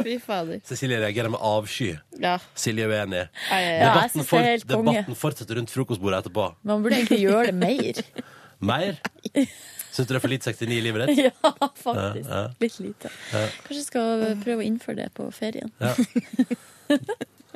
Fy 0.04 0.18
fader. 0.24 0.62
Cecilie 0.68 1.00
reagerer 1.04 1.32
med 1.34 1.42
avsky. 1.44 1.94
Ja. 2.22 2.36
Silje 2.60 2.86
er 2.88 2.94
uenig. 2.94 3.24
Ja, 3.50 3.60
ja, 3.60 3.72
ja. 3.72 3.80
Ja, 3.84 3.94
jeg 4.04 4.12
Debatten, 4.14 4.28
konge. 4.68 4.94
debatten 5.00 5.18
fortsetter 5.20 5.60
rundt 5.60 5.72
frokostbordet 5.74 6.24
etterpå. 6.24 6.50
Man 6.68 6.84
burde 6.86 7.00
egentlig 7.02 7.24
gjøre 7.26 7.52
det 7.52 7.56
mer. 7.58 8.04
Mer? 8.64 9.00
Syns 9.94 10.08
du 10.10 10.14
det 10.16 10.18
er 10.18 10.24
for 10.24 10.32
lite 10.34 10.50
69 10.50 10.74
i 10.74 10.82
livet 10.82 11.08
ditt? 11.08 11.20
Ja, 11.28 11.54
faktisk. 11.78 12.30
Ja, 12.30 12.40
ja. 12.40 12.48
Litt 12.64 12.80
lite. 12.82 13.12
Ja. 13.34 13.44
Kanskje 13.68 13.84
skal 13.86 14.24
prøve 14.42 14.64
å 14.64 14.66
innføre 14.66 15.04
det 15.04 15.12
på 15.18 15.28
ferien. 15.36 15.70
Ja. 15.78 15.94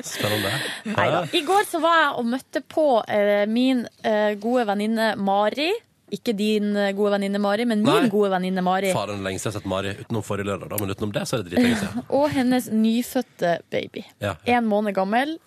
Spennende. 0.06 0.52
Neida. 0.86 1.24
I 1.34 1.42
går 1.42 1.66
så 1.66 1.82
var 1.82 1.96
jeg 2.04 2.10
og 2.22 2.28
møtte 2.30 2.62
på 2.70 2.86
eh, 3.10 3.48
min 3.50 3.82
eh, 4.06 4.36
gode 4.42 4.68
venninne 4.70 5.16
Mari. 5.18 5.72
Ikke 6.14 6.36
din 6.38 6.70
eh, 6.78 6.92
gode 6.96 7.16
venninne 7.16 7.42
Mari, 7.42 7.66
men 7.68 7.82
min 7.82 8.04
Nei. 8.06 8.12
gode 8.14 8.30
venninne 8.36 8.62
Mari. 8.64 8.94
Faren 8.94 9.26
lenge 9.26 9.42
siden 9.42 9.50
jeg 9.50 9.56
har 9.56 9.64
sett 9.64 9.72
Mari 9.74 9.96
utenom 9.98 10.24
forrige 10.28 10.52
lørdag, 10.52 10.70
da, 10.72 10.80
men 10.84 10.94
utenom 10.94 11.16
det 11.18 11.26
så 11.28 11.40
er 11.40 11.44
det 11.44 11.56
dritlenge 11.56 11.82
siden. 11.82 12.06
Og 12.20 12.30
hennes 12.36 12.70
nyfødte 12.72 13.58
baby. 13.74 14.06
Ja. 14.24 14.38
En 14.58 14.70
måned 14.70 14.94
gammel. 14.98 15.40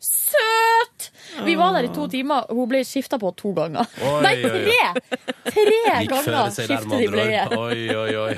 Søt! 0.00 1.10
Vi 1.44 1.54
var 1.58 1.72
der 1.74 1.86
i 1.88 1.90
to 1.94 2.06
timer. 2.10 2.46
Hun 2.54 2.68
ble 2.70 2.80
skifta 2.86 3.18
på 3.20 3.32
to 3.38 3.50
ganger. 3.56 3.86
Oi, 4.02 4.20
Nei, 4.24 4.34
oi, 4.46 4.50
oi. 4.50 4.60
tre! 4.64 5.16
Tre 5.48 5.64
ganger 6.08 6.86
med 6.88 7.00
de 7.02 7.08
bleie. 7.12 7.42
Oi, 7.58 7.80
oi, 7.96 8.12
oi. 8.22 8.34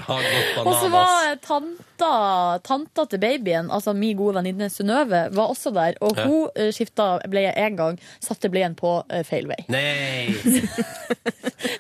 Og 0.64 0.70
så 0.80 0.88
var 0.92 1.36
tanta, 1.44 2.10
tanta 2.66 3.04
til 3.12 3.20
babyen, 3.22 3.68
altså 3.72 3.92
min 3.96 4.16
gode 4.18 4.38
venninne 4.40 4.70
Synnøve, 4.72 5.26
var 5.36 5.52
også 5.52 5.72
der. 5.76 5.98
Og 6.00 6.16
Ja. 6.16 6.26
hun 6.26 6.48
uh, 6.48 6.70
skifta 6.72 7.10
bleie 7.30 7.52
én 7.56 7.76
gang, 7.78 8.00
satte 8.24 8.48
bleien 8.52 8.74
på 8.78 8.96
eh, 9.10 9.22
feil 9.28 9.48
vei. 9.50 9.60
Nei! 9.68 10.32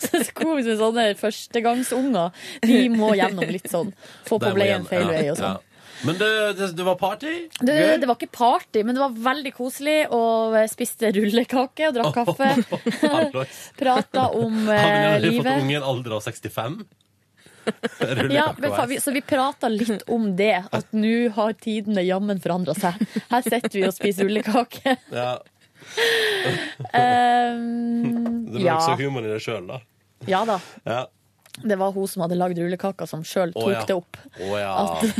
Så 0.00 0.20
komisk 0.36 0.66
med 0.68 0.78
sånne 0.80 1.04
førstegangsunger. 1.18 2.30
De 2.66 2.82
må 2.92 3.14
gjennom 3.16 3.48
litt 3.48 3.68
sånn. 3.70 3.92
Få 4.28 4.38
på 4.42 4.52
bleien 4.56 4.84
feil 4.88 5.06
ja, 5.06 5.10
vei 5.14 5.26
og 5.32 5.38
sånn. 5.40 5.56
ja. 5.56 5.66
Men 6.06 6.16
det, 6.18 6.52
det, 6.58 6.70
det 6.76 6.84
var 6.86 6.94
party? 7.00 7.34
Det, 7.60 7.76
det 8.00 8.08
var 8.08 8.16
ikke 8.16 8.32
party, 8.32 8.84
men 8.84 8.96
det 8.96 9.02
var 9.02 9.16
veldig 9.26 9.52
koselig. 9.56 9.98
Og 10.16 10.56
spiste 10.72 11.12
rullekake 11.16 11.90
og 11.90 11.98
drakk 11.98 12.16
kaffe. 12.20 12.54
Prata 13.80 14.30
om 14.38 14.64
Har 14.70 15.18
eh, 15.18 15.28
vi 15.28 15.36
fått 15.38 15.52
unge 15.56 15.74
i 15.74 15.78
en 15.80 15.86
alder 15.92 16.18
av 16.20 16.24
65? 16.26 16.80
Ja, 18.30 18.54
vi, 18.88 19.00
så 19.00 19.10
vi 19.10 19.20
prata 19.22 19.68
litt 19.68 20.02
om 20.08 20.36
det, 20.36 20.64
at 20.72 20.92
nå 20.96 21.28
har 21.36 21.52
tidene 21.60 22.02
jammen 22.02 22.40
forandra 22.42 22.74
seg. 22.74 22.96
Her 23.30 23.44
sitter 23.44 23.76
vi 23.76 23.84
og 23.86 23.94
spiser 23.94 24.26
rullekake. 24.26 24.96
Ja. 25.12 25.34
Um, 26.80 28.46
Det 28.48 28.56
blir 28.56 28.66
ja. 28.66 28.78
også 28.80 28.96
humor 29.00 29.28
i 29.28 29.32
det 29.32 29.40
sjøl, 29.44 29.68
da. 29.68 29.80
ja 30.28 30.42
da. 30.48 30.58
Ja. 30.88 31.04
Det 31.64 31.76
var 31.80 31.92
hun 31.96 32.08
som 32.08 32.24
hadde 32.24 32.38
lagd 32.40 32.58
rullekaka, 32.60 33.06
som 33.08 33.24
sjøl 33.26 33.54
tok 33.56 33.70
tok 33.70 33.74
ja. 33.74 33.84
det 33.88 33.96
opp. 33.96 34.18
Å 34.40 34.60
ja. 34.60 34.72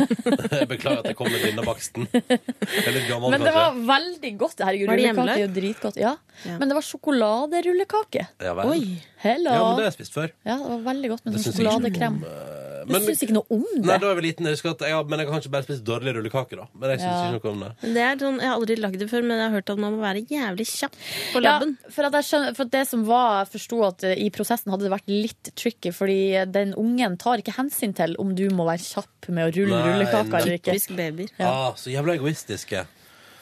Jeg 0.61 0.69
beklager 0.71 1.03
at 1.03 1.11
jeg 1.11 1.19
kom 1.19 1.31
med 1.31 1.43
denne 1.45 1.65
baksten. 1.67 2.07
Jeg 2.11 2.95
litt 2.95 3.09
gammel, 3.09 3.35
Men 3.35 3.45
det 3.47 3.53
var 3.55 3.77
veldig 3.77 4.33
godt. 4.41 4.65
Herregud, 4.65 4.91
Var 4.91 5.01
det 5.01 5.11
rullekake 5.11 5.37
er 5.37 5.45
jo 5.45 5.53
dritgodt. 5.61 6.01
Ja. 6.01 6.15
Men 6.47 6.71
det 6.71 6.79
var 6.79 6.87
sjokoladerullekake. 6.87 8.27
Ja 8.41 8.57
vel. 8.59 8.87
Hello. 9.21 9.53
Ja, 9.53 9.63
men 9.67 9.79
det 9.79 9.85
har 9.85 9.91
jeg 9.91 9.99
spist 10.01 10.17
før. 10.17 10.33
Ja, 10.47 10.57
det 10.57 10.73
var 10.73 10.83
veldig 10.89 11.13
godt 11.15 11.27
med 11.27 11.37
Det 11.37 11.45
sånn 11.45 11.53
syns 11.53 11.61
jeg 11.61 11.67
ikke 11.67 11.77
sjokoladekrem. 11.77 12.21
om, 12.21 12.25
eh, 12.31 12.70
Du 12.89 12.95
syns 13.05 13.23
ikke 13.27 13.35
noe 13.37 13.47
om 13.51 13.65
det? 13.75 13.85
Nei, 13.85 13.97
da 13.99 14.07
var 14.11 14.21
jeg 14.21 14.25
liten. 14.31 14.47
Jeg 14.49 14.57
husker 14.57 14.71
at 14.71 14.85
jeg, 14.87 15.07
men 15.11 15.19
jeg 15.21 15.27
har 15.29 15.35
kanskje 15.37 15.51
bare 15.53 15.67
spist 15.67 15.85
dårlige 15.85 16.15
rullekaker, 16.17 16.57
da. 16.63 16.67
Men 16.75 16.91
jeg 16.95 17.01
syns 17.03 17.19
Ja. 17.21 17.31
ikke 17.35 17.51
noe 17.51 17.53
om 17.53 17.61
det. 17.65 17.71
Det 17.95 18.05
er 18.07 18.17
sånn, 18.23 18.39
Jeg 18.41 18.49
har 18.49 18.57
aldri 18.61 18.77
lagd 18.81 18.99
det 18.99 19.09
før, 19.11 19.23
men 19.27 19.37
jeg 19.39 19.47
har 19.51 19.55
hørt 19.59 19.71
at 19.75 19.79
man 19.79 19.93
må 19.97 20.01
være 20.01 20.23
jævlig 20.31 20.67
kjapp 20.71 20.95
på 21.35 21.43
Ja, 21.43 21.59
labben. 21.59 21.77
for, 21.91 22.05
at 22.05 22.13
jeg 22.13 22.25
skjønner, 22.31 22.57
for 22.57 22.63
at 22.65 22.71
det 22.71 22.85
som 22.89 23.05
var, 23.05 23.45
jeg 23.45 23.53
forsto 23.61 23.83
at 23.87 24.05
eh, 24.05 24.15
i 24.27 24.31
prosessen 24.31 24.71
hadde 24.73 24.87
det 24.89 24.93
vært 24.95 25.09
litt 25.13 25.53
tricky, 25.57 25.91
fordi 25.93 26.21
den 26.51 26.75
ungen 26.75 27.19
tar 27.19 27.39
ikke 27.43 27.57
hensyn 27.59 27.95
til 27.95 28.17
om 28.19 28.35
du 28.35 28.49
må 28.51 28.65
være 28.65 28.81
kjapp 28.87 29.29
med 29.29 29.51
å 29.51 29.57
rulle 29.59 29.77
Nei, 29.77 29.93
rullekaka 29.93 30.41
eller 30.41 30.57
ikke. 30.59 30.73
Typisk 30.79 30.97
babyer. 30.97 31.29
Ah, 31.41 31.73
så 31.77 31.91
jævla 31.93 32.17
egoistiske. 32.19 32.87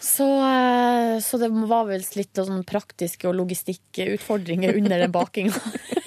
Så, 0.01 0.22
eh, 0.47 1.18
så 1.18 1.39
det 1.41 1.51
var 1.51 1.84
vel 1.89 2.05
litt 2.14 2.32
sånn 2.39 2.64
praktiske 2.64 3.26
og 3.26 3.34
logistikkutfordringer 3.34 4.76
under 4.78 4.99
den 5.03 5.11
bakinga. 5.12 5.59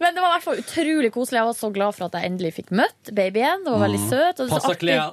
Men 0.00 0.16
det 0.16 0.22
var 0.24 0.30
i 0.32 0.36
hvert 0.38 0.46
fall 0.46 0.62
utrolig 0.62 1.10
koselig. 1.12 1.40
Jeg 1.40 1.48
var 1.50 1.58
så 1.58 1.72
glad 1.74 1.96
for 1.96 2.08
at 2.08 2.16
jeg 2.16 2.30
endelig 2.30 2.54
fikk 2.56 2.70
møtt 2.72 3.10
babyen. 3.16 3.66
Det 3.66 3.74
var 3.74 3.82
veldig 3.84 4.00
Mm. 4.00 4.08
søt. 4.08 4.40
Og 4.40 4.48
klærne? 4.80 5.10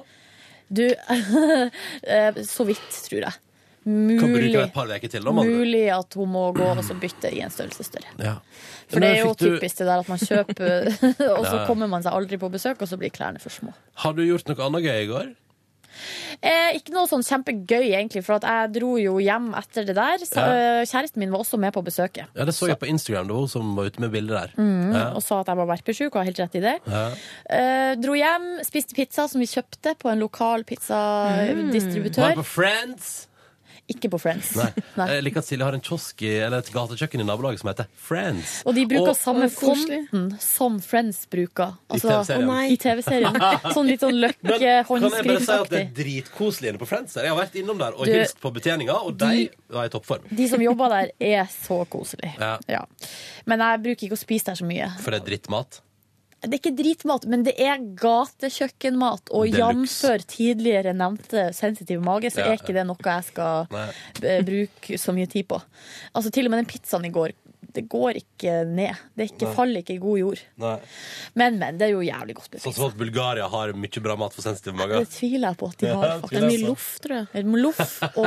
Du, 0.68 0.84
eh, 2.14 2.40
så 2.44 2.64
vidt, 2.68 2.88
tror 3.08 3.20
jeg. 3.26 3.36
Mulig, 3.88 4.50
til, 5.08 5.22
da. 5.24 5.32
mulig 5.32 5.86
at 5.94 6.12
hun 6.18 6.28
må 6.28 6.42
gå 6.52 6.66
og 6.74 6.82
så 6.84 6.92
bytte 6.98 7.30
i 7.32 7.40
en 7.40 7.52
størrelse 7.52 7.86
større. 7.86 8.10
Ja. 8.20 8.34
For 8.90 9.00
det 9.00 9.08
er 9.14 9.22
jo 9.22 9.32
typisk 9.38 9.80
det 9.80 9.86
der 9.88 10.02
at 10.02 10.10
man 10.10 10.20
kjøper, 10.20 10.90
og 11.38 11.46
så 11.46 11.62
kommer 11.68 11.88
man 11.88 12.04
seg 12.04 12.12
aldri 12.12 12.36
på 12.40 12.50
besøk, 12.52 12.82
og 12.84 12.90
så 12.90 12.98
blir 13.00 13.12
klærne 13.14 13.40
for 13.40 13.54
små. 13.54 13.72
Har 14.04 14.16
du 14.16 14.24
gjort 14.26 14.50
noe 14.50 14.66
annet 14.66 14.84
gøy 14.84 14.98
i 15.04 15.08
går? 15.08 15.30
Eh, 16.42 16.76
ikke 16.78 16.92
noe 16.94 17.06
sånn 17.10 17.24
kjempegøy, 17.26 17.92
egentlig, 17.94 18.24
for 18.24 18.38
at 18.38 18.46
jeg 18.48 18.72
dro 18.80 18.96
jo 18.98 19.18
hjem 19.22 19.52
etter 19.58 19.84
det 19.88 19.94
der. 19.98 20.18
Så, 20.24 20.36
Ja. 20.38 20.84
Kjæresten 20.88 21.16
min 21.18 21.30
var 21.30 21.40
også 21.40 21.58
med 21.58 21.72
på 21.74 21.82
besøket. 21.84 22.26
Ja, 22.34 22.44
Det 22.44 22.54
så 22.54 22.68
jeg 22.68 22.78
på 22.78 22.86
Instagram. 22.88 23.26
Det 23.28 23.34
var 23.34 23.40
hun 23.40 23.48
som 23.48 23.74
var 23.76 23.84
ute 23.86 24.00
med 24.00 24.10
bildet 24.12 24.36
der. 24.36 24.50
Mm, 24.56 24.92
Ja. 24.94 25.04
Og 25.14 25.22
sa 25.22 25.40
at 25.40 25.46
jeg 25.46 25.56
var 25.56 25.66
verpesjuk, 25.66 26.10
og 26.14 26.20
har 26.20 26.24
helt 26.24 26.38
rett 26.38 26.54
i 26.54 26.60
det. 26.60 26.76
Ja. 26.86 27.10
Eh, 27.50 27.94
dro 27.96 28.12
hjem, 28.14 28.64
spiste 28.64 28.94
pizza 28.94 29.28
som 29.28 29.40
vi 29.40 29.46
kjøpte 29.46 29.96
på 29.98 30.10
en 30.10 30.20
lokal 30.20 30.64
pizzadistributør. 30.64 32.34
Var 32.34 32.34
på 32.42 32.44
Friends? 32.44 33.27
Ikke 33.88 34.10
på 34.12 34.18
Friends. 34.20 34.50
Nei. 34.58 34.66
Nei. 34.98 35.06
Jeg 35.14 35.22
liker 35.24 35.40
at 35.40 35.46
Silje 35.48 35.64
har 35.64 35.72
en 35.72 35.80
kiosk 35.80 36.20
i, 36.26 36.32
eller 36.44 36.58
et 36.60 36.68
gatekjøkken 36.74 37.22
i 37.22 37.24
nabolaget 37.24 37.62
som 37.62 37.70
heter 37.70 37.86
Friends. 37.96 38.58
Og 38.68 38.74
de 38.76 38.82
bruker 38.90 39.14
Og- 39.14 39.16
samme 39.16 39.48
fonten 39.48 40.26
som 40.44 40.76
Friends 40.84 41.22
bruker. 41.32 41.72
Altså, 41.88 42.08
TV-serien. 42.10 42.44
Å, 42.44 42.52
nei. 42.52 42.66
I 42.74 42.76
TV-serien. 42.76 43.38
Sånn 43.76 43.88
litt 43.88 44.04
sånn 44.04 44.20
Men 44.20 44.34
kan 44.42 44.60
jeg 44.60 44.84
bare 44.84 45.00
si 45.00 45.08
at 45.08 45.24
det 45.24 45.24
løkke-håndskriftaktig. 45.24 45.80
er 45.80 45.90
dritkoselig 46.02 46.68
inne 46.74 46.82
på 46.84 46.90
Friends? 46.90 47.14
her? 47.16 47.24
Jeg 47.30 47.32
har 47.34 47.40
vært 47.40 47.56
innom 47.62 47.78
der 47.80 47.96
og 47.96 48.04
Du- 48.04 48.12
hilst 48.12 48.38
på 48.44 48.52
betjeninga, 48.52 48.98
og 49.08 49.16
de 49.24 49.48
var 49.72 49.88
i 49.88 49.92
toppform. 49.96 50.28
De 50.36 50.48
som 50.52 50.60
jobber 50.60 50.88
der, 50.92 51.10
er 51.20 51.48
så 51.48 51.80
koselige. 51.88 52.34
Ja. 52.38 52.58
Ja. 52.68 52.84
Men 53.48 53.64
jeg 53.64 53.82
bruker 53.88 54.06
ikke 54.10 54.20
å 54.20 54.24
spise 54.26 54.52
der 54.52 54.60
så 54.60 54.68
mye. 54.68 54.92
For 55.00 55.10
det 55.16 55.22
er 55.22 55.30
drittmat. 55.32 55.80
Det 56.40 56.52
er 56.54 56.58
ikke 56.60 56.76
dritmat, 56.78 57.24
men 57.26 57.42
det 57.42 57.54
er 57.58 57.80
gatekjøkkenmat. 57.98 59.30
Og 59.34 59.48
jamfør 59.50 60.22
tidligere 60.30 60.92
nevnte 60.94 61.48
sensitiv 61.56 62.00
mage, 62.04 62.30
så 62.30 62.38
Ja. 62.44 62.52
er 62.52 62.56
ikke 62.60 62.74
det 62.76 62.86
noe 62.86 62.96
jeg 63.04 63.24
skal 63.24 63.66
Nei. 63.72 63.88
bruke 64.46 64.98
så 64.98 65.12
mye 65.14 65.26
tid 65.28 65.48
på. 65.48 65.60
Altså 66.14 66.30
Til 66.30 66.46
og 66.46 66.50
med 66.50 66.58
den 66.64 66.70
pizzaen 66.70 67.04
i 67.04 67.10
går, 67.10 67.32
det 67.76 67.82
går 67.92 68.16
ikke 68.22 68.52
ned. 68.64 68.96
Det 69.14 69.26
ikke, 69.28 69.50
faller 69.54 69.82
ikke 69.82 69.94
i 69.96 70.00
god 70.02 70.18
jord. 70.18 70.40
Nei. 70.62 70.74
Men, 71.38 71.58
men. 71.60 71.76
Det 71.78 71.84
er 71.88 71.92
jo 71.92 72.00
jævlig 72.02 72.34
godt 72.38 72.56
Sånn 72.62 72.74
som 72.74 72.86
at 72.88 72.96
Bulgaria 72.98 73.46
har 73.52 73.72
mye 73.76 74.02
bra 74.02 74.16
mat 74.18 74.32
for 74.34 74.42
sensitive 74.46 74.74
mager. 74.78 75.04
Det 75.04 75.12
tviler 75.12 75.50
jeg 75.52 75.58
på 75.60 75.68
at 75.68 75.82
de 75.82 75.90
Ja, 75.90 75.98
har. 76.00 76.22
det 76.30 76.40
er 76.40 76.46
mye 76.48 76.62
loff, 76.64 76.86
tror 77.04 77.16
jeg. 77.34 77.44
Loff 77.58 77.92
og 78.14 78.26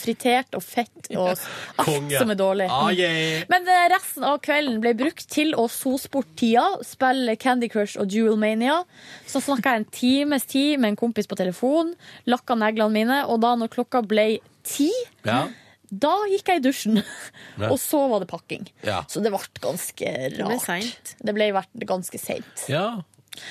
fritert 0.00 0.56
og 0.58 0.64
fett 0.64 1.10
og 1.14 1.28
alt 1.34 1.44
Konge. 1.84 2.16
som 2.18 2.32
er 2.32 2.40
dårlig. 2.40 2.70
Ah, 2.72 2.88
yeah. 2.96 3.44
Men 3.52 3.68
eh, 3.68 3.84
resten 3.92 4.24
av 4.26 4.40
kvelden 4.44 4.80
ble 4.84 4.94
brukt 4.98 5.28
til 5.30 5.52
å 5.58 5.68
sos 5.70 6.08
bort 6.12 6.32
tida, 6.40 6.64
spille 6.86 7.36
Candy 7.40 7.68
Crush 7.72 8.00
og 8.00 8.08
Jewel 8.12 8.40
Mania. 8.40 8.80
Så 9.28 9.42
snakka 9.44 9.76
jeg 9.76 9.84
en 9.84 9.88
times 10.00 10.48
tid 10.48 10.80
med 10.80 10.94
en 10.94 11.00
kompis 11.04 11.28
på 11.30 11.36
telefon, 11.38 11.92
lakka 12.26 12.56
neglene 12.58 12.94
mine, 12.96 13.20
og 13.28 13.40
da 13.44 13.54
når 13.60 13.68
klokka 13.76 14.02
ble 14.08 14.38
ti, 14.64 14.90
Ja. 15.28 15.44
Da 15.90 16.14
gikk 16.32 16.50
jeg 16.52 16.60
i 16.60 16.64
dusjen. 16.64 17.02
Ja. 17.58 17.70
Og 17.72 17.78
så 17.82 18.00
var 18.10 18.22
det 18.22 18.28
pakking. 18.30 18.68
Ja. 18.86 19.02
Så 19.10 19.22
det 19.24 19.32
ble 19.34 19.40
ganske 19.62 20.10
ble 20.34 20.44
rart. 20.44 20.64
seint. 20.64 21.14
Det 21.24 21.34
ble 21.36 21.52
ganske 21.88 22.20
seint. 22.22 22.66
ja. 22.70 22.90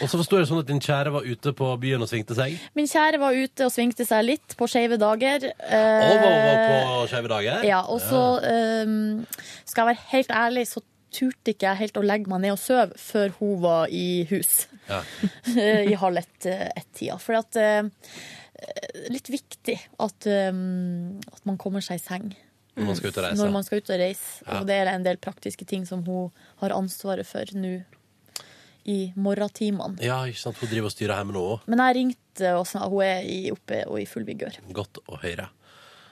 Og 0.01 0.09
så 0.11 0.17
forstår 0.19 0.41
jeg 0.41 0.47
sånn 0.49 0.59
at 0.59 0.67
din 0.67 0.81
kjære 0.83 1.11
var 1.13 1.23
ute 1.23 1.53
på 1.55 1.67
byen 1.79 2.01
og 2.03 2.09
svingte 2.09 2.35
seg. 2.35 2.57
Min 2.75 2.89
kjære 2.91 3.21
var 3.21 3.38
ute 3.38 3.67
og 3.69 3.71
svingte 3.71 4.03
seg 4.03 4.25
litt 4.25 4.55
på 4.59 4.67
skeive 4.67 4.97
dager. 4.99 5.45
Og 5.47 6.17
var, 6.25 6.35
på 6.67 7.05
skeive 7.13 7.31
dager. 7.31 7.63
Ja, 7.63 7.79
og 7.88 8.01
så 8.03 8.23
ehm, 8.43 9.23
skal 9.63 9.85
jeg 9.85 9.93
være 9.93 10.09
helt 10.11 10.33
ærlig, 10.41 10.65
så 10.73 10.83
turte 11.13 11.53
ikke 11.53 11.69
jeg 11.69 11.81
helt 11.85 11.99
å 11.99 12.03
legge 12.05 12.31
meg 12.31 12.43
ned 12.43 12.57
og 12.57 12.61
sove 12.61 12.99
før 12.99 13.31
hun 13.39 13.61
var 13.63 13.93
i 13.93 14.25
hus. 14.29 14.67
Ja. 14.89 15.01
I 15.91 15.95
halv 15.99 16.21
ett-tida. 16.21 17.17
For 17.21 17.39
at 17.39 17.57
eh, 17.59 17.88
Litt 19.14 19.30
viktig 19.30 19.78
at, 20.01 20.28
um, 20.49 21.20
at 21.32 21.43
man 21.45 21.60
kommer 21.62 21.84
seg 21.86 21.99
i 21.99 22.03
seng. 22.03 22.32
Når 22.78 22.89
man 22.91 22.97
skal 22.97 23.10
ut 23.10 23.18
og 23.18 23.26
reise. 23.26 23.38
Når 23.41 23.53
man 23.53 23.66
skal 23.66 23.82
ut 23.82 23.91
og 23.93 23.99
reise. 24.01 24.32
Ja. 24.45 24.60
Og 24.60 24.68
det 24.70 24.76
er 24.78 24.89
en 24.91 25.05
del 25.05 25.18
praktiske 25.22 25.66
ting 25.70 25.86
som 25.89 26.03
hun 26.05 26.32
har 26.62 26.76
ansvaret 26.76 27.26
for 27.30 27.53
nå 27.58 27.80
i 28.88 28.97
morgentimene. 29.20 29.99
Ja, 30.03 30.22
ikke 30.30 30.39
sant? 30.45 30.60
Hun 30.62 30.70
driver 30.72 30.89
og 30.89 30.93
styrer 30.95 31.20
hjemme 31.20 31.36
nå 31.36 31.43
òg. 31.55 31.66
Men 31.68 31.82
jeg 31.84 31.97
ringte 31.97 32.53
og 32.55 32.68
sånn, 32.70 32.86
hun 32.88 33.03
er 33.03 33.26
i, 33.28 33.39
oppe 33.51 33.82
og 33.89 33.99
i 33.99 34.05
full 34.08 34.26
vigør. 34.28 34.60
Godt 34.78 35.01
å 35.05 35.20
høre. 35.24 35.49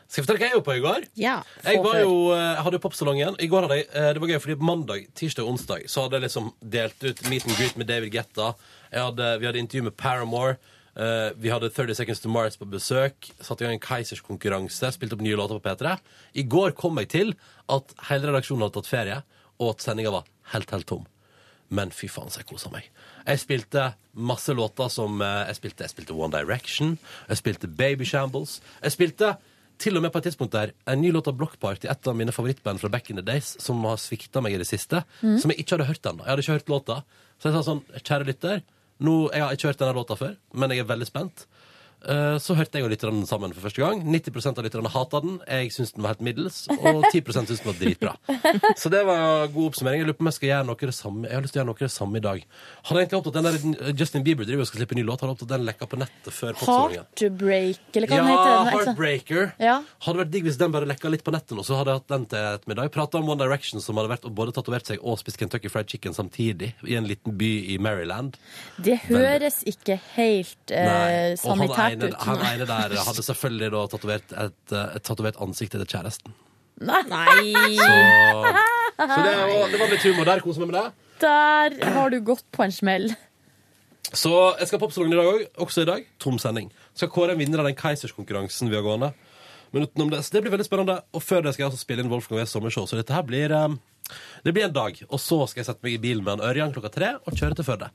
Skal 0.05 0.21
jeg 0.21 0.25
fortelle 0.27 0.41
hva 0.41 0.45
jeg 0.49 0.53
gjorde 0.53 0.67
på 0.67 0.75
i 0.75 0.83
går? 0.83 1.05
Ja, 1.17 1.35
Jeg 1.65 1.79
var 1.81 1.95
jo, 1.97 2.17
eh, 2.35 2.61
hadde 2.61 2.79
popsalongen. 2.83 3.37
I 3.41 3.47
går 3.49 3.65
hadde 3.65 3.77
jeg, 3.79 3.87
eh, 3.89 4.11
det 4.13 4.21
var 4.21 4.29
gøy, 4.29 4.39
fordi 4.43 4.55
mandag, 4.61 5.07
tirsdag 5.17 5.47
og 5.47 5.55
onsdag 5.55 5.87
så 5.89 6.03
hadde 6.05 6.19
jeg 6.19 6.25
liksom 6.27 6.51
delt 6.61 7.03
ut 7.07 7.23
meet 7.29 7.47
and 7.47 7.57
greet 7.57 7.77
med 7.77 7.87
David 7.89 8.13
Guetta. 8.13 8.51
Jeg 8.91 9.01
hadde, 9.01 9.39
vi 9.39 9.47
hadde 9.49 9.63
intervju 9.63 9.83
med 9.87 9.97
Paramore. 9.97 10.57
Eh, 10.95 11.31
vi 11.35 11.49
hadde 11.51 11.69
30 11.69 11.95
Seconds 11.97 12.21
to 12.23 12.29
Mars 12.31 12.55
på 12.57 12.67
besøk. 12.71 13.27
Satte 13.43 13.63
i 13.63 13.67
gang 13.67 13.75
en 13.75 13.83
Keisers 13.83 14.21
konkurranse. 14.23 14.91
Spilte 14.95 15.17
opp 15.17 15.21
nye 15.25 15.35
låter 15.35 15.59
på 15.59 15.65
P3. 15.67 15.97
I 16.39 16.43
går 16.47 16.71
kom 16.77 16.97
jeg 17.01 17.09
til 17.11 17.33
at 17.69 17.91
hele 18.09 18.29
redaksjonen 18.31 18.63
hadde 18.63 18.77
tatt 18.79 18.87
ferie, 18.91 19.17
og 19.59 19.73
at 19.73 19.83
sendinga 19.83 20.11
var 20.15 20.23
helt, 20.53 20.71
helt 20.71 20.87
tom. 20.87 21.03
Men 21.75 21.89
fy 21.91 22.07
faen, 22.07 22.29
så 22.29 22.39
jeg 22.43 22.47
kosa 22.47 22.69
meg. 22.71 22.87
Jeg 23.25 23.41
spilte 23.41 23.89
masse 24.13 24.53
låter 24.53 24.87
som 24.93 25.19
eh, 25.25 25.47
Jeg 25.49 25.55
spilte, 25.59 25.83
jeg 25.83 25.89
spilte 25.95 26.13
One 26.15 26.31
Direction. 26.31 26.95
Jeg 27.27 27.37
spilte 27.41 27.67
Baby 27.67 28.05
Shambles. 28.07 28.59
Jeg 28.83 28.93
spilte 28.95 29.33
til 29.81 29.97
og 29.97 30.05
med 30.05 30.13
på 30.13 30.21
et 30.21 30.29
tidspunkt 30.29 30.53
der 30.55 30.71
en 30.87 31.01
ny 31.03 31.09
låt 31.11 31.27
av 31.27 31.35
Block 31.35 31.57
Party, 31.59 31.89
et 31.91 32.07
av 32.07 32.15
mine 32.15 32.31
favorittband 32.31 32.79
fra 32.79 32.87
back 32.93 33.09
in 33.11 33.17
the 33.19 33.25
days, 33.25 33.57
som 33.59 33.81
har 33.83 33.97
svikta 33.99 34.39
meg 34.39 34.53
i 34.55 34.61
det 34.61 34.69
siste, 34.69 35.01
Mm. 35.21 35.35
som 35.41 35.51
jeg 35.51 35.59
ikke 35.65 35.75
hadde 35.75 35.87
hørt 35.89 36.07
ennå. 36.07 36.23
Jeg 36.23 36.31
hadde 36.31 36.45
ikke 36.45 36.55
hørt 36.55 36.71
låta. 36.71 36.95
Så 37.41 37.49
jeg 37.51 37.57
sa 37.57 37.63
sånn, 37.73 37.81
kjære 37.99 38.25
lytter, 38.29 38.61
nå, 39.03 39.15
jeg 39.33 39.43
har 39.43 39.55
ikke 39.55 39.71
hørt 39.71 39.81
denne 39.81 39.95
låta 39.97 40.17
før, 40.19 40.35
men 40.53 40.71
jeg 40.71 40.83
er 40.83 40.89
veldig 40.91 41.07
spent. 41.09 41.45
Eh, 42.05 42.37
Så 42.37 42.53
hørte 42.57 42.77
jeg 42.77 42.85
og 42.85 42.91
lytterne 42.93 43.25
sammen 43.27 43.53
for 43.55 43.65
første 43.65 43.81
gang. 43.81 44.01
90% 44.05 44.59
av 44.59 44.65
lytterne 44.67 44.91
hata 44.93 45.21
den. 45.23 45.39
Jeg 45.49 45.71
syntes 45.73 45.93
den 45.95 46.03
var 46.05 46.13
helt 46.13 46.21
middels, 46.27 46.59
og 46.75 47.05
10 47.11 47.21
syntes 47.33 47.61
den 47.63 47.69
var 47.71 47.79
dritbra. 47.79 48.13
Så 48.81 48.91
det 48.93 49.01
var 49.07 49.47
god 49.53 49.71
oppsummering. 49.71 50.03
Jeg 50.03 50.07
lurer 50.09 50.17
på 50.19 50.25
om 50.25 50.29
jeg 50.29 50.37
skal 50.37 50.49
gjøre 50.51 50.67
noe 50.69 50.77
det 50.85 50.93
samme 50.95 51.25
Jeg 51.27 51.35
har 51.39 51.45
lyst 51.45 51.55
til 51.55 51.59
å 51.59 51.63
gjøre 51.63 51.71
noe 51.71 51.81
det 51.85 51.91
samme 51.95 52.19
i 52.19 52.23
dag. 52.25 52.43
Hadde 52.85 53.01
egentlig 53.01 53.19
opptatt 53.21 53.39
den 53.39 53.47
der 53.49 53.93
Justin 53.97 54.25
Bieber 54.27 54.45
driver 54.45 54.65
og 54.65 54.69
skal 54.69 54.81
slippe 54.83 54.95
en 54.97 55.01
ny 55.01 55.05
låt. 55.07 55.23
Hadde 55.25 55.33
opptatt 55.35 55.49
at 55.49 55.55
den 55.57 55.65
lekka 55.69 55.89
på 55.89 55.99
nettet 56.03 56.35
før. 56.35 56.53
Heartbreak, 56.61 57.81
eller 57.95 58.07
hva 58.11 58.15
Ja, 58.15 58.23
den 58.23 58.31
heter. 58.33 58.51
Den. 58.53 58.69
Heartbreaker. 58.75 59.51
Ja. 59.61 59.75
Hadde 60.05 60.21
vært 60.21 60.31
digg 60.35 60.45
hvis 60.49 60.59
den 60.61 60.75
bare 60.75 60.89
lekka 60.89 61.09
litt 61.11 61.23
på 61.25 61.33
nettet 61.33 61.55
nå, 61.57 61.65
så 61.65 61.79
hadde 61.79 61.93
jeg 61.95 62.01
hatt 62.03 62.13
den 62.13 62.25
til 62.31 62.49
ettermiddag. 62.51 62.91
Prata 62.95 63.19
om 63.21 63.29
One 63.33 63.41
Direction, 63.41 63.81
som 63.81 63.97
hadde 63.99 64.11
vært 64.13 64.27
og 64.29 64.35
både 64.37 64.53
tatovert 64.55 64.85
seg 64.91 65.01
og 65.01 65.17
spist 65.21 65.39
Kentucky 65.41 65.71
Fried 65.73 65.89
Chicken 65.91 66.13
samtidig 66.17 66.73
i 66.85 66.95
en 66.99 67.07
liten 67.09 67.35
by 67.39 67.51
i 67.73 67.77
Maryland. 67.81 68.37
Det 68.77 68.99
høres 69.09 69.61
ikke 69.67 69.97
helt 70.15 70.71
eh. 70.71 71.33
Og 71.45 71.55
han 71.55 71.65
sanitært 71.65 71.94
ene, 71.95 72.11
han 72.25 72.43
ene 72.49 72.67
der 72.69 72.97
hadde 73.07 73.23
selvfølgelig 73.25 73.71
da 73.73 73.85
tatovert 73.91 74.35
et, 74.45 74.75
et 74.75 75.05
tatovert 75.05 75.39
ansikt 75.43 75.75
til 75.75 75.87
kjæresten. 75.87 76.35
Nei! 76.83 77.53
Så, 77.77 77.87
så 79.13 79.21
det, 79.23 79.35
var, 79.39 79.69
det 79.71 79.79
var 79.79 79.93
litt 79.93 80.07
humor 80.07 80.27
der. 80.27 80.43
Kos 80.43 80.59
meg 80.59 80.71
med 80.71 80.79
det. 80.79 80.87
Der 81.23 81.77
har 81.95 82.11
du 82.11 82.19
gått 82.25 82.45
på 82.51 82.65
en 82.65 82.73
smell. 82.75 83.13
Så 84.15 84.31
jeg 84.59 84.69
skal 84.69 84.79
på 84.79 84.85
popsalongen 84.87 85.15
i 85.15 85.21
dag 85.21 85.29
òg. 85.31 85.45
Også 85.65 85.85
i 85.85 85.89
dag. 85.89 86.03
Tom 86.21 86.37
sending. 86.41 86.69
Skal 86.97 87.11
kåre 87.11 87.35
en 87.35 87.41
vinner 87.41 87.63
av 87.63 87.69
den 87.69 87.77
Keisers-konkurransen 87.79 88.69
vi 88.71 88.77
har 88.77 88.85
gående. 88.85 89.13
Men 89.73 89.87
utenom 89.87 90.11
det, 90.11 90.21
så 90.23 90.35
det 90.35 90.45
blir 90.45 90.53
veldig 90.53 90.67
spennende. 90.67 90.99
Og 91.15 91.23
før 91.23 91.43
det 91.43 91.55
skal 91.55 91.65
jeg 91.65 91.71
altså 91.71 91.81
spille 91.81 92.03
inn 92.03 92.11
Wolfgang 92.11 92.39
Wees 92.39 92.53
sommershow, 92.53 92.85
så 92.87 92.99
dette 92.99 93.15
her 93.15 93.25
blir 93.27 93.51
um, 93.51 93.79
Det 94.45 94.53
blir 94.55 94.67
en 94.67 94.75
dag. 94.75 94.99
Og 95.09 95.19
så 95.19 95.41
skal 95.49 95.63
jeg 95.63 95.69
sette 95.71 95.83
meg 95.83 95.97
i 95.97 96.03
bilen 96.03 96.23
med 96.23 96.37
en 96.37 96.45
Ørjan 96.51 96.75
klokka 96.75 96.93
tre 96.93 97.15
og 97.17 97.35
kjøre 97.35 97.57
til 97.57 97.67
Førde. 97.67 97.89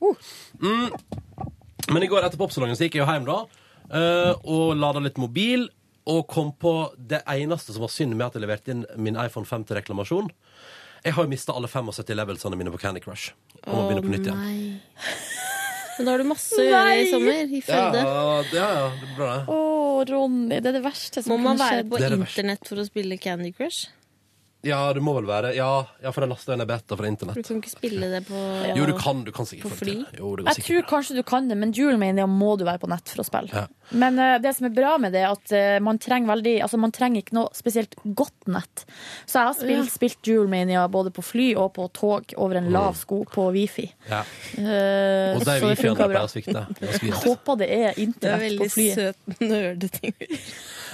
Mm. 0.61 0.91
Men 1.89 2.05
i 2.05 2.11
går 2.11 2.27
etter 2.27 2.39
popsalongen 2.41 2.77
så 2.77 2.85
gikk 2.85 2.99
jeg 2.99 3.05
jo 3.05 3.09
hjem 3.09 3.25
da, 3.29 3.39
eh, 3.93 4.33
og 4.43 4.75
lada 4.79 4.99
litt 5.03 5.17
mobil. 5.21 5.67
Og 6.11 6.23
kom 6.27 6.49
på 6.57 6.71
det 6.97 7.19
eneste 7.29 7.75
som 7.75 7.83
var 7.85 7.91
synd 7.93 8.15
med 8.17 8.25
at 8.31 8.33
jeg 8.37 8.41
leverte 8.41 8.73
inn 8.73 8.85
min 8.97 9.19
iPhone 9.21 9.45
5 9.45 9.67
til 9.69 9.77
reklamasjon. 9.77 10.31
Jeg 11.05 11.13
har 11.13 11.25
jo 11.25 11.29
mista 11.29 11.53
alle 11.53 11.69
75 11.69 12.09
levelsene 12.17 12.57
mine 12.57 12.73
på 12.73 12.79
Candy 12.81 13.01
Crush. 13.03 13.31
Og 13.67 13.75
må 13.75 13.83
begynne 13.89 14.03
på 14.05 14.13
nytt 14.15 14.25
igjen. 14.25 14.41
nei. 14.41 14.81
Men 15.97 16.07
da 16.07 16.13
har 16.15 16.21
du 16.23 16.25
masse 16.31 16.57
å 16.57 16.63
gjøre 16.65 16.93
i 16.97 17.07
sommer. 17.11 17.39
I 17.53 17.59
Førde. 17.61 18.01
Ja, 18.01 18.21
ja, 18.55 18.67
ja, 18.79 18.85
det 18.97 19.07
er 19.11 19.15
bra, 19.17 19.31
det. 19.37 19.53
Å, 19.53 19.57
Ronny, 20.09 20.57
det 20.57 20.69
er 20.71 20.75
det 20.79 20.83
verste 20.85 21.21
som 21.21 21.35
Må 21.35 21.37
man 21.43 21.59
kunne 21.59 21.67
være 21.67 21.81
skjedd. 21.83 21.89
på 21.91 21.97
Det 21.99 22.05
er 22.07 22.13
det 22.15 22.19
verste. 22.23 22.31
internett 22.41 22.69
for 22.71 22.81
å 22.81 22.85
spille 22.87 23.17
Candy 23.21 23.51
Crush? 23.53 23.81
Ja, 24.61 24.93
det 24.93 25.01
må 25.01 25.15
vel 25.17 25.25
være. 25.25 25.55
Ja, 25.57 25.69
ja 26.03 26.11
for 26.13 26.21
jeg 26.21 26.29
lasta 26.29 26.55
ned 26.59 26.69
beta 26.69 26.97
fra 26.97 27.09
Du 27.09 27.41
kan 27.41 27.57
ikke 27.57 27.71
spille 27.71 28.09
det 28.11 28.21
på 28.27 28.41
Jo, 28.77 28.85
du 28.85 28.93
kan, 28.97 29.23
du 29.25 29.31
kan 29.33 29.47
sikkert 29.49 29.63
På 29.65 29.69
det 29.73 29.79
fly? 29.79 29.95
Jo, 30.19 30.35
det 30.37 30.45
går 30.45 30.49
Jeg 30.51 30.57
sikkert. 30.59 30.67
tror 30.69 30.89
kanskje 30.91 31.15
du 31.17 31.23
kan 31.25 31.47
det, 31.49 31.57
men 31.57 31.71
Jewelmania 31.73 32.27
må 32.29 32.53
du 32.59 32.65
være 32.67 32.81
på 32.83 32.89
nett 32.91 33.09
for 33.09 33.23
å 33.23 33.25
spille. 33.25 33.49
Ja. 33.49 33.65
Men 33.91 34.19
uh, 34.21 34.35
det 34.41 34.53
som 34.55 34.67
er 34.69 34.75
bra 34.75 34.91
med 35.01 35.15
det, 35.17 35.23
er 35.25 35.33
at 35.33 35.53
uh, 35.55 35.79
man 35.83 35.97
trenger 35.99 36.29
veldig 36.31 36.53
Altså 36.63 36.77
man 36.79 36.93
trenger 36.95 37.23
ikke 37.23 37.35
noe 37.39 37.49
spesielt 37.57 37.97
godt 38.05 38.47
nett. 38.53 38.85
Så 39.25 39.39
jeg 39.41 39.49
har 39.49 39.57
spilt, 39.57 39.81
Ja. 39.81 39.95
spilt 39.95 40.29
Jewelmania 40.29 40.85
både 40.93 41.13
på 41.15 41.25
fly 41.25 41.47
og 41.57 41.73
på 41.79 41.87
tog 41.97 42.35
over 42.37 42.61
en 42.61 42.69
lav 42.73 42.93
sko 42.99 43.23
på 43.25 43.47
wifi. 43.55 43.87
Ja. 44.11 44.21
Uh, 44.57 45.39
Og 45.39 45.41
det 45.41 45.57
er 45.57 45.65
wifi-en 45.65 45.97
der 45.97 46.13
pleier 46.13 46.27
å 46.27 46.31
svikte. 46.31 46.67
Jeg 47.01 47.17
håper 47.25 47.57
det 47.63 47.71
er 47.71 47.81
Det 47.81 47.97
er 47.97 48.03
internett 48.05 48.37
på 48.37 48.45
veldig 48.45 48.71
flyet. 48.77 48.95
søt 49.01 49.41
nerdeting. 49.41 50.13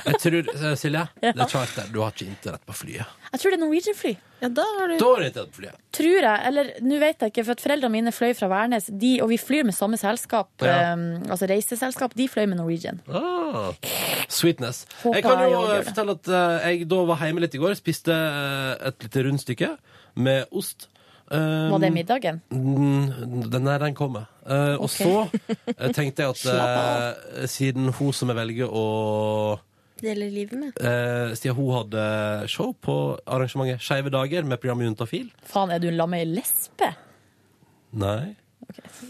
Jeg 0.08 0.20
tror, 0.24 0.47
eh, 0.55 0.76
Silje, 0.80 1.03
det 1.22 1.34
er 1.36 1.49
charter. 1.51 1.89
Du 1.93 1.99
har 2.01 2.14
ikke 2.16 2.28
internett 2.32 2.64
på 2.68 2.76
flyet. 2.80 3.05
Jeg 3.34 3.41
tror 3.41 3.51
det 3.53 3.58
er 3.60 3.64
Norwegian-fly. 3.66 4.14
Ja, 4.41 4.49
da 4.53 4.64
har 4.78 4.88
du 4.91 4.97
Da 5.01 5.05
har 5.10 5.20
du 5.24 5.26
internett 5.28 5.51
på 5.53 5.60
flyet. 5.62 5.78
Tror 5.97 6.18
jeg, 6.28 6.41
eller 6.51 6.70
nå 6.86 6.99
vet 7.01 7.22
jeg 7.26 7.34
ikke, 7.34 7.43
for 7.47 7.58
at 7.58 7.64
foreldrene 7.66 7.91
mine 7.97 8.14
fløy 8.16 8.34
fra 8.38 8.49
Værnes, 8.51 8.89
de, 9.01 9.12
og 9.26 9.30
vi 9.34 9.38
flyr 9.41 9.66
med 9.68 9.76
samme 9.78 9.97
selskap, 9.99 10.49
Ja. 10.64 10.93
eh, 10.93 11.05
altså 11.30 11.49
reiseselskap, 11.51 12.14
de 12.18 12.28
fløy 12.32 12.45
med 12.47 12.58
Norwegian. 12.62 13.01
Ah, 13.10 13.72
sweetness. 14.30 14.86
Håper 15.03 15.18
jeg 15.20 15.24
kan 15.28 15.39
jeg 15.43 15.51
jo 15.51 15.58
også 15.62 15.72
eh, 15.72 15.78
det. 15.82 15.88
fortelle 15.91 16.18
at 16.20 16.28
eh, 16.28 16.68
jeg 16.78 16.88
da 16.93 17.01
var 17.10 17.24
hjemme 17.26 17.43
litt 17.43 17.55
i 17.58 17.64
går. 17.64 17.74
Spiste 17.80 18.14
eh, 18.14 18.88
et 18.91 19.08
lite 19.08 19.26
rundstykke 19.28 19.74
med 20.16 20.45
ost. 20.51 20.88
Um, 21.28 21.74
Var 21.74 21.82
det 21.84 21.88
middagen? 21.91 22.38
Mm, 22.55 23.49
Den, 23.51 23.66
nei, 23.68 23.74
den 23.82 23.95
kommer. 23.99 24.30
Eh, 24.47 24.78
Og 24.80 24.86
Ok. 24.86 24.93
så 24.95 25.26
eh, 25.76 25.89
tenkte 25.91 26.24
jeg 26.24 26.30
at 26.30 26.45
eh, 27.41 27.47
siden 27.51 27.89
hun 27.97 28.14
som 28.16 28.32
jeg 28.32 28.38
velger 28.38 28.72
å 28.72 28.86
deler 30.05 30.29
livet 30.33 30.59
med. 30.59 30.77
eh, 30.81 31.33
Siden 31.37 31.55
hun 31.57 31.71
hadde 31.75 32.03
show 32.51 32.73
på 32.73 32.95
arrangementet 33.25 33.81
Skeive 33.83 34.11
dager 34.13 34.43
med 34.47 34.59
programmet 34.61 34.87
Juntafil 34.89 35.29
Faen, 35.47 35.71
er 35.73 35.79
du 35.83 35.87
en 35.91 35.97
lamme 35.99 36.19
i 36.21 36.27
lesbe? 36.29 36.91
Nei. 37.97 38.35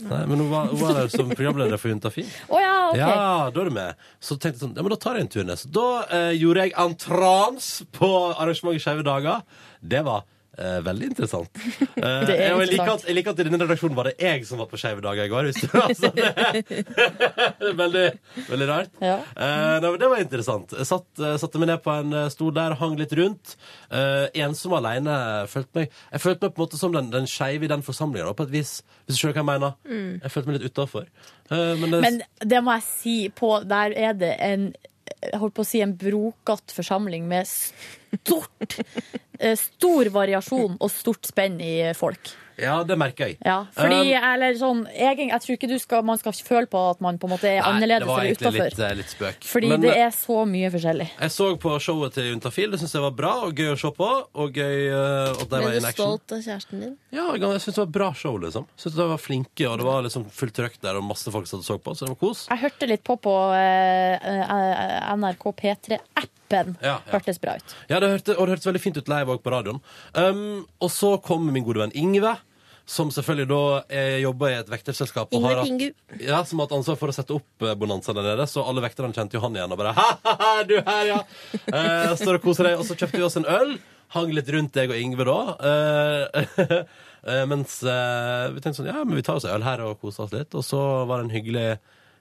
Nei, 0.06 0.20
men 0.30 0.38
hun 0.44 0.50
var, 0.52 0.68
hun 0.70 0.80
var 0.80 0.94
der 1.00 1.08
som 1.10 1.30
programleder 1.34 1.80
for 1.82 1.90
Juntafil. 1.90 2.28
oh, 2.54 2.60
ja, 2.62 2.74
OK. 2.92 2.98
Ja, 3.00 3.50
da 3.52 3.62
er 3.64 3.70
du 3.72 3.74
med. 3.74 3.96
Så 4.22 4.36
tenkte 4.38 4.60
jeg 4.60 4.64
sånn, 4.68 4.76
ja, 4.78 4.84
men 4.86 4.94
da 4.94 5.00
tar 5.02 5.18
jeg 5.18 5.26
en 5.26 5.32
tur 5.34 5.48
ned. 5.48 5.58
Så 5.60 5.72
da 5.74 5.86
eh, 6.14 6.34
gjorde 6.38 6.68
jeg 6.68 6.76
entrance 6.84 7.88
på 7.98 8.12
arrangementet 8.38 8.84
Skeive 8.86 9.06
dager. 9.08 9.42
Det 9.82 10.04
var 10.06 10.28
eh, 10.58 10.80
veldig 10.86 11.12
interessant. 11.12 11.52
Eh, 11.98 12.30
er 12.30 12.52
jeg, 12.54 12.68
liker 12.70 12.92
at, 12.92 13.04
jeg 13.08 13.16
liker 13.18 13.34
at 13.34 13.40
i 13.42 13.46
denne 13.48 13.58
redaksjonen 13.64 13.96
var 13.98 14.08
det 14.08 14.22
jeg 14.22 14.44
som 14.46 14.60
var 14.62 14.68
på 14.70 14.78
Skeive 14.78 15.02
dager 15.02 15.26
i 15.26 15.32
går. 15.32 15.48
Hvis 15.50 15.64
du, 15.64 15.72
altså, 15.82 16.12
det, 16.14 16.28
det 16.78 17.72
er 17.72 17.78
veldig, 17.80 18.04
veldig 18.52 18.68
rart. 18.70 18.92
Ja. 19.02 19.16
Eh, 19.34 19.88
det 19.98 20.10
var 20.12 20.22
interessant. 20.22 20.76
Jeg 20.78 20.88
satt, 20.88 21.08
eh, 21.18 21.40
satte 21.42 21.62
meg 21.62 21.72
ned 21.72 21.82
på 21.84 21.96
en 21.96 22.14
eh, 22.14 22.28
stol 22.34 22.54
der, 22.56 22.78
hang 22.78 22.98
litt 23.02 23.16
rundt. 23.18 23.56
Eh, 23.90 24.28
ensom 24.46 24.76
og 24.76 24.84
alene. 24.84 25.16
Følte 25.50 25.82
meg, 25.82 25.98
jeg 26.14 26.24
følte 26.28 26.46
meg 26.46 26.54
på 26.54 26.62
en 26.62 26.68
måte 26.68 26.82
som 26.84 26.94
den, 26.94 27.10
den 27.16 27.30
skeive 27.32 27.66
i 27.66 27.72
den 27.74 27.86
forsamlinga, 27.86 28.36
på 28.38 28.46
et 28.46 28.54
vis. 28.60 28.76
Hvis 29.08 29.18
du 29.18 29.24
skjønner 29.24 29.40
hva 29.40 29.44
jeg 29.44 29.50
mener. 29.52 29.78
Mm. 29.90 30.12
Jeg 30.22 30.36
følte 30.36 30.52
meg 30.52 30.60
litt 30.60 30.76
utafor. 30.76 31.10
men 31.50 31.98
Men 31.98 32.22
det 32.46 32.62
må 32.62 32.78
jeg 32.78 32.88
si, 32.92 33.18
på, 33.34 33.56
der 33.66 33.98
er 33.98 34.14
det 34.22 34.36
en 34.38 34.70
holdt 35.38 35.56
på 35.58 35.64
å 35.64 35.68
si 35.68 35.82
en 35.82 35.96
brokatt 35.98 36.74
forsamling 36.76 37.28
med 37.30 37.48
stort 38.24 38.80
eh, 39.40 39.56
Stor 39.60 40.10
variasjon 40.14 40.78
og 40.80 40.92
stort 40.92 41.26
spenn 41.30 41.60
i 41.62 41.94
folk. 41.98 42.32
ja, 42.58 42.80
det 42.84 42.96
merker 42.98 43.28
jeg. 43.30 43.36
Ja, 43.46 43.68
fordi, 43.78 43.98
Um, 44.18 44.24
eller 44.32 44.56
sånn, 44.58 44.80
jeg, 44.90 45.18
Jeg 45.30 45.42
tror 45.44 45.54
ikke 45.58 45.68
du 45.70 45.76
skal, 45.78 46.02
man 46.08 46.18
skal 46.18 46.34
føle 46.34 46.66
på 46.66 46.80
at 46.90 47.02
man 47.06 47.20
på 47.22 47.28
en 47.28 47.34
måte 47.36 47.46
er 47.52 47.60
Nei, 47.62 47.68
annerledes 47.70 48.02
det 48.02 48.08
var 48.10 48.20
eller 48.24 48.32
egentlig 48.32 48.48
utafor. 48.48 48.72
litt, 48.72 48.80
eh, 48.88 48.96
litt 48.98 49.12
spøk. 49.14 49.46
Fordi 49.46 49.68
Men, 49.70 49.82
det 49.86 49.92
eh, 49.94 50.06
er 50.08 50.16
så 50.16 50.38
mye 50.50 50.72
forskjellig. 50.74 51.08
Jeg 51.20 51.34
så 51.36 51.50
på 51.62 51.76
showet 51.86 52.14
til 52.18 52.32
Juntafil. 52.32 52.72
Det 52.74 52.80
syntes 52.82 52.96
jeg 52.98 53.06
var 53.06 53.14
bra 53.20 53.34
og 53.46 53.54
gøy 53.62 53.70
å 53.76 53.78
se 53.78 53.92
på. 54.00 54.10
Og 54.42 54.58
gøy 54.58 54.90
at 54.90 55.44
de 55.44 55.52
var 55.54 55.68
var 55.68 55.70
du 55.70 55.78
in 55.78 55.86
action. 55.92 56.02
stolt 56.18 56.34
av 56.34 56.42
kjæresten 56.48 56.82
din? 56.82 56.96
Ja, 57.14 57.28
jeg 57.36 57.42
jeg 57.46 57.62
syns 57.68 57.76
det 57.78 57.84
var 57.84 57.94
bra 58.00 58.10
show, 58.14 58.40
liksom. 58.42 58.66
Syns 58.78 58.98
de 58.98 59.08
var 59.14 59.22
flinke, 59.22 59.70
og 59.70 59.78
det 59.78 59.86
var 59.86 60.02
liksom 60.08 60.26
fullt 60.34 60.58
trøkk 60.58 60.82
der, 60.82 60.98
og 60.98 61.06
masse 61.14 61.30
folk 61.38 61.46
som 61.48 61.62
så 61.62 61.78
på, 61.78 61.94
så 61.94 62.08
det 62.08 62.16
var 62.16 62.22
kos. 62.26 62.48
Jeg 62.50 62.64
hørte 62.66 62.90
litt 62.90 63.04
på 63.06 63.20
på 63.22 63.38
eh, 63.54 65.14
NRK 65.14 65.54
P3-appen. 66.50 66.76
Ja, 66.82 66.98
ja. 67.06 67.14
Hørtes 67.14 67.40
bra 67.44 67.56
ut. 67.60 67.76
Ja, 67.90 68.00
det 68.04 68.10
hørte, 68.16 68.36
og 68.38 68.48
det 68.48 68.56
hørtes 68.58 68.68
veldig 68.72 68.82
fint 68.84 68.98
ut 69.02 69.08
live 69.12 69.36
òg 69.36 69.42
på 69.46 69.52
radioen. 69.54 69.82
Um, 70.16 70.66
og 70.82 70.90
så 70.94 71.16
kom 71.24 71.48
min 71.52 71.64
gode 71.68 71.84
venn 71.86 71.96
Ingve. 71.96 72.38
Som 72.88 73.10
selvfølgelig 73.12 73.50
da 73.52 73.58
eh, 73.92 74.14
jobber 74.24 74.48
i 74.54 74.54
et 74.62 74.70
vekterselskap. 74.72 75.34
og 75.36 75.44
har 75.44 75.58
hatt- 75.60 76.22
Ja, 76.24 76.38
Som 76.48 76.62
har 76.62 76.70
hatt 76.70 76.76
ansvar 76.78 76.96
for 76.96 77.12
å 77.12 77.16
sette 77.18 77.36
opp 77.36 77.66
eh, 77.68 77.74
bonanza 77.76 78.14
der 78.16 78.24
nede. 78.24 78.46
Så 78.48 78.64
alle 78.64 78.80
vekterne 78.80 79.12
kjente 79.12 79.36
jo 79.36 79.42
han 79.44 79.58
igjen 79.58 79.74
og 79.76 79.82
bare 79.82 79.92
ha-ha-ha, 79.98 80.64
du 80.64 80.78
her, 80.80 81.04
ja! 81.10 81.18
Eh, 81.68 82.14
står 82.16 82.40
og 82.40 82.46
koser 82.46 82.70
deg. 82.70 82.78
Og 82.80 82.88
så 82.88 82.96
kjøpte 82.96 83.20
vi 83.20 83.26
oss 83.28 83.36
en 83.42 83.50
øl. 83.52 83.76
Hang 84.16 84.32
litt 84.32 84.48
rundt 84.56 84.72
deg 84.80 84.94
og 84.96 85.02
Ingve 85.04 85.28
da. 85.28 85.36
Eh, 85.68 86.88
mens 87.52 87.76
vi 87.84 88.64
tenkte 88.64 88.78
sånn, 88.80 88.88
ja, 88.94 89.04
men 89.04 89.20
vi 89.20 89.26
tar 89.28 89.42
oss 89.42 89.50
en 89.50 89.58
øl 89.58 89.68
her 89.68 89.84
og 89.84 90.00
koser 90.00 90.24
oss 90.30 90.32
litt. 90.40 90.56
Og 90.56 90.64
så 90.64 90.80
var 91.12 91.20
det 91.20 91.28
en 91.28 91.36
hyggelig 91.36 91.68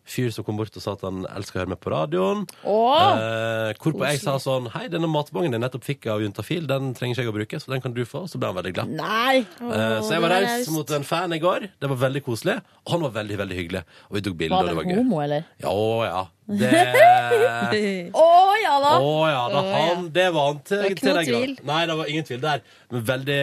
fyr 0.07 0.31
som 0.35 0.47
kom 0.47 0.57
bort 0.61 0.75
og 0.79 0.83
sa 0.85 0.95
at 0.97 1.03
han 1.07 1.25
elsker 1.29 1.59
å 1.59 1.63
høre 1.65 1.73
meg 1.75 1.81
på 1.83 1.93
radioen. 1.93 2.45
Åh! 2.65 3.19
Eh, 3.19 3.73
hvorpå 3.83 4.07
jeg 4.07 4.21
sa 4.23 4.37
sånn 4.43 4.71
Hei, 4.75 4.87
denne 4.93 5.09
matbongen 5.11 5.53
jeg 5.57 5.63
nettopp 5.63 5.85
fikk 5.87 6.07
av 6.13 6.23
Juntafil, 6.25 6.67
den 6.71 6.93
trenger 6.97 7.17
ikke 7.19 7.27
jeg 7.27 7.33
å 7.33 7.37
bruke, 7.41 7.61
så 7.63 7.75
den 7.75 7.83
kan 7.85 7.95
du 7.97 8.05
få. 8.09 8.25
Så 8.31 8.39
ble 8.41 8.51
han 8.53 8.59
veldig 8.61 8.75
glad. 8.79 8.95
Nei! 8.97 9.43
Eh, 9.43 9.99
så 10.07 10.15
jeg 10.17 10.23
var 10.25 10.37
raus 10.37 10.71
mot 10.75 10.95
en 10.97 11.07
fan 11.07 11.35
i 11.37 11.43
går. 11.43 11.69
Det 11.83 11.91
var 11.93 12.01
veldig 12.07 12.23
koselig. 12.27 12.59
Og 12.87 12.97
han 12.97 13.07
var 13.09 13.17
veldig, 13.21 13.39
veldig 13.43 13.61
hyggelig. 13.61 13.85
Og 14.11 14.19
vi 14.19 14.25
tok 14.29 14.39
bilder, 14.39 14.57
Var 14.57 14.71
det 14.71 14.75
det 14.75 14.81
var 14.83 15.01
homo, 15.03 15.21
gøy. 15.21 15.25
eller? 15.27 15.47
Ja, 15.63 15.77
ja. 16.07 16.25
Det 16.47 16.71
Å 18.15 18.27
ja 18.63 18.77
da! 18.83 18.93
Oh, 19.03 19.25
ja 19.27 19.43
da, 19.51 19.63
han, 19.67 20.07
det 20.15 20.27
var 20.35 20.53
han 20.53 20.61
til, 20.63 20.79
Det 20.79 20.87
var 20.87 20.95
ikke 20.95 21.09
noe 21.11 21.25
tvil. 21.27 21.55
Nei, 21.67 21.81
det 21.91 21.97
var 21.99 22.11
ingen 22.13 22.27
tvil 22.29 22.43
der. 22.45 22.63
Men 22.95 23.05
veldig 23.11 23.41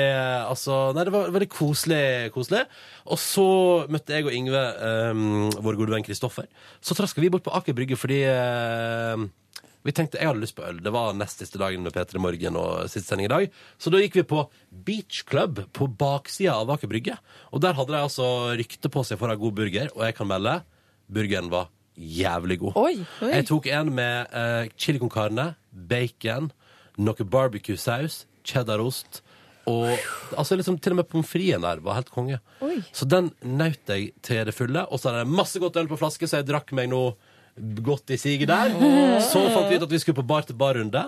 Altså, 0.48 0.80
nei, 0.96 1.06
det 1.08 1.14
var 1.16 1.34
veldig 1.36 1.50
koselig. 1.52 2.04
koselig. 2.36 2.64
Og 3.04 3.20
så 3.20 3.48
møtte 3.92 4.16
jeg 4.16 4.28
og 4.28 4.36
Yngve 4.36 4.64
um, 5.12 5.24
vår 5.66 5.80
gode 5.82 5.96
venn 5.98 6.08
Kristoffer. 6.08 6.48
Så 6.80 6.96
traska 6.96 7.24
vi 7.24 7.32
bort 7.34 7.44
på 7.46 7.54
Aker 7.56 7.76
Brygge 7.76 8.00
fordi 8.00 8.22
eh, 8.30 9.26
vi 9.84 9.92
tenkte 9.96 10.22
jeg 10.22 10.30
hadde 10.32 10.44
lyst 10.46 10.56
på 10.56 10.64
øl. 10.64 10.80
Det 10.84 10.94
var 10.96 11.12
nest 11.18 11.44
siste 11.44 11.60
dagen 11.60 11.84
med 11.84 11.96
P3 11.96 12.24
Morgen 12.24 12.60
og 12.60 12.88
siste 12.88 13.10
sending 13.12 13.28
i 13.28 13.34
dag. 13.34 13.62
Så 13.76 13.92
da 13.92 14.00
gikk 14.00 14.16
vi 14.22 14.28
på 14.32 14.46
Beach 14.88 15.26
Club 15.28 15.66
på 15.76 15.92
baksida 15.92 16.56
av 16.62 16.72
Aker 16.78 16.92
Brygge. 16.92 17.20
Og 17.52 17.64
der 17.64 17.76
hadde 17.76 17.98
de 17.98 18.00
altså 18.00 18.28
rykte 18.56 18.92
på 18.94 19.04
seg 19.04 19.20
for 19.20 19.28
å 19.28 19.36
ha 19.36 19.44
god 19.44 19.60
burger, 19.60 19.92
og 19.92 20.08
jeg 20.08 20.16
kan 20.16 20.32
melde 20.32 20.62
burgeren 21.12 21.52
var 21.52 21.68
jævlig 21.98 22.60
god. 22.64 22.80
Oi, 22.80 22.96
oi. 23.22 23.32
Jeg 23.34 23.48
tok 23.50 23.68
en 23.68 23.94
med 23.94 24.34
uh, 24.34 24.66
chili 24.78 25.02
con 25.02 25.12
carne, 25.14 25.54
bacon, 25.72 26.52
noe 26.98 27.26
barbecue-saus, 27.26 28.24
cheddarost 28.46 29.24
og 29.70 29.94
altså 30.36 30.58
liksom 30.60 30.78
til 30.84 30.96
og 30.96 31.00
med 31.00 31.08
pommes 31.08 31.30
fritesen 31.30 31.64
der 31.64 31.82
var 31.84 32.00
helt 32.02 32.12
konge. 32.12 32.40
Oi. 32.64 32.82
Så 32.96 33.08
den 33.08 33.32
nøt 33.48 33.88
jeg 33.88 34.12
til 34.26 34.44
det 34.48 34.56
fulle. 34.56 34.84
Og 34.90 35.00
så 35.00 35.10
hadde 35.10 35.24
jeg 35.24 35.36
masse 35.40 35.62
godt 35.64 35.80
øl 35.80 35.90
på 35.92 36.00
flaske, 36.02 36.28
så 36.28 36.42
jeg 36.42 36.50
drakk 36.50 36.74
meg 36.76 36.90
noe 36.92 37.14
godt 37.86 38.12
i 38.12 38.20
siget 38.20 38.52
der. 38.52 38.74
Så 39.24 39.44
fant 39.54 39.70
vi 39.70 39.78
ut 39.78 39.86
at 39.86 39.94
vi 39.94 40.02
skulle 40.02 40.20
på 40.20 40.28
bar 40.28 40.48
til 40.48 40.58
bar-runde. 40.60 41.06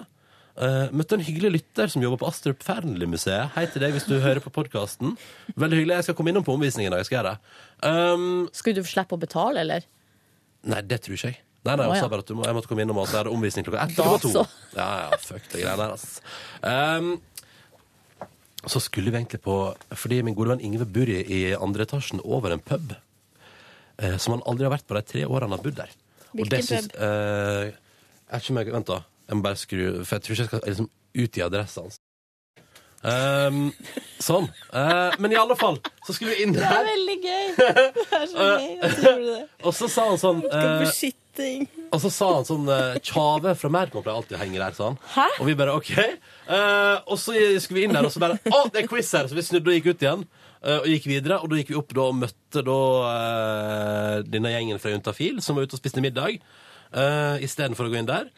Uh, 0.55 0.87
møtte 0.95 1.17
en 1.17 1.25
hyggelig 1.25 1.49
lytter 1.51 1.91
som 1.91 2.03
jobber 2.03 2.21
på 2.21 2.29
Astrup 2.29 2.61
Fearnley-museet. 2.63 3.51
Hei 3.57 3.65
til 3.67 3.83
deg 3.83 3.91
hvis 3.97 4.07
du 4.07 4.15
hører 4.23 4.39
på 4.39 4.53
podkasten. 4.55 5.17
Veldig 5.59 5.81
hyggelig. 5.81 5.97
Jeg 5.99 6.07
skal 6.07 6.17
komme 6.21 6.31
innom 6.31 6.45
på 6.47 6.55
omvisningen 6.55 6.93
i 6.93 6.95
dag. 6.95 7.03
Skal 7.07 7.27
det. 7.27 7.35
Um, 7.83 8.45
Skulle 8.55 8.79
du 8.79 8.87
slippe 8.87 9.17
å 9.17 9.19
betale, 9.19 9.65
eller? 9.65 9.89
Nei, 10.65 10.81
det 10.85 11.01
tror 11.05 11.17
ikke 11.17 11.31
jeg. 11.31 11.41
Nei, 11.65 11.75
nei, 11.79 11.85
Å, 11.89 11.95
ja. 11.95 12.01
sa 12.03 12.09
bare 12.11 12.21
at 12.21 12.29
du 12.29 12.35
må, 12.37 12.43
jeg 12.45 12.55
måtte 12.57 12.69
komme 12.69 12.83
innom 12.85 12.99
og 13.01 13.07
så 13.09 13.19
er 13.19 13.27
det 13.27 13.33
omvisning 13.33 13.65
klokka 13.65 13.85
ett. 13.87 13.95
Da 13.97 14.05
Klokka 14.05 14.21
to. 14.21 14.33
så. 14.35 14.43
Ja, 14.77 14.89
ja, 15.05 15.17
fuck 15.21 15.47
det 15.49 15.63
greiene 15.63 15.79
der, 15.81 15.95
ass. 15.95 16.19
Um, 16.61 17.15
så 18.65 18.81
skulle 18.81 19.11
vi 19.13 19.19
egentlig 19.19 19.41
på 19.45 19.55
Fordi 19.93 20.23
min 20.25 20.33
gode 20.37 20.55
venn 20.55 20.63
Ingve 20.65 20.87
bor 20.89 21.09
i, 21.09 21.19
i 21.21 21.41
andre 21.53 21.85
etasjen 21.85 22.21
over 22.23 22.53
en 22.53 22.61
pub. 22.65 22.95
Eh, 23.97 24.17
som 24.21 24.35
han 24.35 24.43
aldri 24.49 24.67
har 24.67 24.73
vært 24.73 24.87
på 24.89 24.97
de 24.97 25.03
tre 25.07 25.25
årene 25.25 25.49
han 25.49 25.57
har 25.57 25.63
bodd 25.65 25.77
der. 25.79 25.93
Hvilken 26.35 26.51
det 26.51 26.63
syns 26.67 26.89
eh, 26.97 27.69
Jeg 27.69 28.31
vet 28.33 28.41
ikke 28.43 28.55
om 28.55 28.59
jeg 28.61 28.73
Vent, 28.75 28.89
da. 28.91 29.01
Jeg 29.29 29.37
må 29.39 29.45
bare 29.45 29.59
skru 29.61 29.83
For 30.03 30.17
jeg 30.17 30.25
tror 30.25 30.35
ikke 30.35 30.43
jeg 30.43 30.49
skal 30.51 30.65
liksom 30.69 30.89
i 31.15 31.45
adressa 31.45 31.85
hans. 31.85 32.01
Um, 33.05 33.67
sånn. 34.23 34.47
Uh, 34.73 35.13
men 35.21 35.35
i 35.35 35.37
alle 35.37 35.53
fall, 35.59 35.77
så 36.07 36.15
skulle 36.15 36.33
vi 36.33 36.45
inn 36.45 36.55
Det 36.55 36.65
er 36.65 36.87
veldig 36.87 37.17
gøy! 37.21 37.43
Det 37.59 38.17
er 38.17 38.25
så 38.31 38.47
gøy. 38.47 38.71
Det. 39.27 39.43
Og 39.61 39.75
så 39.77 39.89
sa 39.91 40.07
han 40.09 40.17
sånn 40.21 40.41
ting. 41.35 41.67
Og 41.91 41.99
så 42.01 42.09
sa 42.15 42.29
han 42.31 42.45
sånn 42.47 42.69
eh, 42.71 42.95
Tjave 43.03 43.51
fra 43.59 43.69
Merkon 43.71 44.03
pleier 44.05 44.21
alltid 44.21 44.37
å 44.37 44.39
henge 44.39 44.55
der, 44.61 44.75
sa 44.77 44.87
han. 44.87 44.97
Hæ? 45.11 45.25
Og 45.43 45.49
vi 45.49 45.55
bare 45.59 45.73
OK. 45.75 45.91
Og 47.11 47.19
så 47.19 47.35
skulle 47.59 47.81
vi 47.81 47.83
inn 47.89 47.95
der, 47.95 48.07
og 48.07 48.13
så 48.13 48.23
bare 48.23 48.39
Å, 48.39 48.61
det 48.71 48.85
er 48.85 48.87
quiz 48.87 49.11
her! 49.17 49.27
Så 49.27 49.35
vi 49.35 49.43
snudde 49.43 49.67
og 49.67 49.75
gikk 49.75 49.91
ut 49.91 50.05
igjen. 50.05 50.23
og 50.71 50.87
gikk 50.89 51.09
videre, 51.11 51.41
og 51.43 51.51
da 51.51 51.59
gikk 51.59 51.73
vi 51.73 51.77
opp 51.81 51.91
da, 51.91 52.07
og 52.07 52.21
møtte 52.23 52.63
da 52.65 52.79
denne 54.25 54.55
gjengen 54.55 54.79
fra 54.79 54.95
Juntafil, 54.95 55.43
som 55.43 55.59
var 55.59 55.67
ute 55.67 55.75
og 55.75 55.83
spiste 55.83 56.01
middag, 56.01 56.39
uh, 56.95 57.35
istedenfor 57.43 57.89
å 57.89 57.91
gå 57.91 57.99
inn 57.99 58.09
der. 58.09 58.31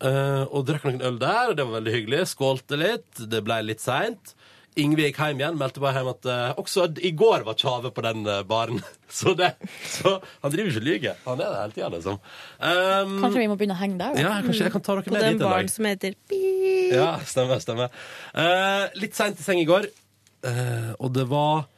Eh, 0.00 0.42
og 0.48 0.66
drakk 0.68 0.88
noen 0.88 1.04
øl 1.04 1.20
der, 1.22 1.52
og 1.52 1.58
det 1.58 1.68
var 1.68 1.78
veldig 1.78 1.94
hyggelig. 1.94 2.24
Skålte 2.32 2.80
litt. 2.80 3.10
Det 3.30 3.44
ble 3.46 3.60
litt 3.66 3.84
seint. 3.84 4.34
Ingve 4.74 5.04
gikk 5.06 5.20
hjem 5.22 5.38
igjen, 5.38 5.58
meldte 5.58 5.78
bare 5.82 6.00
hjem 6.00 6.08
at 6.10 6.26
uh, 6.26 6.56
også 6.58 6.88
i 7.06 7.12
går 7.14 7.44
var 7.46 7.54
Tjave 7.58 7.92
på 7.94 8.02
den 8.02 8.24
uh, 8.26 8.40
baren. 8.46 8.80
Så, 9.14 9.30
det, 9.38 9.52
så 9.86 10.16
han 10.42 10.50
driver 10.50 10.72
ikke 10.72 10.80
og 10.80 10.86
lyver. 10.88 11.18
Han 11.28 11.38
er 11.38 11.52
der 11.52 11.60
hele 11.60 11.74
tida, 11.76 11.88
liksom. 11.92 12.16
Um, 12.58 13.12
Kanskje 13.22 13.44
vi 13.44 13.44
må 13.46 13.54
begynne 13.60 13.76
å 13.76 13.78
henge 13.78 14.00
der? 14.00 14.16
da? 14.16 14.24
ja, 14.24 14.32
kanskje 14.42 14.64
jeg 14.64 14.74
kan 14.74 14.82
ta 14.82 14.96
dere 14.96 15.04
mm. 15.04 15.14
med 15.14 15.22
den 15.22 15.36
dit 15.36 15.44
en 15.44 15.52
baren 15.52 15.70
som 15.70 15.86
heter 15.86 16.16
Pip. 16.32 16.96
Ja, 16.96 17.12
stemmer, 17.30 17.62
stemmer. 17.62 17.94
Uh, 18.34 18.88
litt 18.98 19.14
seint 19.14 19.38
i 19.38 19.46
seng 19.46 19.60
i 19.62 19.68
går, 19.68 19.86
eh, 20.50 20.90
og 20.98 21.14
det 21.14 21.28
var 21.30 21.68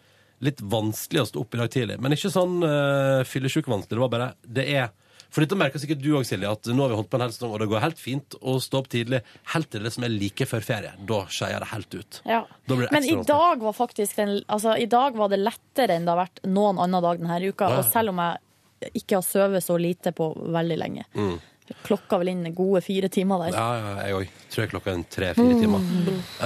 litt 0.49 0.65
vanskelig 0.65 1.27
å 1.27 1.29
stå 1.29 1.45
opp 1.45 1.59
i 1.59 1.61
dag 1.61 1.75
tidlig. 1.77 2.01
Men 2.01 2.17
ikke 2.17 2.33
sånn 2.33 2.57
uh, 2.65 3.21
fyllesyk 3.29 3.69
vanskelig. 3.69 3.99
Det 3.99 4.05
var 4.07 4.15
bare 4.17 4.31
Det 4.41 4.67
er 4.73 4.89
For 5.31 5.45
dette 5.45 5.59
merker 5.59 5.83
sikkert 5.83 6.03
du 6.05 6.11
òg, 6.17 6.27
Silje, 6.29 6.51
at 6.51 6.71
nå 6.71 6.85
har 6.85 6.93
vi 6.93 6.99
holdt 7.01 7.11
på 7.13 7.19
en 7.19 7.27
hel 7.27 7.35
sesong, 7.35 7.55
og 7.57 7.63
det 7.63 7.69
går 7.71 7.85
helt 7.85 8.01
fint 8.01 8.37
å 8.41 8.57
stå 8.63 8.83
opp 8.83 8.91
tidlig 8.93 9.23
helt 9.55 9.71
til 9.73 9.87
det 9.87 9.93
som 9.95 10.07
er 10.07 10.15
like 10.15 10.49
før 10.49 10.65
ferie. 10.65 10.95
Da 11.09 11.23
skeier 11.33 11.63
det 11.63 11.71
helt 11.73 11.99
ut. 11.99 12.21
Ja. 12.25 12.45
Da 12.67 12.79
blir 12.79 12.89
det 12.89 12.97
Men 12.97 13.09
i 13.11 13.19
dag 13.29 13.65
var 13.65 13.77
faktisk 13.77 14.23
den, 14.23 14.39
altså, 14.47 14.77
I 14.79 14.89
dag 14.91 15.19
var 15.19 15.33
det 15.33 15.43
lettere 15.43 15.97
enn 15.97 16.07
det 16.09 16.15
har 16.15 16.25
vært 16.25 16.43
noen 16.47 16.81
annen 16.83 17.05
dag 17.05 17.21
denne 17.21 17.43
uka. 17.45 17.71
Ja. 17.73 17.83
Og 17.83 17.91
selv 17.91 18.15
om 18.15 18.23
jeg 18.23 18.97
ikke 19.03 19.21
har 19.21 19.27
sovet 19.27 19.65
så 19.65 19.77
lite 19.81 20.13
på 20.17 20.31
veldig 20.55 20.81
lenge. 20.81 21.07
Mm. 21.17 21.37
Klokka 21.83 22.21
vel 22.21 22.31
inn 22.31 22.47
gode 22.55 22.81
fire 22.85 23.09
timer 23.11 23.47
der. 23.47 23.57
Ja, 23.57 23.67
ja, 23.81 23.95
jeg 24.07 24.19
òg. 24.21 24.35
Tror 24.53 24.63
jeg 24.63 24.71
klokka 24.71 24.93
er 24.93 25.03
tre-fire 25.11 25.57
timer. 25.59 25.89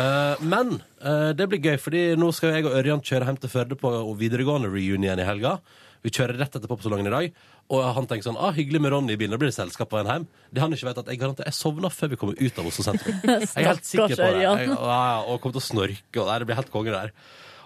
Eh, 0.00 0.44
men 0.48 0.72
uh, 1.04 1.30
det 1.36 1.46
blir 1.50 1.60
gøy, 1.60 1.76
fordi 1.82 2.04
nå 2.16 2.30
skal 2.32 2.56
jeg 2.56 2.68
og 2.68 2.76
Ørjan 2.78 3.04
kjøre 3.04 3.28
hjem 3.28 3.40
til 3.42 3.52
Førde 3.52 3.76
på 3.80 3.92
videregående 4.20 4.72
reunion 4.72 5.20
i 5.20 5.28
helga. 5.28 5.58
Vi 6.00 6.12
kjører 6.16 6.38
rett 6.40 6.56
etterpå 6.56 6.78
på 6.78 6.86
Salongen 6.86 7.10
i 7.10 7.12
dag. 7.12 7.42
Og 7.70 7.84
han 7.94 8.06
tenker 8.10 8.26
sånn 8.26 8.38
ah, 8.40 8.50
hyggelig 8.54 8.80
med 8.82 8.90
Ronny 8.90 9.14
i 9.14 9.18
bilen, 9.20 9.30
da 9.34 9.38
blir 9.38 9.52
det 9.52 9.54
selskap 9.54 9.92
på 9.92 9.98
veien 9.98 10.08
hjem. 10.10 10.24
Det 10.50 10.62
han 10.64 10.72
ikke 10.74 10.88
vet, 10.88 11.00
at 11.04 11.10
jeg 11.12 11.20
garanterer 11.20 11.52
jeg 11.52 11.58
sovna 11.58 11.90
før 11.94 12.10
vi 12.10 12.18
kommer 12.18 12.40
ut 12.40 12.58
av 12.58 12.66
Oslo 12.66 12.86
sentrum. 12.86 13.20
Jeg 13.30 13.62
er 13.62 13.68
helt 13.68 13.86
sikker 13.86 14.16
på 14.16 14.30
det. 14.34 14.42
Jeg, 14.42 14.72
ja, 14.74 15.04
og 15.22 15.38
kommer 15.38 15.54
til 15.54 15.62
å 15.62 15.68
snorke, 15.68 16.18
og 16.18 16.32
det 16.32 16.48
blir 16.48 16.58
helt 16.58 16.72
konge 16.74 16.94
der. 16.96 17.12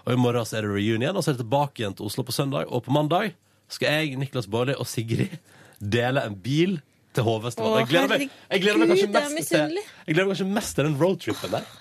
Og 0.05 0.13
i 0.13 0.19
morgen 0.21 0.45
så 0.45 0.59
er 0.59 0.67
det 0.67 0.75
reunion, 0.75 1.17
og 1.17 1.25
så 1.25 1.31
er 1.31 1.39
det 1.39 1.41
tilbake 1.41 1.81
igjen 1.81 1.97
til 1.97 2.05
Oslo 2.05 2.25
på 2.27 2.35
søndag. 2.35 2.69
Og 2.69 2.85
på 2.85 2.93
mandag 2.93 3.33
skal 3.73 3.97
jeg, 3.97 4.19
Niklas 4.21 4.45
Baarli 4.51 4.77
og 4.77 4.85
Sigrid 4.85 5.39
dele 5.81 6.21
en 6.29 6.37
bil 6.37 6.77
til 7.15 7.25
Hovefestivalen. 7.25 7.79
Jeg 7.81 7.89
gleder 7.91 8.11
meg, 8.11 8.35
jeg 8.51 8.63
gleder 8.63 8.81
meg 8.81 8.91
kanskje 8.91 9.09
mest 9.35 9.51
til 9.53 9.79
jeg 9.79 10.13
gleder 10.13 10.27
meg 10.27 10.33
kanskje 10.35 10.47
mest 10.57 10.75
til 10.77 10.87
den 10.87 10.97
roadtripen 11.01 11.55
der. 11.55 11.71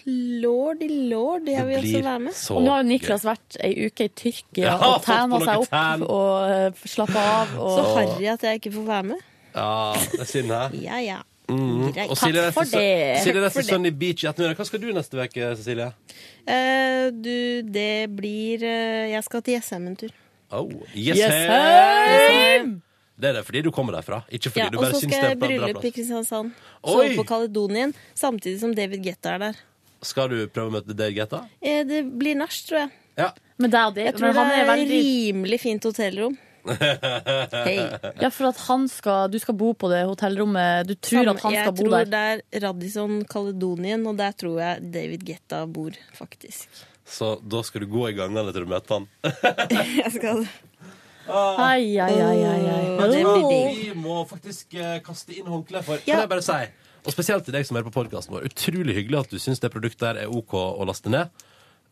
Lordy 0.45 0.89
lord, 1.11 1.51
jeg 1.51 1.67
vil 1.69 1.77
også 1.81 2.03
være 2.09 2.25
med. 2.25 2.41
Og 2.55 2.65
nå 2.65 2.73
har 2.73 2.83
jo 2.83 2.89
Niklas 2.89 3.29
vært 3.29 3.61
ei 3.61 3.75
uke 3.89 4.09
i 4.09 4.15
Tyrkia 4.23 4.71
Ja, 4.71 4.79
og 4.79 5.05
tæna 5.05 5.43
seg 5.45 5.67
opp 5.67 5.71
tan. 5.75 6.09
og 6.09 6.73
uh, 6.73 6.89
slappa 6.95 7.29
av. 7.35 7.55
Og... 7.65 7.77
Så 7.77 7.87
harry 7.99 8.33
at 8.33 8.49
jeg 8.49 8.63
ikke 8.63 8.75
får 8.79 8.89
være 8.89 9.09
med. 9.13 9.31
Ja, 9.55 9.71
det 10.13 10.21
er 10.25 10.29
synd, 10.31 10.51
hæ? 10.51 10.83
Ja, 10.83 10.99
ja. 11.05 11.21
Mm. 11.49 11.93
Greit. 11.93 12.09
Og 12.09 12.17
Silje 12.17 12.41
Takk 12.41 12.55
for 12.57 12.71
det. 12.73 13.21
Silje 13.23 13.45
neste. 13.45 13.63
Sunny 13.69 13.93
Beach 13.93 14.25
i 14.25 14.31
ettermiddag. 14.31 14.57
Hva 14.57 14.67
skal 14.69 14.81
du 14.81 14.89
neste 14.97 15.21
uke, 15.21 15.51
Cecilie? 15.61 15.91
Uh, 16.49 17.13
du, 17.13 17.37
det 17.75 18.09
blir 18.17 18.65
uh, 18.65 19.05
Jeg 19.13 19.25
skal 19.29 19.45
til 19.45 19.59
Jessheim 19.59 19.93
en 19.93 20.01
tur. 20.01 20.17
Oh, 20.55 20.71
yes, 20.95 21.19
Jessheim! 21.19 22.79
Det 23.15 23.29
er 23.31 23.37
det 23.39 23.45
fordi 23.47 23.61
du 23.63 23.71
kommer 23.71 23.95
derfra, 23.95 24.23
ikke 24.29 24.51
fordi 24.51 24.65
Ja, 24.65 24.71
du 24.75 24.79
bare 24.81 24.91
så 24.93 25.01
syns 25.05 25.13
det 25.13 25.19
er 25.21 25.29
jeg 25.29 25.37
en 25.37 25.39
bra 25.39 25.49
bryllup 25.49 25.69
i 25.69 25.73
plass. 25.79 25.95
Kristiansand. 25.95 26.51
Sove 26.83 27.11
på 27.21 27.25
Kaledonien, 27.29 27.95
samtidig 28.19 28.59
som 28.61 28.75
David 28.75 29.05
Guetta 29.05 29.35
er 29.37 29.39
der. 29.49 29.61
Skal 30.05 30.29
du 30.33 30.41
prøve 30.49 30.69
å 30.69 30.75
møte 30.75 30.97
David 30.99 31.17
Getta? 31.23 31.45
Eh, 31.63 31.85
det 31.89 32.03
blir 32.19 32.35
nach, 32.37 32.51
tror 32.67 32.81
jeg. 32.85 32.91
Ja. 33.17 33.31
Men 33.57 33.71
det 33.71 33.79
er 33.81 33.95
det. 33.95 34.05
Jeg 34.11 34.15
tror 34.19 34.27
men 34.27 34.37
han 34.37 34.49
det 34.51 34.57
er 34.59 34.65
er 34.65 34.71
veldig 34.73 34.99
rimelig 35.07 35.61
fint 35.63 35.87
hotellrom. 35.87 36.35
Ja, 38.21 38.31
for 38.33 38.49
at 38.49 38.57
han 38.69 38.87
skal 38.89 39.29
Du 39.29 39.37
skal 39.39 39.55
bo 39.61 39.75
på 39.77 39.91
det 39.93 40.03
hotellrommet. 40.09 40.87
Du 40.89 40.95
tror 40.97 41.25
Samme- 41.25 41.35
at 41.37 41.43
han 41.45 41.53
skal 41.59 41.73
bo 41.77 41.85
der. 41.91 41.99
jeg 41.99 42.09
tror 42.09 42.11
det 42.11 42.23
er 42.25 42.65
Radisson 42.67 43.25
Caledonien, 43.29 44.07
og 44.09 44.17
der 44.17 44.33
tror 44.33 44.59
jeg 44.61 44.91
David 44.95 45.25
Guetta 45.29 45.67
bor, 45.67 45.91
faktisk. 46.17 46.69
Så 47.05 47.35
da 47.45 47.61
skal 47.63 47.85
du 47.85 47.87
gå 47.93 48.07
i 48.09 48.15
gangene 48.17 48.53
til 48.53 48.65
du 48.65 48.71
møter 48.71 48.95
han. 48.97 49.09
jeg 50.01 50.13
skal 50.17 50.47
Ai, 51.29 51.99
ai, 51.99 52.15
ai, 52.21 52.41
ai, 52.45 52.65
ai. 52.69 52.89
Og 52.99 53.13
det 53.13 53.23
blir 53.25 53.47
digg. 53.49 53.79
Vi 53.81 54.01
må 54.01 54.23
faktisk 54.29 54.75
eh, 54.77 54.99
kaste 55.05 55.37
inn 55.39 55.49
håndkleet 55.49 55.87
for. 55.87 56.03
Kan 56.05 56.25
jeg 56.25 56.31
bare 56.31 56.45
si 56.45 56.59
Og 57.05 57.13
spesielt 57.13 57.45
til 57.45 57.53
deg 57.53 57.67
som 57.69 57.77
hører 57.77 57.89
på 57.91 57.95
podkasten 57.99 58.33
vår. 58.33 58.47
Utrolig 58.49 58.95
hyggelig 58.97 59.19
at 59.25 59.33
du 59.35 59.41
syns 59.41 59.61
det 59.61 59.73
produktet 59.73 60.05
der 60.07 60.23
er 60.25 60.33
OK 60.33 60.55
å 60.57 60.85
laste 60.89 61.13
ned. 61.13 61.33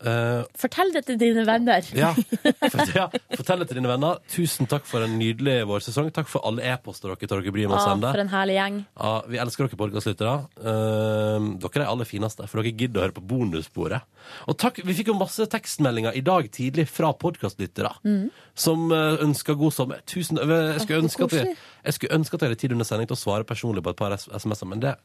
Eh, 0.03 0.43
Fortell 0.59 0.89
det 0.91 1.05
til 1.07 1.17
dine 1.21 1.45
venner. 1.47 1.85
ja. 1.95 2.09
For, 2.73 2.89
ja. 2.95 3.05
Fortell 3.37 3.61
det 3.63 3.67
til 3.69 3.77
dine 3.79 3.87
venner. 3.91 4.17
Tusen 4.33 4.67
takk 4.67 4.83
for 4.89 5.05
en 5.05 5.13
nydelig 5.19 5.61
vårsesong. 5.69 6.09
Takk 6.15 6.27
for 6.31 6.43
alle 6.47 6.63
e-poster 6.73 7.11
dere 7.13 7.29
tar 7.29 7.39
dere 7.43 7.53
bryr 7.55 7.69
med 7.69 7.77
å 7.77 7.79
Ja, 7.79 7.85
sende. 7.93 8.11
for 8.11 8.23
en 8.23 8.31
herlig 8.33 8.57
gjeng. 8.57 8.77
Ja, 8.99 9.13
vi 9.31 9.39
elsker 9.43 9.67
dere 9.69 9.79
podkastlyttere. 9.79 10.33
Uh, 10.59 11.47
dere 11.63 11.71
er 11.71 11.83
de 11.85 11.89
aller 11.93 12.09
fineste, 12.09 12.47
for 12.51 12.61
dere 12.61 12.73
gidder 12.75 12.99
å 13.01 13.05
høre 13.07 13.15
på 13.17 13.25
bonussporet. 13.31 14.03
Og 14.51 14.57
takk, 14.59 14.81
Vi 14.83 14.93
fikk 14.99 15.11
jo 15.13 15.17
masse 15.19 15.47
tekstmeldinger 15.51 16.15
i 16.19 16.21
dag 16.25 16.49
tidlig 16.51 16.87
fra 16.91 17.13
podkastlyttere 17.13 17.93
Mm. 18.03 18.29
som 18.55 18.91
uh, 18.91 19.17
ønsker 19.23 19.55
god 19.59 19.73
sommer. 19.73 20.01
Tusen, 20.05 20.37
jeg, 20.37 20.79
skulle 20.83 21.03
ønske 21.03 21.23
at 21.27 21.31
jeg, 21.39 21.55
jeg 21.85 21.93
skulle 21.97 22.15
ønske 22.19 22.35
at 22.35 22.41
jeg 22.41 22.49
hadde 22.51 22.59
tid 22.61 22.71
under 22.75 22.85
sending 22.87 23.07
til 23.07 23.15
å 23.15 23.23
svare 23.23 23.43
personlig 23.47 23.83
på 23.83 23.91
et 23.93 23.99
par 23.99 24.11
SMS-er, 24.19 24.67
men 24.67 24.79
det 24.83 24.95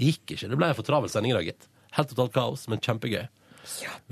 gikk 0.00 0.34
ikke. 0.36 0.48
Det 0.52 0.56
ble 0.60 0.68
en 0.72 0.74
for 0.78 0.86
travel 0.86 1.08
sending 1.12 1.32
i 1.32 1.36
dag, 1.40 1.48
gitt. 1.52 1.68
Helt 1.96 2.08
totalt 2.12 2.32
kaos, 2.32 2.68
men 2.72 2.80
kjempegøy. 2.80 3.26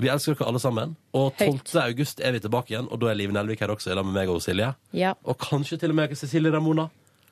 Vi 0.01 0.07
elsker 0.11 0.35
dere 0.37 0.47
alle 0.47 0.61
sammen. 0.63 0.95
Og 1.17 1.33
12. 1.37 1.75
august 1.83 2.21
er 2.23 2.31
vi 2.35 2.39
tilbake 2.43 2.73
igjen, 2.73 2.87
og 2.91 3.01
da 3.01 3.11
er 3.11 3.19
Live 3.19 3.35
Nelvik 3.35 3.59
her 3.63 3.73
også, 3.73 3.91
sammen 3.91 4.13
med 4.13 4.21
meg 4.21 4.31
og 4.33 4.41
Silje. 4.43 4.71
Ja. 4.95 5.13
Og 5.27 5.37
kanskje 5.41 5.79
til 5.81 5.93
og 5.93 5.99
med 5.99 6.15
Cecilie 6.15 6.53
Ramona. 6.53 6.87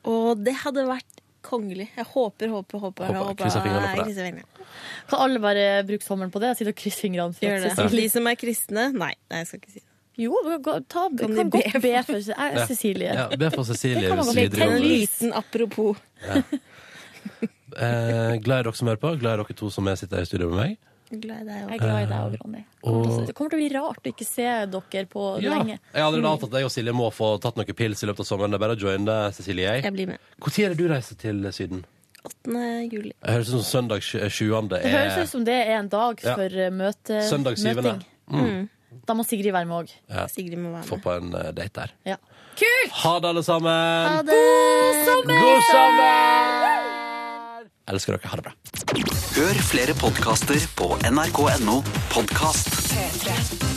Og 0.08 0.40
det 0.44 0.54
hadde 0.62 0.86
vært 0.88 1.20
kongelig. 1.44 1.88
Jeg 1.96 2.04
håper, 2.04 2.48
håper, 2.52 2.78
håper. 2.78 3.06
Håper. 3.06 3.20
håper. 3.24 3.44
Krysser 3.44 3.64
fingrene 3.64 3.92
for 3.96 4.04
det. 4.04 4.16
fingrene. 4.16 4.66
Kan 5.10 5.22
alle 5.24 5.40
bare 5.42 5.68
bruke 5.88 6.04
sommeren 6.06 6.32
på 6.32 6.40
det? 6.42 6.56
Sitte 6.58 6.74
og 6.74 6.80
krysse 6.80 7.00
fingrene 7.06 7.36
for. 7.36 7.64
Cecilie 7.64 8.04
De 8.06 8.12
som 8.12 8.26
er 8.30 8.36
kristne 8.38 8.84
Nei, 8.92 9.14
nei, 9.30 9.40
jeg 9.42 9.48
skal 9.48 9.62
ikke 9.62 9.72
si 9.72 9.80
det. 9.80 9.86
Jo, 10.20 10.36
gå- 10.60 10.84
ta, 10.88 11.06
Kan 11.08 11.16
kan, 11.18 11.34
de 11.34 11.44
be 11.44 11.62
godt 11.62 11.82
be 11.82 12.02
for 12.04 12.32
er 12.36 12.56
Ja. 12.58 12.66
Cecilie. 12.66 13.14
Ja, 13.14 13.28
be 13.36 13.50
for 13.50 13.64
Cecilie 13.64 14.10
godt 14.10 14.58
En 14.60 14.82
liten 14.82 15.32
apropos. 15.32 15.96
Eh, 17.76 18.36
glad 18.42 18.60
i 18.60 18.62
dere 18.66 18.74
som 18.74 18.88
hører 18.88 18.98
på. 19.00 19.12
Glad 19.20 19.38
i 19.38 19.42
dere 19.42 19.54
to 19.56 19.70
som 19.70 19.86
er 19.88 19.94
sitter 19.94 20.20
i 20.20 20.26
studio 20.28 20.50
med 20.50 20.58
meg. 20.58 20.78
Glad 21.10 21.40
i 21.40 21.44
deg 21.44 21.56
Jeg 21.56 21.74
er 21.74 21.78
glad 21.82 22.02
i 22.02 22.06
deg 22.06 22.18
òg, 22.22 22.34
Ronny. 22.44 22.64
Og- 22.84 23.26
Det 23.26 23.34
kommer 23.34 23.50
til 23.50 23.58
å 23.58 23.62
bli 23.62 23.68
rart 23.74 24.02
å 24.04 24.12
ikke 24.12 24.24
se 24.26 24.42
dere 24.70 25.06
på 25.06 25.42
Ja. 25.42 25.50
lenge. 25.58 25.78
Jeg 25.92 26.02
har 26.02 26.12
allerede 26.12 26.30
avtalt 26.38 26.52
at 26.54 26.60
jeg 26.60 26.64
og 26.64 26.70
Silje 26.70 26.92
må 26.94 27.10
få 27.12 27.40
tatt 27.40 27.56
noen 27.56 27.74
pils 27.74 28.02
i 28.02 28.06
løpet 28.06 28.20
av 28.20 28.26
sommeren. 28.26 28.50
Det 28.50 28.54
er 28.54 28.66
bare 28.66 28.76
å 28.76 28.78
joine 28.78 29.04
det, 29.04 29.34
Cecilie. 29.34 29.66
Jeg. 29.66 29.82
Jeg 29.82 29.92
blir 29.92 30.06
med. 30.06 30.18
Når 30.38 30.64
er 30.64 30.68
det 30.68 30.78
du 30.78 30.88
reiser 30.88 31.16
til 31.18 31.42
Syden? 31.52 31.84
8. 32.24 32.88
juli. 32.92 33.12
Det 33.24 33.30
høres 33.30 33.48
ut 33.52 33.62
som 33.64 33.88
søndag 33.88 34.02
7. 34.02 34.54
er 34.76 34.82
Det 34.82 34.92
høres 34.92 35.18
ut 35.22 35.28
som 35.28 35.44
det 35.44 35.66
er 35.66 35.78
en 35.78 35.88
dag 35.88 36.20
for 36.20 36.48
ja. 36.48 36.70
møte, 36.70 37.22
Søndag 37.28 37.56
7. 37.58 37.74
møting. 37.74 38.04
Mm. 38.30 38.68
Da 39.06 39.14
må 39.14 39.24
Sigrid 39.24 39.52
være 39.52 39.66
med 39.66 39.86
òg. 39.86 39.92
Ja. 40.08 40.26
Sigrid 40.26 40.58
må 40.58 40.72
være 40.74 40.84
Få 40.84 41.00
på 41.00 41.16
en 41.16 41.34
eh, 41.34 41.50
date 41.52 41.72
der. 41.72 41.90
Ja. 42.06 42.16
Kult! 42.56 42.92
Ha 42.92 43.18
det, 43.20 43.28
alle 43.28 43.42
sammen! 43.42 43.70
Ha 43.70 44.22
det! 44.22 44.34
God 44.34 45.04
sommer! 45.06 45.40
God 45.40 45.62
sommer! 45.70 46.89
Elsker 47.90 48.16
dere. 48.16 48.30
Ha 48.30 48.40
det 48.40 48.46
bra. 48.46 48.54
Hør 49.36 49.64
flere 49.70 49.96
podkaster 49.98 50.62
på 50.78 50.92
nrk.no 51.10 51.80
podkast. 52.14 52.72
P3. 52.90 53.69